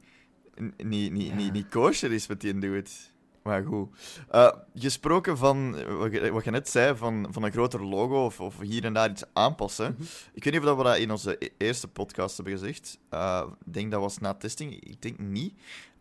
niet, 0.77 1.13
niet, 1.13 1.35
niet, 1.35 1.53
niet 1.53 1.69
kosher 1.69 2.13
is 2.13 2.27
wat 2.27 2.43
hij 2.43 2.59
doet. 2.59 3.15
Maar 3.43 3.65
goed. 3.65 3.89
Eh, 4.31 4.53
gesproken 4.75 5.39
van 5.39 5.73
wat 5.99 6.13
je, 6.13 6.31
wat 6.33 6.45
je 6.45 6.51
net 6.51 6.69
zei, 6.69 6.97
van, 6.97 7.27
van 7.31 7.43
een 7.43 7.53
groter 7.53 7.85
logo 7.85 8.25
of, 8.25 8.41
of 8.41 8.61
hier 8.61 8.85
en 8.85 8.93
daar 8.93 9.11
iets 9.11 9.25
aanpassen. 9.33 9.95
Mhm. 9.99 10.03
Ik 10.35 10.45
weet 10.45 10.53
niet 10.53 10.63
of 10.67 10.77
we 10.77 10.83
dat 10.83 10.97
in 10.97 11.11
onze 11.11 11.37
e- 11.39 11.49
eerste 11.59 11.89
podcast 11.89 12.37
hebben 12.37 12.59
gezegd. 12.59 12.99
Eh, 13.11 13.43
Ik 13.67 13.73
denk 13.73 13.91
dat 13.91 14.01
was 14.01 14.19
na 14.19 14.35
testing. 14.35 14.73
Ik 14.81 15.03
denk 15.03 15.19
niet. 15.19 15.55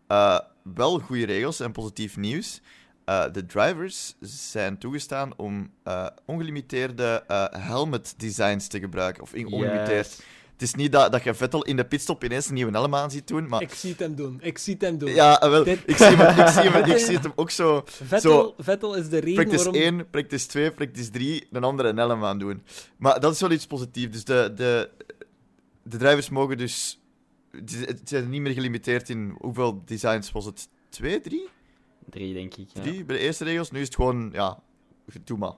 Eh, 0.06 0.38
wel 0.74 0.98
goede 0.98 1.26
regels 1.26 1.60
en 1.60 1.72
positief 1.72 2.16
nieuws. 2.16 2.60
Eh, 3.06 3.24
de 3.32 3.46
drivers 3.46 4.14
zijn 4.20 4.78
toegestaan 4.78 5.36
om 5.36 5.70
eh, 5.82 6.06
ongelimiteerde 6.24 7.24
eh, 7.26 7.44
helmet 7.50 8.14
designs 8.16 8.66
te 8.68 8.78
gebruiken. 8.80 9.22
Of 9.22 9.34
in- 9.34 9.46
ongelimiteerd. 9.52 10.06
Yes. 10.06 10.20
Het 10.52 10.62
is 10.62 10.74
niet 10.74 10.92
dat, 10.92 11.12
dat 11.12 11.22
je 11.22 11.34
Vettel 11.34 11.64
in 11.64 11.76
de 11.76 11.84
pitstop 11.84 12.24
ineens 12.24 12.48
een 12.48 12.54
nieuwe 12.54 12.72
helm 12.72 12.94
aan 12.94 13.10
ziet 13.10 13.28
doen, 13.28 13.48
maar... 13.48 13.62
Ik 13.62 13.72
zie 13.74 13.90
het 13.90 13.98
hem 13.98 14.14
doen. 14.14 14.38
Ik 14.42 14.58
zie 14.58 14.72
het 14.72 14.82
hem 14.82 14.98
doen. 14.98 15.10
Ja, 15.10 15.50
wel, 15.50 15.64
Dit- 15.64 15.82
ik, 15.86 15.96
zie 15.96 16.06
hem, 16.06 16.38
ik, 16.46 16.48
zie 16.48 16.62
hem, 16.70 16.84
ik 16.90 16.98
zie 17.06 17.14
het 17.14 17.22
hem 17.22 17.32
ook 17.36 17.50
zo... 17.50 17.82
Vettel, 17.86 18.20
Zo, 18.20 18.54
Vettel 18.58 18.94
is 18.94 19.08
de 19.08 19.18
reden 19.18 19.34
Practice 19.34 19.64
waarom... 19.64 19.82
1, 19.82 20.10
practice 20.10 20.46
2, 20.46 20.70
practice 20.70 21.10
3, 21.10 21.46
een 21.52 21.64
andere 21.64 21.94
helm 21.94 22.24
aan 22.24 22.38
doen. 22.38 22.62
Maar 22.96 23.20
dat 23.20 23.34
is 23.34 23.40
wel 23.40 23.50
iets 23.50 23.66
positiefs. 23.66 24.12
Dus 24.12 24.24
de, 24.24 24.52
de, 24.54 24.90
de 25.82 25.96
drivers 25.96 26.28
mogen 26.28 26.56
dus... 26.58 27.00
Het 27.70 28.00
zijn 28.04 28.28
niet 28.30 28.40
meer 28.40 28.52
gelimiteerd 28.52 29.08
in 29.08 29.36
hoeveel 29.38 29.82
designs 29.84 30.32
was 30.32 30.44
het? 30.44 30.68
Twee, 30.88 31.20
drie? 31.20 31.48
Drie, 32.10 32.34
denk 32.34 32.54
ik. 32.54 32.68
Ja. 32.72 32.80
Drie 32.80 33.04
bij 33.04 33.16
de 33.16 33.22
eerste 33.22 33.44
regels. 33.44 33.70
Nu 33.70 33.80
is 33.80 33.86
het 33.86 33.94
gewoon, 33.94 34.30
ja, 34.32 34.58
doe 35.24 35.38
maar. 35.38 35.54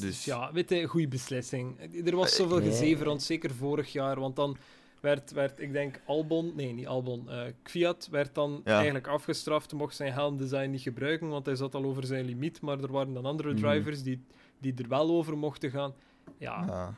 Dus, 0.00 0.24
Ja, 0.24 0.52
weet 0.52 0.70
je, 0.70 0.86
goede 0.86 1.08
beslissing. 1.08 1.78
Er 2.06 2.16
was 2.16 2.34
zoveel 2.36 2.58
nee. 2.58 2.68
gezever 2.68 3.06
rond, 3.06 3.22
zeker 3.22 3.50
vorig 3.54 3.92
jaar, 3.92 4.20
want 4.20 4.36
dan 4.36 4.56
werd, 5.00 5.32
werd 5.32 5.60
ik 5.60 5.72
denk, 5.72 6.00
Albon, 6.06 6.52
nee, 6.56 6.72
niet 6.72 6.86
Albon, 6.86 7.30
eh 7.30 7.42
Kviat 7.62 8.08
werd 8.10 8.34
dan 8.34 8.60
Ja. 8.64 8.74
eigenlijk 8.74 9.06
afgestraft, 9.06 9.72
mocht 9.72 9.96
zijn 9.96 10.12
helmdesign 10.12 10.70
niet 10.70 10.80
gebruiken, 10.80 11.28
want 11.28 11.46
hij 11.46 11.56
zat 11.56 11.74
al 11.74 11.84
over 11.84 12.04
zijn 12.06 12.24
limiet, 12.24 12.60
maar 12.60 12.80
er 12.80 12.92
waren 12.92 13.12
dan 13.14 13.24
andere 13.24 13.52
Mhm. 13.52 13.60
drivers 13.60 14.02
die, 14.02 14.20
die 14.58 14.74
er 14.76 14.88
wel 14.88 15.10
over 15.10 15.38
mochten 15.38 15.70
gaan. 15.70 15.94
Ja, 16.38 16.64
Ja. 16.66 16.94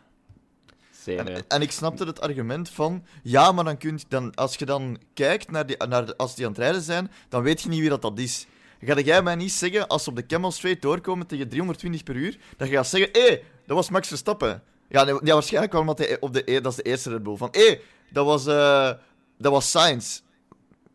En, 1.07 1.45
en 1.49 1.63
ik 1.63 1.71
snapte 1.73 2.05
het 2.05 2.21
argument 2.21 2.69
van, 2.71 3.05
ja, 3.23 3.53
maar 3.53 3.65
dan 3.65 3.77
kun 3.79 3.97
je, 3.97 4.05
dan, 4.09 4.35
als 4.35 4.57
je 4.57 4.65
dan 4.67 4.99
kijkt 5.15 5.51
naar, 5.51 5.67
die, 5.67 5.77
naar 5.89 6.07
de- 6.07 6.17
als 6.17 6.35
die 6.35 6.45
aan 6.45 6.51
het 6.51 6.61
rijden 6.61 6.83
zijn, 6.83 7.11
dan 7.29 7.43
weet 7.43 7.63
je 7.63 7.69
niet 7.69 7.81
wie 7.81 7.89
dat, 7.89 8.03
dat 8.03 8.19
is. 8.19 8.47
Ga 8.81 9.01
jij 9.01 9.23
mij 9.23 9.35
niet 9.35 9.53
zeggen, 9.53 9.87
als 9.87 10.05
ze 10.05 10.11
op 10.11 10.17
de 10.17 10.27
Camel 10.27 10.51
Straight 10.53 10.83
doorkomen 10.83 11.27
tegen 11.27 11.49
320 11.49 12.03
per 12.03 12.15
uur, 12.15 12.39
dat 12.57 12.69
je 12.69 12.75
gaat 12.75 12.87
zeggen, 12.87 13.09
hé, 13.13 13.21
hey, 13.27 13.43
dat 13.67 13.77
was 13.77 13.91
Max 13.91 14.09
Verstappen. 14.09 14.63
Ja, 14.89 15.05
nee, 15.05 15.19
ja 15.23 15.33
waarschijnlijk 15.33 15.73
wel 15.73 15.81
omdat 15.81 15.99
hij 15.99 16.21
op 16.21 16.33
de, 16.33 16.61
dat 16.63 16.73
is 16.73 16.77
de 16.77 16.83
eerste 16.83 17.11
Red 17.11 17.23
Bull. 17.23 17.37
Van, 17.37 17.49
hé, 17.51 17.67
hey, 17.67 17.81
dat 18.11 18.25
was, 18.27 18.47
eh 18.47 18.91
dat 19.39 19.53
was 19.53 19.71
Sainz. 19.71 20.21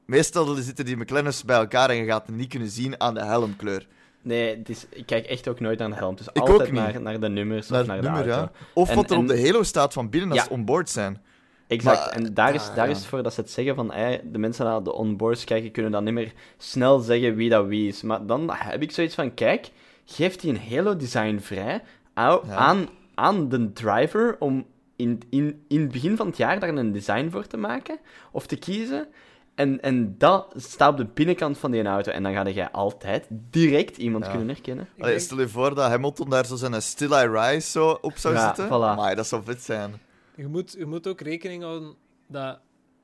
Meestal 0.06 0.56
zitten 0.56 0.86
die 0.86 0.97
McLaren's 0.97 1.43
bij 1.43 1.58
elkaar 1.58 1.89
en 1.89 1.95
je 1.95 2.06
gaat 2.06 2.26
het 2.28 2.36
niet 2.36 2.50
kunnen 2.50 2.69
zien 2.69 3.00
aan 3.02 3.13
de 3.13 3.24
helmkleur. 3.24 3.88
Nee, 4.22 4.58
het 4.58 4.70
is, 4.70 4.86
ik 4.90 5.06
kijk 5.06 5.26
echt 5.26 5.48
ook 5.48 5.60
nooit 5.60 5.80
naar 5.80 5.90
de 5.90 5.96
helm. 5.96 6.16
Dus 6.16 6.28
Ik 6.34 6.38
altijd 6.42 6.60
ook 6.60 6.66
niet. 6.66 6.74
naar, 6.74 7.02
naar 7.02 7.20
de 7.20 7.30
nummers 7.30 7.68
Naar 7.70 7.82
of 7.82 7.88
naar 7.88 8.02
de 8.02 8.08
auto. 8.08 8.30
ja. 8.30 8.52
Of 8.74 8.90
En- 8.90 8.96
wat 8.96 9.12
er 9.12 9.18
op 9.18 9.28
de 9.28 9.42
Halo 9.46 9.64
staat 9.64 9.94
van 9.94 10.10
binnen 10.10 10.30
als 10.30 10.40
Ja. 10.40 10.44
ze 10.46 10.52
onboard 10.52 10.90
zijn. 10.90 11.22
Exact. 11.68 11.98
Maar, 12.00 12.10
en 12.10 12.34
daar, 12.34 12.54
is, 12.54 12.68
ah, 12.70 12.76
daar 12.76 12.86
ja. 12.86 12.92
is 12.92 12.98
het 12.98 13.08
voor 13.08 13.24
dat 13.24 13.34
ze 13.34 13.42
het 13.42 13.50
zeggen 13.52 13.76
van 13.76 13.92
ey, 13.92 14.22
de 14.32 14.38
mensen 14.38 14.66
naar 14.66 14.84
de 14.84 14.94
onboards 14.94 15.44
kijken 15.44 15.72
kunnen 15.72 15.92
dan 15.92 16.04
niet 16.04 16.14
meer 16.14 16.34
snel 16.58 17.00
zeggen 17.00 17.36
wie 17.36 17.50
dat 17.50 17.66
wie 17.66 17.88
is. 17.88 18.02
Maar 18.02 18.26
dan 18.26 18.50
heb 18.54 18.82
ik 18.82 18.92
zoiets 18.92 19.16
van, 19.16 19.34
kijk, 19.34 19.70
geeft 20.06 20.42
die 20.42 20.54
een 20.54 20.76
Halo 20.76 20.96
design 20.96 21.38
vrij 21.40 21.82
aan, 22.14 22.40
Ja. 22.48 22.56
aan, 22.56 22.88
aan 23.16 23.50
de 23.50 23.74
driver 23.74 24.36
om 24.40 24.66
in, 24.96 25.20
in, 25.30 25.64
in 25.68 25.82
het 25.82 25.92
begin 25.92 26.16
van 26.16 26.28
het 26.28 26.38
jaar 26.38 26.60
daar 26.60 26.70
een 26.70 26.92
design 26.92 27.30
voor 27.30 27.48
te 27.48 27.58
maken 27.58 27.98
of 28.32 28.46
te 28.48 28.56
kiezen. 28.56 29.08
En, 29.56 29.82
en 29.82 30.18
dat 30.18 30.54
staat 30.56 30.92
op 30.92 30.98
de 30.98 31.06
binnenkant 31.06 31.58
van 31.58 31.72
die 31.72 31.84
auto. 31.84 32.12
En 32.12 32.24
dan 32.24 32.34
ga 32.34 32.50
jij 32.50 32.72
altijd 32.72 33.28
direct 33.30 33.98
iemand 33.98 34.26
Ja. 34.26 34.30
kunnen 34.32 34.48
herkennen. 34.50 34.88
Allee, 35.00 35.20
stel 35.20 35.40
je 35.40 35.48
voor 35.50 35.76
dat 35.76 35.90
Hamilton 35.90 36.30
daar 36.30 36.46
zo 36.46 36.56
zijn 36.56 36.82
Still 36.82 37.12
I 37.24 37.28
Rise 37.28 37.70
zo 37.70 37.98
op 38.02 38.18
zou 38.18 38.34
Ja, 38.34 38.46
zitten. 38.48 38.66
voilà. 38.68 38.96
Maar 38.98 39.16
dat 39.16 39.28
zou 39.28 39.44
vet 39.44 39.62
zijn. 39.62 40.00
Je 40.36 40.48
moet, 40.48 40.76
je 40.78 40.86
moet 40.86 41.08
ook 41.08 41.22
rekening 41.22 41.64
houden 41.64 41.96
dat 42.28 42.60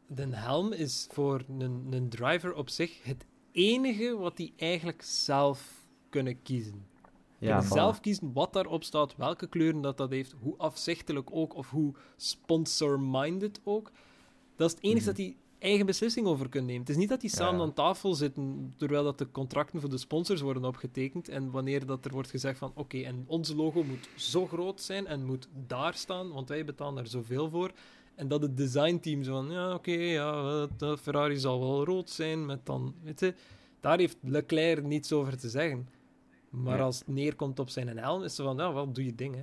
de 0.07 0.27
helm 0.31 0.71
is 0.73 1.07
voor 1.11 1.41
een, 1.59 1.87
een 1.91 2.09
driver 2.09 2.53
op 2.53 2.69
zich 2.69 3.03
het 3.03 3.25
enige 3.51 4.17
wat 4.17 4.37
die 4.37 4.53
eigenlijk 4.57 5.01
zelf 5.01 5.61
kunnen 6.09 6.41
kiezen. 6.41 6.85
Ja, 7.39 7.47
kunnen 7.47 7.65
voilà. 7.65 7.73
zelf 7.73 7.99
kiezen 7.99 8.33
wat 8.33 8.53
daarop 8.53 8.83
staat, 8.83 9.15
welke 9.15 9.47
kleuren 9.47 9.81
dat 9.81 9.97
dat 9.97 10.09
heeft, 10.11 10.33
hoe 10.41 10.57
afzichtelijk 10.57 11.29
ook, 11.31 11.55
of 11.55 11.69
hoe 11.69 11.93
sponsor-minded 12.15 13.59
ook. 13.63 13.91
Dat 14.55 14.67
is 14.69 14.75
het 14.75 14.83
enige 14.83 14.97
Mhm. 14.99 15.05
dat 15.07 15.15
die 15.15 15.37
eigen 15.59 15.85
beslissing 15.85 16.27
over 16.27 16.49
kunnen 16.49 16.67
nemen. 16.69 16.81
Het 16.81 16.91
is 16.91 16.97
niet 16.97 17.09
dat 17.09 17.21
die 17.21 17.29
samen 17.29 17.59
Ja. 17.59 17.65
aan 17.65 17.73
tafel 17.73 18.13
zitten, 18.13 18.73
terwijl 18.77 19.03
dat 19.03 19.17
de 19.17 19.31
contracten 19.31 19.79
voor 19.81 19.89
de 19.89 19.97
sponsors 19.97 20.41
worden 20.41 20.65
opgetekend, 20.65 21.29
en 21.29 21.51
wanneer 21.51 21.85
dat 21.85 22.05
er 22.05 22.11
wordt 22.11 22.29
gezegd 22.29 22.57
van, 22.57 22.71
oké, 22.75 22.97
en 23.01 23.23
ons 23.27 23.53
logo 23.53 23.83
moet 23.83 24.09
zo 24.15 24.45
groot 24.47 24.81
zijn 24.81 25.07
en 25.07 25.25
moet 25.25 25.47
daar 25.67 25.93
staan, 25.93 26.31
want 26.31 26.49
wij 26.49 26.65
betalen 26.65 26.95
daar 26.95 27.07
zoveel 27.07 27.49
voor. 27.49 27.71
En 28.15 28.27
dat 28.27 28.41
het 28.41 28.57
designteam 28.57 29.23
zo 29.23 29.31
van, 29.31 29.51
ja, 29.51 29.73
oké, 29.73 29.91
ja, 29.91 30.67
de 30.77 30.97
Ferrari 30.97 31.37
zal 31.37 31.59
wel 31.59 31.85
rood 31.85 32.09
zijn, 32.09 32.45
met 32.45 32.65
dan, 32.65 32.93
weet 33.03 33.19
je, 33.19 33.33
daar 33.79 33.97
heeft 33.99 34.17
Leclerc 34.21 34.83
niets 34.83 35.11
over 35.11 35.37
te 35.37 35.49
zeggen. 35.49 35.87
Maar 36.49 36.73
Nee. 36.75 36.83
als 36.83 36.99
het 36.99 37.07
neerkomt 37.07 37.59
op 37.59 37.69
zijn 37.69 37.97
helm, 37.97 38.23
is 38.23 38.35
ze 38.35 38.43
van, 38.43 38.57
ja, 38.57 38.73
wel, 38.73 38.91
doe 38.91 39.05
je 39.05 39.15
ding, 39.15 39.35
hè. 39.35 39.41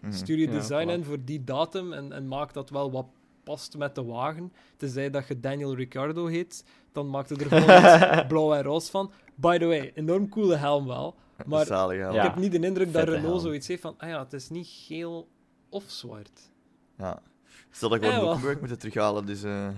Mhm. 0.00 0.12
Stuur 0.12 0.38
je 0.38 0.48
design 0.48 0.88
in 0.88 1.04
voor 1.04 1.24
die 1.24 1.44
datum 1.44 1.92
en, 1.92 2.12
en 2.12 2.28
maak 2.28 2.52
dat 2.52 2.70
wel 2.70 2.90
wat 2.90 3.06
past 3.44 3.76
met 3.76 3.94
de 3.94 4.04
wagen. 4.04 4.52
Tenzij 4.76 5.10
dat 5.10 5.28
je 5.28 5.40
Daniel 5.40 5.74
Ricciardo 5.74 6.26
heet, 6.26 6.64
dan 6.92 7.10
maakt 7.10 7.28
het 7.28 7.40
er 7.40 7.46
gewoon 7.46 8.26
blauw 8.28 8.54
en 8.54 8.62
roze 8.62 8.90
van. 8.90 9.12
By 9.34 9.58
the 9.58 9.66
way, 9.66 9.92
enorm 9.94 10.28
coole 10.28 10.56
helm 10.56 10.86
wel. 10.86 11.14
Maar 11.46 11.66
Zalig, 11.66 11.98
ja. 11.98 12.10
ik 12.10 12.22
heb 12.22 12.36
niet 12.36 12.52
de 12.52 12.58
indruk 12.60 12.92
dat 12.92 13.04
Renault 13.04 13.26
helm. 13.26 13.40
zoiets 13.40 13.68
heeft 13.68 13.82
van, 13.82 13.94
ah 13.98 14.08
ja, 14.08 14.22
het 14.22 14.32
is 14.32 14.48
niet 14.48 14.66
geel 14.70 15.28
of 15.68 15.84
zwart. 15.86 16.50
Ja. 16.98 17.22
Stel 17.70 17.88
dat 17.88 17.98
gewoon 17.98 18.14
Ja, 18.14 18.20
wel. 18.20 18.28
Hulkenberg 18.28 18.58
moeten 18.58 18.78
terughalen, 18.78 19.26
dus 19.26 19.42
eh, 19.42 19.68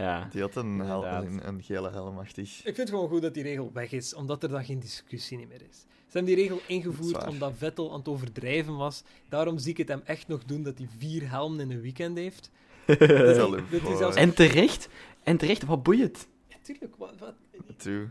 Ja. 0.00 0.28
die 0.32 0.40
had 0.40 0.54
een, 0.56 0.78
hel- 0.78 1.06
een, 1.06 1.48
een 1.48 1.62
gele 1.62 1.90
helmachtig. 1.90 2.56
Ik 2.58 2.62
vind 2.64 2.76
het 2.76 2.88
gewoon 2.88 3.08
goed 3.08 3.22
dat 3.22 3.34
die 3.34 3.42
regel 3.42 3.70
weg 3.72 3.92
is, 3.92 4.14
omdat 4.14 4.42
er 4.42 4.48
dan 4.48 4.64
geen 4.64 4.80
discussie 4.80 5.36
niet 5.38 5.48
meer 5.48 5.62
is. 5.70 5.76
Ze 5.78 6.16
hebben 6.18 6.34
die 6.34 6.42
regel 6.42 6.56
Dat 6.56 6.68
ingevoerd 6.68 7.26
omdat 7.26 7.52
Vettel 7.56 7.92
aan 7.92 7.98
het 7.98 8.08
overdrijven 8.08 8.76
was. 8.76 9.02
Daarom 9.28 9.58
zie 9.58 9.70
ik 9.70 9.76
het 9.76 9.88
hem 9.88 10.00
echt 10.04 10.28
nog 10.28 10.44
doen 10.44 10.62
dat 10.62 10.78
hij 10.78 10.88
vier 10.98 11.30
helmen 11.30 11.60
in 11.60 11.70
een 11.70 11.80
weekend 11.80 12.16
heeft. 12.18 12.50
Dit 12.86 13.82
is 13.88 13.98
zelfs- 13.98 14.16
En 14.16 14.34
terecht, 14.34 14.88
en 15.22 15.36
terecht, 15.36 15.64
wat 15.64 15.82
boeit 15.82 16.26
Ja, 16.48 16.56
tuurlijk, 16.62 16.94
wat, 16.96 17.14
wat, 17.18 17.34
True. 17.76 18.08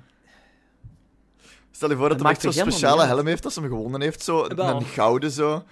Stel 1.72 1.90
je 1.90 1.96
voor 1.96 2.10
dat 2.10 2.18
Het 2.22 2.42
hij 2.42 2.52
zo'n 2.52 2.62
speciale 2.72 3.06
helm 3.06 3.28
heeft 3.28 3.46
als 3.46 3.56
hij 3.56 3.64
hem 3.64 3.74
gewonnen 3.74 4.02
heeft, 4.02 4.24
zo 4.24 4.48
Wel. 4.56 4.76
een 4.76 4.86
gouden 4.86 5.32
zo. 5.32 5.64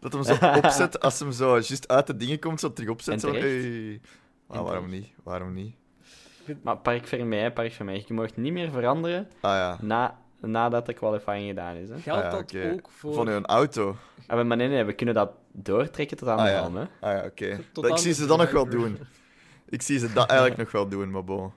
Dat 0.00 0.12
hem 0.12 0.22
zo 0.22 0.36
opzet 0.62 1.00
als 1.00 1.18
hem 1.18 1.32
zo 1.32 1.52
juist 1.52 1.88
uit 1.88 2.06
de 2.06 2.16
dingen 2.16 2.38
komt, 2.38 2.60
zo 2.60 2.72
terug 2.72 2.90
opzet. 2.90 3.14
En 3.14 3.20
Zo, 3.20 3.32
hey. 3.32 4.00
Ah, 4.46 4.62
waarom 4.62 4.90
niet? 4.90 5.12
Waarom 5.22 5.52
niet? 5.54 5.74
Maar 6.62 6.76
Park 6.76 7.06
Vermeij, 7.06 7.52
Park 7.52 7.72
Vermeij, 7.72 8.04
je 8.06 8.14
mag 8.14 8.36
niet 8.36 8.52
meer 8.52 8.70
veranderen 8.70 9.28
Ah 9.40 9.52
ja. 9.52 9.78
na, 9.80 10.18
nadat 10.40 10.86
de 10.86 10.92
qualifying 10.92 11.48
gedaan 11.48 11.74
is. 11.76 11.88
Hè? 11.88 11.98
geldt 11.98 12.24
Ah 12.24 12.30
ja, 12.32 12.36
dat 12.38 12.72
ook 12.72 12.90
voor... 12.90 13.14
Van 13.14 13.26
hun 13.28 13.46
auto. 13.46 13.96
Ah, 14.26 14.46
maar 14.46 14.56
nee, 14.56 14.68
nee, 14.68 14.84
we 14.84 14.92
kunnen 14.92 15.14
dat 15.14 15.30
doortrekken 15.52 16.16
tot 16.16 16.28
aan 16.28 16.38
Ah 16.38 16.44
de 16.44 16.50
ja. 16.50 16.60
helm. 16.60 16.76
Hè? 16.76 16.82
Ah 16.82 16.88
ja, 17.00 17.24
oké. 17.24 17.60
Tot 17.72 17.86
Ik 17.86 17.96
zie 17.96 18.12
ze 18.12 18.26
dat 18.26 18.38
nog 18.38 18.50
wel 18.50 18.68
doen. 18.68 18.98
Ik 19.68 19.82
zie 19.82 19.98
ze 19.98 20.12
dat 20.12 20.28
eigenlijk 20.28 20.58
nog 20.60 20.70
wel 20.70 20.88
doen, 20.88 21.10
maar 21.10 21.24
bon. 21.24 21.52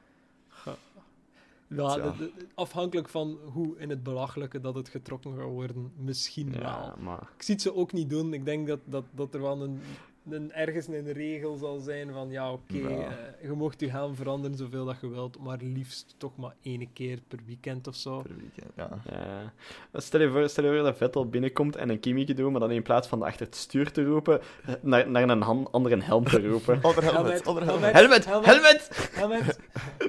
Ja, 1.70 1.94
Tja. 1.94 2.04
de- 2.04 2.18
de- 2.18 2.32
afhankelijk 2.56 3.10
van 3.10 3.38
hoe 3.54 3.78
in 3.78 3.90
het 3.90 4.04
belachelijke 4.04 4.60
dat 4.62 4.76
het 4.76 4.90
getrokken 4.90 5.36
gaat 5.38 5.46
worden, 5.50 5.92
misschien 5.98 6.52
wel. 6.60 6.94
Maar... 7.00 7.20
Ik 7.38 7.44
zie 7.44 7.54
het 7.54 7.64
ze 7.64 7.76
ook 7.76 7.94
niet 7.94 8.10
doen. 8.10 8.34
Ik 8.34 8.46
denk 8.46 8.68
dat, 8.68 8.80
dat, 8.86 9.04
dat 9.12 9.34
er 9.34 9.42
wel 9.42 9.62
een, 9.62 9.82
een, 10.30 10.52
ergens 10.54 10.88
een 10.88 11.12
regel 11.14 11.56
zal 11.58 11.80
zijn 11.80 12.12
van 12.14 12.30
ja, 12.30 12.52
oké, 12.52 12.78
Ja. 12.78 12.88
eh, 12.88 13.48
je 13.48 13.52
mocht 13.52 13.80
je 13.80 13.90
helm 13.90 14.16
veranderen 14.16 14.58
zoveel 14.58 14.86
dat 14.86 14.96
je 15.02 15.08
wilt, 15.10 15.40
maar 15.40 15.58
liefst 15.62 16.16
toch 16.18 16.36
maar 16.38 16.54
één 16.62 16.94
keer 16.94 17.20
per 17.28 17.40
weekend 17.46 17.88
of 17.88 17.96
zo. 17.96 18.22
Per 18.22 18.36
weekend, 18.38 18.72
ja. 18.76 18.90
Ja. 19.12 19.54
Stel, 20.00 20.22
je 20.22 20.30
voor, 20.30 20.50
stel 20.50 20.64
je 20.64 20.70
voor 20.76 20.84
dat 20.84 20.98
Vettel 20.98 21.30
binnenkomt 21.30 21.76
en 21.76 21.90
een 21.90 22.00
Kimmetje 22.00 22.34
doet, 22.34 22.52
maar 22.52 22.60
dan 22.60 22.72
in 22.72 22.84
plaats 22.84 23.08
van 23.08 23.22
achter 23.22 23.46
het 23.46 23.56
stuur 23.56 23.92
te 23.92 24.04
roepen, 24.04 24.42
eh, 24.66 24.74
naar, 24.82 25.10
naar 25.10 25.30
een 25.30 25.42
han- 25.42 25.68
andere 25.72 26.02
helm 26.04 26.24
te 26.24 26.48
roepen. 26.48 26.80
Ander 26.84 27.04
helmet, 27.04 27.44
Helmet, 27.44 27.46
ander 27.46 27.64
helmet. 27.66 27.94
helmet. 27.94 28.26
helmet! 28.26 28.56
Helmet! 28.66 29.10
Helmet! 29.14 29.60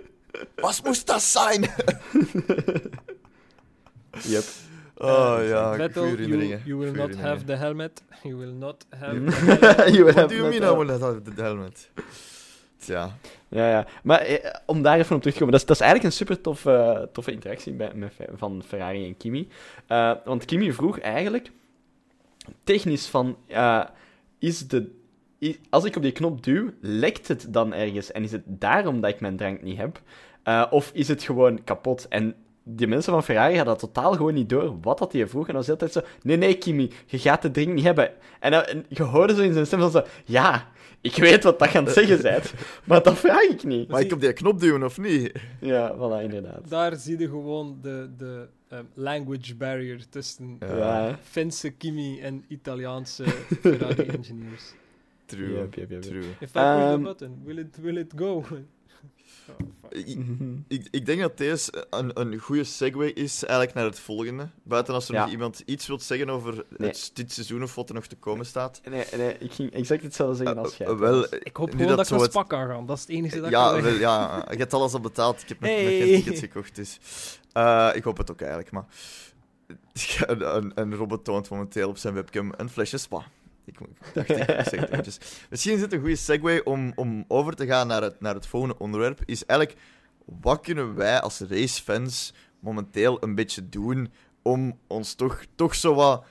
Wat 0.60 0.80
moest 0.84 1.06
dat 1.06 1.22
zijn? 1.22 1.60
Yep. 4.22 4.44
Oh 5.01 5.38
Eh, 5.38 5.49
ja, 5.49 5.74
Vettel, 5.76 6.07
you, 6.16 6.59
you 6.64 6.78
will 6.78 6.92
not 6.92 7.14
have 7.16 7.44
the 7.44 7.55
helmet. 7.55 8.03
You 8.22 8.36
will 8.36 8.53
not 8.53 8.86
have 8.90 9.24
the 9.24 9.36
helmet. 9.36 9.94
You 9.94 10.05
What 10.05 10.14
have 10.14 10.28
do 10.28 10.34
you 10.34 10.42
not 10.42 10.51
mean 10.51 10.62
I 10.62 10.76
will 10.76 10.86
not 10.86 11.01
have 11.01 11.22
the 11.22 11.42
helmet? 11.42 11.90
Tja. 12.76 13.16
Ja, 13.49 13.70
ja. 13.70 13.86
Maar 14.03 14.20
eh, 14.20 14.55
om 14.66 14.82
daar 14.82 14.99
even 14.99 15.16
op 15.16 15.20
terug 15.20 15.36
te 15.36 15.44
komen, 15.44 15.53
dat 15.53 15.61
is, 15.61 15.66
dat 15.66 15.76
is 15.76 15.82
eigenlijk 15.82 16.12
een 16.12 16.18
super 16.18 16.40
toffe, 16.40 17.09
toffe 17.12 17.32
interactie 17.32 17.72
bij, 17.72 17.90
met, 17.94 18.12
van 18.36 18.62
Ferrari 18.66 19.07
en 19.07 19.16
Kimi. 19.16 19.49
Eh, 19.86 20.12
want 20.24 20.44
Kimi 20.44 20.72
vroeg 20.72 20.99
eigenlijk 21.01 21.51
technisch 22.64 23.07
van, 23.07 23.36
eh, 23.46 23.84
is 24.38 24.68
de 24.68 24.90
als 25.70 25.84
ik 25.84 25.96
op 25.96 26.03
die 26.03 26.12
knop 26.12 26.44
duw, 26.44 26.70
lekt 26.80 27.28
het 27.28 27.46
dan 27.53 27.74
ergens? 27.74 28.12
En 28.12 28.22
is 28.22 28.32
het 28.32 28.42
daarom 28.46 29.01
dat 29.01 29.11
ik 29.11 29.20
mijn 29.20 29.36
drank 29.36 29.62
niet 29.62 29.78
heb? 29.78 30.01
Eh, 30.42 30.66
of 30.70 30.90
is 30.94 31.09
het 31.09 31.22
gewoon 31.22 31.64
kapot? 31.64 32.09
En 32.09 32.34
die 32.70 32.86
mensen 32.86 33.12
van 33.12 33.24
Ferrari 33.24 33.56
hadden 33.56 33.78
dat 33.78 33.92
totaal 33.92 34.12
gewoon 34.12 34.34
niet 34.34 34.48
door 34.48 34.76
wat 34.80 34.98
dat 34.98 35.12
hij 35.12 35.26
vroeg. 35.26 35.46
En 35.46 35.54
dan 35.54 35.56
was 35.56 35.66
hij 35.66 35.74
altijd 35.74 35.92
zo... 35.92 36.00
Nee, 36.22 36.36
nee, 36.36 36.58
Kimi, 36.58 36.90
je 37.06 37.18
gaat 37.18 37.42
de 37.42 37.50
drink 37.50 37.72
niet 37.74 37.84
hebben. 37.84 38.10
En, 38.40 38.50
dan- 38.50 38.62
en 38.64 38.84
je 38.88 39.02
hoorde 39.02 39.34
zo 39.34 39.42
in 39.42 39.52
zijn 39.52 39.66
stem 39.66 39.90
zo... 39.90 40.02
Ja, 40.24 40.68
ik 41.00 41.14
weet 41.16 41.42
wat 41.44 41.58
dat 41.58 41.72
je 41.72 41.78
aan 41.78 41.84
het 41.84 41.92
zeggen 41.94 42.22
bent. 42.22 42.52
Maar 42.84 43.02
dat 43.02 43.18
vraag 43.18 43.42
ik 43.42 43.64
niet. 43.64 43.88
Maar 43.88 44.00
ik 44.00 44.12
op 44.12 44.20
die 44.20 44.32
knop 44.32 44.60
duwen 44.60 44.82
of 44.82 44.98
niet? 44.98 45.32
Ja, 45.60 45.94
voilà, 45.96 46.22
inderdaad. 46.22 46.68
Daar 46.68 46.96
zie 46.96 47.18
je 47.18 47.28
gewoon 47.28 47.78
de, 47.82 48.10
de 48.16 48.48
ehm, 48.68 48.84
language 48.94 49.54
barrier 49.56 50.04
tussen 50.10 50.56
Ja. 50.60 51.18
Finse 51.22 51.70
Kimi 51.70 52.20
en 52.20 52.44
Italiaanse 52.48 53.24
Ferrari 53.60 54.02
engineers. 54.02 54.72
True. 55.26 55.52
Yep, 55.52 55.74
yep, 55.74 55.90
yep, 55.90 55.90
yep. 55.90 56.02
True. 56.02 56.24
If 56.40 56.50
I 56.50 56.52
push 56.52 56.90
the 56.92 57.00
button, 57.02 57.40
will 57.44 57.58
it, 57.58 57.76
will 57.82 57.96
it 57.96 58.12
go? 58.16 58.44
Oh. 59.51 59.66
Ik, 59.90 60.16
Mhm. 60.16 60.57
ik, 60.68 60.88
ik 60.90 61.07
denk 61.07 61.20
dat 61.20 61.38
deze 61.38 61.86
een, 61.90 62.20
een 62.20 62.38
goede 62.38 62.64
segue 62.64 63.12
is 63.12 63.42
eigenlijk 63.44 63.74
naar 63.74 63.84
het 63.84 63.99
volgende. 64.01 64.49
Buiten 64.62 64.94
als 64.94 65.09
er 65.09 65.14
Ja. 65.14 65.20
nog 65.22 65.30
iemand 65.30 65.62
iets 65.66 65.86
wilt 65.86 66.03
zeggen 66.03 66.30
over 66.30 66.64
Nee. 66.76 66.88
het, 66.88 67.11
dit 67.14 67.32
seizoen 67.32 67.62
of 67.62 67.74
wat 67.74 67.88
er 67.88 67.94
nog 67.94 68.07
te 68.07 68.16
komen 68.16 68.46
staat. 68.46 68.80
Nee, 68.90 69.05
nee, 69.16 69.38
ik 69.38 69.53
ging 69.53 69.72
exact 69.72 70.03
hetzelfde 70.03 70.36
zeggen 70.36 70.59
als 70.59 70.76
jij. 70.76 70.86
Eh, 70.86 70.99
wel, 70.99 71.34
Ik 71.34 71.57
hoop 71.57 71.66
nu 71.72 71.78
gewoon 71.80 71.88
dat, 71.96 72.01
ik 72.01 72.07
zo 72.07 72.14
naar 72.14 72.22
het- 72.24 72.32
Spa 72.32 72.42
kan 72.42 72.66
gaan. 72.68 72.86
Dat 72.86 72.96
is 72.96 73.03
het 73.03 73.11
enige 73.11 73.40
dat 73.40 73.51
ja, 73.51 73.74
ik 73.74 73.82
wel, 73.82 73.92
ja, 73.94 74.46
je 74.51 74.57
hebt 74.57 74.74
alles 74.74 74.92
al 74.92 75.01
betaald. 75.01 75.42
Ik 75.42 75.49
heb 75.49 75.61
nog, 75.61 75.70
geen 75.70 76.14
tickets 76.22 76.40
gekocht, 76.40 76.74
dus... 76.76 76.99
eh, 77.53 77.90
ik 77.94 78.05
hoop 78.05 78.16
het 78.16 78.30
ook 78.30 78.40
eigenlijk, 78.40 78.70
maar... 78.70 78.84
Een, 80.26 80.57
een, 80.57 80.72
een 80.74 80.94
robot 80.94 81.24
toont 81.24 81.51
momenteel 81.51 81.88
op 81.88 81.96
zijn 81.99 82.14
webcam 82.14 82.53
een 82.57 82.70
flesje 82.70 82.99
spa. 82.99 83.22
Ik, 83.68 83.78
dacht, 84.14 84.28
ik 84.28 84.36
zeg 84.68 84.80
het 84.80 84.90
eventjes. 84.90 85.18
Misschien 85.50 85.74
is 85.74 85.80
het 85.80 85.92
een 85.92 86.00
goede 86.00 86.16
segue 86.16 86.64
om, 86.64 86.92
om 86.94 87.24
over 87.28 87.54
te 87.54 87.66
gaan 87.66 87.86
naar 87.86 88.02
het, 88.02 88.20
naar 88.20 88.34
het 88.34 88.46
volgende 88.46 88.78
onderwerp. 88.78 89.20
Is 89.24 89.46
eigenlijk, 89.46 89.80
wat 90.24 90.60
kunnen 90.60 90.94
wij 90.94 91.20
als 91.20 91.40
racefans 91.40 92.34
momenteel 92.60 93.22
een 93.22 93.34
beetje 93.34 93.68
doen 93.68 94.12
om 94.42 94.78
ons 94.86 95.14
toch, 95.14 95.44
toch 95.54 95.74
zo 95.74 95.94
wat... 95.94 96.24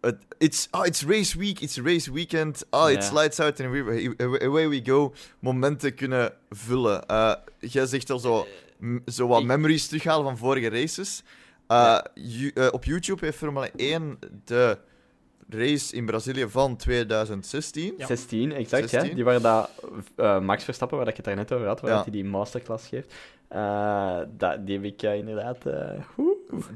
Het, 0.00 0.16
it's, 0.38 0.68
ah, 0.70 0.86
it's 0.86 1.02
race 1.04 1.38
week, 1.38 1.60
it's 1.60 1.76
race 1.76 2.12
weekend. 2.12 2.66
Ah, 2.70 2.90
it's 2.90 3.10
lights 3.12 3.40
out 3.40 3.60
and 3.60 3.70
we- 3.70 4.38
away 4.42 4.68
we 4.68 4.80
go. 4.84 5.14
Momenten 5.38 5.94
kunnen 5.94 6.32
vullen. 6.50 7.06
Eh, 7.06 7.34
jij 7.58 7.86
zegt 7.86 8.10
al 8.10 8.18
zo, 8.18 8.46
zo 9.06 9.26
wat 9.26 9.44
memories 9.44 9.86
terughalen 9.86 10.24
van 10.24 10.36
vorige 10.38 10.68
races. 10.68 11.22
Eh, 11.66 11.98
eh, 12.54 12.68
op 12.72 12.84
YouTube 12.84 13.24
heeft 13.24 13.38
Formule 13.38 13.70
1 13.76 14.18
de 14.44 14.78
race 15.54 15.94
in 15.96 16.06
Brazilië 16.06 16.48
van 16.48 16.76
2016. 16.76 17.94
Ja. 17.98 18.06
16, 18.06 18.52
exact. 18.52 18.88
16. 18.88 19.08
Hè? 19.08 19.14
Die 19.14 19.24
waar 19.24 19.40
dat, 19.40 19.70
eh, 20.16 20.40
Max 20.40 20.64
Verstappen, 20.64 20.98
waar 20.98 21.08
ik 21.08 21.16
het 21.16 21.24
daar 21.24 21.36
net 21.36 21.52
over 21.52 21.66
had, 21.66 21.80
waar 21.80 21.90
Ja. 21.90 22.02
hij 22.02 22.12
die 22.12 22.24
masterclass 22.24 22.88
geeft. 22.88 23.14
Eh, 23.48 24.20
dat, 24.36 24.66
die 24.66 24.74
heb 24.76 24.84
ik 24.84 25.02
eh, 25.02 25.14
inderdaad... 25.16 25.58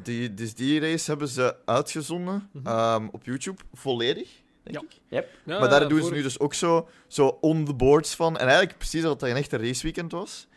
Die, 0.02 0.34
dus 0.34 0.54
die 0.54 0.80
race 0.80 1.10
hebben 1.10 1.28
ze 1.28 1.56
uitgezonden 1.64 2.48
Mhm. 2.52 2.66
ehm, 2.66 3.06
op 3.12 3.24
YouTube, 3.24 3.62
volledig, 3.72 4.28
denk 4.62 4.76
Ja. 5.08 5.18
ik. 5.18 5.26
Ja, 5.44 5.58
maar 5.58 5.68
daar 5.68 5.88
doen 5.88 6.02
ze 6.02 6.12
nu 6.12 6.22
dus 6.22 6.38
ook 6.38 6.54
zo, 6.54 6.88
zo 7.06 7.38
on 7.40 7.64
the 7.64 7.74
boards 7.74 8.14
van. 8.14 8.36
En 8.36 8.46
eigenlijk 8.46 8.78
precies 8.78 9.02
dat 9.02 9.20
het 9.20 9.30
een 9.30 9.36
echte 9.36 9.56
raceweekend 9.56 10.12
was. 10.12 10.48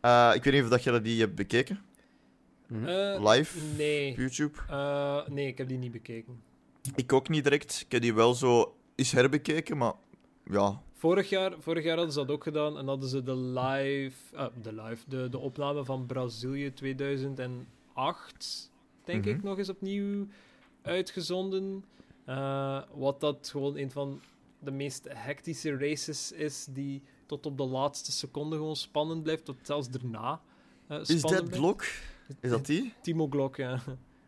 Eh, 0.00 0.30
ik 0.34 0.44
weet 0.44 0.54
niet 0.54 0.62
of 0.62 0.68
dat 0.68 0.82
je 0.82 1.00
die 1.00 1.20
hebt 1.20 1.34
bekeken, 1.34 1.80
live 3.20 3.58
Nee. 3.76 4.10
op 4.12 4.16
YouTube. 4.18 4.58
Eh, 4.68 5.26
nee, 5.28 5.46
ik 5.46 5.58
heb 5.58 5.68
die 5.68 5.78
niet 5.78 5.92
bekeken. 5.92 6.42
Ik 6.94 7.12
ook 7.12 7.28
niet 7.28 7.44
direct. 7.44 7.80
Ik 7.86 7.92
heb 7.92 8.02
die 8.02 8.14
wel 8.14 8.34
zo 8.34 8.76
eens 8.94 9.12
herbekeken, 9.12 9.76
maar 9.76 9.92
ja. 10.50 10.82
Vorig 10.92 11.28
jaar, 11.28 11.52
vorig 11.58 11.84
jaar 11.84 11.96
hadden 11.96 12.12
ze 12.14 12.18
dat 12.20 12.30
ook 12.30 12.42
gedaan 12.42 12.78
en 12.78 12.86
hadden 12.86 13.08
ze 13.08 13.22
de 13.22 13.36
live, 13.36 14.36
ah, 14.36 14.52
de, 14.62 14.72
live 14.72 15.04
de, 15.08 15.28
de 15.28 15.38
opname 15.38 15.84
van 15.84 16.06
Brazilië 16.06 16.72
2008, 16.72 18.70
denk 19.04 19.24
Mhm. 19.24 19.34
ik, 19.34 19.42
nog 19.42 19.58
eens 19.58 19.68
opnieuw 19.68 20.26
uitgezonden. 20.82 21.84
Eh, 22.24 22.82
wat 22.94 23.20
dat 23.20 23.48
gewoon 23.50 23.76
een 23.76 23.90
van 23.90 24.20
de 24.58 24.70
meest 24.70 25.06
hectische 25.08 25.76
races 25.76 26.32
is, 26.32 26.66
die 26.70 27.02
tot 27.26 27.46
op 27.46 27.56
de 27.56 27.64
laatste 27.64 28.12
seconde 28.12 28.56
gewoon 28.56 28.76
spannend 28.76 29.22
blijft, 29.22 29.44
tot 29.44 29.56
zelfs 29.62 29.88
daarna 29.90 30.40
eh, 30.86 31.00
Is 31.06 31.20
dat. 31.22 31.50
Blok? 31.50 31.84
Is 32.40 32.50
dat 32.50 32.66
die? 32.66 32.92
Timo 33.02 33.26
Glock, 33.30 33.56
ja. 33.56 33.82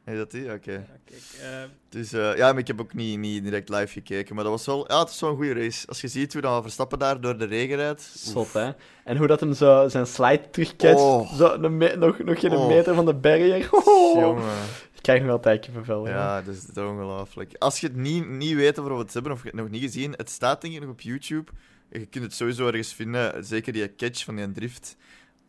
Is 0.07 0.17
dat 0.17 0.31
die? 0.31 0.53
Oké. 0.53 0.73
ja 0.73 0.85
kijk, 1.05 1.23
eh, 1.41 1.49
Dus 1.89 2.13
eh, 2.13 2.37
ja, 2.37 2.51
maar 2.53 2.61
ik 2.61 2.67
heb 2.67 2.81
ook 2.81 2.95
niet, 2.95 3.19
niet 3.19 3.43
direct 3.45 3.69
live 3.69 3.87
gekeken. 3.93 4.35
Maar 4.35 4.45
dat 4.45 4.53
was 4.53 4.67
wel, 4.67 4.93
ja, 4.93 4.99
het 4.99 5.09
is 5.11 5.21
wel 5.21 5.31
een 5.31 5.37
goede 5.37 5.53
race. 5.53 5.87
Als 5.89 6.01
je 6.01 6.09
ziet 6.09 6.33
hoe 6.33 6.43
dan 6.43 6.63
Verstappen 6.63 6.99
daar 6.99 7.21
door 7.21 7.39
de 7.39 7.45
regen 7.45 7.77
rijdt. 7.77 8.03
Zot, 8.15 8.53
hè? 8.53 8.71
En 9.05 9.17
hoe 9.17 9.27
dat 9.27 9.41
hem 9.41 9.53
zo 9.53 9.89
zijn 9.89 10.07
slide 10.07 10.51
terugketst. 10.51 11.05
Oh. 11.05 11.35
Zo 11.35 11.57
nog, 11.57 12.19
nog 12.19 12.41
geen 12.41 12.53
Oh. 12.53 12.67
meter 12.69 12.95
van 12.95 13.07
de 13.07 13.15
barrier. 13.15 13.69
Oh. 13.71 14.21
Jongen. 14.23 14.53
Ik 14.95 15.03
krijg 15.03 15.19
nog 15.19 15.27
wel 15.27 15.37
een 15.37 15.43
tijdje 15.43 15.73
vervel. 15.73 16.09
Ja, 16.09 16.43
dat 16.43 16.55
is 16.55 16.83
ongelooflijk. 16.83 17.55
Als 17.59 17.81
je 17.81 17.87
het 17.87 17.97
niet, 17.97 18.29
niet 18.29 18.55
weet 18.55 18.77
waarover 18.77 18.99
we 18.99 19.05
het 19.05 19.15
hebben 19.15 19.33
of 19.33 19.43
je 19.43 19.49
het 19.49 19.57
nog 19.57 19.71
niet 19.71 19.83
gezien, 19.83 20.15
het 20.17 20.31
staat 20.31 20.61
denk 20.61 20.75
ik 20.75 20.81
nog 20.81 20.91
op 20.91 21.01
YouTube. 21.01 21.51
Je 21.91 22.07
kunt 22.07 22.25
het 22.25 22.35
sowieso 22.35 22.67
ergens 22.67 22.95
vinden. 22.95 23.45
Zeker 23.45 23.73
die 23.73 23.97
catch 23.97 24.25
van 24.25 24.37
die 24.37 24.53
drift. 24.53 24.97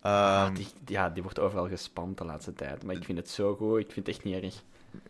Ah, 0.08 0.45
Ehm, 0.45 0.53
die, 0.53 0.68
ja, 0.86 1.10
die 1.10 1.24
wordt 1.24 1.39
overal 1.39 1.68
gespamd 1.68 2.18
de 2.18 2.26
laatste 2.26 2.53
tijd. 2.53 2.84
Maar 2.84 2.95
ik 2.95 3.03
vind 3.03 3.18
het 3.18 3.30
zo 3.30 3.55
goed. 3.55 3.80
Ik 3.80 3.91
vind 3.91 4.05
het 4.08 4.16
echt 4.16 4.26
niet 4.26 4.43
erg. 4.43 4.55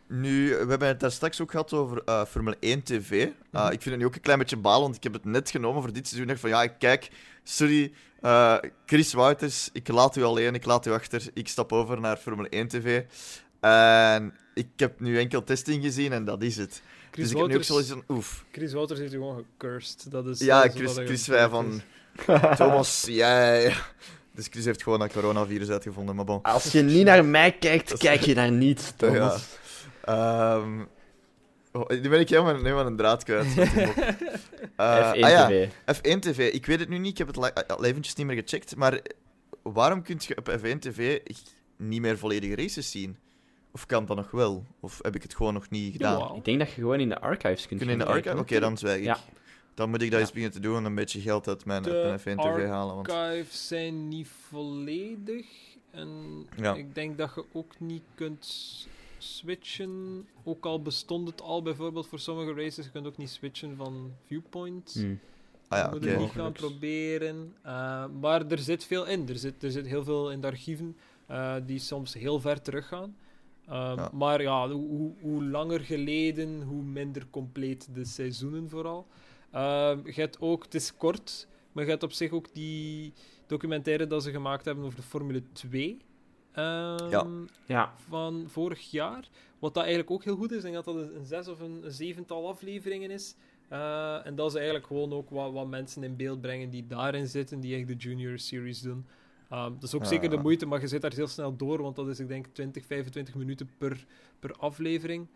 Nu, 0.08 0.50
we 0.50 0.66
hebben 0.70 0.88
het 0.88 1.00
daar 1.00 1.12
straks 1.12 1.42
ook 1.42 1.52
gehad 1.52 1.74
over 1.74 2.02
eh, 2.06 2.26
Formule 2.26 2.58
1 2.60 2.84
TV. 2.84 3.12
Uh, 3.12 3.32
Mhm. 3.52 3.66
Ik 3.66 3.82
vind 3.82 3.86
het 3.86 3.98
nu 3.98 4.06
ook 4.06 4.16
een 4.16 4.22
klein 4.22 4.40
beetje 4.40 4.58
balen, 4.58 4.82
want 4.82 4.96
ik 4.96 5.04
heb 5.04 5.14
het 5.14 5.26
net 5.26 5.50
genomen 5.50 5.82
voor 5.82 5.94
dit 5.94 6.08
seizoen. 6.08 6.30
Ik 6.30 6.38
van, 6.38 6.50
ja, 6.50 6.68
kijk, 6.68 7.10
sorry, 7.44 7.94
eh, 8.22 8.58
Chris 8.86 9.14
Wouters, 9.14 9.70
ik 9.74 9.88
laat 9.88 10.16
u 10.16 10.24
alleen, 10.24 10.54
ik 10.54 10.66
laat 10.66 10.86
u 10.86 10.92
achter. 10.92 11.24
Ik 11.34 11.48
stap 11.48 11.74
over 11.74 12.00
naar 12.00 12.18
Formule 12.18 12.50
1 12.50 12.68
TV. 12.68 13.04
En 13.60 14.34
ik 14.54 14.68
heb 14.76 15.00
nu 15.00 15.18
enkel 15.20 15.44
testing 15.44 15.84
gezien 15.84 16.12
en 16.12 16.26
dat 16.26 16.42
is 16.42 16.58
het. 16.58 16.82
Chris, 17.12 17.24
dus 17.24 17.32
ik 17.32 17.38
heb 17.38 17.48
nu 17.48 17.56
ook 17.56 17.64
zoiets 17.64 17.90
van, 17.90 18.04
oef. 18.08 18.46
Chris 18.52 18.74
Wouters 18.74 19.00
heeft 19.00 19.14
u 19.14 19.18
gewoon 19.18 19.46
gecursed. 19.58 20.12
Dat 20.12 20.28
is, 20.28 20.40
Ja, 20.40 20.62
dat 20.62 20.76
is 20.76 20.80
Chris, 20.80 21.06
Chris 21.06 21.28
wij 21.28 21.50
van, 21.50 21.82
Thomas, 22.56 23.04
jij... 23.24 23.76
Dus 24.38 24.48
Chris 24.50 24.66
heeft 24.66 24.84
gewoon 24.84 25.00
dat 25.00 25.12
coronavirus 25.12 25.70
uitgevonden, 25.70 26.16
maar 26.16 26.26
bon. 26.26 26.42
Als 26.42 26.72
je 26.72 26.82
niet 26.82 27.06
naar 27.06 27.26
mij 27.26 27.52
kijkt, 27.52 27.98
kijk 27.98 28.22
je 28.22 28.36
naar 28.36 28.52
niets, 28.52 28.94
Thomas. 28.98 29.58
Ehm, 30.04 30.82
oh, 31.72 31.90
nu 31.90 32.10
ben 32.10 32.20
ik 32.20 32.30
helemaal, 32.30 32.56
helemaal 32.56 32.86
een 32.86 32.96
draad 32.96 33.24
kwijt. 33.24 33.48
Eh, 34.76 35.14
F1 35.14 35.20
ah 35.20 35.30
ja, 35.30 35.48
TV. 35.48 35.70
F1 35.96 36.20
TV. 36.20 36.54
Ik 36.54 36.66
weet 36.66 36.80
het 36.80 36.90
nu 36.90 36.98
niet, 36.98 37.12
ik 37.12 37.18
heb 37.18 37.28
het 37.28 37.68
al 37.68 37.86
eventjes 37.86 38.16
niet 38.16 38.26
meer 38.28 38.36
gecheckt. 38.36 38.76
Maar 38.76 39.02
waarom 39.62 40.02
kun 40.02 40.18
je 40.20 40.38
op 40.38 40.58
F1 40.60 40.80
TV 40.80 41.20
niet 41.78 42.02
meer 42.02 42.18
volledige 42.18 42.56
races 42.56 42.92
zien? 42.92 43.18
Of 43.72 43.86
kan 43.86 44.06
dat 44.06 44.16
nog 44.16 44.32
wel? 44.32 44.66
Of 44.80 45.00
heb 45.02 45.16
ik 45.16 45.24
het 45.24 45.36
gewoon 45.36 45.54
nog 45.54 45.70
niet 45.70 45.92
gedaan? 45.92 46.36
Ik 46.36 46.46
denk 46.46 46.60
dat 46.60 46.68
je 46.68 46.74
gewoon 46.74 47.00
in 47.00 47.10
de 47.10 47.20
archives 47.20 47.68
kunt 47.68 47.80
Kun 47.80 47.90
je 47.90 47.94
in 47.94 48.00
de 48.00 48.06
gaan 48.06 48.16
archive? 48.16 48.38
Oké, 48.38 48.60
dan 48.60 48.78
zwijg 48.78 48.98
ik. 48.98 49.06
Ja. 49.06 49.18
Dan 49.78 49.90
moet 49.90 50.02
ik 50.02 50.10
dat 50.12 50.20
Ja. 50.20 50.26
eens 50.26 50.34
beginnen 50.34 50.62
te 50.62 50.68
doen 50.68 50.78
en 50.78 50.86
een 50.86 50.96
beetje 50.96 51.22
geld 51.22 51.48
uit 51.48 51.66
mijn, 51.66 51.82
mijn 51.84 52.20
F1 52.20 52.24
TV 52.24 52.68
halen. 52.68 52.96
Want... 52.96 53.12
archives 53.12 53.68
zijn 53.68 54.08
niet 54.08 54.28
volledig. 54.28 55.46
En 55.92 56.10
Ja. 56.56 56.74
ik 56.76 56.96
denk 56.96 57.18
dat 57.18 57.32
je 57.36 57.46
ook 57.52 57.80
niet 57.80 58.04
kunt 58.16 58.46
switchen. 59.18 60.26
Ook 60.44 60.66
al 60.66 60.82
bestond 60.82 61.28
het 61.28 61.42
al 61.42 61.62
bijvoorbeeld 61.62 62.08
voor 62.08 62.20
sommige 62.20 62.54
races, 62.54 62.86
je 62.86 62.92
kunt 62.92 63.08
ook 63.08 63.18
niet 63.18 63.30
switchen 63.30 63.76
van 63.76 64.12
viewpoint. 64.26 64.94
Hm. 64.94 65.16
Ah 65.68 65.78
ja, 65.80 65.84
Je 65.86 65.90
moet 65.92 66.00
oké. 66.02 66.10
het 66.10 66.20
niet 66.20 66.30
gaan 66.32 66.52
proberen. 66.52 67.54
Uh, 67.66 68.06
maar 68.22 68.48
er 68.48 68.60
zit 68.60 68.84
veel 68.84 69.06
in. 69.06 69.30
Er 69.30 69.38
zit, 69.38 69.64
er 69.64 69.72
zit 69.72 69.88
heel 69.88 70.04
veel 70.04 70.32
in 70.32 70.42
de 70.42 70.48
archieven 70.48 70.98
uh, 71.32 71.56
die 71.66 71.80
soms 71.80 72.14
heel 72.14 72.40
ver 72.40 72.62
teruggaan. 72.62 73.16
Ja. 73.68 74.10
Maar 74.14 74.42
ja, 74.42 74.70
hoe, 74.70 74.88
hoe, 74.88 75.14
hoe 75.22 75.44
langer 75.44 75.80
geleden, 75.80 76.62
hoe 76.62 76.84
minder 76.84 77.28
compleet 77.30 77.88
de 77.94 78.06
seizoenen 78.06 78.70
vooral. 78.70 79.08
Um, 79.56 80.02
je 80.06 80.14
hebt 80.22 80.42
ook, 80.42 80.64
het 80.64 80.74
is 80.76 80.96
kort, 80.98 81.48
maar 81.72 81.84
je 81.84 81.90
hebt 81.90 82.04
op 82.04 82.12
zich 82.12 82.32
ook 82.32 82.54
die 82.54 83.14
documentaire 83.48 84.08
dat 84.08 84.24
ze 84.24 84.32
gemaakt 84.32 84.66
hebben 84.66 84.84
over 84.86 84.96
de 84.98 85.04
Formule 85.06 85.44
2. 85.54 85.90
Um, 85.90 85.98
Ja. 87.10 87.28
Ja. 87.66 87.94
van 88.10 88.44
vorig 88.48 88.92
jaar. 88.92 89.30
Wat 89.60 89.74
dat 89.74 89.84
eigenlijk 89.84 90.12
ook 90.12 90.24
heel 90.24 90.36
goed 90.36 90.52
is. 90.52 90.58
Ik 90.58 90.64
denk 90.72 90.76
dat 90.76 90.86
dat 90.86 90.96
een, 90.96 91.26
zes 91.26 91.48
of 91.48 91.60
een, 91.60 91.86
een 91.86 91.92
zevental 91.92 92.48
afleveringen 92.48 93.12
is. 93.12 93.36
Uh, 93.72 94.26
en 94.26 94.36
dat 94.36 94.52
ze 94.52 94.58
eigenlijk 94.58 94.88
gewoon 94.88 95.14
ook 95.14 95.30
wat, 95.30 95.52
wat 95.52 95.68
mensen 95.68 96.04
in 96.04 96.16
beeld 96.16 96.42
brengen 96.42 96.70
die 96.70 96.88
daarin 96.88 97.28
zitten, 97.28 97.60
die 97.60 97.76
echt 97.76 97.88
de 97.88 97.96
Junior 97.96 98.40
Series 98.40 98.82
doen. 98.82 99.06
Um, 99.52 99.74
dat 99.74 99.84
is 99.84 99.94
ook 99.96 100.02
Ja. 100.02 100.08
zeker 100.08 100.30
de 100.30 100.38
moeite, 100.38 100.66
maar 100.66 100.82
je 100.82 100.88
zit 100.88 101.02
daar 101.02 101.14
heel 101.14 101.28
snel 101.28 101.56
door, 101.56 101.82
want 101.82 101.96
dat 101.96 102.08
is, 102.08 102.20
ik 102.20 102.28
denk, 102.28 102.46
20, 102.52 102.86
25 102.86 103.36
minuten 103.36 103.70
per, 103.78 104.06
per 104.40 104.54
aflevering. 104.56 105.28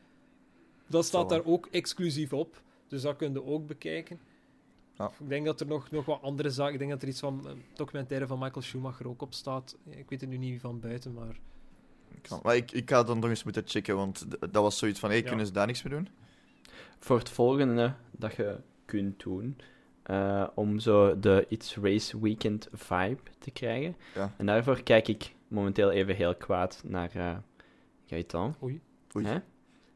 Dat 0.88 1.06
staat 1.06 1.30
daar 1.30 1.46
ook 1.46 1.68
exclusief 1.72 2.34
op, 2.34 2.62
dus 2.92 3.02
dat 3.02 3.16
kun 3.16 3.34
je 3.34 3.46
ook 3.46 3.68
bekijken. 3.68 4.20
Ja. 4.98 5.12
Ik 5.20 5.30
denk 5.30 5.46
dat 5.46 5.60
er 5.60 5.68
nog, 5.68 5.92
nog 5.92 6.06
wat 6.06 6.22
andere 6.22 6.50
zaken... 6.50 6.74
Ik 6.74 6.80
denk 6.80 6.92
dat 6.92 7.02
er 7.02 7.08
iets 7.08 7.20
van 7.20 7.48
een 7.48 7.62
documentaire 7.74 8.28
van 8.28 8.40
Michael 8.40 8.62
Schumacher 8.62 9.08
ook 9.08 9.22
op 9.22 9.34
staat. 9.34 9.78
Ik 9.90 10.10
weet 10.10 10.22
het 10.22 10.30
nu 10.30 10.38
niet 10.38 10.62
van 10.62 10.80
buiten, 10.80 11.14
maar... 11.14 11.40
Kan. 12.22 12.40
Maar 12.44 12.56
ik, 12.56 12.72
ik 12.72 12.90
ga 12.90 13.04
dan 13.04 13.20
nog 13.20 13.30
eens 13.30 13.44
moeten 13.44 13.64
checken, 13.66 13.96
want 13.96 14.26
dat 14.40 14.64
was 14.64 14.78
zoiets 14.78 15.00
van, 15.00 15.10
hey, 15.10 15.22
Ja. 15.22 15.28
kunnen 15.28 15.46
ze 15.46 15.52
daar 15.52 15.68
niks 15.68 15.84
mee 15.84 15.94
doen? 15.94 16.08
Voor 17.00 17.18
het 17.18 17.30
volgende 17.30 17.94
dat 18.12 18.36
je 18.36 18.60
kunt 18.86 19.24
doen, 19.24 19.58
eh, 20.04 20.48
om 20.56 20.80
zo 20.80 21.20
de 21.20 21.46
It's 21.50 21.76
Race 21.76 22.20
Weekend 22.20 22.68
vibe 22.72 23.22
te 23.40 23.52
krijgen. 23.52 23.96
Ja. 24.16 24.34
En 24.38 24.46
daarvoor 24.46 24.84
kijk 24.84 25.08
ik 25.08 25.36
momenteel 25.48 25.92
even 25.92 26.16
heel 26.16 26.36
kwaad 26.36 26.82
naar 26.86 27.12
eh 27.16 27.38
Gaëtan. 28.06 28.56
Oei. 28.64 28.82
Oei. 29.16 29.26
Hè? 29.26 29.38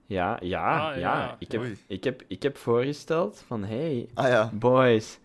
Ja, 0.06 0.39
ja, 0.41 0.89
Ah, 0.89 0.95
ja. 0.95 0.99
ja. 0.99 1.36
Ik, 1.39 1.51
heb, 1.51 1.62
Oei. 1.62 1.78
ik, 1.88 2.03
heb, 2.03 2.24
ik 2.28 2.43
heb 2.43 2.58
voorgesteld 2.58 3.43
van, 3.47 3.64
hey, 3.64 4.10
Ah 4.14 4.28
ja. 4.28 4.49
boys, 4.53 5.20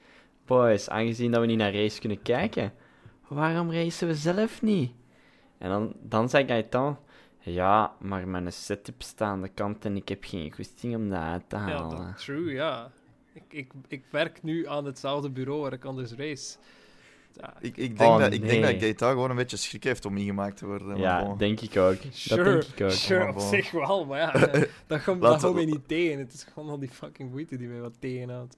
boys, 0.46 0.88
aangezien 0.88 1.30
dat 1.30 1.40
we 1.40 1.46
niet 1.46 1.58
naar 1.58 1.74
race 1.74 2.00
kunnen 2.00 2.22
kijken, 2.22 2.72
waarom 3.28 3.72
racen 3.72 4.06
we 4.08 4.14
zelf 4.14 4.62
niet? 4.62 4.92
En 5.58 5.70
dan, 5.70 5.92
dan 6.02 6.28
zei 6.28 6.46
Gaëtan, 6.46 6.98
ja, 7.38 7.92
maar 8.00 8.28
mijn 8.28 8.52
setup 8.52 9.02
staat 9.02 9.28
aan 9.28 9.42
de 9.42 9.48
kant 9.48 9.84
en 9.84 9.96
ik 9.96 10.08
heb 10.08 10.24
geen 10.24 10.52
goesting 10.52 10.94
om 10.94 11.08
dat 11.08 11.18
uit 11.18 11.48
te 11.48 11.56
halen. 11.56 12.14
true, 12.14 12.52
ja. 12.52 12.90
Ik, 13.32 13.42
ik, 13.48 13.72
ik 13.88 14.04
werk 14.10 14.42
nu 14.42 14.68
aan 14.68 14.84
hetzelfde 14.84 15.30
bureau 15.30 15.60
waar 15.60 15.72
ik 15.72 15.84
anders 15.84 16.12
race. 16.12 16.56
Ja, 17.36 17.54
Ik, 17.60 17.76
ik 17.76 17.98
denk, 17.98 18.10
Oh, 18.10 18.18
dat, 18.18 18.32
ik 18.32 18.40
denk 18.48 18.62
dat 18.62 18.70
nee. 18.70 18.80
Gaeta 18.80 19.10
gewoon 19.10 19.30
een 19.30 19.36
beetje 19.36 19.56
schrik 19.56 19.84
heeft 19.84 20.04
om 20.04 20.16
ingemaakt 20.16 20.56
te 20.56 20.66
worden. 20.66 20.86
maar 20.86 20.98
Ja, 20.98 21.24
bon. 21.24 21.38
denk 21.38 21.60
ik 21.60 21.76
ook. 21.76 21.96
Sure, 22.10 22.44
Dat 22.44 22.52
denk 22.52 22.78
ik 22.78 22.84
ook. 22.84 22.90
Sure, 22.90 23.28
op 23.28 23.40
zich 23.40 23.70
wel, 23.70 24.04
maar 24.04 24.18
ja, 24.18 24.30
dat, 24.46 24.66
dat 24.86 25.00
gaat 25.00 25.20
dat 25.20 25.40
gaat 25.40 25.52
we- 25.54 25.62
niet 25.64 25.88
tegen. 25.88 26.18
Het 26.18 26.32
is 26.32 26.46
gewoon 26.52 26.68
al 26.68 26.78
die 26.78 26.88
fucking 26.92 27.30
moeite 27.30 27.56
die 27.56 27.68
mij 27.68 27.80
wat 27.80 27.94
tegenhoudt. 27.98 28.56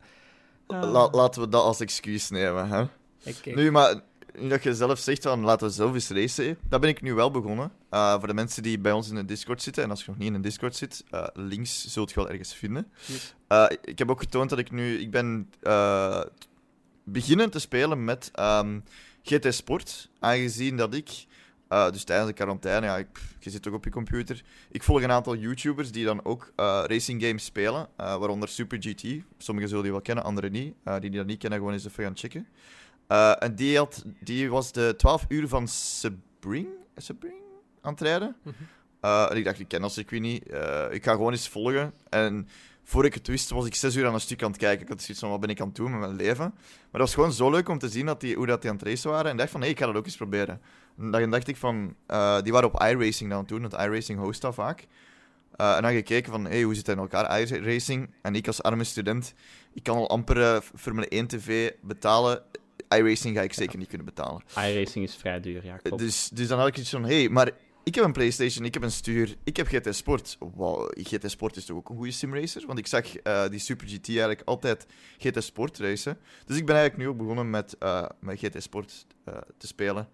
La- 0.66 1.10
laten 1.10 1.40
we 1.42 1.48
dat 1.48 1.62
als 1.62 1.80
excuus 1.80 2.30
nemen. 2.30 2.68
Hè? 2.68 2.84
Nu, 3.54 3.70
maar 3.70 4.00
nu 4.38 4.48
dat 4.48 4.62
je 4.62 4.74
zelf 4.74 4.98
zegt 4.98 5.22
van 5.22 5.40
laten 5.40 5.66
we 5.66 5.72
zelf 5.72 5.94
eens 5.94 6.08
racen, 6.10 6.58
dat 6.68 6.80
ben 6.80 6.90
ik 6.90 7.02
nu 7.02 7.14
wel 7.14 7.30
begonnen. 7.30 7.72
Uh, 7.90 8.18
voor 8.18 8.28
de 8.28 8.34
mensen 8.34 8.62
die 8.62 8.78
bij 8.78 8.92
ons 8.92 9.08
in 9.08 9.14
de 9.14 9.24
Discord 9.24 9.62
zitten, 9.62 9.82
en 9.82 9.90
als 9.90 10.00
je 10.04 10.10
nog 10.10 10.18
niet 10.18 10.26
in 10.28 10.32
de 10.34 10.40
Discord 10.40 10.76
zit, 10.76 11.04
uh, 11.14 11.26
links 11.34 11.86
zult 11.86 12.08
je 12.10 12.14
wel 12.16 12.28
ergens 12.30 12.54
vinden. 12.54 12.90
Yes. 13.06 13.34
Uh, 13.48 13.66
ik 13.84 13.98
heb 13.98 14.10
ook 14.10 14.20
getoond 14.20 14.50
dat 14.50 14.58
ik 14.58 14.70
nu, 14.70 14.98
ik 14.98 15.10
ben 15.10 15.50
uh, 15.62 16.20
beginnen 17.04 17.50
te 17.50 17.58
spelen 17.58 18.04
met 18.04 18.30
ehm, 18.34 18.80
GT 19.22 19.54
Sport, 19.54 20.10
aangezien 20.18 20.76
dat 20.76 20.94
ik, 20.94 21.26
uh, 21.68 21.90
dus 21.90 22.04
tijdens 22.04 22.28
de 22.28 22.34
quarantaine, 22.34 22.86
ja, 22.86 22.96
ik, 22.96 23.20
je 23.38 23.50
zit 23.50 23.68
ook 23.68 23.74
op 23.74 23.84
je 23.84 23.90
computer, 23.90 24.42
ik 24.70 24.82
volg 24.82 25.02
een 25.02 25.10
aantal 25.10 25.36
YouTubers 25.36 25.92
die 25.92 26.04
dan 26.04 26.24
ook 26.24 26.52
uh, 26.56 26.82
racing 26.86 27.22
games 27.22 27.44
spelen, 27.44 27.80
uh, 27.80 28.16
waaronder 28.16 28.48
Super 28.48 28.78
GT. 28.80 29.04
Sommigen 29.38 29.68
zullen 29.68 29.84
die 29.84 29.92
wel 29.92 30.02
kennen, 30.02 30.24
anderen 30.24 30.52
niet. 30.52 30.74
Die 30.84 31.00
die 31.00 31.10
dat 31.10 31.26
niet 31.26 31.38
kennen, 31.38 31.58
gewoon 31.58 31.74
eens 31.74 31.86
even 31.86 32.04
gaan 32.04 32.16
checken. 32.16 32.46
En 33.38 33.54
die, 33.54 33.76
had, 33.76 34.04
die 34.20 34.50
was 34.50 34.72
de 34.72 34.94
12 34.96 35.24
uur 35.28 35.48
van 35.48 35.68
Sebring, 35.68 36.68
Sebring 36.96 37.34
aan 37.80 37.92
het 37.92 38.00
rijden. 38.00 38.36
Mhm. 38.42 39.30
En 39.30 39.36
ik 39.36 39.44
dacht, 39.44 39.58
ik 39.58 39.68
ken 39.68 39.80
dat 39.80 39.92
circuit 39.92 40.22
niet. 40.22 40.44
Ik 40.90 41.04
ga 41.04 41.12
gewoon 41.12 41.32
eens 41.32 41.48
volgen. 41.48 41.92
En 42.08 42.48
voor 42.84 43.04
ik 43.04 43.14
het 43.14 43.26
wist, 43.26 43.50
was 43.50 43.66
ik 43.66 43.74
zes 43.74 43.96
uur 43.96 44.06
aan 44.06 44.14
een 44.14 44.20
stuk 44.20 44.42
aan 44.42 44.50
het 44.50 44.60
kijken. 44.60 44.82
Ik 44.82 44.88
had 44.88 45.02
zoiets 45.02 45.20
van, 45.20 45.30
wat 45.30 45.40
ben 45.40 45.48
ik 45.48 45.60
aan 45.60 45.66
het 45.66 45.76
doen 45.76 45.90
met 45.90 46.00
mijn 46.00 46.16
leven? 46.16 46.54
Maar 46.54 46.90
dat 46.90 47.00
was 47.00 47.14
gewoon 47.14 47.32
zo 47.32 47.50
leuk 47.50 47.68
om 47.68 47.78
te 47.78 47.88
zien 47.88 48.06
dat 48.06 48.20
die, 48.20 48.36
hoe 48.36 48.46
dat 48.46 48.60
die 48.60 48.70
aan 48.70 48.76
het 48.76 48.86
racen 48.86 49.10
waren. 49.10 49.26
En 49.26 49.32
ik 49.32 49.38
dacht 49.38 49.50
van, 49.50 49.60
hé, 49.60 49.66
ik 49.66 49.78
ga 49.78 49.86
dat 49.86 49.94
ook 49.94 50.04
eens 50.04 50.16
proberen. 50.16 50.60
En 50.98 51.10
dan 51.10 51.30
dacht 51.30 51.48
ik 51.48 51.56
van, 51.56 51.94
uh, 52.08 52.40
die 52.40 52.52
waren 52.52 52.72
op 52.72 52.82
iRacing 52.82 53.30
dan 53.30 53.44
toen, 53.44 53.60
want 53.60 53.72
iRacing 53.72 54.18
host 54.18 54.40
dat 54.40 54.54
vaak. 54.54 54.86
Uh, 55.56 55.76
en 55.76 55.82
dan 55.82 55.92
gekeken 55.92 56.32
van, 56.32 56.44
hey, 56.44 56.62
hoe 56.62 56.74
zit 56.74 56.86
het 56.86 56.96
in 56.96 57.02
elkaar, 57.02 57.40
iRacing? 57.40 58.10
En 58.22 58.34
ik 58.34 58.46
als 58.46 58.62
arme 58.62 58.84
student, 58.84 59.34
ik 59.74 59.82
kan 59.82 59.96
al 59.96 60.08
amper 60.08 60.36
uh, 60.36 60.58
Formule 60.74 61.08
1 61.08 61.26
TV 61.26 61.70
betalen. 61.80 62.42
iRacing 62.88 63.36
ga 63.36 63.42
ik 63.42 63.52
zeker 63.52 63.78
niet 63.78 63.88
kunnen 63.88 64.06
betalen. 64.06 64.42
iRacing 64.56 65.04
is 65.04 65.16
vrij 65.16 65.40
duur, 65.40 65.64
ja, 65.64 65.76
klopt. 65.76 66.02
Dus, 66.02 66.28
dus 66.28 66.48
dan 66.48 66.58
had 66.58 66.68
ik 66.68 66.78
iets 66.78 66.90
van, 66.90 67.04
hé, 67.04 67.20
hey, 67.20 67.28
maar 67.28 67.50
ik 67.84 67.94
heb 67.94 68.04
een 68.04 68.12
PlayStation, 68.12 68.64
ik 68.64 68.74
heb 68.74 68.82
een 68.82 68.90
stuur, 68.90 69.36
ik 69.44 69.56
heb 69.56 69.66
GT 69.66 69.94
Sport. 69.94 70.36
Wow, 70.54 70.90
GT 70.94 71.30
Sport 71.30 71.56
is 71.56 71.64
toch 71.64 71.76
ook 71.76 71.88
een 71.88 71.96
goede 71.96 72.10
simracer? 72.10 72.66
Want 72.66 72.78
ik 72.78 72.86
zag 72.86 73.26
uh, 73.26 73.48
die 73.48 73.58
Super 73.58 73.86
GT 73.86 74.08
eigenlijk 74.08 74.42
altijd 74.44 74.86
GT 75.18 75.42
Sport 75.42 75.78
racen. 75.78 76.18
Dus 76.46 76.56
ik 76.56 76.66
ben 76.66 76.76
eigenlijk 76.76 77.04
nu 77.04 77.12
ook 77.12 77.18
begonnen 77.18 77.50
met, 77.50 77.76
uh, 77.82 78.04
met 78.20 78.38
GT 78.38 78.62
Sport 78.62 79.06
uh, 79.28 79.34
te 79.56 79.66
spelen. 79.66 80.08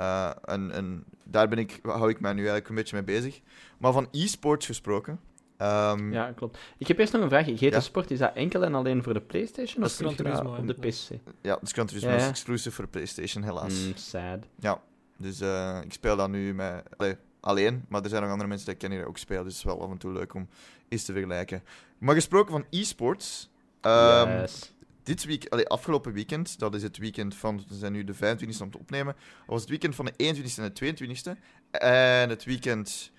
Uh, 0.00 0.30
en, 0.44 0.70
en 0.70 1.04
daar 1.24 1.48
ben 1.48 1.58
ik, 1.58 1.78
hou 1.82 2.10
ik 2.10 2.20
mij 2.20 2.32
nu 2.32 2.38
eigenlijk 2.38 2.68
een 2.68 2.74
beetje 2.74 2.94
mee 2.94 3.04
bezig. 3.04 3.40
Maar 3.78 3.92
van 3.92 4.08
e-sports 4.10 4.66
gesproken. 4.66 5.20
Um, 5.58 6.12
ja, 6.12 6.32
klopt. 6.32 6.58
Ik 6.78 6.88
heb 6.88 6.98
eerst 6.98 7.12
nog 7.12 7.22
een 7.22 7.28
vraag. 7.28 7.46
GT 7.46 7.60
Ja? 7.60 7.80
Sport, 7.80 8.10
is 8.10 8.18
dat 8.18 8.34
enkel 8.34 8.64
en 8.64 8.74
alleen 8.74 9.02
voor 9.02 9.14
de 9.14 9.20
PlayStation 9.20 9.82
Dat 9.82 9.90
of 9.90 9.90
is 9.90 9.96
Gran 9.96 10.16
dat 10.16 10.26
Turismo, 10.26 10.56
op 10.56 10.66
de. 10.66 10.74
PC? 10.74 11.30
ja, 11.42 11.58
Gran 11.62 11.86
Turismo 11.86 12.08
Ja, 12.10 12.16
ja. 12.16 12.22
is 12.22 12.28
exclusief 12.28 12.74
voor 12.74 12.84
de 12.84 12.90
PlayStation, 12.90 13.42
helaas. 13.42 13.86
Mm, 13.86 13.92
sad. 13.96 14.38
Ja, 14.58 14.80
dus 15.22 15.40
uh, 15.40 15.78
ik 15.84 15.92
speel 15.92 16.16
dat 16.16 16.28
nu 16.28 16.54
met, 16.54 16.82
allee, 16.96 17.16
alleen, 17.40 17.84
maar 17.88 18.02
er 18.02 18.08
zijn 18.08 18.22
nog 18.22 18.30
andere 18.30 18.48
mensen 18.48 18.66
die 18.66 18.74
ik 18.74 18.80
ken 18.80 18.90
die 18.90 19.06
ook 19.06 19.18
spelen, 19.18 19.44
dus 19.44 19.52
het 19.52 19.64
is 19.64 19.72
wel 19.72 19.82
af 19.82 19.90
en 19.90 19.98
toe 19.98 20.12
leuk 20.12 20.34
om 20.34 20.48
eens 20.88 21.04
te 21.04 21.12
vergelijken. 21.12 21.62
Maar 21.98 22.14
gesproken 22.14 22.52
van 22.52 22.64
e-sports, 22.70 23.50
um, 23.80 24.28
yes. 24.28 24.72
dit 25.02 25.24
week, 25.24 25.46
allee, 25.48 25.68
afgelopen 25.68 26.12
weekend, 26.12 26.58
dat 26.58 26.74
is 26.74 26.82
het 26.82 26.98
weekend 26.98 27.34
van, 27.34 27.64
we 27.68 27.74
zijn 27.74 27.92
nu 27.92 28.04
de 28.04 28.14
25e 28.14 28.60
om 28.60 28.70
te 28.70 28.78
opnemen, 28.78 29.16
was 29.46 29.60
het 29.60 29.70
weekend 29.70 29.94
van 29.94 30.04
de 30.04 30.12
21e 30.12 30.56
en 30.56 30.72
de 30.72 30.94
22e, 30.94 31.40
en 31.70 32.28
het 32.28 32.44
weekend 32.44 33.12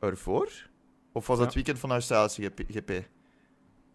ervoor? 0.00 0.68
Of 1.12 1.26
was 1.26 1.38
dat 1.38 1.38
Ja. 1.38 1.44
het 1.44 1.54
weekend 1.54 1.78
van 1.78 1.88
de 1.88 1.94
Australische 1.94 2.52
GP? 2.68 3.08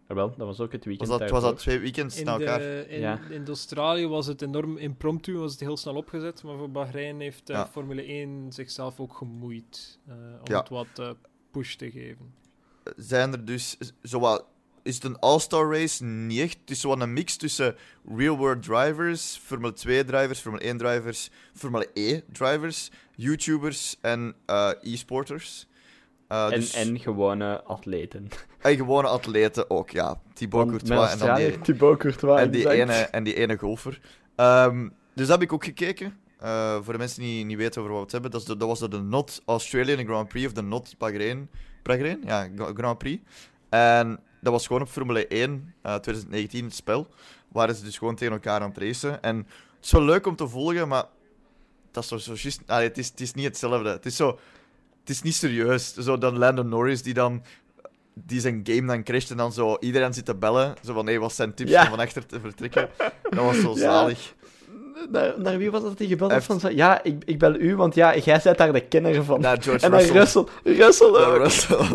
Jawel, 0.08 0.34
dat 0.36 0.46
was 0.46 0.60
ook 0.60 0.72
het 0.72 0.84
Was 0.84 0.96
weekend 0.98 1.18
dat, 1.20 1.30
was 1.30 1.42
dat 1.42 1.58
twee 1.58 1.78
weekends 1.78 2.18
In, 2.18 2.24
na 2.24 2.32
elkaar? 2.38 2.58
de, 2.58 2.84
in, 2.88 3.00
Ja. 3.00 3.20
in 3.30 3.46
Australië 3.46 4.06
was 4.06 4.26
het 4.26 4.42
enorm 4.42 4.76
impromptu, 4.76 5.36
was 5.38 5.50
het 5.52 5.60
heel 5.60 5.76
snel 5.76 5.94
opgezet. 5.94 6.42
Maar 6.42 6.56
voor 6.56 6.70
Bahrein 6.70 7.20
heeft 7.20 7.50
uh, 7.50 7.56
Ja. 7.56 7.66
Formule 7.66 8.02
1 8.02 8.52
zichzelf 8.52 9.00
ook 9.00 9.16
gemoeid 9.16 9.98
uh, 10.08 10.14
om 10.14 10.20
Ja. 10.44 10.58
het 10.58 10.68
wat 10.68 10.86
uh, 11.00 11.10
push 11.50 11.74
te 11.74 11.90
geven. 11.90 12.34
zijn 12.96 13.32
er 13.32 13.44
dus 13.44 13.76
zowat. 14.02 14.44
Is 14.82 14.94
het 14.94 15.04
een 15.04 15.18
all-star 15.18 15.70
race? 15.72 16.04
Niet 16.04 16.40
echt. 16.40 16.58
Het 16.60 16.70
is 16.70 16.80
zo 16.80 16.92
een 16.92 17.12
mix 17.12 17.36
tussen 17.36 17.76
real-world 18.16 18.62
drivers, 18.62 19.36
Formule 19.42 19.72
2 19.72 20.04
drivers, 20.04 20.38
Formule 20.40 20.62
1 20.64 20.76
drivers, 20.78 21.30
Formule 21.54 21.88
E 21.94 22.20
drivers, 22.32 22.90
YouTubers 23.14 23.96
en 24.00 24.34
uh, 24.46 24.70
e-sporters. 24.82 25.66
Uh, 26.28 26.44
En, 26.44 26.60
dus, 26.60 26.74
en 26.74 26.98
gewone 26.98 27.62
atleten. 27.62 28.28
en 28.60 28.76
gewone 28.76 29.08
atleten 29.08 29.70
ook, 29.70 29.90
ja. 29.90 30.20
Thibaut 30.32 30.70
Want 30.70 30.82
Courtois 30.82 31.12
en 31.12 31.18
dan 31.18 31.34
die, 31.34 31.44
Australië, 31.44 31.62
Thibaut 31.64 31.98
Courtois. 31.98 32.40
en 32.40 32.50
die, 32.50 32.70
ene, 32.70 32.92
en 32.92 33.24
die 33.24 33.34
ene 33.34 33.58
golfer. 33.58 34.00
Um, 34.36 34.92
dus 35.14 35.26
dat 35.26 35.38
heb 35.38 35.42
ik 35.42 35.52
ook 35.52 35.64
gekeken. 35.64 36.18
Uh, 36.42 36.74
voor 36.82 36.92
de 36.92 36.98
mensen 36.98 37.22
die 37.22 37.44
niet 37.44 37.56
weten 37.56 37.80
over 37.80 37.92
wat 37.92 38.00
we 38.00 38.04
het 38.04 38.12
hebben, 38.12 38.30
dat, 38.30 38.46
de, 38.46 38.56
dat 38.56 38.68
was 38.68 38.90
de 38.90 39.00
Not 39.00 39.42
Australian 39.44 40.06
Grand 40.06 40.28
Prix 40.28 40.46
of 40.46 40.52
de 40.52 40.62
Not 40.62 40.94
Bahrain. 40.98 41.50
Bahrain? 41.82 42.22
Ja, 42.24 42.48
Grand 42.74 42.98
Prix. 42.98 43.22
En 43.68 44.20
dat 44.40 44.52
was 44.52 44.66
gewoon 44.66 44.82
op 44.82 44.88
Formule 44.88 45.26
1 45.26 45.74
uh, 45.82 45.94
2019 45.94 46.64
het 46.64 46.74
spel. 46.74 47.06
Waren 47.48 47.74
ze 47.74 47.84
dus 47.84 47.98
gewoon 47.98 48.14
tegen 48.14 48.32
elkaar 48.32 48.60
aan 48.60 48.68
het 48.68 48.78
racen. 48.78 49.22
En 49.22 49.36
het 49.36 49.84
is 49.84 49.90
wel 49.90 50.02
leuk 50.02 50.26
om 50.26 50.36
te 50.36 50.48
volgen, 50.48 50.88
maar 50.88 51.04
dat 51.90 52.02
is 52.02 52.08
zo, 52.08 52.16
zo 52.16 52.32
just, 52.34 52.60
allee, 52.66 52.88
het, 52.88 52.98
is, 52.98 53.08
het 53.08 53.20
is 53.20 53.34
niet 53.34 53.44
hetzelfde. 53.44 53.88
Het 53.88 54.06
is 54.06 54.16
zo. 54.16 54.38
Het 55.04 55.10
is 55.14 55.22
niet 55.22 55.34
serieus. 55.34 55.94
Zo 55.94 56.18
dan 56.18 56.38
Landon 56.38 56.68
Norris 56.68 57.02
die 57.02 57.14
dan 57.14 57.42
die 58.14 58.40
zijn 58.40 58.60
game 58.64 58.86
dan 58.86 59.02
crasht 59.02 59.30
en 59.30 59.36
dan 59.36 59.52
zo 59.52 59.76
iedereen 59.80 60.14
zit 60.14 60.24
te 60.24 60.34
bellen. 60.34 60.74
Zo 60.84 60.92
van, 60.92 61.06
hé, 61.06 61.18
wat 61.18 61.32
zijn 61.32 61.54
tips 61.54 61.70
Ja. 61.70 61.82
om 61.82 61.88
van 61.88 61.98
achter 61.98 62.26
te 62.26 62.40
vertrekken? 62.40 62.88
Dat 63.22 63.44
was 63.44 63.60
zo 63.60 63.70
Ja. 63.70 63.76
zalig. 63.78 64.34
Naar, 65.10 65.34
naar 65.40 65.58
wie 65.58 65.70
was 65.70 65.82
dat 65.82 65.98
die 65.98 66.08
gebeld 66.08 66.30
Heeft- 66.30 66.46
van 66.46 66.60
zo... 66.60 66.68
Ja, 66.68 67.02
ik, 67.02 67.22
ik 67.24 67.38
bel 67.38 67.54
u, 67.54 67.76
want 67.76 67.94
ja, 67.94 68.16
jij 68.16 68.40
bent 68.44 68.58
daar 68.58 68.72
de 68.72 68.80
kenner 68.80 69.24
van. 69.24 69.40
Naar 69.40 69.62
George 69.62 69.84
en 69.84 69.90
naar 69.90 70.02
Russell. 70.02 70.44
Russell. 70.64 71.08
Russell. 71.08 71.36
Russell. 71.38 71.86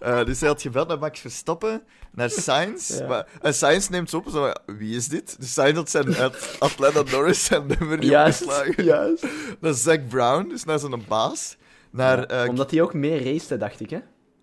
Eh, 0.00 0.24
dus 0.24 0.40
hij 0.40 0.48
had 0.48 0.62
gebeld 0.62 0.88
naar 0.88 0.98
Max 0.98 1.20
Verstappen, 1.20 1.82
naar 2.12 2.30
Sainz. 2.30 2.98
Ja. 2.98 3.06
Maar, 3.06 3.26
en 3.42 3.54
Sainz 3.54 3.88
neemt 3.88 4.10
ze 4.10 4.16
op, 4.16 4.28
zo, 4.32 4.52
wie 4.66 4.96
is 4.96 5.08
dit? 5.08 5.36
Dus 5.40 5.52
Sainz 5.52 5.76
had 5.76 5.90
zijn 5.90 6.16
Atlanta 6.58 7.02
Norris 7.10 7.44
zijn 7.44 7.66
nummer 7.66 7.98
niet 7.98 8.08
Juist, 8.08 8.42
opgeslagen. 8.44 8.84
juist. 8.84 9.26
Naar 9.60 9.74
Zack 9.74 10.08
Brown, 10.08 10.48
dus 10.48 10.64
naar 10.64 10.78
zijn 10.78 11.04
baas. 11.08 11.56
Naar, 11.90 12.24
eh, 12.24 12.48
Omdat 12.48 12.70
hij 12.70 12.82
ook 12.82 12.94
meer 12.94 13.24
racete, 13.24 13.56
dacht 13.56 13.80
ik, 13.80 13.90
hè? 13.90 13.98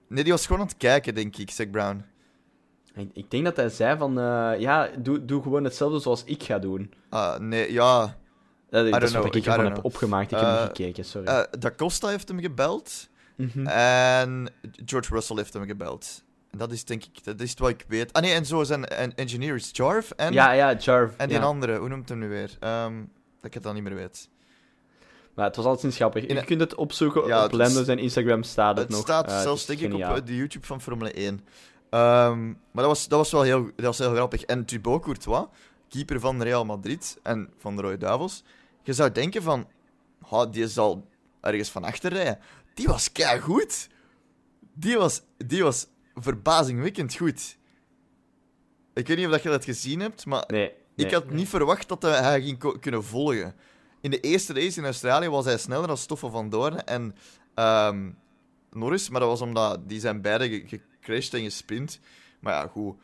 Nee, 0.10 0.24
die 0.24 0.32
was 0.32 0.46
gewoon 0.46 0.62
aan 0.62 0.68
het 0.68 0.78
kijken, 0.78 1.16
denk 1.16 1.38
ik, 1.38 1.52
Zack 1.52 1.72
Brown. 1.72 2.04
Ik, 2.96 3.10
ik 3.14 3.32
denk 3.32 3.44
dat 3.46 3.56
hij 3.56 3.70
zei 3.70 3.98
van... 3.98 4.20
eh, 4.20 4.52
ja, 4.60 4.90
doe, 5.00 5.26
doe 5.26 5.42
gewoon 5.42 5.64
hetzelfde 5.64 6.00
zoals 6.00 6.24
ik 6.24 6.44
ga 6.44 6.60
doen. 6.60 6.94
Ah, 7.10 7.40
nee, 7.40 7.72
ja. 7.74 8.18
Dat, 8.70 8.92
dat 8.92 9.04
is 9.04 9.10
know, 9.10 9.24
wat 9.24 9.36
ik 9.36 9.46
ervan 9.46 9.64
heb 9.64 9.74
know. 9.74 9.86
opgemaakt. 9.86 10.32
Ik 10.32 10.38
heb 10.38 10.48
Eh, 10.48 10.54
niet 10.62 10.68
gekeken, 10.78 11.06
sorry. 11.06 11.28
Eh, 11.28 11.42
da 11.60 11.72
Costa 11.72 12.08
heeft 12.08 12.28
hem 12.28 12.40
gebeld. 12.40 13.10
Mhm. 13.36 13.68
En 13.68 14.50
George 14.86 15.14
Russell 15.14 15.36
heeft 15.36 15.54
hem 15.54 15.66
gebeld. 15.66 16.24
En 16.52 16.58
dat 16.58 16.72
is 16.72 16.86
denk 16.86 17.04
ik, 17.04 17.24
dat 17.24 17.40
is 17.40 17.54
wat 17.54 17.70
ik 17.70 17.86
weet. 17.88 18.14
Ah 18.14 18.22
nee, 18.22 18.34
en 18.34 18.46
zo 18.46 18.64
zijn 18.64 18.86
en 18.86 19.16
engineers 19.16 19.70
Jarv 19.72 20.10
en, 20.12 20.34
ja, 20.34 20.52
ja, 20.52 20.74
Jarv. 20.74 21.14
en 21.18 21.28
die 21.30 21.38
ja. 21.38 21.44
andere, 21.44 21.78
hoe 21.78 21.90
noemt 21.90 22.10
hem 22.10 22.18
nu 22.18 22.28
weer? 22.30 22.58
Ehm, 22.60 22.94
dat 23.36 23.46
ik 23.46 23.54
het 23.54 23.64
dan 23.64 23.74
niet 23.74 23.84
meer 23.84 23.96
weet. 23.96 24.30
Maar 25.36 25.46
het 25.46 25.56
was 25.56 25.66
altijd 25.66 25.96
grappig. 25.96 26.24
In- 26.26 26.36
Je 26.36 26.44
kunt 26.44 26.60
het 26.60 26.76
opzoeken. 26.76 27.28
Ja, 27.28 27.38
op 27.46 27.52
het 27.52 27.62
is- 27.62 27.68
Lando 27.68 27.84
zijn 27.84 28.00
Instagram 28.00 28.44
staat 28.44 28.78
het, 28.78 28.86
Het 28.88 28.90
nog. 28.96 29.02
staat 29.02 29.28
Eh, 29.28 29.34
het 29.34 29.42
zelfs 29.44 29.60
is 29.62 29.68
denk 29.78 29.94
ik 29.94 30.10
op 30.18 30.26
de 30.28 30.36
YouTube 30.36 30.66
van 30.66 30.82
Formule 30.82 31.12
1. 31.20 31.46
Ehm, 31.90 32.46
maar 32.48 32.56
dat 32.72 32.86
was, 32.86 33.08
dat 33.08 33.18
was 33.20 33.32
wel 33.32 33.42
heel, 33.42 33.64
dat 33.76 33.86
was 33.86 33.98
heel 33.98 34.14
grappig. 34.14 34.44
En 34.44 34.66
Thibaut 34.66 35.02
Courtois, 35.02 35.46
keeper 35.90 36.20
van 36.20 36.42
Real 36.42 36.66
Madrid 36.66 37.20
en 37.24 37.50
van 37.58 37.76
de 37.76 37.82
Rode 37.82 37.98
Duivels. 37.98 38.44
Je 38.84 38.94
zou 38.94 39.12
denken 39.12 39.42
van, 39.44 39.68
ha, 40.28 40.46
die 40.46 40.68
zal 40.68 41.08
ergens 41.42 41.70
van 41.70 41.84
achter 41.84 42.14
rijden. 42.14 42.40
Die 42.74 42.88
was 42.88 43.10
goed. 43.42 43.88
Die 44.74 44.98
was, 44.98 45.22
die 45.38 45.64
was 45.64 45.88
verbazingwekkend 46.16 47.16
goed. 47.16 47.58
Ik 48.94 49.08
weet 49.08 49.18
niet 49.18 49.26
of 49.26 49.32
dat 49.32 49.44
je 49.44 49.50
dat 49.50 49.64
gezien 49.66 50.00
hebt, 50.00 50.26
maar 50.26 50.44
Nee. 50.48 50.72
nee. 50.96 51.06
ik 51.06 51.14
had 51.14 51.30
niet 51.30 51.50
verwacht 51.50 51.88
dat 51.88 52.02
hij- 52.02 52.42
ging 52.42 52.80
kunnen 52.80 53.04
volgen. 53.04 53.56
In 54.06 54.12
de 54.12 54.20
eerste 54.20 54.54
race 54.54 54.80
in 54.80 54.86
Australië 54.86 55.30
was 55.30 55.46
hij 55.46 55.58
sneller 55.58 55.88
dan 55.88 55.98
Stoffel 55.98 56.30
van 56.30 56.50
Doorn 56.50 56.84
en 56.84 57.16
ehm, 57.54 58.10
Norris, 58.72 59.10
maar 59.10 59.20
dat 59.20 59.30
was 59.30 59.42
omdat 59.42 59.90
die 59.90 60.00
zijn 60.00 60.22
beide 60.22 60.50
ge- 60.50 60.64
gecrashed 60.68 61.34
en 61.34 61.44
gesprint. 61.44 62.00
Maar 62.40 62.54
ja, 62.54 62.68
goed. 62.68 62.96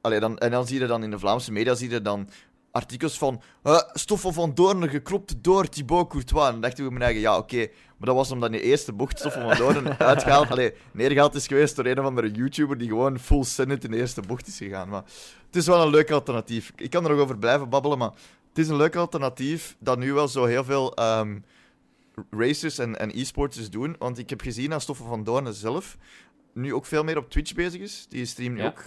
Allee, 0.00 0.20
dan, 0.20 0.38
en 0.38 0.50
dan 0.50 0.66
zie 0.66 0.80
je 0.80 0.86
dan 0.86 1.02
in 1.02 1.10
de 1.10 1.18
Vlaamse 1.18 1.52
media 1.52 1.74
zie 1.74 1.90
je 1.90 2.02
dan 2.02 2.28
artikels 2.70 3.18
van 3.18 3.42
eh, 3.62 3.80
Stoffel 3.92 4.32
van 4.32 4.54
Doorn 4.54 4.88
geklopt 4.88 5.44
door 5.44 5.68
Thibaut 5.68 6.08
Courtois. 6.08 6.46
En 6.46 6.52
dan 6.52 6.60
dacht 6.60 6.78
ik 6.78 6.84
bij 6.84 6.92
mijn 6.92 7.04
eigen, 7.04 7.20
ja, 7.20 7.36
oké. 7.36 7.56
Maar 7.96 8.06
dat 8.08 8.14
was 8.14 8.30
omdat 8.30 8.52
in 8.52 8.56
de 8.58 8.62
eerste 8.62 8.92
bocht 8.92 9.18
Stoffel 9.18 9.48
van 9.48 9.56
Doorn 9.56 9.98
uitgehaald, 10.12 10.50
allee, 10.50 10.72
neergehaald 10.92 11.34
is 11.34 11.46
geweest 11.46 11.76
door 11.76 11.86
een 11.86 11.98
of 11.98 12.04
andere 12.04 12.30
YouTuber 12.30 12.78
die 12.78 12.88
gewoon 12.88 13.18
full 13.18 13.44
send 13.44 13.84
in 13.84 13.90
de 13.90 13.96
eerste 13.96 14.20
bocht 14.20 14.46
is 14.46 14.56
gegaan. 14.56 14.88
Maar 14.88 15.02
het 15.46 15.56
is 15.56 15.66
wel 15.66 15.82
een 15.82 15.90
leuk 15.90 16.10
alternatief. 16.10 16.72
Ik 16.76 16.90
kan 16.90 17.04
er 17.04 17.10
nog 17.10 17.20
over 17.20 17.38
blijven 17.38 17.68
babbelen, 17.68 17.98
maar 17.98 18.12
het 18.48 18.58
is 18.58 18.68
een 18.68 18.76
leuk 18.76 18.96
alternatief 18.96 19.76
dat 19.78 19.98
nu 19.98 20.12
wel 20.12 20.28
zo 20.28 20.44
heel 20.44 20.64
veel 20.64 20.94
ehm, 20.94 21.38
racers 22.30 22.78
en, 22.78 22.98
en 22.98 23.10
e-sporters 23.18 23.70
doen. 23.70 23.96
Want 23.98 24.18
ik 24.18 24.30
heb 24.30 24.40
gezien 24.40 24.70
dat 24.70 24.82
Stoffel 24.82 25.06
van 25.06 25.24
Doorn 25.24 25.54
zelf 25.54 25.96
nu 26.52 26.74
ook 26.74 26.86
veel 26.86 27.04
meer 27.04 27.16
op 27.18 27.30
Twitch 27.30 27.54
bezig 27.54 27.80
is. 27.80 28.06
Die 28.08 28.24
streamt 28.26 28.54
nu 28.56 28.62
Ja. 28.62 28.66
ook 28.68 28.80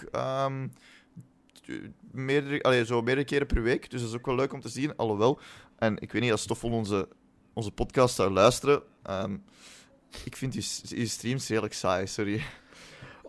t- 1.62 1.70
meerdere, 2.12 2.62
allee, 2.62 2.84
zo 2.84 3.02
meerdere 3.02 3.26
keren 3.26 3.46
per 3.46 3.62
week. 3.62 3.90
Dus 3.90 4.00
dat 4.00 4.10
is 4.10 4.16
ook 4.16 4.26
wel 4.26 4.34
leuk 4.34 4.52
om 4.52 4.60
te 4.60 4.68
zien. 4.68 4.96
Alhoewel, 4.96 5.40
en 5.78 5.98
ik 6.00 6.12
weet 6.12 6.22
niet 6.22 6.30
als 6.30 6.42
Stoffel 6.42 6.70
onze, 6.70 7.08
onze 7.52 7.70
podcast 7.70 8.14
zou 8.14 8.30
luisteren. 8.30 8.82
ehm, 9.02 9.36
ik 10.24 10.36
vind 10.36 10.52
die, 10.52 10.66
die 10.96 11.06
streams 11.06 11.48
redelijk 11.48 11.74
saai, 11.74 12.06
sorry. 12.06 12.42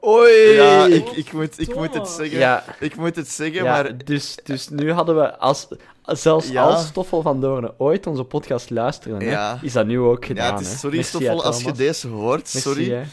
Oei! 0.08 0.54
Ja, 0.54 0.86
ik, 0.86 1.10
ik, 1.10 1.34
moet, 1.34 1.60
ik 1.60 1.76
moet 1.76 1.93
het 1.93 2.08
zeggen. 2.08 2.38
Ja, 2.38 2.64
Ik 2.80 2.95
moet 2.95 3.16
het 3.16 3.30
zeggen, 3.30 3.64
ja, 3.64 3.72
maar 3.72 4.06
dus, 4.06 4.38
dus 4.43 4.70
nu 4.70 4.91
hadden 4.91 5.16
we, 5.16 5.38
als, 5.38 5.68
zelfs 6.06 6.47
Ja. 6.47 6.64
als 6.64 6.86
Stoffel 6.88 7.22
van 7.22 7.41
Doornen 7.41 7.74
ooit 7.78 8.08
onze 8.08 8.24
podcast 8.24 8.70
luisterde, 8.70 9.26
hè, 9.26 9.56
is 9.62 9.74
dat 9.74 9.86
nu 9.86 9.99
ook 9.99 10.26
gedaan. 10.26 10.47
ja, 10.47 10.54
het 10.58 10.66
is, 10.66 10.80
sorry 10.80 10.95
Merci, 10.95 11.10
Stoffel, 11.10 11.43
als 11.43 11.64
je 11.64 11.72
deze 11.72 12.08
hoort. 12.08 12.54
Merci, 12.54 12.60
sorry. 12.60 13.06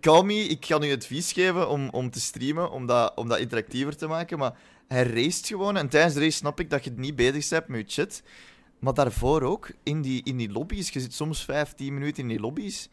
call 0.00 0.22
me, 0.22 0.34
ik 0.34 0.60
kan 0.60 0.82
u 0.82 0.92
advies 0.92 1.32
geven 1.32 1.68
om, 1.68 1.88
om 1.90 2.10
te 2.10 2.20
streamen, 2.20 2.70
om 2.70 2.86
dat, 2.86 3.12
om 3.14 3.28
dat 3.28 3.38
interactiever 3.38 3.96
te 3.96 4.06
maken. 4.06 4.38
Maar 4.38 4.52
hij 4.88 5.02
racet 5.02 5.46
gewoon. 5.46 5.76
En 5.76 5.88
tijdens 5.88 6.14
de 6.14 6.20
race 6.20 6.36
snap 6.36 6.60
ik 6.60 6.70
dat 6.70 6.84
je 6.84 6.90
het 6.90 6.98
niet 6.98 7.16
bezig 7.16 7.48
bent 7.48 7.68
met 7.68 7.94
je 7.94 8.02
chat. 8.02 8.22
Maar 8.78 8.94
daarvoor 8.94 9.42
ook, 9.42 9.70
in 9.82 10.02
die, 10.02 10.20
in 10.24 10.36
die 10.36 10.52
lobby's, 10.52 10.90
je 10.90 11.00
zit 11.00 11.14
soms 11.14 11.44
15 11.44 11.94
minuten 11.94 12.22
in 12.22 12.28
die 12.28 12.40
lobby's. 12.40 12.88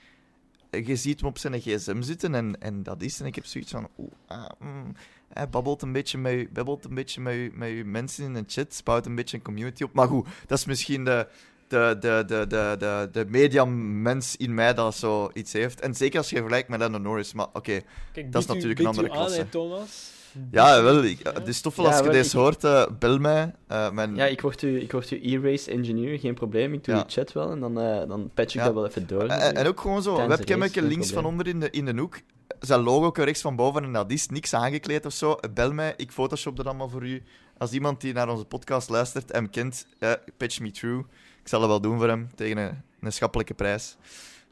Je 0.71 0.95
ziet 0.95 1.19
hem 1.19 1.29
op 1.29 1.37
zijn 1.37 1.61
gsm 1.61 2.01
zitten 2.01 2.35
en, 2.35 2.61
en 2.61 2.83
dat 2.83 3.01
is. 3.01 3.19
En 3.19 3.25
ik 3.25 3.35
heb 3.35 3.45
zoiets 3.45 3.71
van. 3.71 3.87
oeh, 3.97 4.11
ah, 4.27 4.49
mm, 4.59 4.93
hij 5.33 5.49
babbelt 5.49 5.81
een 5.81 5.91
beetje 5.91 6.17
met, 6.17 6.33
u- 6.33 6.49
babbelt 6.53 6.85
een 6.85 6.95
beetje 6.95 7.21
met, 7.53 7.69
uw 7.69 7.85
mensen 7.85 8.23
in 8.25 8.33
de 8.33 8.43
chat. 8.47 8.81
Bouwt 8.83 9.05
een 9.05 9.15
beetje 9.15 9.37
een 9.37 9.43
community 9.43 9.83
op. 9.83 9.93
Maar 9.93 10.07
goed, 10.07 10.27
dat 10.47 10.57
is 10.57 10.65
misschien 10.65 11.03
de, 11.03 11.27
de, 11.67 11.97
de, 11.99 12.23
de, 12.27 12.45
de, 12.47 12.75
de, 12.79 13.09
de 13.11 13.25
mediamens 13.29 14.35
in 14.37 14.53
mij 14.53 14.73
dat 14.73 14.95
zo 14.95 15.29
iets 15.33 15.53
heeft. 15.53 15.79
En 15.81 15.95
zeker 15.95 16.17
als 16.17 16.29
je 16.29 16.35
vergelijkt 16.35 16.69
met 16.69 16.79
Lando 16.79 16.97
Norris. 16.97 17.33
Maar 17.33 17.47
oké, 17.53 17.81
Dat 18.29 18.41
is 18.41 18.47
natuurlijk 18.47 18.79
een 18.79 18.85
andere 18.85 19.09
aan, 19.09 19.15
klasse. 19.15 19.39
hè, 19.39 19.45
Thomas? 19.45 20.11
Ja, 20.51 20.81
wel. 20.83 21.03
Ik, 21.03 21.19
Ja. 21.23 21.33
het 21.33 21.47
is 21.47 21.61
tof 21.61 21.75
Ja, 21.77 21.83
als 21.83 21.97
je 21.97 22.09
deze 22.09 22.29
ik- 22.29 22.41
hoort, 22.41 22.63
eh, 22.63 22.85
bel 22.99 23.17
mij. 23.17 23.53
Eh, 23.67 23.91
mijn, 23.91 24.15
Ja, 24.15 24.25
ik 24.25 24.41
word 24.41 24.61
uw, 24.61 24.75
ik 24.75 24.91
word 24.91 25.09
uw 25.09 25.19
e-race 25.21 25.71
engineer, 25.71 26.19
geen 26.19 26.33
probleem. 26.33 26.73
Ik 26.73 26.83
doe 26.83 26.95
Ja. 26.95 27.01
uw 27.01 27.07
chat 27.07 27.31
wel 27.33 27.51
en 27.51 27.59
dan, 27.59 27.79
eh, 27.79 28.07
dan 28.07 28.31
patch 28.33 28.53
ik 28.53 28.59
Ja. 28.59 28.65
dat 28.65 28.73
wel 28.73 28.85
even 28.87 29.07
door. 29.07 29.23
En, 29.27 29.55
en 29.55 29.67
ook 29.67 29.79
gewoon 29.81 30.01
zo, 30.03 30.15
de 30.15 30.27
webcammetje 30.27 30.81
links 30.81 31.11
van 31.11 31.25
onder 31.25 31.47
in 31.47 31.59
de, 31.59 31.69
in 31.69 31.85
de 31.85 31.97
hoek. 31.97 32.19
Zijn 32.59 32.79
logo 32.79 33.21
rechts 33.23 33.41
van 33.41 33.55
boven 33.55 33.83
en 33.83 33.93
dat 33.93 34.11
is 34.11 34.27
niks 34.27 34.53
aangekleed 34.53 35.05
of 35.05 35.13
zo. 35.13 35.35
Bel 35.53 35.71
mij, 35.73 35.93
ik 35.97 36.11
photoshop 36.11 36.55
dat 36.57 36.65
allemaal 36.65 36.89
voor 36.89 37.05
u. 37.05 37.23
Als 37.57 37.71
iemand 37.71 38.01
die 38.01 38.13
naar 38.13 38.29
onze 38.29 38.45
podcast 38.45 38.89
luistert 38.89 39.31
en 39.31 39.41
hem 39.43 39.49
kent, 39.49 39.85
eh, 39.99 40.11
patch 40.37 40.59
me 40.59 40.71
through. 40.71 41.07
Ik 41.41 41.47
zal 41.47 41.59
het 41.61 41.69
wel 41.69 41.81
doen 41.81 41.97
voor 41.97 42.07
hem, 42.07 42.29
tegen 42.35 42.57
een, 42.57 42.81
een 43.01 43.11
schappelijke 43.13 43.53
prijs. 43.53 43.97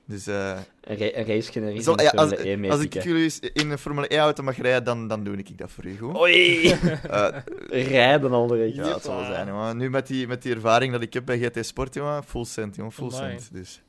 Dus 0.08 0.28
eh, 0.28 0.58
Een, 0.82 0.98
ra- 0.98 1.12
een 1.14 1.26
race 1.26 1.52
generiek 1.52 1.82
Zal- 1.82 1.94
in 1.94 1.98
de 1.98 2.04
ja, 2.04 2.10
als, 2.10 2.30
Formule 2.30 2.50
1 2.50 2.72
als 2.72 2.82
ik 2.82 3.04
jullie 3.04 3.34
in 3.54 3.72
een 3.72 3.78
Formule 3.78 4.10
1-auto 4.10 4.44
mag 4.44 4.58
rijden, 4.58 4.84
dan, 4.84 5.08
dan 5.08 5.24
doe 5.24 5.38
ik 5.38 5.58
dat 5.58 5.72
voor 5.72 5.86
u, 5.86 5.98
goed? 5.98 6.16
Oei! 6.18 6.72
Eh, 6.72 7.28
Rijden 7.90 8.32
al 8.32 8.56
ja, 8.56 8.94
het 8.94 9.04
zal 9.04 9.26
zijn, 9.26 9.48
jongen. 9.48 9.78
Nu 9.78 9.90
met 9.90 10.08
die, 10.08 10.28
met 10.28 10.42
die 10.42 10.54
ervaring 10.56 10.92
dat 10.92 11.02
ik 11.02 11.14
heb 11.14 11.26
bij 11.26 11.40
GT 11.40 11.66
Sport, 11.66 11.94
jongen, 11.94 12.24
full 12.24 12.46
cent, 12.46 12.76
jongen, 12.76 12.92
full 12.92 13.12
cent. 13.12 13.50
Dus. 13.54 13.82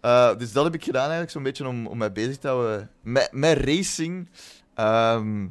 Eh, 0.00 0.36
dus 0.36 0.52
dat 0.52 0.64
heb 0.64 0.74
ik 0.74 0.84
gedaan 0.84 1.02
eigenlijk, 1.02 1.30
zo'n 1.30 1.42
beetje 1.42 1.66
om, 1.68 1.86
om 1.86 1.98
mij 1.98 2.12
bezig 2.12 2.38
te 2.38 2.48
houden 2.48 2.90
met, 3.02 3.28
met 3.32 3.58
racing. 3.58 4.28
Ehm, 4.74 5.46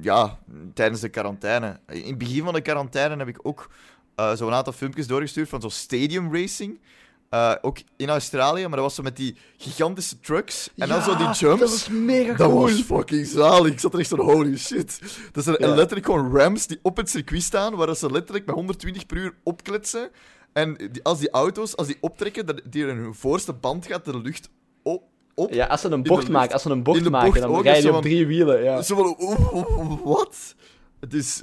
ja, 0.00 0.38
tijdens 0.74 1.00
de 1.00 1.08
quarantaine. 1.08 1.80
In 1.86 2.06
het 2.06 2.18
begin 2.18 2.44
van 2.44 2.54
de 2.54 2.60
quarantaine 2.60 3.16
heb 3.16 3.28
ik 3.28 3.38
ook 3.42 3.70
eh, 4.14 4.34
zo'n 4.34 4.52
aantal 4.52 4.72
filmpjes 4.72 5.06
doorgestuurd 5.06 5.48
van 5.48 5.60
zo'n 5.60 5.70
stadium 5.70 6.34
racing. 6.34 6.80
Eh, 7.28 7.54
ook 7.60 7.78
in 7.96 8.08
Australië, 8.08 8.62
maar 8.62 8.70
dat 8.76 8.80
was 8.80 8.94
zo 8.94 9.02
met 9.02 9.16
die 9.16 9.36
gigantische 9.56 10.20
trucks. 10.20 10.70
En 10.76 10.88
dan 10.88 11.02
zo 11.02 11.16
die 11.16 11.30
jumps. 11.30 11.60
Dat 11.60 11.72
is 11.72 11.88
mega 11.88 12.34
Dat 12.34 12.48
cool. 12.50 12.60
was 12.60 12.72
fucking 12.80 13.26
zalig. 13.26 13.72
Ik 13.72 13.80
zat 13.80 13.92
er 13.92 13.98
echt 13.98 14.08
van, 14.08 14.20
holy 14.20 14.56
shit. 14.58 15.00
Dat 15.32 15.44
zijn 15.44 15.56
Ja. 15.58 15.74
letterlijk 15.74 16.06
gewoon 16.06 16.36
rams 16.36 16.66
die 16.66 16.78
op 16.82 16.96
het 16.96 17.10
circuit 17.10 17.42
staan, 17.42 17.74
waar 17.74 17.96
ze 17.96 18.10
letterlijk 18.10 18.46
met 18.46 18.54
120 18.54 19.06
per 19.06 19.16
uur 19.16 19.34
opkletsen. 19.42 20.10
En 20.52 20.74
die, 20.92 21.02
als 21.04 21.18
die 21.18 21.30
auto's, 21.30 21.76
als 21.76 21.86
die 21.86 21.96
optrekken, 22.00 22.46
dat 22.46 22.60
die 22.64 22.84
hun 22.84 23.14
voorste 23.14 23.52
band 23.52 23.86
gaat 23.86 24.04
de 24.04 24.18
lucht 24.20 24.48
op. 24.82 25.02
op. 25.34 25.52
Ja, 25.52 25.66
als 25.66 25.80
ze 25.80 25.88
een 25.88 26.02
bocht 26.02 26.28
maken, 26.28 26.52
als 26.52 26.62
ze 26.62 26.70
een 26.70 26.82
bocht 26.82 27.10
maken, 27.10 27.40
dan 27.40 27.62
rijden 27.62 27.82
die 27.82 27.94
op 27.94 28.02
drie 28.02 28.26
wielen. 28.26 28.62
Ja. 28.62 28.82
Zo 28.82 28.96
van, 29.16 30.00
wat? 30.04 30.54
Het 31.00 31.14
is, 31.14 31.42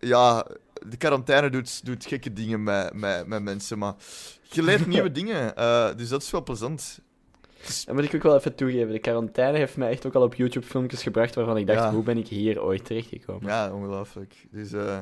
ja, 0.00 0.46
de 0.88 0.96
quarantaine 0.96 1.50
doet, 1.50 1.84
doet 1.86 2.06
gekke 2.06 2.32
dingen 2.32 2.62
met, 2.62 2.92
met, 2.92 3.26
met 3.26 3.42
mensen, 3.42 3.78
maar 3.78 3.94
je 4.42 4.62
leert 4.62 4.86
nieuwe 4.96 5.12
dingen. 5.12 5.56
eh, 5.56 5.88
dus 5.96 6.08
dat 6.08 6.22
is 6.22 6.30
wel 6.30 6.42
plezant. 6.42 7.00
Dat 7.86 7.94
moet 7.94 8.04
ik 8.04 8.14
ook 8.14 8.22
wel 8.22 8.36
even 8.36 8.54
toegeven. 8.54 8.92
De 8.92 8.98
quarantaine 8.98 9.58
heeft 9.58 9.76
mij 9.76 9.90
echt 9.90 10.06
ook 10.06 10.14
al 10.14 10.22
op 10.22 10.34
YouTube 10.34 10.66
filmpjes 10.66 11.02
gebracht 11.02 11.34
waarvan 11.34 11.56
ik 11.56 11.66
dacht, 11.66 11.78
Ja. 11.78 11.90
hoe 11.92 12.02
ben 12.02 12.16
ik 12.18 12.28
hier 12.28 12.62
ooit 12.62 12.84
terechtgekomen? 12.84 13.48
Ja, 13.48 13.72
ongelooflijk. 13.72 14.34
Dus, 14.50 14.72
eh, 14.72 15.00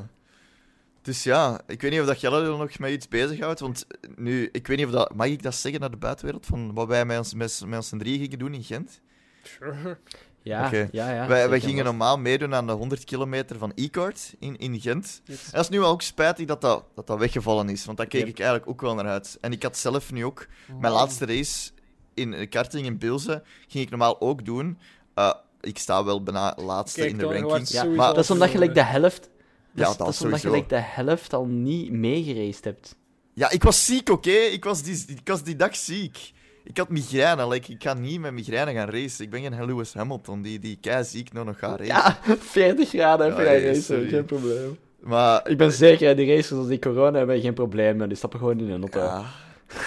dus 1.02 1.22
ja, 1.22 1.60
ik 1.66 1.80
weet 1.82 1.90
niet 1.90 2.00
of 2.00 2.06
dat 2.06 2.20
Jelle 2.20 2.42
er 2.42 2.48
nog 2.58 2.78
met 2.78 2.90
iets 2.90 3.08
bezighoudt. 3.08 3.60
Want 3.60 3.86
nu, 4.16 4.48
ik 4.52 4.66
weet 4.66 4.76
niet 4.76 4.86
of 4.86 4.92
dat. 4.92 5.14
Mag 5.14 5.26
ik 5.26 5.42
dat 5.42 5.54
zeggen 5.54 5.80
naar 5.80 5.90
de 5.90 5.96
buitenwereld? 5.96 6.46
Van 6.46 6.74
wat 6.74 6.86
wij 6.88 7.04
met 7.04 7.18
ons, 7.18 7.34
met, 7.34 7.62
met 7.66 7.76
ons 7.78 7.92
drie 7.98 8.18
gingen 8.18 8.38
doen 8.38 8.54
in 8.54 8.62
Gent? 8.62 9.00
Sure. 9.42 9.98
Ja, 10.44 10.70
ja, 10.92 11.10
ja. 11.10 11.26
wij, 11.26 11.48
wij 11.48 11.60
gingen 11.60 11.84
normaal 11.84 12.18
meedoen 12.18 12.54
aan 12.54 12.66
de 12.66 12.72
100 12.72 13.04
kilometer 13.04 13.58
van 13.58 13.72
e-kart 13.74 14.34
in, 14.38 14.56
in 14.56 14.80
Gent. 14.80 15.20
Yes. 15.24 15.44
En 15.44 15.50
dat 15.52 15.60
is 15.60 15.68
nu 15.68 15.78
wel 15.80 15.90
ook 15.90 16.02
spijtig 16.02 16.46
dat 16.46 16.60
dat, 16.60 16.84
dat 16.94 17.06
dat 17.06 17.18
weggevallen 17.18 17.68
is. 17.68 17.84
Want 17.84 17.96
daar 17.98 18.06
keek 18.06 18.20
Yep. 18.20 18.28
ik 18.28 18.38
eigenlijk 18.38 18.68
ook 18.70 18.80
wel 18.80 18.94
naar 18.94 19.06
uit. 19.06 19.38
En 19.40 19.52
ik 19.52 19.62
had 19.62 19.76
zelf 19.76 20.12
nu 20.12 20.24
ook 20.24 20.46
mijn 20.80 20.92
laatste 20.92 21.26
race 21.26 21.70
in 22.14 22.30
de 22.30 22.46
karting 22.46 22.86
in 22.86 22.98
Bilze. 22.98 23.42
Ging 23.68 23.84
ik 23.84 23.90
normaal 23.90 24.20
ook 24.20 24.44
doen. 24.44 24.78
Eh, 25.14 25.32
ik 25.60 25.78
sta 25.78 26.04
wel 26.04 26.22
bijna 26.22 26.56
laatste 26.56 27.00
Kijk, 27.00 27.10
in 27.10 27.18
de 27.18 27.24
rankings. 27.24 27.70
Ja, 27.70 27.84
maar- 27.84 28.14
Dat 28.14 28.24
is 28.24 28.30
omdat 28.30 28.52
je 28.52 28.58
like, 28.58 28.72
de 28.72 28.82
helft... 28.84 29.30
Ja, 29.74 29.82
dat 29.82 29.90
is, 29.90 29.96
dat 29.96 30.06
dat 30.06 30.14
is 30.14 30.22
omdat 30.22 30.42
je 30.42 30.50
like, 30.50 30.68
de 30.68 30.80
helft 30.80 31.32
al 31.32 31.44
niet 31.46 31.92
meegereisd 31.92 32.64
hebt. 32.64 32.96
Ja, 33.34 33.50
ik 33.50 33.62
was 33.62 33.84
ziek, 33.84 34.08
oké? 34.10 34.30
Ik, 34.30 34.64
was 34.64 34.82
die, 34.82 35.04
ik 35.06 35.28
was 35.28 35.42
die 35.42 35.56
dag 35.56 35.76
ziek. 35.76 36.32
Ik 36.64 36.76
had 36.78 36.88
migraine. 36.88 37.48
Like, 37.48 37.72
ik 37.72 37.82
ga 37.82 37.94
niet 37.94 38.20
met 38.20 38.32
migraine 38.32 38.72
gaan 38.72 38.88
racen. 38.90 39.24
Ik 39.24 39.30
ben 39.30 39.40
geen 39.40 39.66
Lewis 39.66 39.94
Hamilton 39.94 40.42
die, 40.42 40.58
die 40.58 40.78
kei 40.80 41.04
ziek 41.04 41.32
nog 41.32 41.44
nog 41.44 41.58
gaat 41.58 41.78
racen. 41.80 41.94
Ja, 41.94 42.18
40 42.38 42.88
graden 42.88 43.32
gaan 43.32 43.44
ja, 43.44 43.50
racen, 43.52 43.82
sorry. 43.82 44.08
geen 44.08 44.24
probleem. 44.24 44.78
Maar, 45.00 45.48
Ik 45.48 45.56
ben 45.58 45.72
zeker, 45.72 46.16
die 46.16 46.34
racers 46.34 46.58
als 46.58 46.68
die 46.68 46.78
corona 46.78 47.18
hebben, 47.18 47.40
geen 47.40 47.54
probleem. 47.54 48.08
Die 48.08 48.16
stappen 48.16 48.38
gewoon 48.38 48.58
in 48.58 48.70
een 48.70 48.80
auto. 48.80 49.00
ja. 49.00 49.24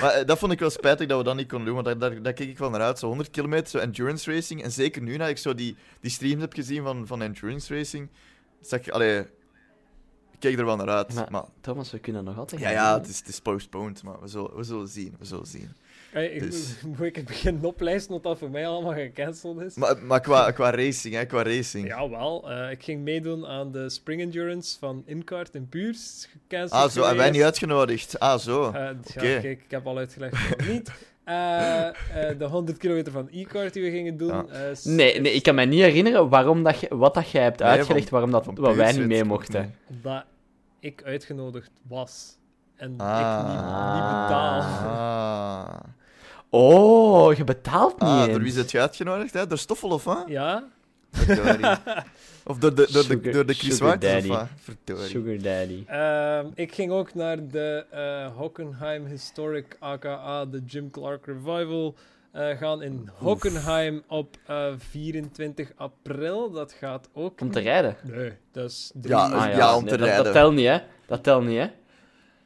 maar 0.01 0.11
eh, 0.11 0.25
dat 0.25 0.37
vond 0.37 0.51
ik 0.51 0.59
wel 0.59 0.69
spijtig 0.69 1.07
dat 1.07 1.17
we 1.17 1.23
dat 1.23 1.35
niet 1.35 1.47
konden 1.47 1.65
doen. 1.73 1.83
Want 1.83 1.85
daar, 1.85 1.97
daar, 2.11 2.21
daar 2.21 2.33
keek 2.33 2.49
ik 2.49 2.57
wel 2.57 2.69
naar 2.69 2.81
uit. 2.81 2.99
Zo 2.99 3.07
100 3.07 3.29
kilometer, 3.29 3.67
zo 3.67 3.77
endurance 3.77 4.31
racing. 4.31 4.63
En 4.63 4.71
zeker 4.71 5.01
nu, 5.01 5.17
dat 5.17 5.27
ik 5.29 5.37
zo 5.37 5.53
die, 5.55 5.75
die 6.01 6.11
streams 6.11 6.41
heb 6.41 6.53
gezien 6.53 6.83
van, 6.83 7.07
van 7.07 7.21
endurance 7.21 7.75
racing. 7.75 8.09
Zag 8.61 8.79
ik, 8.79 8.89
allee, 8.89 9.19
ik 9.19 10.39
keek 10.39 10.59
er 10.59 10.65
wel 10.65 10.75
naar 10.75 10.89
uit. 10.89 11.13
Maar- 11.13 11.27
Maar, 11.31 11.43
Thomas, 11.61 11.91
we 11.91 11.99
kunnen 11.99 12.23
nog 12.23 12.37
altijd 12.37 12.61
ja, 12.61 12.69
ja, 12.69 12.97
het 12.97 13.07
is, 13.07 13.17
het 13.17 13.27
is 13.27 13.39
postponed. 13.39 14.03
Maar 14.03 14.21
we 14.21 14.27
zullen, 14.27 14.55
we 14.55 14.63
zullen 14.63 14.87
zien. 14.87 15.15
We 15.19 15.25
zullen 15.25 15.47
zien. 15.47 15.71
Hey, 16.11 16.27
ik- 16.27 16.41
Dus- 16.41 16.75
Moet 16.85 17.01
ik 17.11 17.15
het 17.15 17.25
beginnen 17.25 17.65
oplijsten 17.65 18.11
wat 18.13 18.23
dat 18.23 18.37
voor 18.37 18.49
mij 18.49 18.67
allemaal 18.67 18.93
gecanceld 18.93 19.61
is? 19.61 19.75
Maar, 19.75 19.97
maar 20.03 20.19
qua, 20.21 20.51
qua 20.51 20.69
racing, 20.71 21.13
hè, 21.15 21.25
qua 21.25 21.41
racing. 21.43 21.87
Ja, 21.87 22.09
wel. 22.09 22.51
eh, 22.51 22.71
ik 22.71 22.83
ging 22.83 23.03
meedoen 23.03 23.45
aan 23.45 23.71
de 23.71 23.89
Spring 23.89 24.21
Endurance 24.21 24.77
van 24.79 25.03
Incart 25.05 25.55
in 25.55 25.69
Puurs. 25.69 26.27
Gecanceld 26.31 26.81
Ah, 26.81 26.89
zo. 26.89 27.03
En 27.03 27.15
wij 27.17 27.29
niet 27.29 27.41
uitgenodigd. 27.41 28.19
Ah, 28.19 28.37
zo. 28.39 28.71
Ja, 28.73 28.95
Oké. 29.09 29.19
kijk, 29.19 29.43
ik 29.43 29.65
heb 29.71 29.87
al 29.87 29.97
uitgelegd 29.97 30.33
waarom 30.33 30.67
niet. 30.73 30.91
Eh, 31.23 31.87
eh, 31.87 31.93
de 32.39 32.45
100 32.45 32.77
kilometer 32.77 33.11
van 33.11 33.27
e-cart 33.31 33.73
die 33.73 33.83
we 33.83 33.89
gingen 33.89 34.17
doen. 34.17 34.27
Ja. 34.27 34.45
eh, 34.51 34.61
Nee, 34.83 35.19
nee, 35.21 35.33
ik 35.33 35.43
kan 35.43 35.55
me 35.55 35.65
niet 35.65 35.81
herinneren 35.81 36.29
waarom 36.29 36.63
dat 36.63 36.79
je, 36.79 36.87
wat 36.97 37.13
dat 37.13 37.29
jij 37.29 37.43
hebt 37.43 37.59
Nee, 37.59 37.67
uitgelegd, 37.69 38.09
van- 38.09 38.11
waarom 38.19 38.31
dat, 38.31 38.57
wat 38.57 38.75
wij 38.75 38.91
niet 38.91 39.07
mee 39.07 39.23
mochten. 39.23 39.75
Omdat 39.89 40.23
ik 40.79 41.03
uitgenodigd 41.03 41.71
was. 41.87 42.36
En 42.77 42.93
Ah. 42.97 43.19
ik 43.19 43.47
niet, 43.47 43.55
niet 43.93 44.09
betaal. 44.09 44.61
Ah. 44.61 45.79
Oh, 46.49 47.33
je 47.33 47.43
betaalt 47.43 47.93
niet 47.99 48.09
Ah, 48.09 48.19
eens. 48.19 48.27
door 48.31 48.39
wie 48.39 48.47
is 48.51 48.55
het 48.55 48.71
je 48.71 48.79
uitgenodigd? 48.79 49.33
Hè? 49.33 49.47
Door 49.47 49.57
Stoffel 49.57 49.89
of 49.89 50.03
wat? 50.03 50.23
Ja? 50.27 50.63
Of 52.45 52.57
door 52.57 52.75
de, 52.75 52.87
door 52.91 53.01
de, 53.07 53.07
Sugar- 53.13 53.31
door 53.33 53.45
de 53.45 53.53
Chris 53.53 53.75
Sugar 53.77 53.93
of 53.93 53.99
Daddy. 53.99 54.27
wat? 54.27 54.47
Verdorie. 54.55 55.07
Sugar 55.07 55.37
Daddy. 55.41 55.83
Ehm, 55.87 56.45
ik 56.55 56.73
ging 56.73 56.91
ook 56.91 57.13
naar 57.13 57.47
de 57.47 57.85
eh, 57.91 58.35
Hockenheim 58.35 59.05
Historic, 59.05 59.75
aka 59.79 60.45
de 60.45 60.61
Jim 60.65 60.91
Clark 60.91 61.25
Revival, 61.25 61.95
eh, 62.31 62.57
gaan 62.57 62.81
in 62.81 63.09
Hockenheim 63.17 64.03
op 64.07 64.35
eh, 64.45 64.65
24 64.77 65.71
april. 65.75 66.51
Dat 66.51 66.71
gaat 66.71 67.09
ook. 67.13 67.41
Om 67.41 67.51
te 67.51 67.57
niet- 67.57 67.67
rijden. 67.67 67.95
Nee, 68.03 68.33
dat 68.51 68.69
is 68.69 68.91
drie 68.93 69.15
Ja. 69.15 69.29
Ah, 69.29 69.55
ja, 69.55 69.75
om 69.75 69.83
te 69.83 69.89
nee, 69.89 69.97
dat, 69.97 70.07
rijden. 70.07 70.23
dat 70.23 70.33
telt 70.33 70.53
niet, 70.53 70.67
hè? 70.67 70.77
Dat 71.05 71.23
telt 71.23 71.45
niet, 71.45 71.57
hè? 71.57 71.67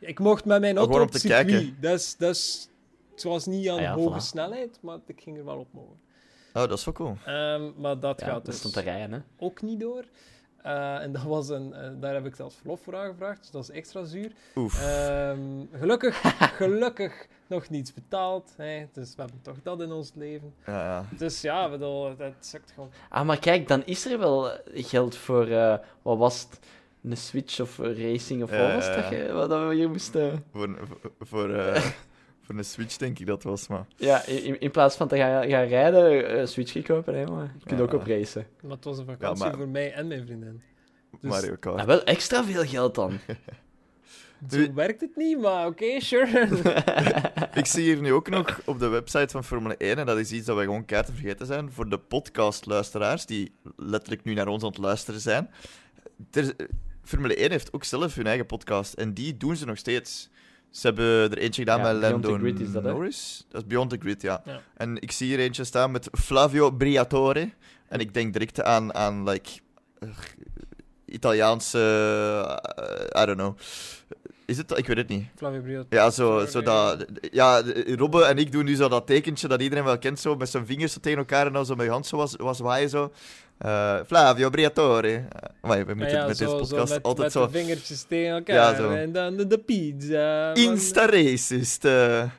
Ik 0.02 0.20
mocht 0.20 0.46
met 0.46 0.60
mijn 0.62 0.78
auto 0.78 1.02
op 1.02 1.12
het 1.12 1.22
circuit. 1.22 1.48
kijken. 1.48 1.78
Dat 1.82 2.00
is, 2.00 2.16
dat 2.18 2.36
is, 2.36 2.70
het 3.12 3.24
was 3.24 3.46
niet 3.46 3.70
aan 3.70 3.76
Ah 3.76 3.82
ja, 3.82 3.94
hoge 3.94 4.20
voilà. 4.20 4.24
snelheid, 4.26 4.78
maar 4.82 4.98
ik 5.06 5.22
ging 5.22 5.38
er 5.38 5.46
wel 5.46 5.58
op 5.58 5.68
mogen. 5.72 6.00
Oh, 6.54 6.68
dat 6.68 6.78
is 6.78 6.86
wel 6.86 6.94
cool. 6.94 7.18
Ehm, 7.26 7.72
maar 7.78 8.00
dat 8.00 8.20
Ja, 8.20 8.26
gaat 8.26 8.46
dat 8.46 8.62
dus 8.62 8.72
te 8.72 8.82
rijden, 8.82 9.12
hè? 9.12 9.20
ook 9.46 9.62
niet 9.62 9.80
door. 9.80 10.04
Eh, 10.62 11.02
en 11.02 11.12
dat 11.12 11.24
was 11.24 11.50
een, 11.50 11.74
eh, 11.74 11.90
daar 12.00 12.14
heb 12.14 12.26
ik 12.26 12.36
zelfs 12.36 12.56
verlof 12.56 12.82
voor 12.82 12.96
aangevraagd, 12.96 13.42
dus 13.42 13.52
dat 13.52 13.64
is 13.64 13.70
extra 13.70 14.04
zuur. 14.04 14.32
Oef. 14.56 14.82
Ehm, 14.82 15.40
gelukkig, 15.74 16.22
gelukkig 16.58 17.28
nog 17.48 17.70
niets 17.70 17.94
betaald. 17.94 18.54
Hè, 18.58 18.86
dus 18.94 19.16
we 19.16 19.22
hebben 19.22 19.42
toch 19.42 19.58
dat 19.64 19.82
in 19.82 19.92
ons 19.92 20.12
leven. 20.16 20.54
Ja, 20.66 20.84
ja. 20.84 21.06
Dus 21.18 21.42
ja, 21.42 21.70
bedoel, 21.70 22.18
het 22.18 22.34
sukt 22.40 22.72
gewoon. 22.72 22.92
Ah, 23.10 23.26
maar 23.26 23.40
kijk, 23.40 23.68
dan 23.68 23.86
is 23.86 24.06
er 24.06 24.20
wel 24.20 24.52
geld 24.74 25.16
voor, 25.16 25.48
eh, 25.48 25.78
wat 26.02 26.18
was 26.18 26.42
het? 26.50 26.60
Een 27.04 27.18
Switch 27.18 27.60
of 27.60 27.78
racing 27.78 28.44
of 28.44 28.50
wat 28.50 28.74
was 28.74 28.88
dat, 28.96 29.10
je- 29.10 29.32
wat 29.34 29.50
we 29.50 29.74
hier 29.76 29.90
moesten... 29.90 30.44
Voor, 30.54 30.78
voor, 31.02 31.12
voor, 31.20 31.50
eh, 31.54 31.82
voor 32.44 32.56
een 32.56 32.66
Switch 32.66 32.98
denk 32.98 33.20
ik 33.20 33.26
dat 33.26 33.44
was, 33.44 33.68
maar... 33.68 33.86
Ja, 33.96 34.26
in, 34.26 34.60
in 34.60 34.72
plaats 34.72 34.96
van 34.96 35.08
te 35.08 35.18
gaan, 35.18 35.50
gaan 35.50 35.66
rijden, 35.66 36.28
eh, 36.40 36.46
Switch 36.46 36.72
gaan 36.72 36.82
kopen, 36.84 37.16
hè, 37.20 37.26
maar 37.26 37.44
je 37.60 37.66
kunt 37.66 37.80
Ja. 37.80 37.86
ook 37.86 37.94
op 37.94 38.06
racen. 38.06 38.48
Maar 38.62 38.72
het 38.72 38.84
was 38.84 38.98
een 38.98 39.06
vakantie 39.06 39.44
Ja, 39.44 39.50
maar- 39.50 39.60
voor 39.60 39.70
mij 39.70 39.94
en 39.94 40.08
mijn 40.08 40.26
vriendin. 40.26 40.62
Dus 41.22 41.30
Mario 41.30 41.56
Kart. 41.60 41.80
Ah, 41.80 41.86
wel 41.86 42.04
extra 42.04 42.44
veel 42.44 42.64
geld 42.66 42.96
dan. 42.96 43.20
zo 44.50 44.74
werkt 44.74 45.02
het 45.02 45.16
niet, 45.16 45.40
maar 45.42 45.66
oké, 45.68 46.00
sure. 46.00 46.48
Ik 47.54 47.66
zie 47.66 47.84
hier 47.84 48.02
nu 48.02 48.14
ook 48.14 48.30
nog 48.30 48.62
op 48.66 48.80
de 48.80 48.88
website 48.88 49.28
van 49.30 49.44
Formule 49.44 49.78
1, 49.78 49.98
en 49.98 50.06
dat 50.06 50.18
is 50.18 50.32
iets 50.32 50.46
dat 50.46 50.56
wij 50.56 50.66
gewoon 50.66 50.86
keihard 50.86 51.14
vergeten 51.14 51.46
zijn, 51.46 51.72
voor 51.72 51.90
de 51.90 51.98
podcastluisteraars 51.98 53.26
die 53.26 53.52
letterlijk 53.76 54.24
nu 54.24 54.34
naar 54.34 54.48
ons 54.48 54.64
aan 54.64 54.70
het 54.70 54.78
luisteren 54.78 55.20
zijn. 55.20 55.50
Er, 56.32 56.56
Formule 57.04 57.36
1 57.36 57.52
heeft 57.52 57.74
ook 57.74 57.84
zelf 57.84 58.16
hun 58.16 58.28
eigen 58.28 58.46
podcast, 58.46 58.94
en 58.94 59.14
die 59.14 59.38
doen 59.38 59.56
ze 59.56 59.66
nog 59.66 59.78
steeds. 59.78 60.30
Ze 60.70 60.88
hebben 60.88 61.06
er 61.06 61.38
eentje 61.38 61.62
gedaan 61.62 61.80
Ja, 61.80 61.92
met 61.92 62.00
Beyond 62.02 62.24
Lando 62.24 62.38
the 62.38 62.44
Grid 62.44 62.60
is 62.60 62.72
dat, 62.72 62.84
hè? 62.84 62.92
Norris. 62.92 63.46
Dat 63.50 63.62
is 63.62 63.68
Beyond 63.68 63.90
the 63.90 63.98
Grid, 64.00 64.22
ja. 64.22 64.42
Ja. 64.46 64.62
En 64.78 65.02
ik 65.02 65.12
zie 65.12 65.28
hier 65.28 65.40
eentje 65.40 65.64
staan 65.64 65.92
met 65.92 66.10
Flavio 66.12 66.72
Briatore. 66.72 67.52
En 67.88 68.00
ik 68.00 68.14
denk 68.14 68.34
direct 68.34 68.64
aan, 68.64 68.94
aan 68.94 69.30
like, 69.30 69.50
eh, 70.00 70.10
Italiaanse... 71.06 71.80
eh, 73.14 73.22
I 73.22 73.26
don't 73.26 73.38
know. 73.38 73.58
Is 74.46 74.58
het 74.58 74.68
dat? 74.68 74.78
Ik 74.78 74.88
weet 74.88 74.98
het 74.98 75.08
niet. 75.08 75.26
Flavio 75.36 75.62
Briot. 75.62 75.86
Ja, 75.90 76.10
zo, 76.10 76.46
zo 76.46 76.62
dat... 76.62 77.06
Ja, 77.32 77.64
Robbe 77.86 78.24
en 78.26 78.38
ik 78.38 78.52
doen 78.52 78.66
nu 78.66 78.76
zo 78.76 78.88
dat 78.90 79.08
tekentje 79.08 79.48
dat 79.48 79.62
iedereen 79.62 79.84
wel 79.84 80.00
kent, 80.00 80.20
zo, 80.20 80.36
met 80.36 80.50
zijn 80.50 80.66
vingers 80.66 80.94
zo 80.94 81.00
tegen 81.00 81.18
elkaar 81.18 81.48
en 81.48 81.54
dan 81.54 81.66
zo 81.66 81.76
met 81.76 81.86
je 81.86 81.92
hand 81.92 82.08
zo 82.08 82.18
was, 82.18 82.36
was 82.36 82.60
waaien, 82.60 82.90
zo. 82.90 83.12
Eh, 83.62 84.00
Flavio 84.06 84.50
Briatore. 84.50 85.08
Eh, 85.14 85.24
maar 85.62 85.86
we 85.86 85.94
moeten 85.94 86.18
ja, 86.18 86.28
met 86.28 86.38
zo, 86.38 86.44
deze 86.46 86.58
podcast 86.58 86.88
zo 86.90 86.94
met, 86.96 87.04
altijd 87.04 87.24
met 87.24 87.32
zo... 87.32 87.46
de 87.46 87.52
vingertjes 87.52 88.04
tegen 88.04 88.32
elkaar. 88.32 88.56
Ja, 88.56 88.76
zo. 88.76 88.90
En 88.92 89.12
dan 89.12 89.36
de, 89.38 89.48
de 89.48 89.58
pizza. 89.58 90.54
Insta-racist. 90.56 91.86
eh. 91.86 92.30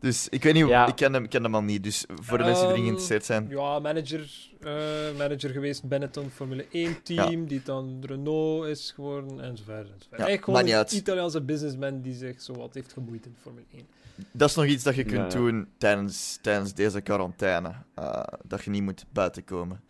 dus 0.00 0.28
ik 0.28 0.42
weet 0.42 0.54
niet, 0.54 0.68
Ja. 0.68 0.86
ik, 0.86 0.94
ken 0.96 1.12
hem, 1.12 1.28
ken 1.28 1.42
de 1.42 1.48
man 1.48 1.64
niet, 1.64 1.82
dus 1.82 2.04
voor 2.22 2.38
de 2.38 2.44
mensen 2.44 2.62
die 2.62 2.72
erin 2.72 2.86
Ehm, 2.86 2.96
geïnteresseerd 2.96 3.24
zijn... 3.24 3.46
Ja, 3.48 3.78
manager, 3.78 4.50
eh, 4.60 4.72
manager 5.18 5.50
geweest 5.50 5.84
Benetton 5.88 6.30
Formule 6.34 6.64
1 6.70 7.02
team, 7.02 7.46
die 7.46 7.60
dan 7.64 8.02
Renault 8.06 8.66
is 8.66 8.92
geworden, 8.94 9.30
enzovoort. 9.30 9.76
enzovoort. 9.78 10.06
Ja, 10.10 10.16
Eigenlijk 10.16 10.44
gewoon 10.44 10.68
een. 10.68 10.86
Italiaanse 10.96 11.40
businessman 11.42 12.00
die 12.00 12.14
zich 12.14 12.40
zo 12.42 12.52
wat 12.56 12.74
heeft 12.74 12.92
gemoeid 12.92 13.26
in 13.26 13.34
Formule 13.42 13.66
1. 13.74 13.86
Dat 14.32 14.48
is 14.48 14.54
nog 14.54 14.64
iets 14.64 14.82
dat 14.84 14.94
je 14.94 15.02
kunt 15.04 15.32
Ja, 15.32 15.38
ja. 15.38 15.44
doen 15.44 15.68
tijdens, 15.78 16.38
tijdens 16.42 16.74
deze 16.74 17.00
quarantaine. 17.00 17.74
eh, 17.94 18.22
dat 18.44 18.64
je 18.64 18.70
niet 18.70 18.82
moet 18.82 19.04
buiten 19.12 19.44
komen. 19.44 19.80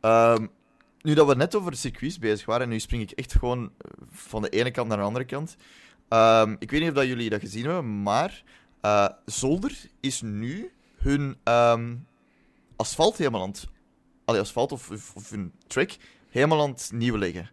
Ehm, 0.00 0.46
nu 1.00 1.14
dat 1.14 1.26
we 1.26 1.34
net 1.34 1.54
over 1.54 1.76
circuits 1.76 2.18
bezig 2.18 2.46
waren, 2.46 2.68
nu 2.68 2.80
spring 2.80 3.02
ik 3.02 3.10
echt 3.10 3.32
gewoon 3.32 3.72
van 4.10 4.42
de 4.42 4.48
ene 4.48 4.70
kant 4.70 4.88
naar 4.88 4.96
de 4.98 5.02
andere 5.04 5.24
kant. 5.24 5.56
Ehm, 6.08 6.56
ik 6.58 6.70
weet 6.70 6.80
niet 6.80 6.88
of 6.88 6.94
dat 6.96 7.06
jullie 7.06 7.30
dat 7.30 7.40
gezien 7.40 7.64
hebben, 7.64 8.02
maar 8.02 8.42
eh, 8.80 9.08
Zolder 9.24 9.78
is 10.00 10.20
nu 10.20 10.72
hun 10.96 11.36
ehm, 11.42 11.96
asfalt 12.76 13.16
helemaal 13.16 13.42
aan 13.42 13.48
het... 13.48 13.66
Allee, 14.24 14.40
asfalt 14.40 14.72
of, 14.72 14.90
of, 14.90 15.12
of 15.16 15.30
hun 15.30 15.52
track 15.66 15.90
helemaal 16.28 16.62
aan 16.62 16.70
het 16.70 16.90
nieuw 16.94 17.16
leggen. 17.18 17.50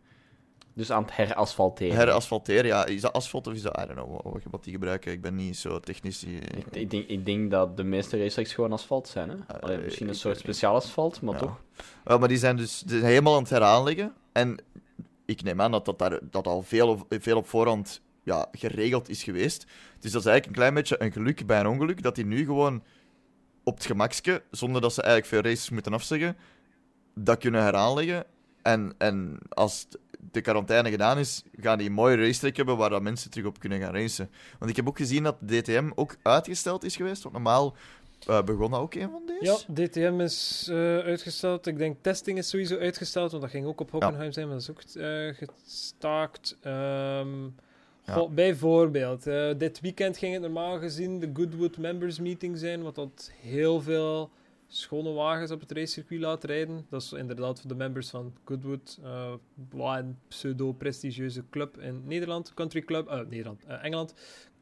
Dus 0.79 0.91
aan 0.91 1.03
het 1.03 1.15
herasfalteren. 1.15 1.95
Herasfalteren, 1.95 2.65
ja. 2.65 2.85
Is 2.85 3.01
dat 3.01 3.13
asfalt 3.13 3.47
of 3.47 3.53
is 3.53 3.61
dat... 3.61 3.77
I 3.81 3.85
don't 3.85 3.93
know 4.21 4.37
wat, 4.51 4.63
die 4.63 4.73
gebruiken. 4.73 5.11
Ik 5.11 5.21
ben 5.21 5.35
niet 5.35 5.57
zo 5.57 5.79
technisch. 5.79 6.23
eh, 6.25 6.35
Ik, 6.35 6.65
ik, 6.71 6.89
denk, 6.91 7.07
ik 7.07 7.25
denk 7.25 7.51
dat 7.51 7.77
de 7.77 7.83
meeste 7.83 8.17
racetracks 8.17 8.53
gewoon 8.53 8.71
asfalt 8.71 9.07
zijn. 9.07 9.29
Hè? 9.29 9.35
Allee, 9.59 9.77
Eh, 9.77 9.83
misschien 9.83 10.07
een 10.07 10.15
soort 10.15 10.37
speciaal 10.37 10.75
asfalt, 10.75 11.21
maar 11.21 11.33
Ja. 11.33 11.39
toch. 11.39 11.61
Ja, 12.05 12.17
maar 12.17 12.27
die 12.27 12.37
zijn 12.37 12.55
dus 12.55 12.79
die 12.79 12.97
zijn 12.99 13.11
helemaal 13.11 13.35
aan 13.35 13.41
het 13.41 13.49
heraanleggen. 13.49 14.13
En 14.31 14.57
ik 15.25 15.43
neem 15.43 15.61
aan 15.61 15.71
dat 15.71 15.85
dat, 15.85 15.99
daar, 15.99 16.19
dat 16.31 16.47
al 16.47 16.61
veel, 16.61 16.87
op- 16.89 17.05
veel 17.09 17.37
op 17.37 17.47
voorhand 17.47 18.01
ja, 18.23 18.47
geregeld 18.51 19.09
is 19.09 19.23
geweest. 19.23 19.65
Dus 19.99 20.11
dat 20.11 20.21
is 20.21 20.27
eigenlijk 20.27 20.45
een 20.45 20.51
klein 20.53 20.73
beetje 20.73 21.01
een 21.03 21.11
geluk 21.11 21.45
bij 21.45 21.59
een 21.59 21.67
ongeluk, 21.67 22.01
dat 22.03 22.15
die 22.15 22.25
nu 22.25 22.45
gewoon 22.45 22.83
op 23.63 23.75
het 23.75 23.85
gemakske, 23.85 24.43
zonder 24.51 24.81
dat 24.81 24.93
ze 24.93 25.01
eigenlijk 25.01 25.31
veel 25.33 25.51
races 25.51 25.69
moeten 25.69 25.93
afzeggen, 25.93 26.37
dat 27.15 27.37
kunnen 27.37 27.61
heraanleggen. 27.63 28.25
En, 28.61 28.93
en 28.97 29.37
als 29.49 29.87
de 30.31 30.41
quarantaine 30.41 30.89
gedaan 30.89 31.17
is, 31.17 31.43
gaan 31.59 31.77
die 31.77 31.87
een 31.87 31.93
mooie 31.93 32.15
racetrack 32.15 32.55
hebben 32.55 32.77
waar 32.77 32.89
dat 32.89 33.01
mensen 33.01 33.29
terug 33.31 33.47
op 33.47 33.59
kunnen 33.59 33.79
gaan 33.79 33.93
racen. 33.93 34.29
Want 34.59 34.71
ik 34.71 34.77
heb 34.77 34.87
ook 34.87 34.97
gezien 34.97 35.23
dat 35.23 35.35
de 35.39 35.61
DTM 35.61 35.89
ook 35.95 36.15
uitgesteld 36.21 36.83
is 36.83 36.95
geweest, 36.95 37.21
want 37.23 37.35
normaal 37.35 37.75
eh, 38.27 38.43
begon 38.43 38.71
dat 38.71 38.79
ook 38.79 38.93
een 38.93 39.09
van 39.09 39.21
deze. 39.25 39.65
Ja, 39.67 39.85
DTM 39.85 40.19
is 40.19 40.67
eh, 40.71 40.97
uitgesteld. 40.97 41.67
Ik 41.67 41.77
denk 41.77 41.97
testing 42.01 42.37
is 42.37 42.49
sowieso 42.49 42.77
uitgesteld, 42.77 43.31
want 43.31 43.43
dat 43.43 43.51
ging 43.51 43.65
ook 43.65 43.79
op 43.81 43.91
Hockenheim 43.91 44.31
zijn, 44.31 44.47
maar 44.47 44.57
dat 44.57 44.69
is 44.69 44.69
ook 44.71 45.03
eh, 45.03 45.47
gestaakt. 45.65 46.57
Ehm, 46.61 47.43
Ja. 48.05 48.27
bijvoorbeeld, 48.27 49.23
dit 49.57 49.79
weekend 49.79 50.17
ging 50.17 50.33
het 50.33 50.41
normaal 50.41 50.79
gezien 50.79 51.19
de 51.19 51.29
Goodwood 51.33 51.77
Members 51.77 52.19
Meeting 52.19 52.57
zijn, 52.57 52.81
wat 52.83 52.95
dat 52.95 53.31
heel 53.41 53.81
veel 53.81 54.29
schone 54.71 55.11
wagens 55.11 55.51
op 55.51 55.59
het 55.59 55.71
racecircuit 55.71 56.21
laat 56.21 56.43
rijden. 56.43 56.85
Dat 56.89 57.01
is 57.01 57.13
inderdaad 57.13 57.59
voor 57.59 57.69
de 57.69 57.75
members 57.75 58.09
van 58.09 58.33
Goodwood, 58.45 58.99
wat 59.69 59.97
een 59.97 60.17
pseudo-prestigieuze 60.27 61.43
club 61.49 61.77
in 61.79 62.01
Nederland, 62.05 62.53
country 62.53 62.81
club, 62.81 63.07
eh, 63.07 63.19
Nederland, 63.29 63.63
eh, 63.65 63.83
Engeland. 63.83 64.13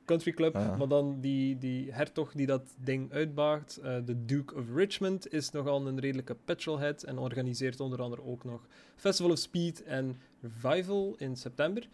Country 0.06 0.32
Club, 0.32 0.56
Ah, 0.56 0.62
ja. 0.66 0.76
maar 0.76 0.88
dan 0.88 1.18
die, 1.22 1.58
die 1.58 1.92
hertog 1.92 2.32
die 2.32 2.46
dat 2.46 2.76
ding 2.84 3.12
uitbaagt, 3.12 3.80
de 4.06 4.26
Duke 4.26 4.56
of 4.56 4.64
Richmond, 4.76 5.34
is 5.34 5.50
nogal 5.50 5.88
een 5.88 6.00
redelijke 6.00 6.36
petrolhead 6.46 7.04
en 7.04 7.18
organiseert 7.18 7.80
onder 7.80 8.02
andere 8.02 8.24
ook 8.24 8.44
nog 8.44 8.68
Festival 8.96 9.32
of 9.32 9.38
Speed 9.38 9.84
en 9.84 10.18
Revival 10.42 11.16
in 11.18 11.36
september. 11.36 11.88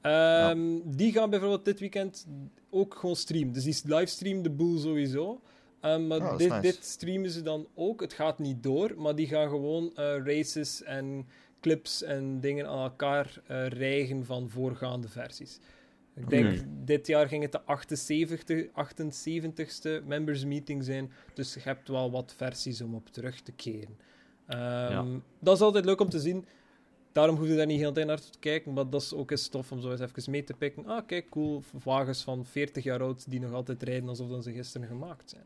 Ehm, 0.00 0.78
Die 0.84 1.12
gaan 1.12 1.30
bijvoorbeeld 1.30 1.64
dit 1.64 1.80
weekend 1.80 2.26
ook 2.70 2.94
gewoon 2.94 3.16
streamen. 3.16 3.52
Dus 3.52 3.64
die 3.64 3.94
livestreamen 3.94 4.42
de 4.42 4.50
boel 4.50 4.78
sowieso. 4.78 5.40
Ehm, 5.80 6.06
maar 6.06 6.18
Oh, 6.20 6.36
dit, 6.36 6.48
nice. 6.48 6.60
dit 6.60 6.84
streamen 6.84 7.30
ze 7.30 7.42
dan 7.42 7.66
ook. 7.74 8.00
Het 8.00 8.12
gaat 8.12 8.38
niet 8.38 8.62
door, 8.62 8.94
maar 8.96 9.14
die 9.14 9.26
gaan 9.26 9.48
gewoon 9.48 9.92
eh, 9.96 10.16
races 10.24 10.82
en 10.82 11.26
clips 11.60 12.02
en 12.02 12.40
dingen 12.40 12.66
aan 12.66 12.82
elkaar 12.82 13.40
eh 13.46 13.66
rijgen 13.66 14.24
van 14.24 14.48
voorgaande 14.50 15.08
versies. 15.08 15.58
Ik 16.14 16.28
denk, 16.30 16.64
dit 16.84 17.06
jaar 17.06 17.28
ging 17.28 17.42
het 17.42 17.52
de 17.52 17.62
78, 17.62 18.66
78ste 18.66 20.04
members 20.06 20.44
meeting 20.44 20.84
zijn. 20.84 21.12
Dus 21.34 21.54
je 21.54 21.60
hebt 21.60 21.88
wel 21.88 22.10
wat 22.10 22.34
versies 22.36 22.80
om 22.80 22.94
op 22.94 23.08
terug 23.08 23.40
te 23.40 23.52
keren. 23.52 23.96
Ehm, 24.46 25.18
Dat 25.38 25.56
is 25.56 25.62
altijd 25.62 25.84
leuk 25.84 26.00
om 26.00 26.08
te 26.08 26.20
zien. 26.20 26.44
Daarom 27.12 27.36
hoef 27.36 27.48
je 27.48 27.56
daar 27.56 27.66
niet 27.66 27.78
heel 27.78 27.88
de 27.88 27.94
tijd 27.94 28.06
naar 28.06 28.20
te 28.20 28.38
kijken. 28.38 28.72
Maar 28.72 28.90
dat 28.90 29.02
is 29.02 29.14
ook 29.14 29.30
eens 29.30 29.48
tof 29.48 29.72
om 29.72 29.80
zo 29.80 29.90
eens 29.90 30.00
even 30.00 30.30
mee 30.30 30.44
te 30.44 30.54
pikken. 30.54 30.86
Ah, 30.86 31.06
kijk, 31.06 31.28
cool. 31.30 31.62
Wagens 31.84 32.22
van 32.22 32.44
40 32.44 32.84
jaar 32.84 33.02
oud 33.02 33.30
die 33.30 33.40
nog 33.40 33.52
altijd 33.52 33.82
rijden 33.82 34.08
alsof 34.08 34.28
dat 34.28 34.44
ze 34.44 34.52
gisteren 34.52 34.86
gemaakt 34.88 35.30
zijn. 35.30 35.44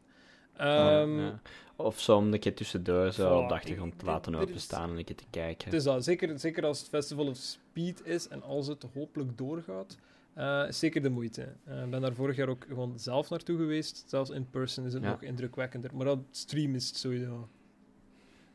Ehm, 0.56 1.18
Ja. 1.20 1.40
Of 1.76 2.00
zo 2.00 2.16
om 2.16 2.32
een 2.32 2.38
keer 2.40 2.54
tussendoor 2.54 3.12
zo 3.12 3.28
Voilà, 3.28 3.42
op 3.42 3.48
de 3.48 3.54
achtergrond 3.54 3.98
te 3.98 4.04
laten 4.04 4.34
openstaan 4.34 4.90
en 4.90 4.98
een 4.98 5.04
keer 5.04 5.16
te 5.16 5.24
kijken. 5.30 5.64
Het 5.64 5.74
is 5.74 5.82
dat. 5.84 6.04
Zeker, 6.04 6.38
zeker 6.38 6.64
als 6.64 6.78
het 6.78 6.88
Festival 6.88 7.26
of 7.26 7.36
Speed 7.36 8.06
is 8.06 8.28
en 8.28 8.42
als 8.42 8.66
het 8.66 8.86
hopelijk 8.94 9.38
doorgaat, 9.38 9.96
eh, 10.34 10.64
is 10.68 10.78
zeker 10.78 11.02
de 11.02 11.08
moeite. 11.10 11.48
Eh, 11.64 11.82
Ik 11.84 11.90
ben 11.90 12.00
daar 12.00 12.14
vorig 12.14 12.36
jaar 12.36 12.48
ook 12.48 12.64
gewoon 12.68 12.92
zelf 12.98 13.30
naartoe 13.30 13.56
geweest. 13.56 14.04
Zelfs 14.06 14.30
in 14.30 14.50
person 14.50 14.84
is 14.86 14.92
het 14.92 15.02
Ja. 15.02 15.08
nog 15.10 15.22
indrukwekkender. 15.22 15.90
Maar 15.94 16.06
dat 16.06 16.18
stream 16.30 16.74
is 16.74 16.86
het 16.88 16.96
sowieso. 16.96 17.48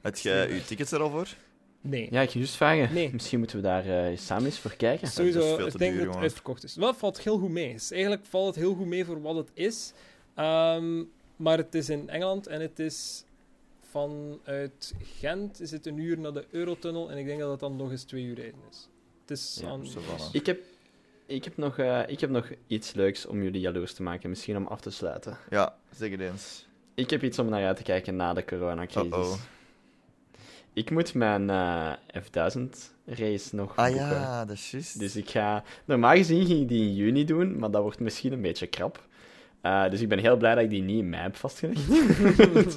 Heb 0.02 0.16
jij 0.16 0.54
je 0.54 0.64
tickets 0.66 0.92
er 0.92 1.02
al 1.02 1.10
voor? 1.10 1.28
Nee. 1.82 2.08
Ja, 2.12 2.22
ik 2.22 2.30
ga 2.30 2.38
juist 2.40 2.56
vragen. 2.56 2.94
Nee. 2.94 3.10
Misschien 3.14 3.40
moeten 3.40 3.58
we 3.58 3.64
daar 3.64 3.86
eh, 3.86 4.18
samen 4.18 4.46
eens 4.46 4.60
voor 4.60 4.76
kijken. 4.76 5.00
dat 5.00 5.10
is 5.10 5.16
Sowieso, 5.16 5.56
veel 5.56 5.66
te 5.68 5.74
ik 5.74 5.78
denk 5.78 5.94
duur, 5.96 6.06
dat 6.06 6.14
het 6.14 6.24
uitverkocht 6.24 6.64
is. 6.64 6.76
Wel, 6.76 6.94
valt 6.94 7.20
heel 7.22 7.38
goed 7.40 7.50
mee. 7.50 7.74
Dus 7.74 7.92
eigenlijk 7.92 8.26
valt 8.26 8.46
het 8.46 8.56
heel 8.56 8.74
goed 8.76 8.86
mee 8.88 9.06
voor 9.06 9.22
wat 9.22 9.36
het 9.36 9.52
is. 9.54 9.94
Ehm, 10.36 11.04
maar 11.38 11.58
het 11.58 11.76
is 11.76 11.90
in 11.90 12.10
Engeland 12.10 12.48
en 12.48 12.62
het 12.62 12.80
is 12.80 13.24
vanuit 13.90 14.94
Gent 15.20 15.62
is 15.62 15.72
het 15.72 15.86
een 15.86 15.98
uur 15.98 16.20
naar 16.20 16.34
de 16.34 16.46
Eurotunnel 16.50 17.12
en 17.12 17.18
ik 17.18 17.26
denk 17.26 17.40
dat 17.40 17.52
het 17.52 17.60
dan 17.60 17.76
nog 17.76 17.92
eens 17.92 18.04
twee 18.04 18.24
uur 18.24 18.36
rijden 18.36 18.60
is. 18.70 18.90
Het 19.22 19.38
is 19.38 19.58
Ja, 19.62 19.70
aan... 19.70 19.86
Ik 20.32 20.46
heb, 20.46 20.62
ik, 21.26 21.44
heb 21.44 21.58
nog, 21.58 21.78
eh, 21.78 22.02
ik 22.08 22.20
heb 22.20 22.30
nog 22.30 22.50
iets 22.68 22.94
leuks 22.94 23.26
om 23.26 23.44
jullie 23.44 23.62
jaloers 23.62 23.94
te 23.94 24.04
maken, 24.04 24.30
misschien 24.30 24.58
om 24.58 24.68
af 24.68 24.82
te 24.82 24.92
sluiten. 24.92 25.38
Ja, 25.50 25.78
zeg 25.96 26.12
het 26.12 26.20
eens. 26.20 26.66
Ik 26.94 27.10
heb 27.10 27.24
iets 27.24 27.40
om 27.40 27.50
naar 27.50 27.66
uit 27.66 27.78
te 27.78 27.84
kijken 27.84 28.16
na 28.16 28.34
de 28.34 28.46
coronacrisis. 28.46 29.12
Uh-oh. 29.12 29.36
Ik 30.74 30.92
moet 30.92 31.14
mijn 31.14 31.50
eh, 31.50 31.94
F1000-race 32.16 33.56
nog 33.56 33.76
Ah 33.76 33.88
boeken. 33.88 34.08
ja, 34.08 34.46
dat 34.46 34.56
is 34.56 34.72
juist. 34.72 35.00
Dus 35.00 35.16
ik 35.16 35.30
ga... 35.30 35.64
Normaal 35.86 36.16
gezien 36.16 36.46
ging 36.46 36.62
ik 36.62 36.68
die 36.68 36.88
in 36.88 36.96
juni 36.96 37.26
doen, 37.26 37.60
maar 37.60 37.72
dat 37.72 37.82
wordt 37.82 38.00
misschien 38.00 38.34
een 38.34 38.42
beetje 38.42 38.68
krap. 38.68 39.07
Eh, 39.68 39.90
dus 39.90 40.02
ik 40.02 40.10
ben 40.10 40.20
heel 40.20 40.38
blij 40.38 40.56
dat 40.56 40.64
ik 40.64 40.70
die 40.70 40.82
niet 40.82 41.00
in 41.00 41.10
mei 41.10 41.22
heb 41.22 41.36
vastgelegd. 41.36 41.88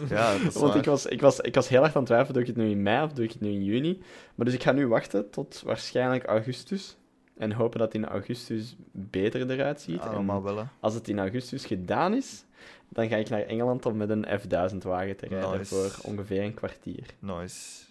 Ja, 0.08 0.38
dat 0.38 0.40
is 0.40 0.54
Want 0.60 0.74
ik 0.74 0.84
was, 0.84 1.06
ik, 1.06 1.20
was, 1.20 1.40
ik 1.40 1.54
was 1.54 1.68
heel 1.68 1.84
erg 1.84 1.94
aan 1.94 2.02
het 2.02 2.06
twijfelen, 2.06 2.32
doe 2.32 2.42
ik 2.42 2.48
het 2.48 2.56
nu 2.56 2.70
in 2.70 2.82
mei 2.82 3.04
of 3.04 3.12
doe 3.12 3.24
ik 3.24 3.32
het 3.32 3.40
nu 3.40 3.48
in 3.48 3.64
juni? 3.64 4.02
Maar 4.34 4.46
dus 4.46 4.54
ik 4.54 4.62
ga 4.62 4.72
nu 4.72 4.86
wachten 4.86 5.30
tot 5.30 5.62
waarschijnlijk 5.64 6.24
augustus. 6.24 6.96
En 7.36 7.52
hopen 7.52 7.78
dat 7.78 7.92
het 7.92 8.02
in 8.02 8.08
augustus 8.08 8.76
beter 8.92 9.50
eruit 9.50 9.80
ziet. 9.80 10.00
En 10.00 10.08
allemaal 10.08 10.42
wel, 10.42 10.66
als 10.80 10.94
het 10.94 11.08
in 11.08 11.18
augustus 11.18 11.64
gedaan 11.64 12.14
is, 12.14 12.44
dan 12.88 13.08
ga 13.08 13.16
ik 13.16 13.28
naar 13.28 13.42
Engeland 13.42 13.86
om 13.86 13.96
met 13.96 14.10
een 14.10 14.26
F1000-wagen 14.26 15.16
te 15.16 15.26
rijden 15.26 15.58
Nice. 15.58 15.74
voor 15.74 16.10
ongeveer 16.10 16.42
een 16.42 16.54
kwartier. 16.54 17.06
Nice. 17.18 17.84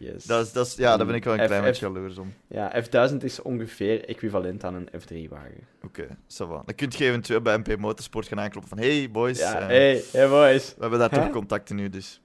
Yes. 0.00 0.24
Dat 0.24 0.46
is, 0.46 0.52
dat 0.52 0.66
is, 0.66 0.74
ja, 0.74 0.96
daar 0.96 1.06
ben 1.06 1.14
ik 1.14 1.24
wel 1.24 1.32
een 1.34 1.40
F- 1.40 1.46
klein 1.46 1.62
beetje 1.62 1.86
jaloers 1.86 2.18
om. 2.18 2.32
Ja, 2.46 2.82
F1000 2.82 3.16
is 3.16 3.42
ongeveer 3.42 4.04
equivalent 4.08 4.64
aan 4.64 4.74
een 4.74 4.88
F3-wagen. 4.88 5.66
Oké, 5.84 6.06
ça 6.08 6.46
va. 6.48 6.62
Dan 6.64 6.74
kun 6.76 6.88
je 6.96 7.04
eventueel 7.04 7.40
bij 7.40 7.58
MP 7.58 7.76
Motorsport 7.76 8.26
gaan 8.28 8.40
aankloppen 8.40 8.68
van 8.76 8.78
hey 8.86 9.08
boys, 9.12 9.38
Ja, 9.38 9.58
eh, 9.60 9.66
hey, 9.66 10.02
hey 10.12 10.28
boys. 10.28 10.68
we 10.74 10.80
hebben 10.80 10.98
daar 10.98 11.10
Huh? 11.10 11.22
toch 11.22 11.30
contacten 11.30 11.76
nu, 11.76 11.88
dus... 11.88 12.20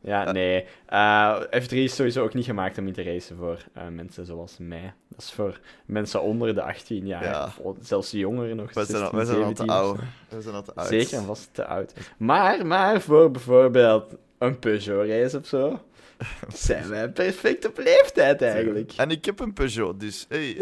Ja, 0.00 0.26
Eh. 0.26 0.32
nee. 0.32 0.64
Eh, 0.86 1.40
F3 1.62 1.68
is 1.70 1.94
sowieso 1.94 2.22
ook 2.22 2.34
niet 2.34 2.44
gemaakt 2.44 2.78
om 2.78 2.86
in 2.86 2.92
te 2.92 3.02
racen 3.02 3.36
voor 3.36 3.58
mensen 3.90 4.26
zoals 4.26 4.56
mij. 4.58 4.92
Dat 5.08 5.20
is 5.20 5.32
voor 5.32 5.60
mensen 5.86 6.22
onder 6.22 6.54
de 6.54 6.62
18 6.62 7.06
jaar, 7.06 7.24
Ja. 7.24 7.52
of 7.62 7.76
zelfs 7.80 8.10
jongeren 8.10 8.56
nog. 8.56 8.72
Wij 8.72 8.84
zijn, 8.84 9.02
al- 9.02 9.10
16, 9.10 9.16
wij 9.16 9.26
zijn 9.26 9.42
al 9.44 9.52
te 9.52 9.56
17 9.56 9.68
of 9.76 9.82
oud. 9.82 9.98
We 10.28 10.40
zijn 10.42 10.54
al 10.54 10.62
te 10.62 10.74
oud. 10.74 10.86
Zeker 10.88 11.18
en 11.18 11.24
vast 11.24 11.48
te 11.54 11.66
oud. 11.66 11.92
Maar, 12.18 12.66
maar 12.66 13.00
voor 13.00 13.30
bijvoorbeeld 13.30 14.14
een 14.38 14.58
Peugeot-race 14.58 15.38
of 15.38 15.46
zo, 15.46 15.80
zijn 16.54 16.88
wij 16.88 17.10
perfect 17.10 17.66
op 17.66 17.78
leeftijd 17.78 18.42
eigenlijk. 18.42 18.92
En 18.96 19.10
ik 19.10 19.24
heb 19.24 19.40
een 19.40 19.52
Peugeot, 19.52 20.00
dus 20.00 20.26
hey. 20.28 20.48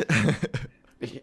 ik 0.98 1.20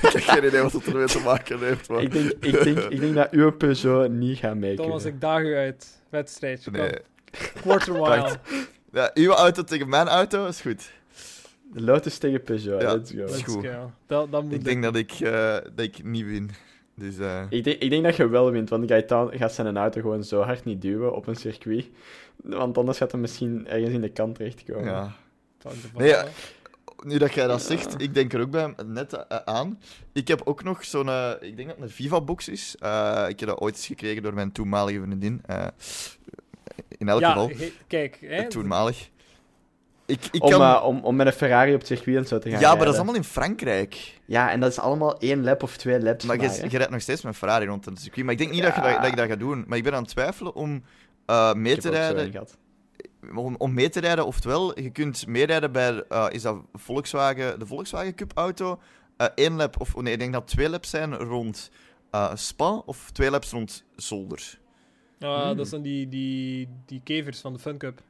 heb 0.00 0.22
geen 0.22 0.44
idee 0.44 0.62
wat 0.62 0.72
het 0.72 0.86
ermee 0.86 1.06
te 1.06 1.20
maken 1.20 1.58
heeft, 1.58 1.88
maar... 1.88 2.02
ik, 2.02 2.12
denk, 2.12 2.30
ik, 2.30 2.62
denk, 2.62 2.78
ik 2.78 3.00
denk 3.00 3.14
dat 3.14 3.30
uw 3.30 3.50
Peugeot 3.52 4.10
niet 4.10 4.38
gaat 4.38 4.56
mee 4.56 4.76
Thomas, 4.76 5.04
ik 5.04 5.20
daag 5.20 5.42
u 5.42 5.56
uit. 5.56 6.02
Wedstrijdje. 6.08 6.70
Nee. 6.70 6.92
Quarter 7.60 7.92
mile. 8.02 8.38
Ja, 8.92 9.10
uw 9.14 9.32
auto 9.32 9.62
tegen 9.62 9.88
mijn 9.88 10.08
auto 10.08 10.46
is 10.46 10.60
goed. 10.60 10.90
Lotus 11.72 12.18
tegen 12.18 12.42
Peugeot, 12.42 12.80
Ja. 12.80 12.92
let's 12.92 13.42
go. 13.42 13.62
Dat, 14.06 14.32
dat 14.32 14.42
moet 14.42 14.52
Ik 14.52 14.64
denk 14.64 14.82
dat 14.82 14.96
ik, 14.96 15.12
eh, 15.12 15.52
dat 15.52 15.84
ik 15.84 16.04
niet 16.04 16.24
win. 16.24 16.50
Dus, 17.00 17.18
eh, 17.18 17.42
Ik 17.48 17.64
denk, 17.64 17.80
ik 17.80 17.90
denk 17.90 18.04
dat 18.04 18.16
je 18.16 18.28
wel 18.28 18.50
wint, 18.50 18.68
want 18.70 18.90
Gaetan 18.90 19.30
gaat 19.32 19.52
zijn 19.52 19.76
auto 19.76 20.00
gewoon 20.00 20.24
zo 20.24 20.40
hard 20.42 20.64
niet 20.64 20.82
duwen 20.82 21.14
op 21.14 21.26
een 21.26 21.36
circuit. 21.36 21.88
Want 22.36 22.78
anders 22.78 22.98
gaat 22.98 23.12
hij 23.12 23.20
misschien 23.20 23.66
ergens 23.68 23.90
in 23.94 24.00
de 24.00 24.08
kant 24.10 24.34
terechtkomen. 24.34 24.84
ja. 24.84 25.12
Nee, 25.96 26.08
ja. 26.08 26.24
fuck. 26.24 26.58
Nu 27.04 27.18
dat 27.18 27.32
jij 27.32 27.46
dat 27.46 27.60
Ja. 27.60 27.66
zegt, 27.66 28.00
ik 28.02 28.14
denk 28.14 28.32
er 28.32 28.40
ook 28.40 28.50
bij 28.50 28.74
net 28.86 29.12
eh, 29.12 29.36
aan. 29.44 29.78
Ik 30.12 30.28
heb 30.28 30.40
ook 30.44 30.62
nog 30.62 30.84
zo'n, 30.84 31.08
eh, 31.08 31.30
ik 31.40 31.56
denk 31.56 31.68
dat 31.68 31.76
het 31.76 31.86
een 31.86 31.90
Viva-box 31.94 32.48
is. 32.48 32.76
Eh, 32.78 33.24
ik 33.28 33.40
heb 33.40 33.48
dat 33.48 33.58
ooit 33.60 33.74
eens 33.74 33.86
gekregen 33.86 34.22
door 34.22 34.34
mijn 34.34 34.52
toenmalige 34.52 35.00
vriendin. 35.00 35.40
Eh, 35.46 35.66
in 36.98 37.08
elk 37.08 37.20
ja, 37.20 37.32
geval, 37.32 37.50
kijk. 37.86 38.18
Hè, 38.20 38.48
toenmalig. 38.48 39.08
Ik, 40.10 40.28
ik 40.32 40.42
Om, 40.44 40.50
kan... 40.50 40.60
eh, 40.62 40.84
om, 40.86 40.98
om 41.04 41.16
met 41.16 41.26
een 41.26 41.32
Ferrari 41.32 41.72
op 41.72 41.78
het 41.78 41.86
circuit 41.86 42.16
en 42.16 42.26
zo 42.26 42.38
te 42.38 42.50
gaan 42.50 42.60
ja, 42.60 42.74
maar 42.74 42.84
dat 42.84 42.92
is 42.92 42.96
allemaal 42.96 43.14
in 43.14 43.24
Frankrijk. 43.24 44.20
Ja, 44.24 44.50
en 44.50 44.60
dat 44.60 44.70
is 44.70 44.78
allemaal 44.78 45.18
één 45.18 45.42
lap 45.44 45.62
of 45.62 45.76
twee 45.76 46.00
laps. 46.02 46.24
Maar 46.24 46.36
maar, 46.36 46.46
je, 46.56 46.62
je 46.70 46.76
rijdt 46.76 46.92
nog 46.92 47.00
steeds 47.00 47.22
met 47.22 47.36
Ferrari 47.36 47.66
rond 47.66 47.84
het 47.84 48.00
circuit. 48.00 48.24
Maar 48.24 48.32
ik 48.34 48.38
denk 48.40 48.50
niet 48.52 48.62
dat, 48.62 48.74
je 48.74 48.80
dat, 48.80 48.96
dat 48.96 49.06
ik 49.06 49.16
dat 49.16 49.28
ga 49.28 49.36
doen. 49.36 49.64
Maar 49.66 49.78
ik 49.78 49.84
ben 49.84 49.94
aan 49.94 50.02
het 50.02 50.10
twijfelen 50.10 50.54
om 50.54 50.82
eh, 51.26 51.52
mee 51.54 51.74
Ik 51.74 51.80
te 51.80 51.88
heb 51.88 51.96
ook 51.96 52.02
zo 52.08 52.14
rijden. 52.14 52.46
om, 53.34 53.54
om 53.58 53.74
mee 53.74 53.88
te 53.88 54.00
rijden, 54.00 54.26
oftewel, 54.26 54.80
je 54.80 54.90
kunt 54.90 55.26
meerijden 55.26 55.72
bij 55.72 56.04
eh, 56.08 56.26
is 56.30 56.42
dat 56.42 56.56
Volkswagen, 56.74 57.58
de 57.58 57.66
Volkswagen 57.66 58.14
Cup 58.14 58.32
auto. 58.34 58.78
eh 59.16 59.26
één 59.34 59.56
lap, 59.56 59.80
of 59.80 59.96
nee, 59.96 60.12
ik 60.12 60.18
denk 60.18 60.32
dat 60.32 60.46
twee 60.46 60.68
laps 60.68 60.90
zijn 60.90 61.14
rond 61.14 61.70
eh, 62.10 62.30
Spa, 62.34 62.82
of 62.86 63.10
twee 63.12 63.30
laps 63.30 63.50
rond 63.50 63.84
Zolder. 63.96 64.58
Ah, 65.20 65.44
Hmm. 65.46 65.56
Dat 65.56 65.68
zijn 65.68 65.82
die, 65.82 66.08
die, 66.08 66.68
die 66.86 67.00
kevers 67.04 67.40
van 67.40 67.52
de 67.52 67.58
Fun 67.58 67.78
Cup. 67.78 68.00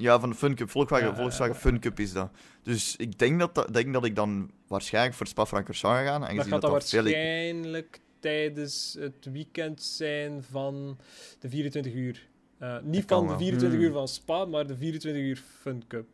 Ja, 0.00 0.20
van 0.20 0.30
de 0.30 0.34
Fun 0.36 0.54
Cup, 0.54 0.70
Volkswagen, 0.70 1.06
Ja, 1.06 1.14
Volkswagen 1.14 1.54
Fun 1.54 1.80
Cup 1.80 2.00
is 2.00 2.12
dat. 2.12 2.30
Dus 2.62 2.96
ik 2.96 3.18
denk 3.18 3.38
dat, 3.38 3.54
dat, 3.54 3.74
denk 3.74 3.92
dat 3.92 4.04
ik 4.04 4.16
dan 4.16 4.50
waarschijnlijk 4.66 5.14
voor 5.16 5.26
Spa-Francorchamps 5.26 5.98
ga 5.98 6.04
gaan. 6.04 6.20
Dat 6.20 6.28
aangezien 6.30 6.52
gaat 6.52 6.60
dat 6.62 6.70
dat 6.70 6.88
veel... 6.88 7.02
waarschijnlijk 7.02 8.00
tijdens 8.20 8.96
het 8.98 9.28
weekend 9.32 9.82
zijn 9.82 10.42
van 10.50 10.98
de 11.38 11.48
24 11.48 11.92
uur. 11.94 12.28
Eh, 12.58 12.76
niet 12.82 13.04
van 13.06 13.22
de 13.22 13.28
wel. 13.28 13.38
24 13.38 13.78
Hmm. 13.78 13.86
uur 13.88 13.92
van 13.92 14.08
Spa, 14.08 14.44
maar 14.44 14.66
de 14.66 14.76
24 14.76 15.22
uur 15.22 15.42
Fun 15.60 15.82
Cup. 15.88 16.06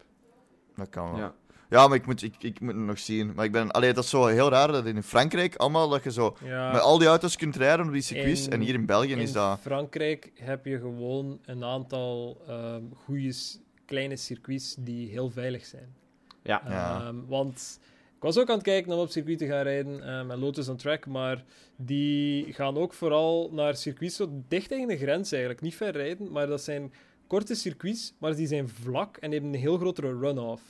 Dat 0.76 0.89
kan 0.89 1.11
wel. 1.11 1.18
Ja, 1.18 1.34
Ja. 1.70 1.89
maar 1.89 1.97
ik 1.97 2.07
moet, 2.07 2.22
ik, 2.22 2.34
ik 2.39 2.61
moet 2.61 2.74
het 2.74 2.82
nog 2.84 2.99
zien. 2.99 3.32
Maar 3.34 3.45
ik 3.45 3.53
ben... 3.53 3.70
Allee, 3.70 3.93
dat 3.93 4.05
is 4.05 4.11
zo 4.11 4.26
heel 4.26 4.49
raar 4.51 4.72
dat 4.72 4.87
in 4.87 5.03
Frankrijk 5.03 5.57
allemaal 5.57 5.89
dat 5.89 6.05
je 6.05 6.12
zo 6.12 6.37
Ja, 6.45 6.72
met 6.72 6.80
al 6.80 6.99
die 6.99 7.09
auto's 7.09 7.37
kunt 7.37 7.57
rijden 7.57 7.87
op 7.87 7.93
die 7.93 8.03
circuits. 8.03 8.47
In- 8.47 8.53
en 8.53 8.61
hier 8.61 8.74
in 8.74 8.87
België 8.87 9.11
in 9.12 9.18
is 9.18 9.32
dat... 9.32 9.59
Frankrijk 9.61 10.30
heb 10.34 10.64
je 10.64 10.78
gewoon 10.78 11.39
een 11.45 11.64
aantal 11.64 12.41
ehm 12.49 12.82
goede 13.05 13.34
kleine 13.87 14.16
circuits 14.16 14.76
die 14.78 15.09
heel 15.09 15.30
veilig 15.30 15.64
zijn. 15.66 15.95
Ja. 16.43 16.62
Ja. 16.68 17.01
Ehm, 17.07 17.16
want 17.26 17.78
ik 18.16 18.22
was 18.22 18.39
ook 18.39 18.49
aan 18.49 18.55
het 18.55 18.64
kijken 18.64 18.93
om 18.93 18.99
op 18.99 19.11
circuit 19.11 19.39
te 19.39 19.47
gaan 19.47 19.62
rijden 19.62 20.03
eh, 20.03 20.26
met 20.26 20.39
Lotus 20.39 20.68
on 20.68 20.76
Track, 20.76 21.07
maar 21.07 21.45
die 21.76 22.53
gaan 22.53 22.76
ook 22.76 22.93
vooral 22.93 23.51
naar 23.53 23.76
circuits 23.76 24.16
zo 24.16 24.43
dicht 24.49 24.68
tegen 24.68 24.89
de 24.89 24.97
grens 24.97 25.30
eigenlijk. 25.32 25.62
Niet 25.62 25.74
ver 25.76 25.91
rijden, 25.93 26.32
maar 26.32 26.47
dat 26.47 26.62
zijn 26.62 26.93
korte 27.26 27.55
circuits, 27.55 28.14
maar 28.18 28.37
die 28.37 28.47
zijn 28.47 28.68
vlak 28.68 29.16
en 29.16 29.32
hebben 29.32 29.53
een 29.55 29.61
heel 29.61 29.76
grotere 29.78 30.18
run-off. 30.18 30.62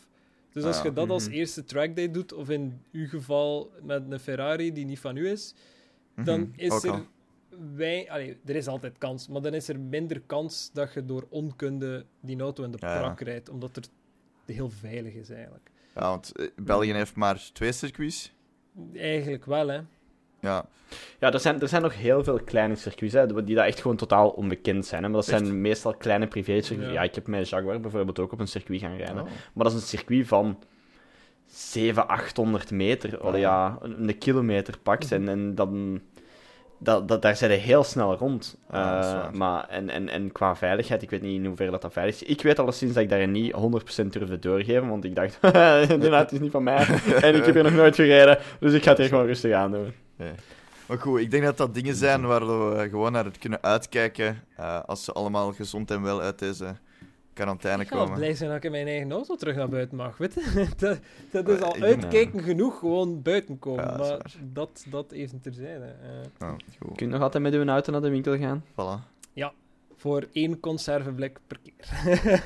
Dus 0.52 0.64
als 0.64 0.76
Ah, 0.78 0.84
je 0.84 0.92
dat 0.92 1.08
als 1.10 1.24
Mhm. 1.26 1.34
eerste 1.34 1.64
trackday 1.64 2.10
doet, 2.10 2.32
of 2.32 2.50
in 2.50 2.80
uw 2.92 3.08
geval 3.08 3.70
met 3.82 4.02
een 4.10 4.20
Ferrari 4.20 4.72
die 4.72 4.84
niet 4.84 4.98
van 5.00 5.16
u 5.16 5.28
is, 5.30 5.54
dan 6.14 6.40
Mhm, 6.40 6.50
is 6.56 6.70
ook 6.70 6.84
er 6.84 6.90
al. 6.90 7.06
Wij, 7.74 8.11
allee, 8.11 8.38
er 8.44 8.57
is 8.57 8.66
altijd 8.66 8.98
kans, 8.98 9.28
maar 9.28 9.42
dan 9.42 9.54
is 9.54 9.68
er 9.68 9.80
minder 9.80 10.20
kans 10.26 10.70
dat 10.72 10.92
je 10.92 11.04
door 11.04 11.26
onkunde 11.28 12.04
die 12.20 12.40
auto 12.40 12.64
in 12.64 12.70
de 12.70 12.78
Ja, 12.80 12.98
prak 12.98 13.20
rijdt, 13.20 13.48
omdat 13.48 13.76
het 13.76 13.90
heel 14.46 14.70
veilig 14.70 15.14
is 15.14 15.30
eigenlijk. 15.30 15.70
Ja, 15.94 16.09
want 16.09 16.32
eh, 16.32 16.46
België 16.57 16.92
heeft 16.92 17.16
maar 17.16 17.50
twee 17.52 17.72
circuits. 17.72 18.32
Eigenlijk 18.94 19.44
wel, 19.44 19.68
hè. 19.68 19.80
Ja, 20.40 20.66
Ja, 21.18 21.32
er 21.32 21.40
zijn, 21.40 21.61
er 21.61 21.68
zijn 21.68 21.82
nog 21.82 21.94
heel 21.94 22.24
veel 22.24 22.40
kleine 22.44 22.74
circuits 22.74 23.14
hè, 23.14 23.44
die 23.44 23.54
dat 23.54 23.66
echt 23.66 23.80
gewoon 23.80 23.96
totaal 23.96 24.28
onbekend 24.30 24.86
zijn. 24.86 25.02
Hè, 25.02 25.09
maar 25.09 25.20
dat 25.20 25.28
Echt? 25.28 25.46
zijn 25.46 25.61
meestal 25.61 25.94
kleine 25.94 26.26
privé-circuits. 26.26 26.92
Ja. 26.92 27.00
Ja. 27.00 27.02
ik 27.02 27.14
heb 27.14 27.26
met 27.26 27.48
Jaguar 27.48 27.80
bijvoorbeeld 27.80 28.18
ook 28.18 28.32
op 28.32 28.40
een 28.40 28.48
circuit 28.48 28.80
gaan 28.80 28.96
rijden. 28.96 29.22
Oh. 29.22 29.28
Maar 29.54 29.64
dat 29.64 29.72
is 29.72 29.80
een 29.80 29.86
circuit 29.86 30.26
van 30.26 30.59
700, 31.46 32.09
800 32.09 32.70
meter. 32.70 33.18
Allee, 33.18 33.40
ja, 33.40 33.78
een, 33.80 34.09
een 34.09 34.18
kilometer 34.18 34.78
pakt. 34.82 35.12
En, 35.12 35.28
en 35.28 35.54
dan, 35.54 36.00
dat, 36.79 37.09
dat, 37.09 37.22
daar 37.22 37.37
zijn 37.37 37.51
ze 37.51 37.57
heel 37.57 37.85
snel 37.85 38.14
rond. 38.16 38.57
Ah, 38.70 38.99
Eh, 38.99 39.33
maar, 39.33 39.68
en, 39.68 39.91
en, 39.91 40.09
en 40.09 40.33
qua 40.33 40.57
veiligheid, 40.57 41.03
ik 41.03 41.11
weet 41.11 41.22
niet 41.22 41.35
in 41.35 41.47
hoeverre 41.47 41.70
dat, 41.70 41.83
dat 41.83 41.93
veilig 41.93 42.14
is. 42.14 42.22
Ik 42.22 42.43
weet 42.43 42.59
alleszins 42.59 42.93
dat 42.93 43.03
ik 43.03 43.09
daar 43.09 43.29
niet 43.29 43.53
100% 43.53 44.07
durfde 44.07 44.39
doorgeven. 44.39 44.89
Want 44.89 45.05
ik 45.05 45.14
dacht, 45.14 45.39
die 46.01 46.11
auto 46.11 46.35
is 46.35 46.41
niet 46.41 46.51
van 46.51 46.62
mij. 46.62 46.87
en 47.22 47.35
ik 47.35 47.45
heb 47.45 47.55
hier 47.55 47.62
nog 47.62 47.72
nooit 47.72 47.95
gereden. 47.95 48.39
Dus 48.61 48.72
ik 48.72 48.83
ga 48.83 48.89
het 48.89 48.99
hier 48.99 49.09
gewoon 49.09 49.27
rustig 49.27 49.53
aan 49.53 49.70
doen. 49.70 49.93
Nee. 50.16 50.33
Maar 50.87 50.99
goed, 50.99 51.20
ik 51.20 51.31
denk 51.31 51.45
dat 51.45 51.57
dat 51.57 51.74
dingen 51.74 51.95
zijn 51.95 52.27
waar 52.27 52.47
we 52.47 52.89
gewoon 52.91 53.12
naar 53.12 53.24
het 53.24 53.39
kunnen 53.39 53.62
uitkijken 53.62 54.43
eh, 54.57 54.81
als 54.87 55.05
ze 55.05 55.12
allemaal 55.12 55.53
gezond 55.53 55.91
en 55.91 56.03
wel 56.03 56.20
uit 56.20 56.39
deze 56.39 56.77
quarantaine 57.37 57.82
Ik 57.82 57.89
komen. 57.89 58.14
blij 58.14 58.34
zijn 58.34 58.49
dat 58.49 58.59
ik 58.59 58.64
in 58.64 58.70
mijn 58.70 58.87
eigen 58.87 59.12
auto 59.12 59.37
terug 59.37 59.57
naar 59.57 59.68
buiten 59.68 59.97
mag, 59.97 60.16
weet 60.16 60.34
je? 60.34 60.66
dat, 60.76 60.99
dat 61.30 61.49
is 61.49 61.59
Eh, 61.59 61.62
al 61.64 61.76
ik 61.76 61.82
uitkijken 61.82 62.43
genoeg, 62.43 62.78
gewoon 62.78 63.22
buiten 63.22 63.59
komen. 63.59 63.84
Ja, 63.84 63.97
dat 63.97 64.07
is 64.24 64.34
maar 64.34 64.45
dat, 64.53 64.84
dat 64.91 65.12
even 65.12 65.41
terzijde. 65.41 65.84
eh. 65.84 66.49
Oh, 66.49 66.55
goed, 66.78 66.97
Kun 66.97 67.07
je 67.07 67.12
nog 67.12 67.22
altijd 67.22 67.43
met 67.43 67.55
uw 67.55 67.64
auto 67.66 67.93
naar 67.93 68.01
de 68.01 68.09
winkel 68.11 68.39
gaan? 68.39 68.64
voilà. 68.72 69.14
voor 69.99 70.26
één 70.32 70.61
conserveblik 70.61 71.39
per 71.47 71.59
keer. 71.62 71.74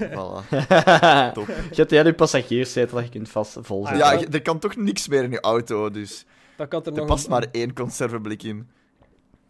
voilà. 0.08 0.48
Top. 1.34 1.46
Je 1.46 1.74
hebt 1.76 1.90
heel 1.90 2.06
je 2.06 2.14
passagierszetel 2.14 2.94
dat 2.96 3.04
je 3.04 3.10
kunt 3.10 3.28
vast 3.28 3.56
vol 3.60 3.86
Ah. 3.88 3.96
Ja, 3.96 4.20
er 4.30 4.42
kan 4.42 4.58
toch 4.58 4.76
niks 4.76 5.08
meer 5.08 5.22
in 5.22 5.30
je 5.30 5.40
auto, 5.40 5.90
dus 5.90 6.24
Dat 6.56 6.68
kan 6.68 6.80
er 6.80 6.86
er 6.86 6.92
nog 6.92 7.06
past 7.06 7.24
een- 7.24 7.30
maar 7.30 7.46
één 7.52 7.72
conserveblik 7.72 8.42
in. 8.42 8.68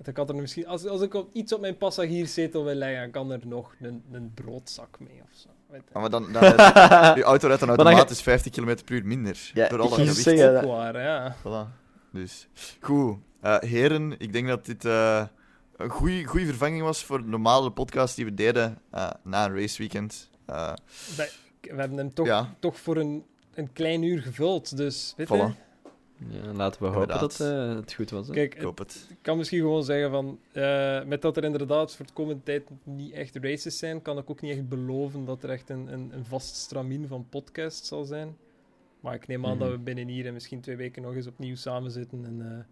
Dan 0.03 0.13
kan 0.15 0.29
er 0.29 0.35
misschien, 0.35 0.67
als, 0.67 0.87
als 0.87 1.01
ik 1.01 1.15
op, 1.15 1.29
iets 1.33 1.53
op 1.53 1.61
mijn 1.61 1.77
passagierszetel 1.77 2.65
wil 2.65 2.75
leggen, 2.75 3.11
kan 3.11 3.31
er 3.33 3.41
nog 3.45 3.75
een, 3.81 4.03
een 4.13 4.33
broodzak 4.35 4.97
mee 5.01 5.21
of 5.23 5.39
zo. 5.39 5.49
Weet 5.67 5.83
je. 5.89 5.95
Ah, 5.95 6.01
maar 6.01 6.11
dan, 6.11 6.33
dan 6.33 6.43
rijdt- 6.43 7.17
je 7.19 7.23
auto 7.23 7.47
rijdt 7.47 7.61
dan 7.61 7.69
Maar 7.69 7.77
dan 7.79 7.87
automatisch 7.87 8.23
50 8.23 8.53
km 8.53 8.77
per 8.85 8.95
uur 8.95 9.07
minder. 9.07 9.51
Ja, 9.55 9.69
door 9.69 9.81
al 9.81 9.89
dat 9.89 9.99
ik 9.99 10.05
gewicht. 10.09 10.23
zeg, 10.39 10.63
Ook 10.63 10.71
waar, 10.71 11.01
ja. 11.01 11.35
Voilà. 11.37 11.79
Dus, 12.13 12.49
goed. 12.81 13.17
Eh, 13.41 13.59
heren, 13.59 14.15
ik 14.19 14.33
denk 14.33 14.49
dat 14.49 14.67
dit 14.67 14.85
eh, 14.85 15.25
een 15.77 15.91
goede 15.91 16.47
vervanging 16.47 16.83
was 16.83 17.05
voor 17.05 17.23
de 17.23 17.29
normale 17.29 17.71
podcast 17.71 18.17
die 18.17 18.25
we 18.25 18.35
deden 18.35 18.79
eh, 18.91 19.11
na 19.23 19.45
een 19.47 19.55
raceweekend. 19.61 20.31
Uh, 20.51 20.73
we, 21.17 21.31
we 21.61 21.75
hebben 21.81 21.99
hem 21.99 22.15
toch, 22.15 22.27
Ja. 22.27 22.55
toch 22.59 22.79
voor 22.79 22.97
een, 22.97 23.25
een 23.55 23.73
klein 23.73 24.03
uur 24.03 24.23
gevuld. 24.23 24.77
Dus 24.77 25.15
weet 25.17 25.27
Voilà. 25.29 25.69
Ja, 26.29 26.53
laten 26.53 26.81
we 26.83 26.87
hopen 26.89 27.01
Inderdaad. 27.03 27.39
dat 27.39 27.49
eh, 27.49 27.75
het 27.75 27.93
goed 27.93 28.11
was. 28.11 28.27
hè. 28.27 28.33
kijk, 28.33 28.55
ik 28.55 28.63
hoop 28.63 28.79
het. 28.79 29.07
ik 29.11 29.17
kan 29.23 29.37
misschien 29.37 29.61
gewoon 29.61 29.85
zeggen 29.85 30.11
van, 30.11 30.39
eh, 30.53 31.05
met 31.05 31.23
dat 31.23 31.37
er 31.37 31.45
inderdaad 31.45 31.97
voor 31.97 32.07
de 32.07 32.13
komende 32.13 32.43
tijd 32.43 32.63
niet 32.83 33.13
echt 33.13 33.37
races 33.37 33.79
zijn, 33.79 34.03
kan 34.03 34.19
ik 34.19 34.31
ook 34.31 34.41
niet 34.41 34.53
echt 34.53 34.69
beloven 34.69 35.25
dat 35.25 35.43
er 35.43 35.51
echt 35.51 35.71
een, 35.71 35.93
een, 35.93 36.11
een 36.15 36.25
vast 36.25 36.57
stramien 36.57 37.07
van 37.09 37.27
podcast 37.31 37.85
zal 37.87 38.05
zijn. 38.05 38.37
Maar 39.01 39.15
ik 39.15 39.27
neem 39.27 39.45
aan 39.47 39.51
Mhm. 39.57 39.61
dat 39.61 39.71
we 39.71 39.79
binnen 39.79 40.09
hier 40.09 40.27
en 40.27 40.33
misschien 40.33 40.61
twee 40.61 40.77
weken 40.77 41.03
nog 41.03 41.15
eens 41.15 41.27
opnieuw 41.27 41.57
samen 41.57 41.91
zitten 41.91 42.25
en 42.25 42.41
eh, 42.53 42.65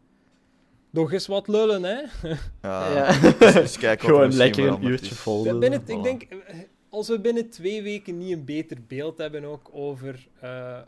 nog 0.91 1.13
eens 1.13 1.27
wat 1.27 1.49
lullen, 1.49 1.83
hè? 1.83 1.97
Ja, 2.63 2.93
Ja. 2.95 3.21
Dus, 3.39 3.53
dus 3.55 3.79
kijk 3.79 4.01
Gewoon 4.09 4.35
lekker 4.35 4.67
een 4.69 4.85
uurtje 4.85 5.15
vol. 5.15 5.45
Ja, 5.45 5.71
ik 5.87 6.03
denk, 6.03 6.27
als 6.89 7.09
we 7.09 7.21
binnen 7.21 7.49
twee 7.51 7.83
weken 7.83 8.19
niet 8.19 8.33
een 8.33 8.45
beter 8.45 8.77
beeld 8.87 9.19
hebben 9.19 9.45
ook 9.45 9.69
over 9.73 10.29
eh, 10.41 10.79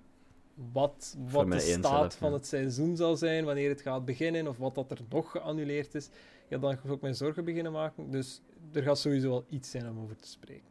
wat, 0.72 1.16
wat 1.30 1.50
de 1.50 1.58
staat 1.60 1.82
zelf, 1.86 2.16
van 2.16 2.28
ja. 2.30 2.36
het 2.36 2.46
seizoen 2.46 2.96
zal 2.96 3.16
zijn, 3.16 3.44
wanneer 3.44 3.68
het 3.68 3.80
gaat 3.80 4.04
beginnen 4.04 4.46
of 4.46 4.56
wat 4.56 4.74
dat 4.74 4.90
er 4.90 4.98
nog 5.08 5.30
geannuleerd 5.30 5.94
is, 5.94 6.08
ja, 6.48 6.58
dan 6.58 6.72
ga 6.76 6.80
ik 6.84 6.90
ook 6.90 7.00
mijn 7.00 7.14
zorgen 7.14 7.44
beginnen 7.44 7.72
maken. 7.72 8.10
Dus 8.10 8.40
er 8.72 8.82
gaat 8.82 8.98
sowieso 8.98 9.28
wel 9.28 9.44
iets 9.48 9.70
zijn 9.70 9.88
om 9.88 9.98
over 10.02 10.16
te 10.16 10.28
spreken. 10.28 10.68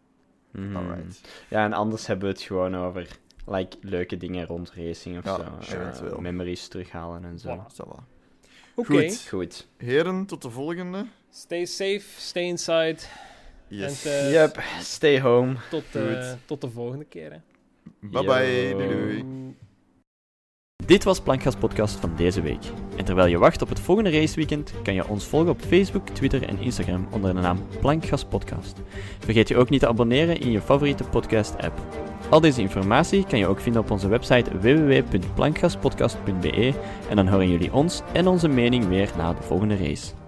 Mhm. 0.51 0.75
Alright. 0.75 1.21
Ja, 1.49 1.65
en 1.65 1.73
anders 1.73 2.07
hebben 2.07 2.27
we 2.27 2.33
het 2.33 2.43
gewoon 2.43 2.75
over 2.75 3.07
like, 3.47 3.77
leuke 3.81 4.17
dingen 4.17 4.45
rond 4.45 4.71
racing 4.71 5.17
of 5.17 5.23
Ja, 5.23 5.35
zo. 5.35 5.75
Eh, 5.75 5.81
eventueel. 5.81 6.21
memories 6.21 6.67
terughalen 6.67 7.23
en 7.25 7.39
zo. 7.39 7.65
Voilà. 7.73 8.03
Oké, 8.75 8.93
Goed. 9.01 9.25
Goed. 9.29 9.67
Heren, 9.77 10.25
tot 10.25 10.41
de 10.41 10.49
volgende. 10.49 11.05
stay 11.29 11.65
safe, 11.65 12.03
stay 12.17 12.43
inside. 12.43 12.97
Yes. 13.67 14.05
En, 14.05 14.11
eh, 14.11 14.31
Yep, 14.31 14.59
stay 14.81 15.21
home. 15.21 15.55
Tot, 15.69 15.95
eh, 15.95 16.33
tot 16.45 16.61
de 16.61 16.69
volgende 16.69 17.05
keer. 17.05 17.31
Hè. 17.31 17.37
bye 17.99 18.23
bye. 18.25 18.73
Doei, 18.77 18.87
doei. 18.87 19.55
Dit 20.89 21.03
was 21.03 21.19
Plankgas 21.19 21.55
Podcast 21.55 21.95
van 21.95 22.11
deze 22.15 22.41
week. 22.41 22.71
En 22.97 23.05
terwijl 23.05 23.27
je 23.27 23.37
wacht 23.37 23.61
op 23.61 23.69
het 23.69 23.79
volgende 23.79 24.11
raceweekend, 24.11 24.73
kan 24.83 24.93
je 24.93 25.07
ons 25.07 25.25
volgen 25.25 25.49
op 25.49 25.61
Facebook, 25.61 26.09
Twitter 26.09 26.43
en 26.43 26.59
Instagram 26.59 27.07
onder 27.11 27.33
de 27.33 27.39
naam 27.39 27.57
Plankgas 27.79 28.25
Podcast. 28.25 28.81
Vergeet 29.19 29.47
je 29.47 29.57
ook 29.57 29.69
niet 29.69 29.79
te 29.79 29.87
abonneren 29.87 30.39
in 30.39 30.51
je 30.51 30.61
favoriete 30.61 31.03
podcast-app. 31.03 31.81
Al 32.29 32.39
deze 32.39 32.61
informatie 32.61 33.25
kan 33.25 33.39
je 33.39 33.47
ook 33.47 33.59
vinden 33.59 33.81
op 33.81 33.91
onze 33.91 34.07
website 34.07 34.59
www.plankgaspodcast.be 34.59 36.73
en 37.09 37.15
dan 37.15 37.27
horen 37.27 37.49
jullie 37.49 37.73
ons 37.73 38.01
en 38.13 38.27
onze 38.27 38.47
mening 38.47 38.87
weer 38.87 39.11
na 39.17 39.33
de 39.33 39.41
volgende 39.41 39.77
race. 39.77 40.18